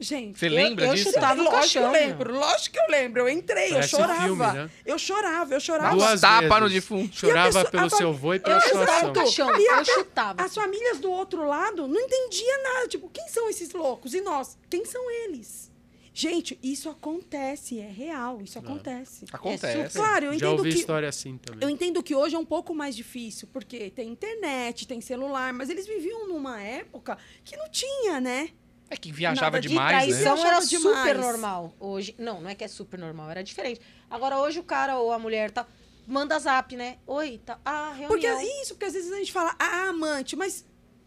Gente, 0.00 0.36
Você 0.38 0.48
lembra 0.48 0.86
eu 0.86 0.94
disso? 0.94 1.12
chutava 1.12 1.34
lógico 1.40 1.56
caixão, 1.60 1.82
que 1.82 1.88
eu 1.88 1.92
lembro, 2.08 2.34
lógico 2.34 2.72
que 2.74 2.80
eu 2.80 2.86
lembro. 2.90 3.20
Eu 3.22 3.28
entrei, 3.28 3.70
Parece 3.70 3.94
eu 3.94 3.98
chorava. 4.00 4.22
filme, 4.22 4.46
né? 4.52 4.70
Eu 4.84 4.98
chorava, 4.98 5.54
eu 5.54 5.60
chorava. 5.60 5.94
Duas 5.96 6.20
tapa 6.20 6.60
no 6.60 6.68
defunto. 6.68 7.14
Chorava 7.14 7.46
pessoa- 7.48 7.70
pelo 7.70 7.90
seu 7.90 8.12
vô 8.12 8.34
e 8.34 8.40
pela 8.40 8.56
Exato. 8.56 8.68
situação. 8.78 9.12
Caixão, 9.12 9.56
E 9.60 9.64
eu 9.64 9.84
chutava. 9.84 10.42
As 10.42 10.54
famílias 10.54 10.98
do 10.98 11.10
outro 11.10 11.46
lado 11.46 11.86
não 11.86 12.00
entendiam 12.00 12.62
nada. 12.64 12.88
Tipo, 12.88 13.08
quem 13.10 13.28
são 13.28 13.48
esses 13.48 13.72
loucos? 13.72 14.12
E 14.14 14.20
nós? 14.22 14.58
Quem 14.68 14.84
são 14.84 15.08
eles? 15.24 15.70
Gente, 16.14 16.58
isso 16.62 16.90
acontece, 16.90 17.78
é 17.80 17.88
real, 17.88 18.42
isso 18.42 18.58
acontece. 18.58 19.24
Acontece. 19.32 19.96
Claro, 19.96 20.26
eu 20.26 20.30
Já 20.32 20.36
entendo 20.46 20.58
ouvi 20.58 20.72
que 20.72 20.78
história 20.78 21.08
assim 21.08 21.38
também. 21.38 21.62
eu 21.62 21.70
entendo 21.70 22.02
que 22.02 22.14
hoje 22.14 22.34
é 22.36 22.38
um 22.38 22.44
pouco 22.44 22.74
mais 22.74 22.94
difícil, 22.94 23.48
porque 23.50 23.90
tem 23.90 24.10
internet, 24.10 24.86
tem 24.86 25.00
celular, 25.00 25.54
mas 25.54 25.70
eles 25.70 25.86
viviam 25.86 26.28
numa 26.28 26.60
época 26.60 27.16
que 27.42 27.56
não 27.56 27.68
tinha, 27.70 28.20
né? 28.20 28.50
É 28.90 28.96
que 28.96 29.10
viajava 29.10 29.46
Nada 29.46 29.60
de 29.60 29.68
demais, 29.68 30.08
né? 30.08 30.12
Traição 30.12 30.36
Eu 30.36 30.44
era 30.44 30.60
demais. 30.60 30.98
super 30.98 31.18
normal. 31.18 31.74
Hoje, 31.80 32.14
não, 32.18 32.42
não 32.42 32.50
é 32.50 32.54
que 32.54 32.62
é 32.62 32.68
super 32.68 32.98
normal, 32.98 33.30
era 33.30 33.42
diferente. 33.42 33.80
Agora 34.10 34.38
hoje 34.38 34.58
o 34.58 34.62
cara 34.62 34.98
ou 34.98 35.12
a 35.12 35.18
mulher 35.18 35.50
tá 35.50 35.66
manda 36.06 36.38
zap, 36.38 36.76
né? 36.76 36.98
Oi, 37.06 37.40
tá. 37.42 37.58
Ah, 37.64 37.92
reunião. 37.92 38.08
Porque 38.08 38.26
isso, 38.60 38.74
porque 38.74 38.84
às 38.84 38.92
vezes 38.92 39.10
a 39.10 39.16
gente 39.16 39.32
fala, 39.32 39.56
ah, 39.58 39.88
amante, 39.88 40.36
mas 40.36 40.66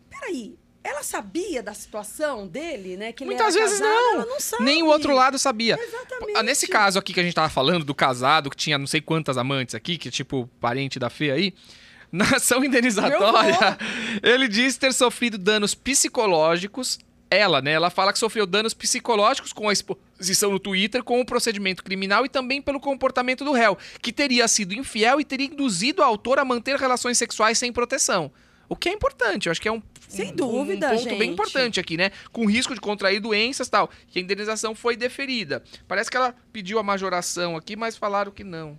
peraí, 0.10 0.58
ela 0.86 1.02
sabia 1.02 1.64
da 1.64 1.74
situação 1.74 2.46
dele, 2.46 2.96
né? 2.96 3.12
Que 3.12 3.24
ele 3.24 3.32
Muitas 3.32 3.56
vezes 3.56 3.80
casado, 3.80 4.18
não. 4.18 4.28
Não. 4.28 4.60
Nem 4.60 4.84
o 4.84 4.86
outro 4.86 5.16
lado 5.16 5.40
sabia. 5.40 5.80
Exatamente. 5.82 6.38
Ah, 6.38 6.44
Nesse 6.44 6.68
caso 6.68 7.00
aqui 7.00 7.12
que 7.12 7.20
a 7.20 7.24
gente 7.24 7.34
tava 7.34 7.50
falando, 7.50 7.84
do 7.84 7.96
casado, 7.96 8.52
que 8.52 8.56
tinha 8.56 8.78
não 8.78 8.86
sei 8.86 9.02
quantas 9.02 9.36
amantes 9.36 9.74
aqui, 9.74 9.98
que 9.98 10.10
é 10.10 10.12
tipo 10.12 10.48
parente 10.62 11.00
da 11.00 11.10
Fê 11.10 11.32
aí, 11.32 11.54
na 12.12 12.36
ação 12.36 12.64
indenizatória, 12.64 13.78
ele 14.22 14.48
diz 14.48 14.78
ter 14.78 14.94
sofrido 14.94 15.40
danos 15.40 15.74
psicológicos. 15.74 17.00
Ela, 17.32 17.64
né? 17.64 17.72
Ela 17.72 17.90
fala 17.90 18.14
que 18.14 18.20
sofreu 18.20 18.46
danos 18.46 18.76
psicológicos 18.76 19.52
com 19.52 19.68
a 19.68 19.74
exposição 19.74 20.52
no 20.52 20.60
Twitter, 20.60 21.04
com 21.04 21.20
o 21.20 21.26
procedimento 21.26 21.84
criminal 21.84 22.24
e 22.24 22.30
também 22.30 22.62
pelo 22.62 22.80
comportamento 22.80 23.44
do 23.44 23.52
réu, 23.52 23.76
que 24.00 24.14
teria 24.14 24.48
sido 24.48 24.76
infiel 24.76 25.20
e 25.20 25.26
teria 25.26 25.48
induzido 25.48 26.04
a 26.04 26.06
autor 26.06 26.38
a 26.38 26.46
manter 26.46 26.76
relações 26.76 27.18
sexuais 27.18 27.58
sem 27.58 27.74
proteção. 27.74 28.32
O 28.68 28.76
que 28.76 28.90
é 28.90 28.94
importante, 28.94 29.48
eu 29.48 29.52
acho 29.52 29.62
que 29.62 29.68
é 29.68 29.72
um, 29.72 29.82
Sem 30.08 30.32
um- 30.32 30.36
dúvida, 30.36 30.88
um 30.88 30.98
ponto 30.98 31.10
bem 31.10 31.20
gente. 31.20 31.34
importante 31.34 31.80
aqui, 31.80 31.98
né? 31.98 32.12
Com 32.32 32.46
risco 32.50 32.74
de 32.74 32.82
contrair 32.82 33.20
doenças 33.20 33.68
e 33.68 33.72
tal. 33.72 33.90
Que 34.08 34.20
a 34.20 34.22
indenização 34.22 34.74
foi 34.74 34.96
deferida. 34.96 35.64
Parece 35.88 36.10
que 36.10 36.18
ela 36.18 36.36
pediu 36.52 36.80
a 36.80 36.84
majoração 36.84 37.56
aqui, 37.56 37.76
mas 37.76 37.96
falaram 37.98 38.32
que 38.32 38.44
não. 38.44 38.78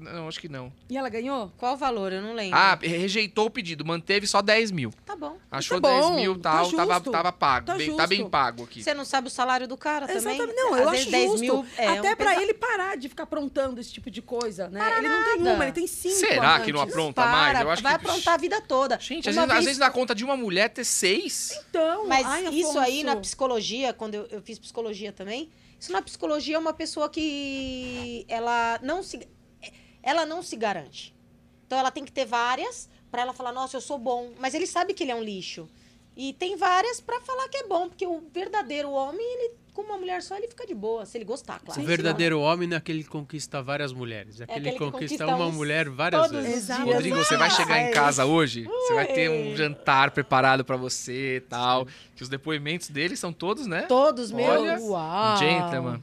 Não, 0.00 0.28
acho 0.28 0.40
que 0.40 0.48
não. 0.48 0.72
E 0.88 0.96
ela 0.96 1.08
ganhou? 1.08 1.52
Qual 1.58 1.74
o 1.74 1.76
valor? 1.76 2.12
Eu 2.12 2.22
não 2.22 2.34
lembro. 2.34 2.56
Ah, 2.58 2.78
rejeitou 2.80 3.46
o 3.46 3.50
pedido, 3.50 3.84
manteve 3.84 4.26
só 4.26 4.40
10 4.42 4.70
mil. 4.70 4.92
tá 5.04 5.16
bom. 5.16 5.36
Achou 5.50 5.80
Tá 5.80 5.88
10 5.88 6.06
bom, 6.06 6.14
mil 6.16 6.38
tá 6.38 6.52
tal, 6.52 6.70
tava, 6.72 6.94
justo, 6.94 7.10
tava 7.10 7.32
pago. 7.32 7.66
tá 7.66 7.74
bem- 7.76 7.96
tá 7.96 8.06
bem 8.06 8.28
pago 8.28 8.64
aqui. 8.64 8.82
Você 8.82 8.92
não 8.94 9.04
sabe 9.04 9.28
o 9.28 9.30
salário 9.30 9.66
do 9.66 9.76
cara 9.76 10.06
também? 10.06 10.34
Exatamente. 10.36 10.54
Não, 10.56 10.74
Às 10.74 10.80
eu 10.80 10.88
acho 10.90 11.10
10 11.10 11.24
justo. 11.30 11.40
mil 11.40 11.66
é 11.76 11.88
Até 11.88 12.12
um 12.12 12.16
pra 12.16 12.30
pesa- 12.30 12.42
ele 12.42 12.54
parar 12.54 12.96
de 12.96 13.08
ficar 13.08 13.22
aprontando 13.24 13.80
esse 13.80 13.92
tipo 13.92 14.10
de 14.10 14.22
coisa, 14.22 14.68
né? 14.68 14.78
Para 14.78 14.98
ele 14.98 15.08
não 15.08 15.24
tem 15.24 15.38
nada. 15.40 15.54
uma, 15.56 15.64
ele 15.64 15.72
tem 15.72 15.86
cinco 15.86 16.14
Será 16.16 16.60
que 16.60 16.72
não 16.72 16.80
amantes. 16.80 16.94
apronta 16.96 17.24
mais? 17.26 17.52
Para, 17.52 17.64
Eu 17.64 17.70
acho 17.70 17.82
vai 17.82 17.98
que. 17.98 18.06
aprontar 18.06 18.34
a 18.34 18.36
vida 18.36 18.60
toda. 18.60 18.98
Gente, 19.00 19.28
às 19.28 19.34
vezes, 19.34 19.38
às 19.38 19.52
vez- 19.54 19.64
vezes 19.64 19.78
dá 19.78 19.90
conta 19.90 20.14
de 20.14 20.24
uma 20.24 20.36
mulher 20.36 20.68
ter 20.68 20.84
seis. 20.84 21.50
Então, 21.68 22.06
Mas 22.06 22.26
ai, 22.26 22.48
isso 22.54 22.78
aí 22.78 23.02
na 23.02 23.16
psicologia, 23.16 23.92
quando 23.92 24.14
eu, 24.14 24.26
eu 24.30 24.42
fiz 24.42 24.58
psicologia 24.58 25.12
também, 25.12 25.50
isso 25.80 25.92
na 25.92 26.02
psicologia 26.02 26.56
é 26.56 26.58
uma 26.58 26.72
pessoa 26.72 27.08
que 27.08 28.24
ela 28.28 28.78
não 28.82 29.02
se 29.02 29.26
ela 30.08 30.24
não 30.24 30.42
se 30.42 30.56
garante. 30.56 31.14
Então 31.66 31.78
ela 31.78 31.90
tem 31.90 32.04
que 32.04 32.10
ter 32.12 32.24
várias 32.24 32.88
pra 33.10 33.22
ela 33.22 33.34
falar, 33.34 33.52
nossa, 33.52 33.76
eu 33.76 33.80
sou 33.80 33.98
bom, 33.98 34.32
mas 34.38 34.54
ele 34.54 34.66
sabe 34.66 34.94
que 34.94 35.02
ele 35.02 35.12
é 35.12 35.14
um 35.14 35.22
lixo. 35.22 35.68
E 36.16 36.32
tem 36.32 36.56
várias 36.56 37.00
pra 37.00 37.20
falar 37.20 37.48
que 37.48 37.58
é 37.58 37.66
bom, 37.66 37.88
porque 37.88 38.06
o 38.06 38.22
verdadeiro 38.32 38.90
homem, 38.90 39.20
ele 39.20 39.52
com 39.72 39.82
uma 39.82 39.96
mulher 39.96 40.20
só 40.22 40.36
ele 40.36 40.48
fica 40.48 40.66
de 40.66 40.74
boa, 40.74 41.06
se 41.06 41.16
ele 41.16 41.24
gostar, 41.24 41.60
claro. 41.60 41.80
O 41.80 41.84
verdadeiro 41.84 42.40
homem 42.40 42.66
não 42.66 42.74
é 42.74 42.78
aquele 42.78 43.04
que 43.04 43.08
conquista 43.08 43.62
várias 43.62 43.92
mulheres. 43.92 44.40
É 44.40 44.44
aquele, 44.44 44.70
aquele 44.70 44.72
que 44.72 44.78
conquista 44.78 45.24
conquista 45.24 45.26
uma 45.26 45.52
mulher 45.52 45.88
várias 45.88 46.30
vezes. 46.32 46.56
Exato. 46.56 46.90
Rodrigo, 46.90 47.16
você 47.16 47.36
vai 47.36 47.48
chegar 47.50 47.78
em 47.78 47.84
Ai. 47.86 47.92
casa 47.92 48.24
hoje, 48.24 48.64
você 48.64 48.94
vai 48.94 49.06
ter 49.06 49.30
um 49.30 49.54
jantar 49.54 50.10
preparado 50.10 50.64
pra 50.64 50.76
você 50.76 51.36
e 51.36 51.40
tal. 51.42 51.86
Que 52.16 52.24
os 52.24 52.28
depoimentos 52.28 52.88
dele 52.88 53.16
são 53.16 53.32
todos, 53.32 53.68
né? 53.68 53.82
Todos 53.82 54.32
meus. 54.32 54.48
Olha, 54.48 54.80
Uau. 54.80 55.36
Gentleman. 55.36 56.02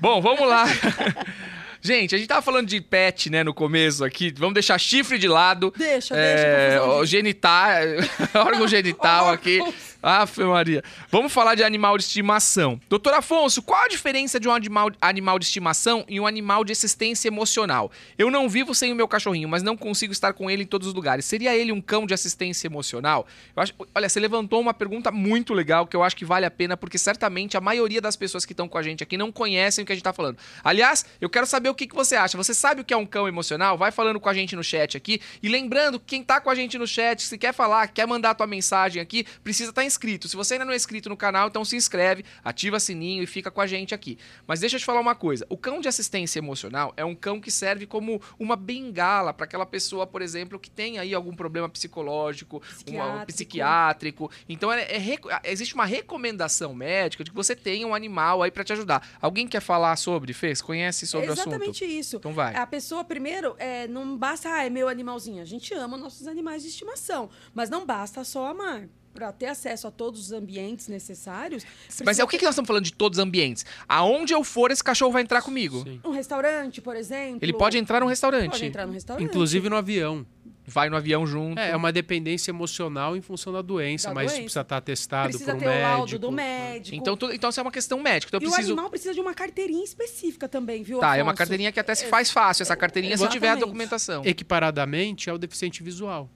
Bom, 0.00 0.22
vamos 0.22 0.48
lá. 0.48 0.64
Gente, 1.84 2.14
a 2.14 2.18
gente 2.18 2.28
tava 2.28 2.40
falando 2.40 2.68
de 2.68 2.80
pet, 2.80 3.28
né, 3.28 3.42
no 3.42 3.52
começo 3.52 4.04
aqui. 4.04 4.32
Vamos 4.38 4.54
deixar 4.54 4.78
chifre 4.78 5.18
de 5.18 5.26
lado. 5.26 5.74
Deixa, 5.76 6.14
É, 6.16 6.70
deixa. 6.78 6.84
o 6.84 7.04
genital, 7.04 7.70
órgão 8.34 8.68
genital 8.68 9.28
aqui. 9.30 9.58
Afe 10.02 10.42
Maria. 10.42 10.82
Vamos 11.08 11.32
falar 11.32 11.54
de 11.54 11.62
animal 11.62 11.96
de 11.96 12.02
estimação. 12.02 12.80
Doutor 12.88 13.14
Afonso, 13.14 13.62
qual 13.62 13.84
a 13.84 13.88
diferença 13.88 14.40
de 14.40 14.48
um 14.48 14.52
animal, 14.52 14.90
animal 15.00 15.38
de 15.38 15.44
estimação 15.44 16.04
e 16.08 16.18
um 16.18 16.26
animal 16.26 16.64
de 16.64 16.72
assistência 16.72 17.28
emocional? 17.28 17.90
Eu 18.18 18.28
não 18.28 18.48
vivo 18.48 18.74
sem 18.74 18.92
o 18.92 18.96
meu 18.96 19.06
cachorrinho, 19.06 19.48
mas 19.48 19.62
não 19.62 19.76
consigo 19.76 20.12
estar 20.12 20.32
com 20.32 20.50
ele 20.50 20.64
em 20.64 20.66
todos 20.66 20.88
os 20.88 20.94
lugares. 20.94 21.24
Seria 21.24 21.54
ele 21.54 21.70
um 21.70 21.80
cão 21.80 22.04
de 22.04 22.12
assistência 22.12 22.66
emocional? 22.66 23.26
Eu 23.54 23.62
acho, 23.62 23.72
olha, 23.94 24.08
você 24.08 24.18
levantou 24.18 24.60
uma 24.60 24.74
pergunta 24.74 25.12
muito 25.12 25.54
legal 25.54 25.86
que 25.86 25.94
eu 25.94 26.02
acho 26.02 26.16
que 26.16 26.24
vale 26.24 26.44
a 26.44 26.50
pena, 26.50 26.76
porque 26.76 26.98
certamente 26.98 27.56
a 27.56 27.60
maioria 27.60 28.00
das 28.00 28.16
pessoas 28.16 28.44
que 28.44 28.52
estão 28.52 28.66
com 28.66 28.78
a 28.78 28.82
gente 28.82 29.04
aqui 29.04 29.16
não 29.16 29.30
conhecem 29.30 29.84
o 29.84 29.86
que 29.86 29.92
a 29.92 29.94
gente 29.94 30.04
tá 30.04 30.12
falando. 30.12 30.36
Aliás, 30.64 31.06
eu 31.20 31.30
quero 31.30 31.46
saber 31.46 31.68
o 31.68 31.74
que, 31.74 31.86
que 31.86 31.94
você 31.94 32.16
acha. 32.16 32.36
Você 32.36 32.54
sabe 32.54 32.80
o 32.80 32.84
que 32.84 32.92
é 32.92 32.96
um 32.96 33.06
cão 33.06 33.28
emocional? 33.28 33.78
Vai 33.78 33.92
falando 33.92 34.18
com 34.18 34.28
a 34.28 34.34
gente 34.34 34.56
no 34.56 34.64
chat 34.64 34.96
aqui. 34.96 35.20
E 35.40 35.48
lembrando, 35.48 36.00
quem 36.00 36.24
tá 36.24 36.40
com 36.40 36.50
a 36.50 36.54
gente 36.56 36.76
no 36.76 36.88
chat, 36.88 37.22
se 37.22 37.38
quer 37.38 37.54
falar, 37.54 37.86
quer 37.86 38.06
mandar 38.06 38.30
a 38.30 38.34
tua 38.34 38.48
mensagem 38.48 39.00
aqui, 39.00 39.24
precisa 39.44 39.70
estar 39.70 39.84
inscrito. 39.92 40.28
Se 40.28 40.36
você 40.36 40.54
ainda 40.54 40.64
não 40.64 40.72
é 40.72 40.76
inscrito 40.76 41.08
no 41.08 41.16
canal, 41.16 41.48
então 41.48 41.64
se 41.64 41.76
inscreve, 41.76 42.24
ativa 42.42 42.80
sininho 42.80 43.22
e 43.22 43.26
fica 43.26 43.50
com 43.50 43.60
a 43.60 43.66
gente 43.66 43.94
aqui. 43.94 44.18
Mas 44.46 44.60
deixa 44.60 44.76
eu 44.76 44.80
te 44.80 44.86
falar 44.86 45.00
uma 45.00 45.14
coisa: 45.14 45.46
o 45.48 45.56
cão 45.56 45.80
de 45.80 45.88
assistência 45.88 46.38
emocional 46.38 46.92
é 46.96 47.04
um 47.04 47.14
cão 47.14 47.40
que 47.40 47.50
serve 47.50 47.86
como 47.86 48.20
uma 48.38 48.56
bengala 48.56 49.32
para 49.32 49.44
aquela 49.44 49.66
pessoa, 49.66 50.06
por 50.06 50.22
exemplo, 50.22 50.58
que 50.58 50.70
tem 50.70 50.98
aí 50.98 51.14
algum 51.14 51.34
problema 51.36 51.68
psicológico, 51.68 52.56
uma- 52.56 52.64
um 52.64 53.24
Psiquiátrico. 53.26 53.26
psiquiátrico. 53.26 54.30
Então 54.48 54.72
é- 54.72 54.94
é 54.94 54.98
reco- 54.98 55.28
existe 55.44 55.74
uma 55.74 55.84
recomendação 55.84 56.74
médica 56.74 57.22
de 57.24 57.30
que 57.30 57.36
você 57.36 57.54
tenha 57.54 57.86
um 57.86 57.94
animal 57.94 58.42
aí 58.42 58.50
para 58.50 58.64
te 58.64 58.72
ajudar. 58.72 59.06
Alguém 59.20 59.46
quer 59.46 59.60
falar 59.60 59.94
sobre, 59.96 60.32
Fez? 60.32 60.62
Conhece 60.62 61.06
sobre 61.06 61.26
é 61.26 61.30
o 61.30 61.32
assunto? 61.32 61.48
exatamente 61.48 61.84
isso. 61.84 62.16
Então 62.16 62.32
vai. 62.32 62.54
A 62.56 62.66
pessoa, 62.66 63.04
primeiro, 63.04 63.54
é, 63.58 63.86
não 63.86 64.16
basta, 64.16 64.48
ah, 64.48 64.64
é 64.64 64.70
meu 64.70 64.88
animalzinho. 64.88 65.42
A 65.42 65.44
gente 65.44 65.74
ama 65.74 65.96
nossos 65.96 66.26
animais 66.26 66.62
de 66.62 66.68
estimação. 66.68 67.28
Mas 67.54 67.68
não 67.68 67.84
basta 67.84 68.24
só 68.24 68.46
amar. 68.46 68.88
Para 69.14 69.30
ter 69.32 69.46
acesso 69.46 69.86
a 69.86 69.90
todos 69.90 70.20
os 70.20 70.32
ambientes 70.32 70.88
necessários. 70.88 71.64
Mas 72.04 72.18
é 72.18 72.24
o 72.24 72.26
que, 72.28 72.38
que 72.38 72.44
nós 72.44 72.54
estamos 72.54 72.66
falando 72.66 72.84
de 72.84 72.92
todos 72.94 73.18
os 73.18 73.22
ambientes? 73.24 73.64
Aonde 73.88 74.32
eu 74.32 74.42
for, 74.42 74.70
esse 74.70 74.82
cachorro 74.82 75.12
vai 75.12 75.22
entrar 75.22 75.42
comigo. 75.42 75.82
Sim. 75.82 76.00
Um 76.04 76.10
restaurante, 76.10 76.80
por 76.80 76.96
exemplo. 76.96 77.38
Ele 77.42 77.52
pode 77.52 77.76
entrar 77.76 78.00
num 78.00 78.06
restaurante. 78.06 78.52
Pode 78.52 78.64
entrar 78.64 78.86
no 78.86 78.92
restaurante. 78.92 79.24
Inclusive 79.24 79.68
no 79.68 79.76
avião. 79.76 80.24
Vai 80.64 80.88
no 80.88 80.96
avião 80.96 81.26
junto. 81.26 81.58
É, 81.58 81.70
é 81.72 81.76
uma 81.76 81.92
dependência 81.92 82.50
emocional 82.52 83.16
em 83.16 83.20
função 83.20 83.52
da 83.52 83.60
doença, 83.60 84.08
Da 84.08 84.14
mas 84.14 84.26
doença. 84.30 84.42
precisa 84.42 84.60
estar 84.60 84.80
testado 84.80 85.28
Precisa 85.30 85.50
por 85.52 85.56
um 85.56 85.60
ter 85.60 85.66
o 85.68 85.82
laudo 85.82 86.18
do 86.20 86.30
médico. 86.32 86.96
Então, 86.96 87.16
tudo, 87.16 87.34
então 87.34 87.50
isso 87.50 87.58
é 87.58 87.62
uma 87.62 87.72
questão 87.72 88.00
médica. 88.00 88.30
Então 88.30 88.38
eu 88.40 88.44
e 88.44 88.46
o 88.48 88.52
preciso. 88.52 88.72
animal 88.72 88.88
precisa 88.88 89.12
de 89.12 89.20
uma 89.20 89.34
carteirinha 89.34 89.82
específica 89.84 90.48
também, 90.48 90.82
viu, 90.84 91.00
Tá, 91.00 91.16
é 91.16 91.22
uma 91.22 91.32
Afonso? 91.32 91.38
carteirinha 91.38 91.72
que 91.72 91.80
até 91.80 91.94
se 91.94 92.06
faz 92.06 92.30
fácil, 92.30 92.62
essa 92.62 92.76
carteirinha, 92.76 93.16
se 93.18 93.28
tiver 93.28 93.48
a 93.50 93.56
documentação. 93.56 94.22
Equiparadamente 94.24 95.28
é 95.28 95.32
o 95.32 95.38
deficiente 95.38 95.82
visual. 95.82 96.30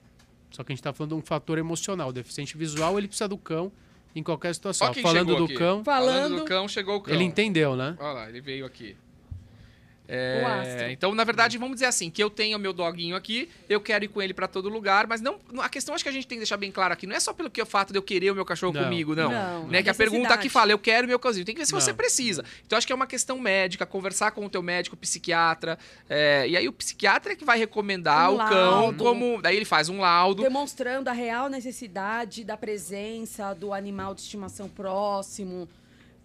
Só 0.51 0.63
que 0.63 0.71
a 0.71 0.73
gente 0.73 0.79
está 0.79 0.93
falando 0.93 1.11
de 1.11 1.17
um 1.17 1.21
fator 1.21 1.57
emocional. 1.57 2.09
O 2.09 2.13
deficiente 2.13 2.57
visual, 2.57 2.97
ele 2.97 3.07
precisa 3.07 3.27
do 3.27 3.37
cão 3.37 3.71
em 4.15 4.23
qualquer 4.23 4.53
situação. 4.55 4.91
Falando 4.93 5.35
do 5.35 5.43
aqui. 5.45 5.53
cão, 5.55 5.83
Falando- 5.83 6.37
do 6.37 6.45
cão, 6.45 6.67
chegou 6.67 6.95
o 6.97 7.01
cão. 7.01 7.13
ele 7.13 7.23
entendeu, 7.23 7.75
né? 7.75 7.95
Olha 7.99 8.13
lá, 8.13 8.29
ele 8.29 8.41
veio 8.41 8.65
aqui. 8.65 8.95
É, 10.07 10.91
então, 10.91 11.13
na 11.13 11.23
verdade, 11.23 11.57
vamos 11.57 11.75
dizer 11.75 11.85
assim, 11.87 12.09
que 12.09 12.23
eu 12.23 12.29
tenho 12.29 12.57
o 12.57 12.59
meu 12.59 12.71
doguinho 12.71 13.15
aqui, 13.15 13.49
eu 13.67 13.81
quero 13.81 14.05
ir 14.05 14.07
com 14.07 14.21
ele 14.21 14.33
pra 14.33 14.47
todo 14.47 14.69
lugar, 14.69 15.05
mas 15.07 15.19
não, 15.21 15.37
a 15.59 15.67
questão 15.69 15.93
acho 15.93 16.03
que 16.03 16.09
a 16.09 16.13
gente 16.13 16.25
tem 16.25 16.37
que 16.37 16.41
deixar 16.41 16.57
bem 16.57 16.71
claro 16.71 16.93
aqui, 16.93 17.05
não 17.05 17.15
é 17.15 17.19
só 17.19 17.33
pelo 17.33 17.49
que 17.49 17.61
o 17.61 17.65
fato 17.65 17.91
de 17.91 17.99
eu 17.99 18.01
querer 18.03 18.31
o 18.31 18.35
meu 18.35 18.45
cachorro 18.45 18.73
Não. 18.73 18.83
comigo, 18.83 19.15
não. 19.15 19.29
Não, 19.29 19.67
né? 19.67 19.79
a 19.79 19.83
Que 19.83 19.89
a 19.89 19.93
pergunta 19.93 20.33
aqui 20.33 20.49
fala, 20.49 20.71
eu 20.71 20.79
quero 20.79 21.07
meu 21.07 21.19
cãozinho. 21.19 21.45
Tem 21.45 21.53
que 21.53 21.59
ver 21.59 21.65
se 21.65 21.71
você 21.71 21.91
Não. 21.91 21.97
precisa. 21.97 22.43
Então, 22.65 22.77
acho 22.77 22.87
que 22.87 22.93
é 22.93 22.95
uma 22.95 23.07
questão 23.07 23.37
médica, 23.39 23.85
conversar 23.85 24.31
com 24.31 24.45
o 24.45 24.49
teu 24.49 24.61
médico 24.61 24.95
psiquiatra, 24.95 25.77
é, 26.09 26.47
e 26.47 26.55
aí 26.55 26.67
o 26.67 26.73
psiquiatra 26.73 27.33
é 27.33 27.35
que 27.35 27.43
vai 27.45 27.57
recomendar 27.57 28.31
Um 28.31 28.35
o 28.35 28.37
cão 28.37 28.81
laudo. 28.81 29.03
como... 29.03 29.41
Daí 29.41 29.55
ele 29.55 29.65
faz 29.65 29.89
um 29.89 29.99
laudo. 29.99 30.41
Demonstrando 30.43 31.09
a 31.09 31.13
real 31.13 31.49
necessidade 31.49 32.43
da 32.43 32.55
presença 32.55 33.53
do 33.53 33.73
animal 33.73 34.15
de 34.15 34.21
estimação 34.21 34.69
próximo. 34.69 35.67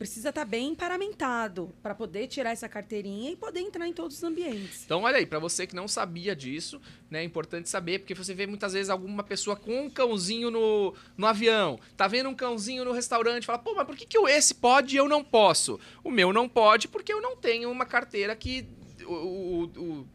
Precisa 0.03 0.29
estar 0.31 0.45
bem 0.45 0.75
paramentado 0.75 1.73
para 1.83 1.95
poder 1.95 2.27
tirar 2.27 2.51
essa 2.51 2.69
carteirinha 2.69 3.31
e 3.31 3.37
poder 3.37 3.61
entrar 3.61 3.87
em 3.87 3.93
todos 3.93 4.17
os 4.17 4.23
ambientes. 4.25 4.83
Então, 4.85 5.03
olha 5.03 5.17
aí, 5.19 5.27
pra 5.27 5.39
você 5.39 5.67
que 5.67 5.75
não 5.75 5.87
sabia 5.89 6.35
disso, 6.35 6.81
né, 7.11 7.21
é 7.21 7.25
importante 7.25 7.69
saber, 7.69 8.01
porque 8.01 8.15
você 8.15 8.35
vê 8.35 8.47
muitas 8.47 8.73
vezes 8.73 8.91
alguma 8.91 9.23
pessoa 9.23 9.55
com 9.57 9.83
um 9.87 9.91
cãozinho 9.91 10.51
no, 10.51 10.95
no 11.17 11.27
avião, 11.27 11.79
tá 11.97 12.07
vendo 12.09 12.29
um 12.29 12.35
cãozinho 12.35 12.85
no 12.85 12.93
restaurante, 12.93 13.47
fala, 13.47 13.59
pô, 13.59 13.75
mas 13.75 13.87
por 13.87 13.97
que, 13.97 14.05
que 14.07 14.19
o 14.19 14.29
esse 14.29 14.55
pode 14.55 14.95
e 14.95 14.99
eu 14.99 15.09
não 15.09 15.23
posso? 15.25 15.79
O 16.05 16.11
meu 16.11 16.33
não 16.33 16.49
pode 16.49 16.89
porque 16.89 17.13
eu 17.13 17.21
não 17.21 17.37
tenho 17.37 17.71
uma 17.71 17.85
carteira 17.87 18.35
que. 18.37 18.67
O, 19.05 19.13
o, 19.13 19.63
o- 19.65 20.07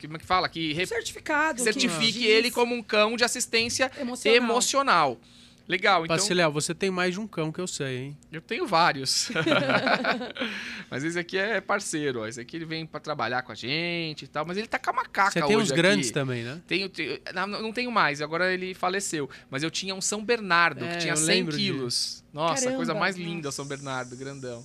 como 0.00 0.16
é 0.16 0.18
que 0.20 0.26
fala? 0.26 0.48
Que 0.48 0.72
re- 0.74 0.86
Certificado. 0.86 1.56
que 1.56 1.62
certifique 1.64 2.18
diz 2.20 2.28
ele 2.28 2.50
como 2.50 2.74
um 2.74 2.82
cão 2.82 3.16
de 3.16 3.24
assistência 3.24 3.90
emocional. 3.98 4.36
emocional. 4.36 5.20
Legal, 5.68 6.04
então. 6.04 6.16
Paciléu, 6.16 6.52
você 6.52 6.72
tem 6.74 6.90
mais 6.90 7.14
de 7.14 7.20
um 7.20 7.26
cão 7.26 7.50
que 7.50 7.60
eu 7.60 7.66
sei, 7.66 7.96
hein? 7.98 8.18
Eu 8.30 8.40
tenho 8.40 8.66
vários. 8.66 9.30
mas 10.90 11.02
esse 11.04 11.18
aqui 11.18 11.36
é 11.36 11.60
parceiro, 11.60 12.20
ó. 12.20 12.26
Esse 12.26 12.40
aqui 12.40 12.56
ele 12.56 12.64
vem 12.64 12.86
pra 12.86 13.00
trabalhar 13.00 13.42
com 13.42 13.52
a 13.52 13.54
gente 13.54 14.24
e 14.24 14.28
tal, 14.28 14.44
mas 14.46 14.56
ele 14.56 14.66
tá 14.66 14.78
com 14.78 14.90
a 14.90 14.92
macaca 14.92 15.30
Você 15.32 15.40
tem 15.42 15.56
hoje 15.56 15.64
uns 15.66 15.72
aqui. 15.72 15.82
grandes 15.82 16.10
também, 16.10 16.44
né? 16.44 16.60
Tenho, 16.66 16.88
tenho- 16.88 17.18
não, 17.34 17.46
não 17.46 17.72
tenho 17.72 17.90
mais, 17.90 18.22
agora 18.22 18.52
ele 18.52 18.74
faleceu. 18.74 19.28
Mas 19.50 19.62
eu 19.62 19.70
tinha 19.70 19.94
um 19.94 20.00
São 20.00 20.24
Bernardo, 20.24 20.84
É, 20.84 20.92
que 20.92 20.98
tinha 20.98 21.12
eu 21.12 21.16
100 21.16 21.26
lembro 21.26 21.56
quilos. 21.56 22.24
Nossa, 22.32 22.52
a 22.52 22.56
Caramba, 22.60 22.76
coisa 22.76 22.94
mais 22.94 23.16
linda, 23.16 23.40
o 23.40 23.42
nossa. 23.44 23.56
São 23.56 23.66
Bernardo, 23.66 24.14
grandão. 24.16 24.64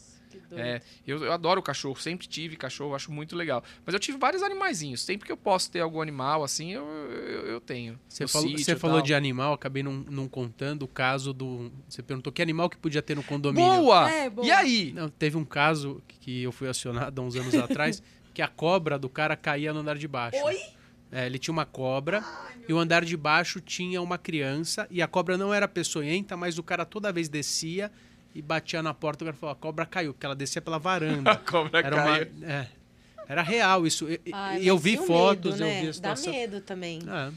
Doido. 0.52 0.65
É, 0.65 0.82
eu, 1.07 1.23
eu 1.23 1.32
adoro 1.32 1.61
cachorro, 1.61 1.95
sempre 1.95 2.28
tive 2.28 2.57
cachorro, 2.57 2.94
acho 2.94 3.10
muito 3.10 3.38
legal. 3.38 3.64
Mas 3.86 3.94
eu 3.94 3.99
tive 3.99 4.18
vários 4.18 4.44
animaizinhos. 4.44 5.02
Sempre 5.02 5.26
que 5.26 5.32
eu 5.32 5.38
posso 5.38 5.72
ter 5.72 5.80
algum 5.80 6.02
animal 6.02 6.44
assim, 6.44 6.73
eu, 6.73 6.86
eu, 6.86 7.48
eu 7.48 7.61
tenho. 7.61 7.98
Você 8.10 8.28
falou, 8.28 8.49
sítio 8.49 8.65
você 8.65 8.76
falou 8.76 9.02
de 9.02 9.14
animal, 9.14 9.53
acabei 9.53 9.82
não, 9.82 9.94
não 9.94 10.28
contando 10.28 10.84
o 10.84 10.88
caso 10.88 11.34
do. 11.34 11.72
Você 11.88 12.03
perguntou 12.03 12.34
que 12.34 12.41
animal 12.41 12.69
que 12.69 12.78
podia 12.78 13.02
ter 13.02 13.15
no 13.15 13.23
condomínio. 13.23 13.69
Boa! 13.69 14.11
É, 14.11 14.30
boa. 14.30 14.45
E 14.45 14.52
aí? 14.52 14.91
Não, 14.94 15.07
teve 15.07 15.38
um 15.38 15.45
caso 15.45 16.03
que 16.07 16.44
eu 16.44 16.52
fui 16.52 16.68
acionado 16.68 17.22
há 17.22 17.23
uns 17.23 17.36
anos 17.36 17.56
atrás, 17.56 18.03
que 18.34 18.41
a 18.41 18.48
cobra 18.49 18.99
do 18.99 19.07
cara 19.07 19.38
caía 19.38 19.73
no 19.73 19.80
andar 19.80 19.98
de 19.98 20.07
baixo. 20.07 20.38
Oi? 20.44 20.57
É, 21.14 21.26
ele 21.26 21.38
tinha 21.38 21.52
uma 21.52 21.65
cobra 21.65 22.23
e 22.68 22.73
o 22.73 22.80
andar 22.80 23.03
de 23.03 23.18
baixo 23.18 23.60
tinha 23.60 24.02
uma 24.02 24.18
criança 24.18 24.88
e 24.90 25.02
a 25.02 25.07
cobra 25.07 25.38
não 25.38 25.53
era 25.53 25.68
peçonhenta, 25.68 26.38
mas 26.38 26.57
o 26.57 26.64
cara 26.64 26.86
toda 26.86 27.11
vez 27.11 27.28
descia 27.28 27.91
e 28.34 28.41
batia 28.41 28.82
na 28.82 28.94
porta. 28.94 29.24
O 29.24 29.28
cara 29.28 29.38
falou: 29.38 29.53
a 29.53 29.56
cobra 29.56 29.86
caiu, 29.86 30.14
porque 30.14 30.26
ela 30.26 30.36
descia 30.36 30.62
pela 30.62 30.78
A 30.78 30.80
varanda. 30.80 31.36
cobra 31.38 31.80
Era, 31.80 31.95
uma, 31.95 32.03
caiu. 32.20 32.28
é, 32.44 32.68
era 33.28 33.41
real 33.41 33.86
isso. 33.88 34.10
E, 34.10 34.20
Ai, 34.32 34.62
e 34.64 34.68
eu 34.68 34.78
vi 34.78 34.98
fotos, 34.98 35.53
medo, 35.60 35.64
eu 35.64 35.68
né? 35.68 35.82
vi 35.82 35.88
a 35.90 35.94
situação. 35.94 36.32
Dá 36.32 36.40
medo 36.40 36.62
também. 36.62 36.99
É, 37.08 37.32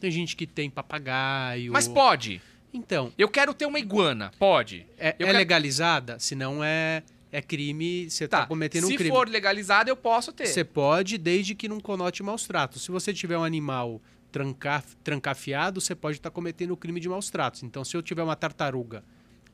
tem 0.00 0.10
gente 0.10 0.34
que 0.36 0.46
tem 0.46 0.68
papagaio. 0.70 1.72
Mas 1.72 1.86
pode. 1.88 2.40
Então, 2.72 3.12
Eu 3.18 3.28
quero 3.28 3.52
ter 3.52 3.66
uma 3.66 3.78
iguana. 3.80 4.30
Pode. 4.38 4.86
é, 4.96 5.08
Eu 5.18 5.26
é 5.26 5.30
quero- 5.30 5.38
legalizada? 5.38 6.18
Se 6.20 6.36
não 6.36 6.62
é, 6.62 7.02
é 7.32 7.42
crime, 7.42 8.08
você 8.08 8.28
tá, 8.28 8.42
Tá. 8.42 8.46
cometendo 8.46 8.86
Se 8.86 8.92
um 8.94 8.96
crime. 8.96 9.10
for 9.10 9.28
legalizado, 9.28 9.90
eu 9.90 9.96
posso 9.96 10.32
ter. 10.32 10.46
Você 10.46 10.62
pode, 10.62 11.18
desde 11.18 11.54
que 11.54 11.68
não 11.68 11.80
conote 11.80 12.22
maus 12.22 12.46
tratos. 12.46 12.82
Se 12.84 12.90
você 12.92 13.12
tiver 13.12 13.36
um 13.36 13.42
animal 13.42 14.00
tranca, 14.30 14.84
trancafiado, 15.02 15.80
você 15.80 15.96
pode 15.96 16.18
estar 16.18 16.30
cometendo 16.30 16.70
o 16.70 16.76
crime 16.76 17.00
de 17.00 17.08
maus 17.08 17.28
tratos. 17.28 17.64
Então, 17.64 17.84
se 17.84 17.96
eu 17.96 18.02
tiver 18.02 18.22
uma 18.22 18.36
tartaruga, 18.36 19.02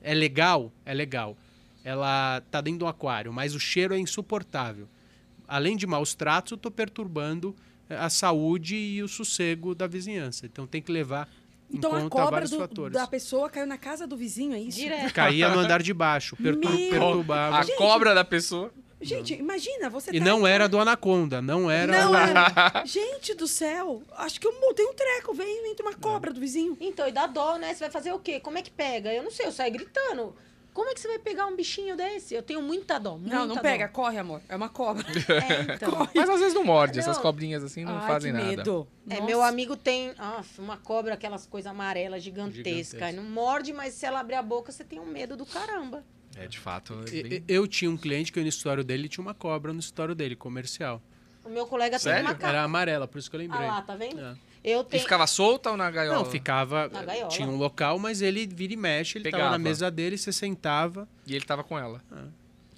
é 0.01 0.15
legal? 0.15 0.73
É 0.85 0.93
legal. 0.95 1.37
Ela 1.85 2.43
tá 2.51 2.61
dentro 2.61 2.81
do 2.81 2.87
aquário, 2.87 3.33
mas 3.33 3.55
o 3.55 3.61
cheiro 3.61 3.95
é 3.95 3.99
insuportável. 3.99 4.89
Além 5.47 5.77
de 5.77 5.87
maus 5.87 6.15
tratos, 6.15 6.53
eu 6.53 6.59
tô 6.59 6.71
perturbando 6.71 7.55
eh, 7.89 7.97
a 7.97 8.09
saúde 8.11 8.75
e 8.77 9.03
o 9.03 9.07
sossego 9.09 9.75
da 9.75 9.87
vizinhança. 9.87 10.47
Então, 10.47 10.67
tem 10.67 10.83
que 10.83 10.91
levar 10.91 11.29
Então 11.71 11.93
em 11.93 11.95
a 11.95 12.01
conta 12.03 12.11
cobra 12.17 12.31
vários 12.33 12.51
do- 12.51 12.59
fatores. 12.59 12.93
da 12.95 13.07
pessoa 13.07 13.49
caiu 13.49 13.67
na 13.67 13.79
casa 13.79 14.07
do 14.07 14.17
vizinho, 14.17 14.53
é 14.55 14.61
isso? 14.61 14.77
Direto. 14.79 15.15
Caía 15.15 15.49
no 15.49 15.59
andar 15.61 15.81
de 15.83 15.95
baixo, 15.95 16.35
pertur 16.37 16.71
Meu- 16.73 16.91
perturbava. 16.91 17.59
A 17.59 17.63
Gente, 17.63 17.77
cobra 17.77 18.13
da 18.15 18.25
pessoa. 18.25 18.73
Gente, 19.09 19.35
imagina, 19.35 19.89
você 19.89 20.11
E 20.11 20.19
tá 20.19 20.25
não 20.25 20.47
era 20.47 20.69
do 20.69 20.79
anaconda, 20.79 21.41
não 21.41 21.71
era. 21.71 22.05
Não 22.05 22.15
era. 22.17 22.83
Gente 22.87 23.35
do 23.35 23.47
céu, 23.47 24.03
acho 24.17 24.41
que 24.41 24.47
eu 24.47 24.61
mudei 24.61 24.85
um 24.87 24.95
treco, 24.95 25.33
veio 25.35 25.67
entre 25.67 25.83
uma 25.87 25.95
cobra 25.95 26.33
do 26.33 26.41
vizinho. 26.41 26.77
Então, 26.81 27.07
e 27.09 27.13
dá 27.13 27.27
dó, 27.27 27.57
né? 27.57 27.73
Você 27.75 27.81
vai 27.81 27.91
fazer 27.91 28.13
o 28.13 28.19
quê? 28.19 28.41
Como 28.41 28.59
é 28.59 28.63
que 28.63 28.71
pega? 28.71 29.13
Eu 29.13 29.23
não 29.23 29.31
sei, 29.31 29.47
eu 29.47 29.53
saio 29.53 29.73
gritando. 29.73 30.35
Como 30.75 30.91
é 30.91 30.93
que 30.95 31.01
você 31.01 31.09
vai 31.09 31.19
pegar 31.19 31.47
um 31.47 31.57
bichinho 31.57 31.97
desse? 31.97 32.35
Eu 32.35 32.43
tenho 32.43 32.61
muita 32.61 32.99
dó. 33.01 33.17
Muita 33.17 33.35
Não, 33.35 33.47
não 33.47 33.55
dó. 33.55 33.63
pega, 33.63 33.89
corre, 33.89 34.19
amor. 34.19 34.43
É 34.47 34.55
uma 34.55 34.69
cobra. 34.69 35.07
É, 35.27 35.75
então. 35.75 36.07
Mas 36.15 36.29
às 36.29 36.39
vezes 36.39 36.53
não 36.53 36.65
morde. 36.65 36.99
Essas 36.99 37.17
Não. 37.17 37.23
cobrinhas 37.23 37.65
assim 37.65 37.83
não 37.83 37.97
Ai, 37.97 38.07
fazem 38.07 38.31
que 38.31 38.39
nada. 38.39 38.51
medo. 38.57 38.87
É, 39.09 39.15
Nossa. 39.15 39.25
meu 39.27 39.43
amigo 39.43 39.75
tem 39.75 40.13
uma 40.59 40.77
cobra, 40.77 41.15
aquelas 41.15 41.47
coisas 41.47 41.71
amarelas 41.71 42.23
gigantescas. 42.23 42.65
Gigantesca. 43.01 43.13
Não 43.13 43.23
morde, 43.23 43.73
mas 43.73 43.95
se 43.95 44.05
ela 44.05 44.21
abrir 44.21 44.35
a 44.35 44.43
boca, 44.43 44.71
você 44.71 44.85
tem 44.85 45.01
um 45.01 45.07
medo 45.07 45.35
do 45.35 45.47
caramba. 45.47 46.05
É, 46.39 46.47
de 46.47 46.59
fato. 46.59 46.95
é 47.11 47.15
E- 47.15 47.23
bem- 47.23 47.45
Eu 47.49 47.67
tinha 47.67 47.91
um 47.91 47.97
cliente 47.97 48.31
que 48.33 48.41
no 48.41 48.47
escritório 48.47 48.85
dele 48.85 49.09
tinha 49.09 49.23
uma 49.23 49.35
cobra 49.35 49.73
no 49.73 49.81
escritório 49.81 50.15
dele, 50.15 50.37
comercial. 50.37 51.01
O 51.45 51.49
meu 51.49 51.67
colega 51.67 51.99
Sério? 51.99 52.19
tem 52.25 52.29
uma 52.29 52.35
ca- 52.35 52.49
Era 52.49 52.63
amarela, 52.63 53.07
por 53.09 53.19
isso 53.19 53.31
que 53.31 53.37
eu 53.37 53.41
Ah 53.41 53.43
lembrei. 53.43 53.67
lá, 53.67 53.81
tá 53.83 53.95
vendo? 53.97 54.21
É. 54.21 54.37
Eu 54.65 54.81
E 54.81 54.85
tenho. 54.85 55.03
ficava 55.05 55.27
solta 55.29 55.71
ou 55.71 55.77
na 55.77 55.89
gaiola? 55.91 56.19
Não, 56.19 56.25
ficava. 56.25 56.89
Na 56.89 57.05
gaiola. 57.05 57.29
Tinha 57.29 57.47
um 57.49 57.57
local, 57.57 57.99
mas 58.01 58.21
ele 58.21 58.47
vira 58.49 58.73
e 58.73 58.77
mexe, 58.77 59.17
ele 59.19 59.25
tava 59.31 59.37
Pegava. 59.37 59.51
na 59.53 59.59
mesa 59.63 59.89
dele, 59.91 60.19
você 60.19 60.33
sentava. 60.33 61.09
E 61.25 61.37
ele 61.37 61.45
tava 61.45 61.63
com 61.63 61.79
ela. 61.79 62.03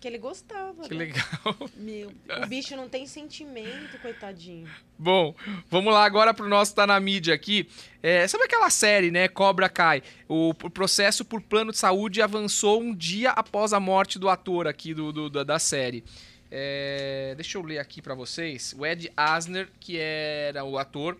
Que 0.00 0.06
ele 0.06 0.18
gostava. 0.18 0.84
Que 0.88 0.94
né? 0.94 1.06
legal. 1.06 1.56
Meu. 1.76 2.12
O 2.42 2.46
bicho 2.46 2.76
não 2.76 2.88
tem 2.88 3.04
sentimento, 3.06 3.98
coitadinho. 4.00 4.68
Bom, 4.96 5.34
vamos 5.68 5.92
lá 5.92 6.04
agora 6.04 6.32
pro 6.32 6.48
nosso 6.48 6.72
Tá 6.74 6.86
na 6.86 7.00
Mídia 7.00 7.34
aqui. 7.34 7.68
É, 8.02 8.26
sabe 8.28 8.44
aquela 8.44 8.70
série, 8.70 9.10
né? 9.10 9.26
Cobra 9.26 9.68
Kai. 9.68 10.02
O, 10.28 10.50
o 10.50 10.70
processo 10.70 11.24
por 11.24 11.40
plano 11.42 11.72
de 11.72 11.78
saúde 11.78 12.22
avançou 12.22 12.80
um 12.80 12.94
dia 12.94 13.30
após 13.30 13.72
a 13.72 13.80
morte 13.80 14.18
do 14.20 14.28
ator 14.28 14.68
aqui 14.68 14.94
do, 14.94 15.12
do- 15.12 15.28
da, 15.30 15.42
da 15.42 15.58
série. 15.58 16.04
É, 16.50 17.34
deixa 17.36 17.58
eu 17.58 17.62
ler 17.62 17.78
aqui 17.78 18.00
pra 18.00 18.14
vocês. 18.14 18.74
O 18.78 18.86
Ed 18.86 19.12
Asner, 19.16 19.68
que 19.80 19.98
era 19.98 20.64
o 20.64 20.78
ator, 20.78 21.18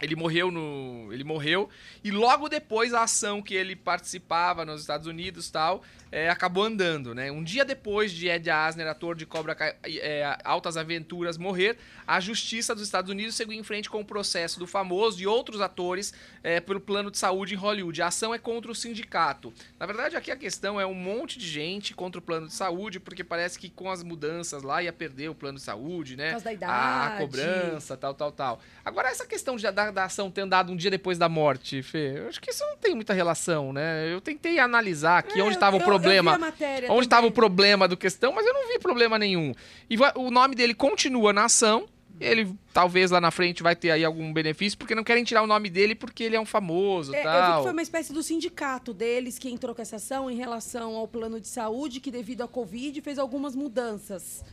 Ele 0.00 0.16
morreu 0.16 0.50
no. 0.50 1.08
Ele 1.12 1.24
morreu. 1.24 1.68
E 2.02 2.10
logo 2.10 2.48
depois 2.48 2.94
a 2.94 3.02
ação 3.02 3.42
que 3.42 3.54
ele 3.54 3.76
participava 3.76 4.64
nos 4.64 4.80
Estados 4.80 5.06
Unidos 5.06 5.50
tal, 5.50 5.82
é, 6.12 6.28
acabou 6.28 6.62
andando, 6.64 7.14
né? 7.14 7.32
Um 7.32 7.42
dia 7.42 7.64
depois 7.64 8.12
de 8.12 8.28
Ed 8.28 8.50
Asner, 8.50 8.86
ator 8.86 9.16
de 9.16 9.24
Cobra 9.24 9.56
é, 9.82 10.38
Altas 10.44 10.76
Aventuras, 10.76 11.38
morrer, 11.38 11.78
a 12.06 12.20
Justiça 12.20 12.74
dos 12.74 12.84
Estados 12.84 13.10
Unidos 13.10 13.34
seguiu 13.34 13.58
em 13.58 13.62
frente 13.62 13.88
com 13.88 14.00
o 14.00 14.04
processo 14.04 14.58
do 14.58 14.66
famoso 14.66 15.22
e 15.22 15.26
outros 15.26 15.62
atores 15.62 16.12
é, 16.42 16.60
pelo 16.60 16.80
plano 16.80 17.10
de 17.10 17.16
saúde 17.16 17.54
em 17.54 17.56
Hollywood. 17.56 18.02
A 18.02 18.08
ação 18.08 18.34
é 18.34 18.38
contra 18.38 18.70
o 18.70 18.74
sindicato. 18.74 19.54
Na 19.80 19.86
verdade, 19.86 20.14
aqui 20.14 20.30
a 20.30 20.36
questão 20.36 20.78
é 20.78 20.84
um 20.84 20.92
monte 20.94 21.38
de 21.38 21.48
gente 21.48 21.94
contra 21.94 22.18
o 22.18 22.22
plano 22.22 22.46
de 22.46 22.52
saúde, 22.52 23.00
porque 23.00 23.24
parece 23.24 23.58
que 23.58 23.70
com 23.70 23.90
as 23.90 24.02
mudanças 24.02 24.62
lá 24.62 24.82
ia 24.82 24.92
perder 24.92 25.30
o 25.30 25.34
plano 25.34 25.56
de 25.56 25.64
saúde, 25.64 26.14
né? 26.14 26.26
Por 26.34 26.42
causa 26.42 26.44
da 26.44 26.50
A 26.50 26.54
idade. 26.54 27.18
cobrança, 27.22 27.96
tal, 27.96 28.12
tal, 28.12 28.30
tal. 28.32 28.60
Agora, 28.84 29.08
essa 29.08 29.24
questão 29.24 29.56
de, 29.56 29.62
da, 29.70 29.90
da 29.90 30.04
ação 30.04 30.30
ter 30.30 30.42
andado 30.42 30.70
um 30.70 30.76
dia 30.76 30.90
depois 30.90 31.16
da 31.16 31.28
morte, 31.28 31.82
Fê, 31.82 32.18
eu 32.18 32.28
acho 32.28 32.38
que 32.40 32.50
isso 32.50 32.62
não 32.66 32.76
tem 32.76 32.94
muita 32.94 33.14
relação, 33.14 33.72
né? 33.72 34.12
Eu 34.12 34.20
tentei 34.20 34.58
analisar 34.58 35.18
aqui 35.18 35.40
É, 35.40 35.42
onde 35.42 35.54
estava 35.54 35.76
o 35.76 35.78
vi 35.78 35.84
problema. 36.02 36.52
Onde 36.90 37.06
estava 37.06 37.26
o 37.26 37.30
problema 37.30 37.86
do 37.88 37.96
questão, 37.96 38.32
mas 38.32 38.46
eu 38.46 38.52
não 38.52 38.68
vi 38.68 38.78
problema 38.78 39.18
nenhum. 39.18 39.54
E 39.88 39.96
o 40.16 40.30
nome 40.30 40.54
dele 40.54 40.74
continua 40.74 41.32
na 41.32 41.44
ação. 41.44 41.86
Ele 42.20 42.54
talvez 42.72 43.10
lá 43.10 43.20
na 43.20 43.30
frente 43.30 43.62
vai 43.62 43.74
ter 43.74 43.90
aí 43.90 44.04
algum 44.04 44.32
benefício, 44.32 44.78
porque 44.78 44.94
não 44.94 45.02
querem 45.02 45.24
tirar 45.24 45.42
o 45.42 45.46
nome 45.46 45.68
dele 45.68 45.94
porque 45.94 46.22
ele 46.22 46.36
é 46.36 46.40
um 46.40 46.46
famoso 46.46 47.12
É, 47.12 47.18
eu 47.18 47.22
vi 47.22 47.24
tal. 47.28 47.56
que 47.56 47.62
foi 47.64 47.72
uma 47.72 47.82
espécie 47.82 48.12
do 48.12 48.22
sindicato 48.22 48.92
deles 48.94 49.38
que 49.38 49.48
entrou 49.50 49.74
com 49.74 49.82
essa 49.82 49.96
ação 49.96 50.30
em 50.30 50.36
relação 50.36 50.94
ao 50.94 51.08
plano 51.08 51.40
de 51.40 51.48
saúde, 51.48 51.98
que 51.98 52.10
devido 52.12 52.42
à 52.42 52.48
Covid 52.48 53.00
fez 53.00 53.18
algumas 53.18 53.56
mudanças. 53.56 54.44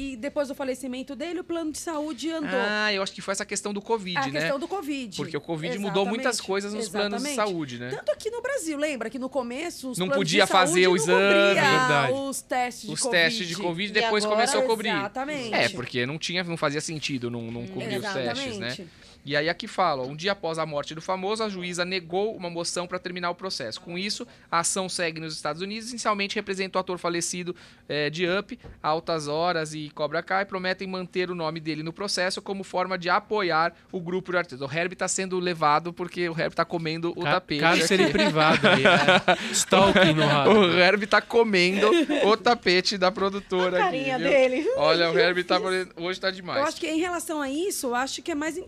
E 0.00 0.16
depois 0.16 0.48
do 0.48 0.54
falecimento 0.54 1.14
dele, 1.14 1.40
o 1.40 1.44
plano 1.44 1.70
de 1.70 1.78
saúde 1.78 2.30
andou. 2.30 2.48
Ah, 2.58 2.90
eu 2.90 3.02
acho 3.02 3.12
que 3.12 3.20
foi 3.20 3.32
essa 3.32 3.44
questão 3.44 3.70
do 3.74 3.82
Covid, 3.82 4.16
a 4.16 4.26
né? 4.28 4.40
questão 4.40 4.58
do 4.58 4.66
Covid. 4.66 5.14
Porque 5.14 5.36
o 5.36 5.40
Covid 5.42 5.76
mudou 5.78 6.06
muitas 6.06 6.36
Exatamente, 6.36 6.46
coisas 6.46 6.72
nos 6.72 6.88
planos 6.88 7.22
de 7.22 7.28
exatamente. 7.28 7.52
saúde, 7.52 7.78
né? 7.78 7.90
Tanto 7.90 8.10
aqui 8.12 8.30
no 8.30 8.40
Brasil, 8.40 8.78
lembra 8.78 9.10
que 9.10 9.18
no 9.18 9.28
começo 9.28 9.90
os 9.90 9.98
Não 9.98 10.06
planos 10.06 10.22
podia 10.24 10.44
de 10.44 10.50
saúde 10.50 10.66
fazer 10.70 10.88
o 10.88 10.96
exame. 10.96 11.20
cobria 11.20 11.54
Verdade. 11.54 12.12
os 12.14 12.40
testes 12.40 12.86
de 12.86 12.92
Os 12.94 13.00
Covid. 13.02 13.22
testes 13.22 13.48
de 13.48 13.56
Covid 13.56 13.90
E 13.90 13.92
depois 14.02 14.24
agora- 14.24 14.40
começou 14.40 14.60
a 14.62 14.64
cobrir. 14.64 14.88
Exatamente. 14.88 15.54
É, 15.54 15.68
porque 15.68 16.06
não 16.06 16.18
tinha, 16.18 16.42
não 16.44 16.56
fazia 16.56 16.80
sentido 16.80 17.30
não, 17.30 17.42
não 17.50 17.66
cobrir 17.66 17.98
os 17.98 18.12
testes, 18.12 18.58
né? 18.58 18.76
E 19.24 19.36
aí 19.36 19.48
aqui 19.48 19.68
fala, 19.68 20.02
ó, 20.02 20.06
um 20.06 20.16
dia 20.16 20.32
após 20.32 20.58
a 20.58 20.64
morte 20.64 20.94
do 20.94 21.02
famoso, 21.02 21.42
a 21.42 21.48
juíza 21.48 21.84
negou 21.84 22.34
uma 22.34 22.48
moção 22.48 22.86
para 22.86 22.98
terminar 22.98 23.30
o 23.30 23.34
processo. 23.34 23.80
Com 23.80 23.98
isso, 23.98 24.26
a 24.50 24.60
ação 24.60 24.88
segue 24.88 25.20
nos 25.20 25.34
Estados 25.34 25.60
Unidos, 25.60 25.90
inicialmente 25.90 26.34
representa 26.36 26.78
o 26.78 26.80
ator 26.80 26.98
falecido 26.98 27.54
eh, 27.88 28.08
de 28.10 28.26
Up, 28.26 28.58
Altas 28.82 29.28
Horas 29.28 29.74
e 29.74 29.90
Cobra 29.90 30.22
Kai, 30.22 30.44
prometem 30.46 30.88
manter 30.88 31.30
o 31.30 31.34
nome 31.34 31.60
dele 31.60 31.82
no 31.82 31.92
processo 31.92 32.40
como 32.40 32.64
forma 32.64 32.96
de 32.96 33.10
apoiar 33.10 33.74
o 33.92 34.00
grupo 34.00 34.32
de 34.32 34.38
artistas. 34.38 34.60
O 34.68 34.72
Herbie 34.74 34.96
tá 34.96 35.06
sendo 35.08 35.38
levado 35.38 35.92
porque 35.92 36.28
o 36.28 36.32
Herbie 36.38 36.54
tá 36.56 36.64
comendo 36.64 37.10
o 37.16 37.22
Cá- 37.22 37.32
tapete. 37.32 37.60
Cárcere 37.60 38.02
aqui. 38.04 38.12
privado 38.12 38.66
ali. 38.68 38.84
É. 38.84 39.50
Stalking 39.52 40.14
no 40.14 40.24
rato. 40.24 40.50
O 40.50 40.78
Herbie 40.78 41.06
tá 41.06 41.20
comendo 41.20 41.88
o 42.24 42.36
tapete 42.36 42.96
da 42.96 43.10
produtora 43.12 43.76
A 43.84 43.88
aqui, 43.88 43.98
carinha 43.98 44.18
viu? 44.18 44.28
dele. 44.28 44.66
Olha, 44.76 45.10
o 45.10 45.16
Herbie 45.18 45.44
tá 45.44 45.58
hoje 45.96 46.18
tá 46.20 46.30
demais. 46.30 46.58
Eu 46.60 46.64
acho 46.66 46.80
que 46.80 46.86
em 46.88 46.98
relação 46.98 47.40
a 47.40 47.50
isso, 47.50 47.88
eu 47.88 47.94
acho 47.94 48.22
que 48.22 48.30
é 48.30 48.34
mais 48.34 48.58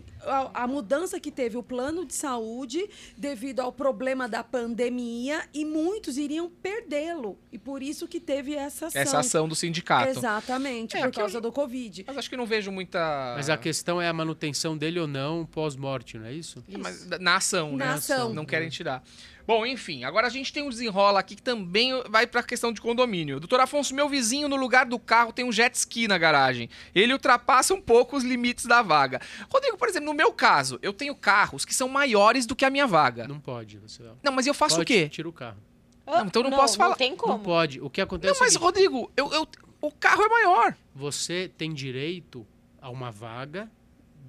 a, 0.53 0.63
a 0.63 0.67
mudança 0.67 1.19
que 1.19 1.31
teve 1.31 1.57
o 1.57 1.63
plano 1.63 2.05
de 2.05 2.13
saúde 2.13 2.89
devido 3.17 3.59
ao 3.59 3.71
problema 3.71 4.27
da 4.27 4.43
pandemia 4.43 5.43
e 5.53 5.63
muitos 5.65 6.17
iriam 6.17 6.49
perdê-lo. 6.49 7.37
E 7.51 7.57
por 7.57 7.81
isso 7.83 8.07
que 8.07 8.19
teve 8.19 8.55
essa 8.55 8.87
ação. 8.87 9.01
Essa 9.01 9.19
ação 9.19 9.47
do 9.47 9.55
sindicato. 9.55 10.09
Exatamente, 10.09 10.97
É, 10.97 11.01
por 11.01 11.11
causa 11.13 11.37
eu- 11.37 11.41
do 11.41 11.51
Covid. 11.51 12.03
Mas 12.07 12.17
acho 12.17 12.29
que 12.29 12.37
não 12.37 12.45
vejo 12.45 12.71
muita. 12.71 13.33
Mas 13.35 13.49
a 13.49 13.57
questão 13.57 14.01
é 14.01 14.07
a 14.07 14.13
manutenção 14.13 14.77
dele 14.77 14.99
ou 14.99 15.07
não 15.07 15.45
pós-morte, 15.45 16.17
não 16.17 16.25
é 16.25 16.33
isso? 16.33 16.63
É, 16.71 16.77
mas 16.77 17.07
na 17.19 17.35
ação, 17.35 17.75
né? 17.75 17.85
Na 17.85 17.93
ação. 17.95 18.33
Não 18.33 18.45
querem 18.45 18.69
tirar. 18.69 19.03
Bom, 19.45 19.65
enfim, 19.65 20.03
agora 20.05 20.27
a 20.27 20.29
gente 20.29 20.53
tem 20.53 20.63
um 20.63 20.69
desenrola 20.69 21.19
aqui 21.19 21.35
que 21.35 21.41
também 21.41 21.91
vai 22.09 22.25
pra 22.25 22.41
questão 22.41 22.71
de 22.71 22.79
condomínio. 22.79 23.39
Doutor 23.39 23.59
Afonso, 23.59 23.93
meu 23.93 24.07
vizinho, 24.07 24.47
no 24.47 24.55
lugar 24.55 24.85
do 24.85 24.97
carro, 24.97 25.33
tem 25.33 25.43
um 25.43 25.51
jet 25.51 25.75
ski 25.75 26.07
na 26.07 26.17
garagem. 26.17 26.69
Ele 26.95 27.11
ultrapassa 27.11 27.73
um 27.73 27.81
pouco 27.81 28.15
os 28.15 28.23
limites 28.23 28.65
da 28.65 28.81
vaga. 28.81 29.19
Rodrigo, 29.51 29.77
por 29.77 29.89
exemplo, 29.89 30.05
no 30.07 30.13
meu 30.13 30.31
caso, 30.31 30.79
eu 30.81 30.93
tenho 30.93 31.13
carros 31.13 31.65
que 31.65 31.75
são 31.75 31.89
maiores 31.89 32.45
do 32.45 32.55
que 32.55 32.63
a 32.63 32.69
minha 32.69 32.87
vaga. 32.87 33.27
Não, 33.27 33.35
Não 33.35 33.41
pode. 33.41 33.77
Você 33.79 34.03
mas 34.33 34.47
eu 34.47 34.53
faço 34.53 34.77
pode, 34.77 34.83
o 34.83 34.95
quê? 34.95 35.09
Tira 35.09 35.27
o 35.27 35.33
carro. 35.33 35.57
Não, 36.05 36.25
então 36.25 36.41
eu 36.43 36.49
não 36.49 36.57
posso 36.57 36.77
falar. 36.77 36.89
Não 36.91 36.97
tem 36.97 37.15
como. 37.15 37.33
Não 37.33 37.39
pode. 37.39 37.79
O 37.81 37.89
que 37.89 38.01
acontece 38.01 38.31
Não, 38.33 38.37
é 38.37 38.39
mas, 38.39 38.53
seguinte, 38.53 38.65
Rodrigo, 38.65 39.11
eu, 39.15 39.31
eu- 39.31 39.47
o 39.81 39.91
carro 39.91 40.23
é 40.23 40.27
maior. 40.29 40.75
você 40.95 41.51
tem 41.57 41.73
direito 41.73 42.45
a 42.81 42.89
uma 42.89 43.11
vaga, 43.11 43.69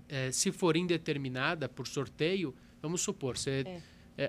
eh, 0.08 0.30
se 0.32 0.52
for 0.52 0.76
indeterminada 0.76 1.68
por 1.68 1.86
sorteio, 1.86 2.54
vamos 2.80 3.00
supor, 3.00 3.36
você, 3.36 3.62
eh, 3.66 3.80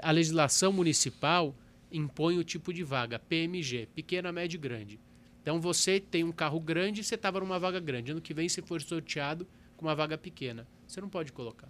a 0.01 0.11
legislação 0.11 0.71
municipal 0.73 1.55
impõe 1.91 2.37
o 2.37 2.43
tipo 2.43 2.73
de 2.73 2.83
vaga, 2.83 3.19
PMG, 3.19 3.87
pequena, 3.95 4.31
média 4.31 4.55
e 4.57 4.59
grande. 4.59 4.99
Então 5.41 5.61
você 5.61 5.99
tem 5.99 6.23
um 6.23 6.31
carro 6.31 6.59
grande 6.59 7.01
e 7.01 7.03
você 7.03 7.15
estava 7.15 7.39
numa 7.39 7.59
vaga 7.59 7.79
grande. 7.79 8.11
Ano 8.11 8.21
que 8.21 8.33
vem 8.33 8.49
você 8.49 8.61
for 8.61 8.81
sorteado 8.81 9.47
com 9.77 9.85
uma 9.85 9.95
vaga 9.95 10.17
pequena. 10.17 10.67
Você 10.87 10.99
não 10.99 11.07
pode 11.09 11.31
colocar. 11.31 11.69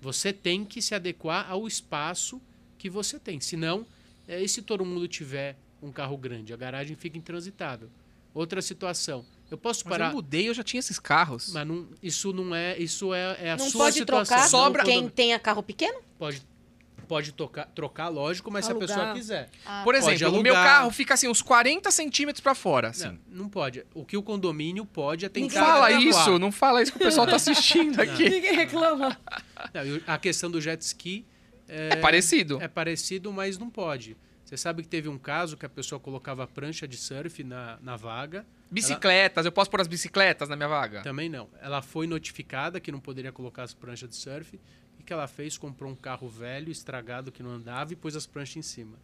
Você 0.00 0.32
tem 0.32 0.64
que 0.64 0.82
se 0.82 0.94
adequar 0.94 1.48
ao 1.50 1.66
espaço 1.66 2.40
que 2.78 2.90
você 2.90 3.18
tem. 3.18 3.40
Senão, 3.40 3.86
eh, 4.26 4.42
e 4.42 4.48
se 4.48 4.62
todo 4.62 4.84
mundo 4.84 5.06
tiver 5.06 5.56
um 5.82 5.92
carro 5.92 6.16
grande? 6.16 6.52
A 6.52 6.56
garagem 6.56 6.96
fica 6.96 7.16
intransitável. 7.16 7.88
Outra 8.34 8.60
situação. 8.62 9.24
Eu 9.50 9.58
posso 9.58 9.84
Mas 9.84 9.90
parar. 9.98 10.08
eu 10.10 10.14
mudei, 10.14 10.48
eu 10.48 10.54
já 10.54 10.62
tinha 10.64 10.80
esses 10.80 10.98
carros. 10.98 11.52
Mas 11.52 11.66
não, 11.66 11.86
isso 12.02 12.32
não 12.32 12.54
é. 12.54 12.76
Isso 12.78 13.12
é, 13.12 13.36
é 13.38 13.50
a 13.52 13.56
Não 13.56 13.68
sua 13.68 13.84
pode 13.84 13.98
situação. 13.98 14.36
trocar 14.36 14.48
Sobra- 14.48 14.82
quem 14.84 15.08
tenha 15.08 15.38
carro 15.38 15.62
pequeno? 15.62 16.00
Pode, 16.18 16.42
pode 17.12 17.32
tocar, 17.32 17.66
trocar, 17.74 18.08
lógico, 18.08 18.50
mas 18.50 18.64
se 18.64 18.70
a 18.70 18.74
Alugar. 18.74 18.88
pessoa 18.88 19.12
quiser. 19.14 19.50
Por 19.84 19.92
Pode 19.94 19.98
exemplo, 20.14 20.38
o 20.38 20.42
meu 20.42 20.54
alugar. 20.54 20.76
carro 20.78 20.90
fica 20.90 21.12
assim, 21.12 21.28
uns 21.28 21.42
40 21.42 21.90
centímetros 21.90 22.40
pra 22.40 22.54
fora. 22.54 22.88
Assim. 22.88 23.18
Não, 23.28 23.42
não 23.42 23.48
pode. 23.50 23.84
O 23.94 24.02
que 24.04 24.16
o 24.16 24.22
condomínio 24.22 24.86
pode 24.86 25.26
é 25.26 25.28
Não 25.28 25.32
tentar. 25.34 25.60
fala 25.62 25.86
adequar. 25.88 26.02
isso, 26.06 26.38
não 26.38 26.50
fala 26.50 26.80
isso 26.82 26.90
que 26.92 26.96
o 26.96 27.00
pessoal 27.02 27.26
tá 27.26 27.36
assistindo 27.36 28.00
aqui. 28.00 28.30
Ninguém 28.30 28.54
reclama. 28.54 29.18
Não, 29.74 29.82
a 30.06 30.16
questão 30.18 30.50
do 30.50 30.58
jet 30.60 30.80
ski 30.80 31.26
É 31.68 31.96
parecido. 31.96 32.58
é 32.62 32.68
parecido, 32.68 33.30
mas 33.30 33.58
não 33.58 33.68
pode. 33.68 34.16
Você 34.44 34.56
sabe 34.56 34.82
que 34.82 34.88
teve 34.88 35.08
um 35.08 35.18
caso 35.18 35.56
que 35.56 35.66
a 35.66 35.68
pessoa 35.68 35.98
colocava 36.00 36.46
prancha 36.46 36.88
de 36.88 36.96
surf 36.96 37.44
na, 37.44 37.78
na 37.82 37.96
vaga. 37.96 38.46
Bicicletas, 38.70 39.44
eu 39.44 39.52
posso 39.52 39.70
pôr 39.70 39.80
as 39.82 39.86
bicicletas 39.86 40.48
na 40.48 40.56
minha 40.56 40.68
vaga? 40.68 41.02
Também 41.02 41.28
não. 41.28 41.48
Ela 41.60 41.82
foi 41.82 42.06
notificada 42.06 42.80
que 42.80 42.90
não 42.90 43.00
poderia 43.00 43.30
colocar 43.32 43.64
as 43.64 43.74
pranchas 43.74 44.08
de 44.08 44.16
surf. 44.16 44.58
E 45.02 45.04
o 45.04 45.06
que 45.06 45.12
ela 45.12 45.26
fez? 45.26 45.58
Comprou 45.58 45.90
um 45.90 45.96
carro 45.96 46.28
velho, 46.28 46.70
estragado, 46.70 47.32
que 47.32 47.42
não 47.42 47.50
andava 47.50 47.92
e 47.92 47.96
pôs 47.96 48.14
as 48.14 48.24
pranchas 48.24 48.56
em 48.58 48.62
cima. 48.62 48.96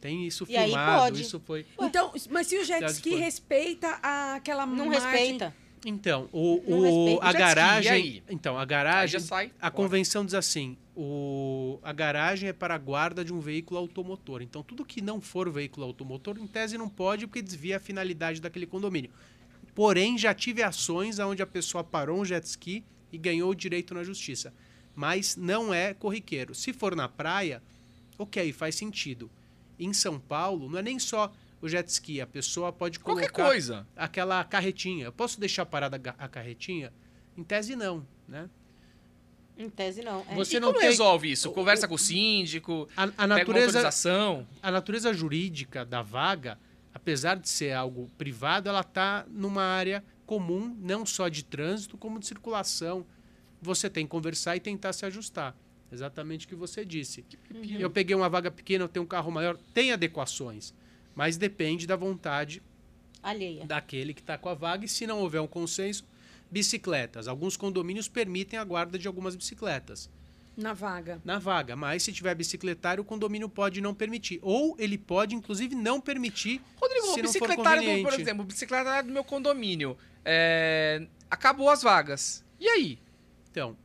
Tem 0.00 0.24
isso 0.26 0.46
E 0.48 0.56
aí 0.56 0.66
filmado, 0.68 1.00
pode. 1.02 1.22
isso 1.22 1.40
foi. 1.44 1.66
Então, 1.80 2.12
mas 2.30 2.46
se 2.46 2.56
o 2.56 2.64
jet 2.64 2.84
ski 2.92 3.10
foi. 3.10 3.18
respeita 3.20 3.98
a- 4.00 4.34
aquela 4.36 4.64
Não 4.64 4.86
margem- 4.86 5.10
respeita. 5.10 5.54
Então, 5.84 6.28
o, 6.32 6.62
o- 6.72 7.14
o 7.16 7.20
a 7.22 7.30
e 7.30 7.32
garagem. 7.32 8.22
Então, 8.30 8.56
a 8.56 8.64
garagem. 8.64 9.18
sai. 9.18 9.50
A 9.60 9.70
convenção 9.70 10.24
diz 10.24 10.34
assim: 10.34 10.76
o, 10.96 11.78
a 11.82 11.92
garagem 11.92 12.48
é 12.48 12.52
para 12.52 12.74
a 12.74 12.78
guarda 12.78 13.24
de 13.24 13.32
um 13.32 13.40
veículo 13.40 13.78
automotor. 13.80 14.40
Então, 14.42 14.62
tudo 14.62 14.84
que 14.84 15.00
não 15.02 15.20
for 15.20 15.50
veículo 15.50 15.84
automotor, 15.84 16.38
em 16.38 16.46
tese, 16.46 16.78
não 16.78 16.88
pode, 16.88 17.26
porque 17.26 17.42
desvia 17.42 17.78
a 17.78 17.80
finalidade 17.80 18.40
daquele 18.40 18.66
condomínio. 18.66 19.10
Porém, 19.74 20.16
já 20.16 20.32
tive 20.32 20.62
ações 20.62 21.18
onde 21.18 21.42
a 21.42 21.46
pessoa 21.46 21.82
parou 21.82 22.20
um 22.20 22.24
jet 22.24 22.44
ski 22.46 22.84
e 23.12 23.18
ganhou 23.18 23.50
o 23.50 23.54
direito 23.54 23.92
na 23.94 24.04
justiça. 24.04 24.52
Mas 24.94 25.36
não 25.36 25.72
é 25.72 25.94
corriqueiro. 25.94 26.54
Se 26.54 26.72
for 26.72 26.94
na 26.96 27.08
praia, 27.08 27.62
ok, 28.18 28.52
faz 28.52 28.74
sentido. 28.74 29.30
Em 29.78 29.92
São 29.92 30.18
Paulo, 30.18 30.68
não 30.68 30.78
é 30.78 30.82
nem 30.82 30.98
só 30.98 31.32
o 31.62 31.68
jet 31.68 31.88
ski, 31.88 32.20
a 32.20 32.26
pessoa 32.26 32.72
pode 32.72 32.98
colocar 32.98 33.28
Qualquer 33.28 33.50
coisa. 33.50 33.86
aquela 33.96 34.42
carretinha. 34.44 35.04
Eu 35.06 35.12
posso 35.12 35.38
deixar 35.38 35.64
parada 35.66 36.00
a 36.18 36.28
carretinha? 36.28 36.92
Em 37.36 37.42
tese, 37.44 37.76
não, 37.76 38.06
né? 38.28 38.48
Em 39.56 39.68
tese, 39.68 40.02
não. 40.02 40.24
É. 40.28 40.34
Você 40.34 40.56
e 40.56 40.60
não 40.60 40.68
como 40.68 40.80
tem- 40.80 40.88
resolve 40.88 41.30
isso? 41.30 41.50
Conversa 41.52 41.86
com 41.86 41.94
o 41.94 41.98
síndico, 41.98 42.88
A, 42.96 43.04
a 43.04 43.06
pega 43.08 43.22
uma 43.22 43.26
natureza, 43.26 43.66
autorização. 43.78 44.46
a 44.62 44.70
natureza 44.70 45.12
jurídica 45.12 45.84
da 45.84 46.00
vaga, 46.02 46.58
apesar 46.94 47.36
de 47.36 47.48
ser 47.48 47.72
algo 47.72 48.10
privado, 48.16 48.68
ela 48.68 48.80
está 48.80 49.26
numa 49.28 49.62
área 49.62 50.02
comum, 50.26 50.74
não 50.80 51.04
só 51.04 51.28
de 51.28 51.44
trânsito, 51.44 51.98
como 51.98 52.18
de 52.18 52.26
circulação. 52.26 53.04
Você 53.60 53.90
tem 53.90 54.04
que 54.04 54.10
conversar 54.10 54.56
e 54.56 54.60
tentar 54.60 54.92
se 54.92 55.04
ajustar. 55.04 55.56
Exatamente 55.92 56.46
o 56.46 56.48
que 56.48 56.54
você 56.54 56.84
disse. 56.84 57.24
Eu 57.78 57.90
peguei 57.90 58.14
uma 58.14 58.28
vaga 58.28 58.50
pequena, 58.50 58.84
eu 58.84 58.88
tenho 58.88 59.04
um 59.04 59.08
carro 59.08 59.30
maior, 59.30 59.56
tem 59.74 59.92
adequações, 59.92 60.72
mas 61.14 61.36
depende 61.36 61.86
da 61.86 61.96
vontade 61.96 62.62
Alheia. 63.22 63.66
daquele 63.66 64.14
que 64.14 64.20
está 64.20 64.38
com 64.38 64.48
a 64.48 64.54
vaga 64.54 64.84
e 64.84 64.88
se 64.88 65.06
não 65.06 65.20
houver 65.20 65.40
um 65.40 65.48
consenso, 65.48 66.06
bicicletas. 66.50 67.26
Alguns 67.26 67.56
condomínios 67.56 68.08
permitem 68.08 68.58
a 68.58 68.64
guarda 68.64 68.98
de 68.98 69.08
algumas 69.08 69.34
bicicletas 69.34 70.08
na 70.56 70.72
vaga. 70.72 71.20
na 71.24 71.38
vaga, 71.38 71.74
mas 71.74 72.02
se 72.02 72.12
tiver 72.12 72.34
bicicletário, 72.34 73.02
o 73.02 73.04
condomínio 73.04 73.48
pode 73.48 73.80
não 73.80 73.94
permitir. 73.94 74.38
Ou 74.42 74.76
ele 74.78 74.98
pode, 74.98 75.34
inclusive, 75.34 75.74
não 75.74 76.00
permitir 76.00 76.60
Rodrigo, 76.76 77.06
se 77.06 77.20
o 77.20 77.22
não 77.22 77.32
for 77.32 77.48
bicicletário, 77.48 77.96
do, 77.96 78.02
por 78.02 78.20
exemplo, 78.20 78.42
o 78.42 78.46
bicicletário 78.46 79.08
do 79.08 79.12
meu 79.12 79.24
condomínio. 79.24 79.96
é, 80.24 81.06
acabou 81.30 81.68
as 81.70 81.82
vagas. 81.82 82.44
E 82.58 82.68
aí? 82.68 82.98
Então, 83.50 83.76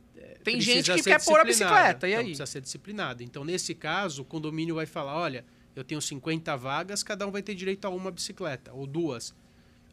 Tem 0.44 0.56
precisa 0.56 0.74
gente 0.94 1.02
que 1.02 1.10
quer 1.10 1.22
pôr 1.24 1.40
a 1.40 1.44
bicicleta, 1.44 2.06
e 2.06 2.10
Então, 2.12 2.20
aí? 2.20 2.26
precisa 2.26 2.46
ser 2.46 2.60
disciplinado. 2.60 3.22
Então, 3.22 3.44
nesse 3.44 3.74
caso, 3.74 4.22
o 4.22 4.24
condomínio 4.24 4.74
vai 4.76 4.86
falar: 4.86 5.16
olha, 5.18 5.44
eu 5.74 5.82
tenho 5.84 6.00
50 6.00 6.56
vagas, 6.56 7.02
cada 7.02 7.26
um 7.26 7.30
vai 7.30 7.42
ter 7.42 7.54
direito 7.54 7.84
a 7.84 7.90
uma 7.90 8.10
bicicleta, 8.10 8.72
ou 8.72 8.86
duas. 8.86 9.34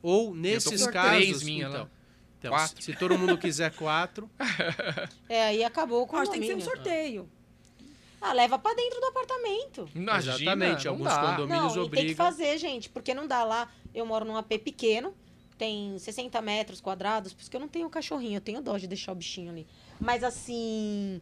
Ou, 0.02 0.34
nesses 0.36 0.86
casos. 0.88 1.12
três 1.18 1.44
minha 1.44 1.68
então, 1.68 1.90
então, 2.40 2.52
Quatro. 2.52 2.84
se 2.84 2.94
todo 2.94 3.18
mundo 3.18 3.38
quiser 3.38 3.72
quatro, 3.74 4.30
É, 5.30 5.46
aí 5.46 5.64
acabou 5.64 6.02
o 6.06 6.16
Acho 6.18 6.32
que 6.32 6.40
tem 6.40 6.42
que 6.42 6.48
ser 6.48 6.54
um 6.56 6.60
condomínio. 6.60 6.76
sorteio. 6.84 7.30
Ah, 8.22 8.32
leva 8.34 8.58
pra 8.60 8.74
dentro 8.74 9.00
do 9.02 9.06
apartamento. 9.08 9.90
Imagina, 9.96 10.34
Exatamente, 10.36 10.88
alguns 10.88 11.08
dá. 11.08 11.20
condomínios- 11.36 11.50
Não, 11.50 11.70
e 11.70 11.74
tem 11.74 11.90
que 11.90 12.00
obrigam. 12.14 12.26
fazer, 12.26 12.58
gente, 12.58 12.90
porque 12.90 13.14
não 13.14 13.28
dá 13.28 13.44
lá. 13.44 13.70
Eu 13.94 14.06
moro 14.06 14.24
num 14.26 14.38
AP 14.38 14.58
pequeno, 14.60 15.14
tem 15.64 15.98
60 15.98 16.42
metros 16.42 16.82
quadrados, 16.82 17.34
por 17.34 17.40
isso 17.40 17.50
que 17.50 17.56
eu 17.56 17.62
não 17.62 17.70
tenho 17.70 17.90
cachorrinho, 17.90 18.36
eu 18.36 18.42
tenho 18.42 18.62
dó 18.62 18.78
de 18.78 18.86
deixar 18.86 19.14
o 19.14 19.16
bichinho 19.16 19.50
ali. 19.50 19.66
Mas 19.98 20.22
assim, 20.22 21.22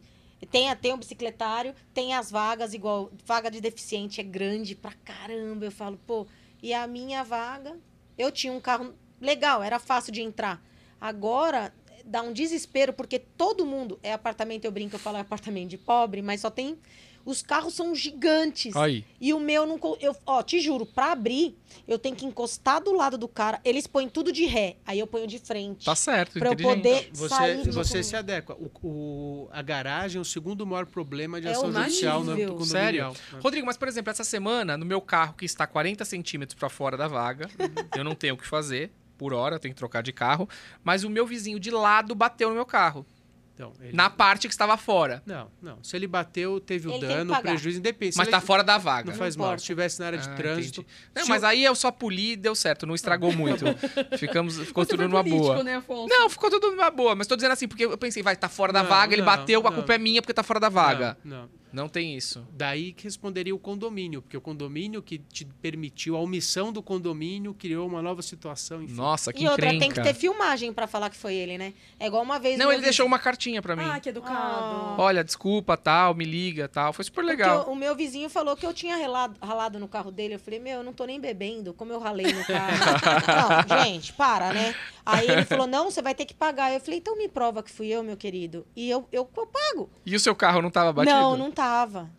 tem, 0.50 0.74
tem 0.74 0.92
o 0.92 0.96
bicicletário, 0.96 1.72
tem 1.94 2.12
as 2.12 2.28
vagas, 2.28 2.74
igual, 2.74 3.12
vaga 3.24 3.48
de 3.48 3.60
deficiente 3.60 4.20
é 4.20 4.24
grande 4.24 4.74
pra 4.74 4.94
caramba. 5.04 5.64
Eu 5.64 5.70
falo, 5.70 5.96
pô, 5.96 6.26
e 6.60 6.74
a 6.74 6.88
minha 6.88 7.22
vaga, 7.22 7.78
eu 8.18 8.32
tinha 8.32 8.52
um 8.52 8.60
carro 8.60 8.92
legal, 9.20 9.62
era 9.62 9.78
fácil 9.78 10.12
de 10.12 10.20
entrar. 10.20 10.60
Agora 11.00 11.72
dá 12.04 12.20
um 12.20 12.32
desespero, 12.32 12.92
porque 12.92 13.20
todo 13.20 13.64
mundo 13.64 14.00
é 14.02 14.12
apartamento, 14.12 14.64
eu 14.64 14.72
brinco, 14.72 14.96
eu 14.96 14.98
falo 14.98 15.18
é 15.18 15.20
apartamento 15.20 15.70
de 15.70 15.78
pobre, 15.78 16.20
mas 16.20 16.40
só 16.40 16.50
tem. 16.50 16.76
Os 17.24 17.42
carros 17.42 17.74
são 17.74 17.94
gigantes. 17.94 18.74
Aí. 18.76 19.04
E 19.20 19.32
o 19.32 19.38
meu 19.40 19.66
não. 19.66 19.78
Eu, 20.00 20.16
ó, 20.26 20.42
te 20.42 20.60
juro, 20.60 20.84
pra 20.84 21.12
abrir, 21.12 21.56
eu 21.86 21.98
tenho 21.98 22.16
que 22.16 22.24
encostar 22.26 22.82
do 22.82 22.92
lado 22.92 23.16
do 23.16 23.28
cara. 23.28 23.60
Eles 23.64 23.86
põem 23.86 24.08
tudo 24.08 24.32
de 24.32 24.44
ré. 24.44 24.76
Aí 24.86 24.98
eu 24.98 25.06
ponho 25.06 25.26
de 25.26 25.38
frente. 25.38 25.84
Tá 25.84 25.94
certo, 25.94 26.38
Pra 26.38 26.50
eu 26.50 26.56
poder 26.56 27.10
você, 27.12 27.28
sair 27.28 27.70
você 27.70 28.02
se 28.02 28.16
adequa. 28.16 28.56
O, 28.56 28.70
o- 28.86 29.48
a 29.52 29.62
garagem 29.62 30.18
é 30.18 30.20
o 30.20 30.24
segundo 30.24 30.66
maior 30.66 30.86
problema 30.86 31.40
de 31.40 31.46
É 31.48 31.52
ação 31.52 31.72
judicial 31.72 32.24
no 32.24 32.32
âmbito 32.32 32.64
Sério? 32.64 33.04
condominial. 33.04 33.12
né? 33.32 33.40
Rodrigo, 33.42 33.66
mas 33.66 33.76
por 33.76 33.88
exemplo, 33.88 34.10
essa 34.10 34.24
semana, 34.24 34.76
no 34.76 34.84
meu 34.84 35.00
carro 35.00 35.34
que 35.34 35.44
está 35.44 35.66
40 35.66 36.04
centímetros 36.04 36.58
pra 36.58 36.68
fora 36.68 36.96
da 36.96 37.06
vaga, 37.08 37.48
eu 37.96 38.02
não 38.04 38.14
tenho 38.14 38.34
o 38.34 38.36
que 38.38 38.46
fazer. 38.46 38.90
Por 39.16 39.32
hora, 39.32 39.54
eu 39.56 39.60
tenho 39.60 39.72
que 39.72 39.78
trocar 39.78 40.02
de 40.02 40.12
carro. 40.12 40.48
Mas 40.82 41.04
o 41.04 41.10
meu 41.10 41.24
vizinho 41.24 41.60
de 41.60 41.70
lado 41.70 42.12
bateu 42.14 42.48
no 42.48 42.54
meu 42.56 42.66
carro. 42.66 43.06
Então, 43.54 43.72
ele- 43.80 43.92
Na 43.94 44.08
parte 44.08 44.48
que 44.48 44.54
estava 44.54 44.76
fora. 44.76 45.22
Não, 45.26 45.50
não. 45.60 45.78
Se 45.84 45.94
ele 45.94 46.06
bateu, 46.06 46.58
teve 46.58 46.88
o 46.88 46.92
Ele 46.92 47.06
dano, 47.06 47.34
o 47.34 47.42
prejuízo, 47.42 47.78
independe. 47.78 48.12
Se 48.12 48.18
Mas 48.18 48.26
ele- 48.26 48.34
tá 48.36 48.40
fora 48.40 48.64
da 48.64 48.78
vaga. 48.78 49.10
Não 49.10 49.16
faz 49.18 49.36
Não 49.36 49.40
mal. 49.42 49.48
importa. 49.50 49.58
Se 49.60 49.64
estivesse 49.64 50.00
na 50.00 50.06
área 50.06 50.18
de 50.18 50.28
Ah, 50.28 50.34
trânsito. 50.34 50.80
entendi. 50.80 50.96
Não, 51.14 51.22
se 51.24 51.28
mas 51.28 51.42
o- 51.42 51.46
aí 51.46 51.62
eu 51.62 51.74
só 51.74 51.90
poli 51.90 52.32
e 52.32 52.36
deu 52.36 52.54
certo, 52.54 52.86
não 52.86 52.94
estragou 52.94 53.30
muito. 53.32 53.64
Ficamos, 54.18 54.58
ficou 54.58 54.84
Você 54.84 54.90
tudo 54.92 55.06
numa 55.08 55.22
político, 55.22 55.44
boa. 55.52 55.62
né, 55.64 55.76
Afonso? 55.76 56.08
Não, 56.08 56.28
ficou 56.30 56.50
tudo 56.50 56.70
numa 56.70 56.90
boa. 56.90 57.14
Mas 57.14 57.26
tô 57.26 57.36
dizendo 57.36 57.52
assim, 57.52 57.68
porque 57.68 57.84
eu 57.84 57.98
pensei, 57.98 58.22
vai, 58.22 58.34
tá 58.36 58.48
fora 58.48 58.72
da 58.72 58.82
Não, 58.82 58.88
vaga, 58.88 59.14
ele 59.14 59.22
não, 59.22 59.26
bateu, 59.26 59.66
a 59.66 59.72
culpa 59.72 59.94
é 59.94 59.98
minha 59.98 60.22
porque 60.22 60.32
tá 60.34 60.42
fora 60.42 60.58
da 60.58 60.68
vaga. 60.68 61.16
Não, 61.22 61.48
não. 61.72 61.88
Tem 61.88 62.16
isso. 62.16 62.46
Daí 62.52 62.92
que 62.92 63.04
responderia 63.04 63.54
o 63.54 63.58
condomínio, 63.58 64.22
porque 64.22 64.36
o 64.36 64.40
condomínio 64.40 65.02
que 65.02 65.18
te 65.18 65.44
permitiu, 65.44 66.16
a 66.16 66.20
omissão 66.20 66.72
do 66.72 66.82
condomínio 66.82 67.54
criou 67.54 67.86
uma 67.86 68.00
nova 68.02 68.22
situação. 68.22 68.82
Enfim. 68.82 68.94
Nossa, 68.94 69.32
que 69.32 69.42
E 69.44 69.48
outra, 69.48 69.68
tem 69.68 69.90
que 69.90 70.00
ter 70.00 70.14
filmagem 70.14 70.72
pra 70.72 70.86
falar 70.86 71.10
que 71.10 71.16
foi 71.16 71.34
ele, 71.34 71.58
né? 71.58 71.72
É 71.98 72.06
igual 72.06 72.22
uma 72.22 72.38
vez. 72.38 72.58
Não, 72.58 72.70
ele 72.72 72.82
deixou 72.82 73.04
vizinho- 73.04 73.06
uma 73.06 73.18
cartinha 73.18 73.60
pra 73.62 73.74
mim. 73.76 73.84
Ah, 73.86 74.00
que 74.00 74.08
educado. 74.08 75.00
Olha, 75.00 75.22
desculpa, 75.24 75.76
tal, 75.76 76.14
me 76.14 76.24
liga, 76.24 76.68
tal. 76.68 76.92
Foi 76.92 77.04
super 77.04 77.24
legal. 77.24 77.68
o, 77.68 77.72
o 77.72 77.76
meu 77.76 77.94
vizinho 77.94 78.28
falou 78.28 78.56
que 78.56 78.66
eu 78.66 78.72
tinha 78.74 78.96
ralado, 78.96 79.36
ralado 79.42 79.78
no 79.78 79.88
carro 79.88 80.10
dele. 80.10 80.34
Eu 80.34 80.38
falei, 80.40 80.60
meu, 80.60 80.78
eu 80.78 80.82
não 80.84 80.92
tô 80.92 81.04
nem 81.04 81.20
bebendo, 81.20 81.72
como 81.74 81.92
eu 81.92 81.98
ralei 81.98 82.32
no 82.32 82.44
carro. 82.44 83.66
não, 83.68 83.84
gente, 83.84 84.12
para, 84.12 84.52
né? 84.52 84.74
Aí 85.04 85.28
ele 85.28 85.44
falou, 85.44 85.66
não, 85.66 85.90
você 85.90 86.00
vai 86.00 86.14
ter 86.14 86.24
que 86.24 86.34
pagar. 86.34 86.72
Eu 86.72 86.80
falei, 86.80 86.98
então 86.98 87.16
me 87.16 87.28
prova 87.28 87.62
que 87.62 87.70
fui 87.70 87.88
eu, 87.88 88.02
meu 88.02 88.16
querido. 88.16 88.66
E 88.76 88.88
eu, 88.88 89.06
eu, 89.10 89.28
eu 89.36 89.46
pago. 89.46 89.90
E 90.06 90.14
o 90.14 90.20
seu 90.20 90.34
carro 90.34 90.62
não 90.62 90.70
tava 90.70 90.92
batido? 90.92 91.14
Não, 91.14 91.36
não 91.36 91.50
tava. 91.50 91.61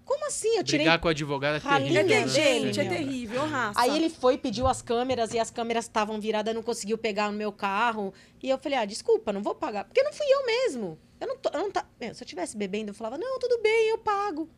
Como 0.05 0.27
assim? 0.27 0.55
Eu 0.57 0.63
tirei 0.63 0.79
Brigar 0.85 0.99
com 0.99 1.07
o 1.07 1.11
advogado 1.11 1.55
é 1.55 1.57
Ralinho 1.59 1.99
É 1.99 2.03
terrível. 2.03 2.33
ter, 2.33 2.41
né? 2.41 2.61
gente, 2.65 2.79
é 2.79 2.85
terrível, 2.85 3.47
raça. 3.47 3.79
Aí 3.81 3.95
ele 3.95 4.09
foi, 4.09 4.37
pediu 4.37 4.67
as 4.67 4.81
câmeras 4.81 5.33
e 5.33 5.39
as 5.39 5.51
câmeras 5.51 5.85
estavam 5.85 6.19
viradas, 6.19 6.53
não 6.55 6.63
conseguiu 6.63 6.97
pegar 6.97 7.31
no 7.31 7.37
meu 7.37 7.51
carro. 7.51 8.13
E 8.41 8.49
eu 8.49 8.57
falei, 8.57 8.77
ah, 8.79 8.85
desculpa, 8.85 9.31
não 9.33 9.41
vou 9.41 9.55
pagar. 9.55 9.83
Porque 9.85 10.01
não 10.03 10.13
fui 10.13 10.25
eu 10.27 10.45
mesmo. 10.45 10.97
Eu 11.19 11.27
não 11.27 11.37
tô. 11.37 11.49
Eu 11.53 11.59
não 11.59 11.71
tá... 11.71 11.85
Meu, 11.99 12.13
se 12.13 12.23
eu 12.23 12.27
tivesse 12.27 12.55
bebendo, 12.57 12.89
eu 12.91 12.93
falava, 12.93 13.17
não, 13.17 13.39
tudo 13.39 13.61
bem, 13.61 13.89
eu 13.89 13.97
pago. 13.97 14.49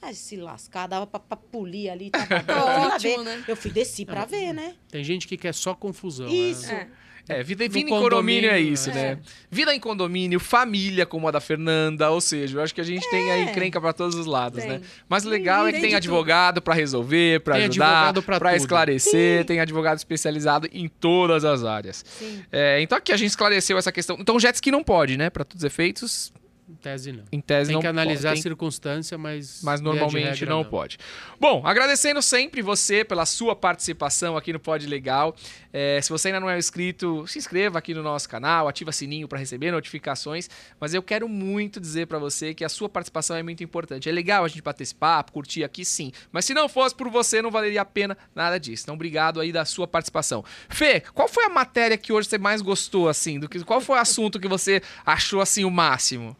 Ai, 0.00 0.14
se 0.14 0.36
lascar, 0.36 0.88
dava 0.88 1.06
pra, 1.06 1.20
pra 1.20 1.36
polir 1.36 1.90
ali. 1.90 2.10
Tava 2.10 2.26
bom. 2.26 2.52
Eu 2.52 2.54
fui 2.54 2.54
lá 2.54 2.94
Ótimo, 2.96 3.16
ver. 3.18 3.24
né? 3.24 3.44
Eu 3.46 3.56
fui 3.56 3.70
desci 3.70 4.04
pra 4.04 4.24
ver, 4.24 4.52
né? 4.52 4.74
Tem 4.90 5.04
gente 5.04 5.28
que 5.28 5.36
quer 5.36 5.54
só 5.54 5.74
confusão. 5.74 6.26
Isso. 6.28 6.66
Né? 6.66 6.90
É. 6.98 7.01
É, 7.28 7.42
vida, 7.42 7.68
vida 7.68 7.78
em 7.78 7.86
condomínio 7.88 8.50
é 8.50 8.58
isso, 8.60 8.90
é. 8.90 8.94
né? 8.94 9.18
Vida 9.50 9.74
em 9.74 9.78
condomínio, 9.78 10.40
família 10.40 11.06
como 11.06 11.28
a 11.28 11.30
da 11.30 11.40
Fernanda, 11.40 12.10
ou 12.10 12.20
seja, 12.20 12.58
eu 12.58 12.62
acho 12.62 12.74
que 12.74 12.80
a 12.80 12.84
gente 12.84 13.08
tem 13.10 13.30
aí 13.30 13.42
É. 13.42 13.52
crenca 13.52 13.80
pra 13.80 13.92
todos 13.92 14.16
os 14.16 14.26
lados, 14.26 14.60
Tem. 14.60 14.68
né? 14.72 14.80
Mas 15.08 15.24
o 15.24 15.28
legal 15.28 15.66
é 15.66 15.72
que 15.72 15.78
Tem 15.80 15.90
tem 15.90 15.94
advogado 15.94 16.60
pra 16.60 16.74
resolver, 16.74 17.40
pra 17.40 17.54
Tem 17.54 17.64
ajudar, 17.66 18.12
tudo. 18.12 18.24
esclarecer, 18.56 19.40
Sim. 19.40 19.44
tem 19.46 19.60
advogado 19.60 19.98
especializado 19.98 20.68
em 20.72 20.88
todas 20.88 21.44
as 21.44 21.64
áreas. 21.64 22.04
É, 22.50 22.80
então 22.82 22.98
aqui 22.98 23.12
a 23.12 23.16
gente 23.16 23.28
esclareceu 23.30 23.78
essa 23.78 23.92
questão. 23.92 24.16
Então 24.18 24.38
jet 24.40 24.54
ski 24.56 24.70
não 24.70 24.82
pode, 24.82 25.16
né? 25.16 25.30
Pra 25.30 25.44
todos 25.44 25.62
os 25.62 25.64
efeitos, 25.64 26.32
Em 26.72 26.76
tese 26.76 27.12
não. 27.12 27.24
em 27.30 27.40
tese 27.40 27.68
Tem 27.68 27.74
não 27.74 27.80
que 27.80 27.86
analisar 27.86 28.30
pode. 28.30 28.40
a 28.40 28.42
circunstância, 28.42 29.18
mas. 29.18 29.60
Mas 29.62 29.80
de 29.80 29.84
normalmente 29.84 30.40
regra, 30.40 30.50
não, 30.50 30.64
pode. 30.64 30.98
Bom, 31.38 31.62
agradecendo 31.66 32.22
sempre 32.22 32.62
você 32.62 33.04
pela 33.04 33.26
sua 33.26 33.54
participação 33.54 34.36
aqui 34.36 34.52
no 34.52 34.58
Pod 34.58 34.86
Legal. 34.86 35.36
É, 35.72 36.00
se 36.00 36.10
você 36.10 36.28
ainda 36.28 36.40
não 36.40 36.48
é 36.48 36.58
inscrito, 36.58 37.26
se 37.26 37.38
inscreva 37.38 37.78
aqui 37.78 37.94
no 37.94 38.02
nosso 38.02 38.28
canal, 38.28 38.68
ativa 38.68 38.90
sininho 38.92 39.28
para 39.28 39.38
receber 39.38 39.70
notificações. 39.70 40.48
Mas 40.80 40.94
eu 40.94 41.02
quero 41.02 41.28
muito 41.28 41.78
dizer 41.78 42.06
para 42.06 42.18
você 42.18 42.54
que 42.54 42.64
a 42.64 42.68
sua 42.68 42.88
participação 42.88 43.36
é 43.36 43.42
muito 43.42 43.62
importante. 43.62 44.08
É 44.08 44.12
legal 44.12 44.44
a 44.44 44.48
gente 44.48 44.62
bater 44.62 44.82
esse 44.82 44.94
papo, 44.94 45.32
curtir 45.32 45.64
aqui 45.64 45.84
sim. 45.84 46.10
Mas 46.30 46.44
se 46.44 46.54
não 46.54 46.68
fosse 46.68 46.94
por 46.94 47.08
você, 47.10 47.42
não 47.42 47.50
valeria 47.50 47.82
a 47.82 47.84
pena 47.84 48.16
nada 48.34 48.58
disso. 48.58 48.84
Então, 48.84 48.94
obrigado 48.94 49.40
aí 49.40 49.52
da 49.52 49.64
sua 49.64 49.86
participação. 49.86 50.44
Fê, 50.68 51.00
qual 51.14 51.28
foi 51.28 51.44
a 51.44 51.48
matéria 51.48 51.98
que 51.98 52.12
hoje 52.12 52.28
você 52.28 52.38
mais 52.38 52.62
gostou, 52.62 53.08
assim? 53.08 53.38
Do 53.38 53.48
que, 53.48 53.62
qual 53.64 53.80
foi 53.80 53.96
o 53.96 54.00
assunto 54.00 54.40
que 54.40 54.48
você 54.48 54.82
achou, 55.04 55.40
assim, 55.40 55.64
o 55.64 55.70
máximo? 55.70 56.36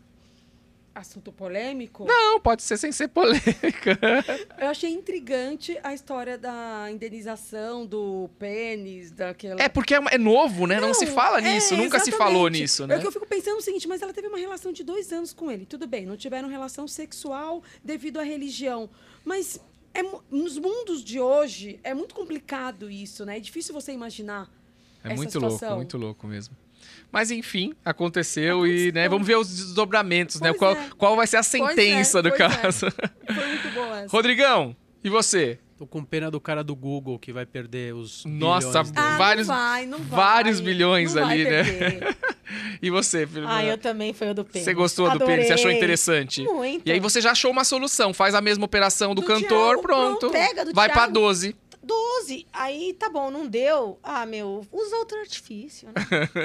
Assunto 0.94 1.32
polêmico. 1.32 2.04
Não, 2.04 2.38
pode 2.38 2.62
ser 2.62 2.76
sem 2.76 2.92
ser 2.92 3.08
polêmica. 3.08 3.98
Eu 4.58 4.68
achei 4.68 4.90
intrigante 4.90 5.78
a 5.82 5.94
história 5.94 6.36
da 6.36 6.88
indenização 6.90 7.86
do 7.86 8.28
pênis, 8.38 9.10
daquela. 9.10 9.62
É 9.62 9.68
porque 9.70 9.94
é 9.94 10.00
é 10.10 10.18
novo, 10.18 10.66
né? 10.66 10.78
Não, 10.80 10.92
se 10.92 11.06
fala 11.06 11.38
é, 11.38 11.54
nisso, 11.54 11.74
nunca 11.76 11.98
se 11.98 12.10
exatamente. 12.10 12.18
falou 12.18 12.48
nisso, 12.48 12.84
É 12.84 12.86
né? 12.88 12.98
que 12.98 13.06
eu 13.06 13.12
fico 13.12 13.26
pensando 13.26 13.56
o 13.56 13.62
seguinte, 13.62 13.88
mas 13.88 14.02
ela 14.02 14.12
teve 14.12 14.28
uma 14.28 14.38
relação 14.38 14.70
de 14.70 14.84
dois 14.84 15.10
anos 15.12 15.32
com 15.32 15.50
ele. 15.50 15.64
Tudo 15.64 15.86
bem, 15.86 16.04
não 16.04 16.16
tiveram 16.16 16.48
relação 16.48 16.86
sexual 16.86 17.62
devido 17.82 18.18
à 18.20 18.22
religião. 18.22 18.90
Mas 19.24 19.58
é 19.94 20.02
nos 20.30 20.58
mundos 20.58 21.02
de 21.02 21.18
hoje 21.20 21.80
é 21.82 21.94
muito 21.94 22.14
complicado 22.14 22.90
isso, 22.90 23.24
né? 23.24 23.38
É 23.38 23.40
difícil 23.40 23.72
você 23.72 23.92
imaginar. 23.92 24.50
É 25.04 25.14
muito 25.14 25.38
louco, 25.38 25.54
situação. 25.54 25.76
muito 25.76 25.96
louco 25.96 26.26
mesmo. 26.26 26.54
Mas 27.12 27.30
enfim, 27.30 27.74
aconteceu, 27.84 28.66
e 28.66 28.70
Aconteceu. 28.70 28.92
né, 28.94 29.08
vamos 29.08 29.26
ver 29.26 29.36
os 29.36 29.48
desdobramentos, 29.48 30.40
né? 30.40 30.48
Pois 30.48 30.58
Qual, 30.58 30.72
é. 30.72 30.88
qual 30.96 31.16
vai 31.16 31.26
ser 31.26 31.36
a 31.36 31.40
é, 31.40 31.42
sentença 31.42 32.22
do 32.22 32.30
pois 32.30 32.40
é. 32.40 32.48
caso. 32.48 32.86
Foi 33.26 33.46
muito 33.48 33.68
boa 33.74 34.00
essa. 34.00 34.16
Rodrigão, 34.16 34.74
e 35.04 35.10
você? 35.10 35.58
Tô 35.76 35.86
com 35.86 36.02
pena 36.04 36.30
do 36.30 36.40
cara 36.40 36.62
do 36.62 36.76
Google 36.76 37.18
que 37.18 37.32
vai 37.32 37.44
perder 37.44 37.92
os. 37.92 38.24
Nossa. 38.24 38.80
Ah, 38.94 39.16
vários- 39.18 39.48
não 39.48 39.54
vai, 39.54 39.86
não 39.86 39.98
vai. 39.98 40.08
vários 40.16 40.60
bilhões 40.60 41.12
Não 41.14 41.22
vai 41.26 41.32
ali, 41.42 41.44
né? 41.44 41.62
E 42.82 42.90
você, 42.90 43.26
filho? 43.26 43.46
Ah, 43.48 43.64
eu 43.64 43.78
também 43.78 44.12
foi 44.12 44.30
o 44.30 44.34
do 44.34 44.44
pênis. 44.44 44.64
Você 44.64 44.74
gostou 44.74 45.10
do 45.10 45.18
pênis? 45.24 45.46
Você 45.46 45.52
achou 45.54 45.62
Adorei. 45.66 45.78
interessante? 45.78 46.42
Muito. 46.44 46.82
E 46.86 46.92
aí 46.92 47.00
você 47.00 47.20
já 47.20 47.30
achou 47.30 47.50
uma 47.50 47.64
solução, 47.64 48.12
faz 48.12 48.34
a 48.34 48.40
mesma 48.42 48.64
operação 48.64 49.14
do, 49.14 49.22
Do 49.22 49.26
cantor, 49.26 49.48
Thiago, 49.76 49.82
pronto. 49.82 50.18
pronto. 50.18 50.32
Pega 50.32 50.64
do 50.66 50.72
vai 50.74 50.88
pra 50.88 51.02
Thiago. 51.02 51.12
12. 51.14 51.56
12. 51.82 52.46
Aí 52.52 52.94
tá 52.94 53.10
bom, 53.10 53.30
não 53.30 53.46
deu. 53.46 53.98
Ah, 54.02 54.24
meu, 54.24 54.64
usa 54.70 54.96
outro 54.96 55.18
artifício, 55.18 55.88
né? 55.88 55.94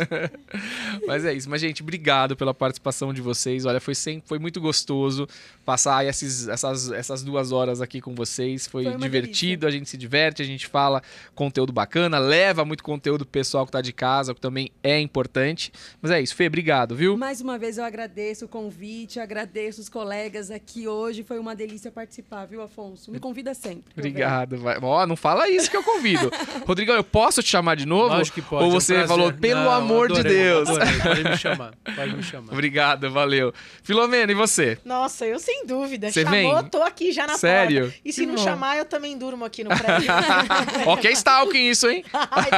Mas 1.06 1.24
é 1.26 1.34
isso. 1.34 1.50
Mas, 1.50 1.62
gente, 1.62 1.84
obrigado 1.84 2.36
pela 2.36 2.54
participação 2.54 3.14
de 3.14 3.22
vocês. 3.22 3.66
Olha, 3.66 3.80
foi, 3.80 3.94
sempre, 3.94 4.28
foi 4.28 4.40
muito 4.40 4.60
gostoso 4.60 5.28
passar 5.64 6.06
esses, 6.06 6.48
essas, 6.48 6.92
essas 6.92 7.24
duas 7.24 7.52
horas 7.52 7.82
aqui 7.82 8.02
com 8.02 8.16
vocês. 8.16 8.68
Foi, 8.68 8.86
Foi 8.86 8.98
divertido, 8.98 9.68
a 9.68 9.72
gente 9.72 9.90
se 9.90 9.98
diverte, 9.98 10.42
a 10.42 10.46
gente 10.46 10.66
fala 10.66 11.02
conteúdo 11.36 11.72
bacana, 11.72 12.18
leva 12.18 12.66
muito 12.66 12.84
conteúdo 12.84 13.26
pro 13.26 13.32
pessoal 13.32 13.66
que 13.66 13.72
tá 13.72 13.82
de 13.82 13.94
casa, 13.94 14.32
o 14.32 14.36
que 14.36 14.42
também 14.42 14.72
é 14.82 15.00
importante. 15.00 15.72
Mas 16.02 16.12
é 16.12 16.22
isso, 16.22 16.36
Fê, 16.36 16.48
obrigado, 16.48 16.96
viu? 16.96 17.16
Mais 17.16 17.42
uma 17.42 17.60
vez 17.60 17.78
eu 17.78 17.84
agradeço 17.84 18.46
o 18.46 18.48
convite, 18.48 19.20
agradeço 19.20 19.82
os 19.82 19.90
colegas 19.90 20.50
aqui 20.50 20.88
hoje. 20.88 21.24
Foi 21.24 21.38
uma 21.38 21.56
delícia 21.56 21.92
participar, 21.92 22.46
viu, 22.46 22.62
Afonso? 22.62 23.12
Me 23.12 23.20
convida 23.20 23.54
sempre. 23.54 23.94
Obrigado. 23.96 24.58
Vai. 24.58 24.80
Ó, 24.82 25.06
não 25.06 25.16
fala 25.16 25.27
isso 25.50 25.70
que 25.70 25.78
eu 25.78 25.84
convido. 25.84 26.32
Rodrigão, 26.66 26.96
eu 26.96 27.04
posso 27.04 27.42
te 27.44 27.50
chamar 27.50 27.76
de 27.76 27.86
novo? 27.86 28.16
Lógico 28.16 28.36
que 28.36 28.42
pode. 28.48 28.64
Ou 28.64 28.70
é 28.72 28.74
um 28.74 28.80
você 28.80 29.08
falou, 29.08 29.32
pelo 29.34 29.62
Não, 29.64 29.72
amor 29.72 30.08
de 30.12 30.20
adorei, 30.20 30.38
Deus. 30.38 30.70
adorei. 30.70 31.00
Pode 31.00 31.24
me 31.24 31.38
chamar. 31.38 31.74
Pode 31.96 32.16
me 32.16 32.24
chamar. 32.24 32.54
Obrigado, 32.54 33.12
valeu. 33.12 33.54
Filomena, 33.84 34.32
e 34.32 34.36
você? 34.36 34.78
Nossa, 34.86 35.26
eu 35.26 35.40
sem 35.40 35.66
dúvida. 35.66 36.12
Você 36.12 36.24
Chamou, 36.24 36.56
vem? 36.62 36.70
tô 36.70 36.82
aqui 36.82 37.12
já 37.12 37.26
na 37.28 37.38
Sério? 37.38 37.84
porta. 37.86 37.98
E 38.06 38.14
se 38.14 38.22
Que 38.22 38.28
não 38.28 38.36
bom. 38.36 38.44
chamar, 38.44 38.78
eu 38.78 38.86
também 38.86 39.18
durmo 39.18 39.44
aqui 39.46 39.64
no 39.64 39.70
prédio. 39.70 40.08
ok, 40.88 41.12
stalking 41.12 41.70
isso, 41.70 41.90
hein? 41.90 42.04
Ai, 42.14 42.50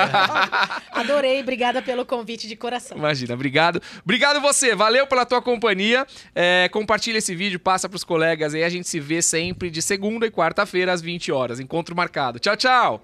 Adorei, 0.91 1.39
obrigada 1.41 1.81
pelo 1.81 2.05
convite 2.05 2.47
de 2.47 2.55
coração. 2.55 2.97
Imagina, 2.97 3.33
obrigado. 3.33 3.81
Obrigado 4.03 4.39
você, 4.41 4.75
valeu 4.75 5.07
pela 5.07 5.25
tua 5.25 5.41
companhia. 5.41 6.05
É, 6.35 6.69
compartilha 6.71 7.17
esse 7.17 7.33
vídeo, 7.35 7.59
passa 7.59 7.87
pros 7.87 8.03
colegas 8.03 8.53
aí. 8.53 8.63
A 8.63 8.69
gente 8.69 8.87
se 8.87 8.99
vê 8.99 9.21
sempre 9.21 9.69
de 9.69 9.81
segunda 9.81 10.25
e 10.25 10.31
quarta-feira 10.31 10.91
às 10.93 11.01
20 11.01 11.31
horas. 11.31 11.59
Encontro 11.59 11.95
marcado. 11.95 12.39
Tchau, 12.39 12.55
tchau. 12.60 13.02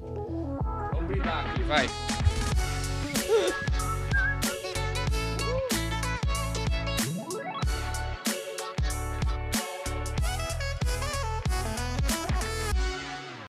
Vamos 0.00 1.06
brindar 1.06 1.46
aqui, 1.46 1.62
vai. 1.62 1.86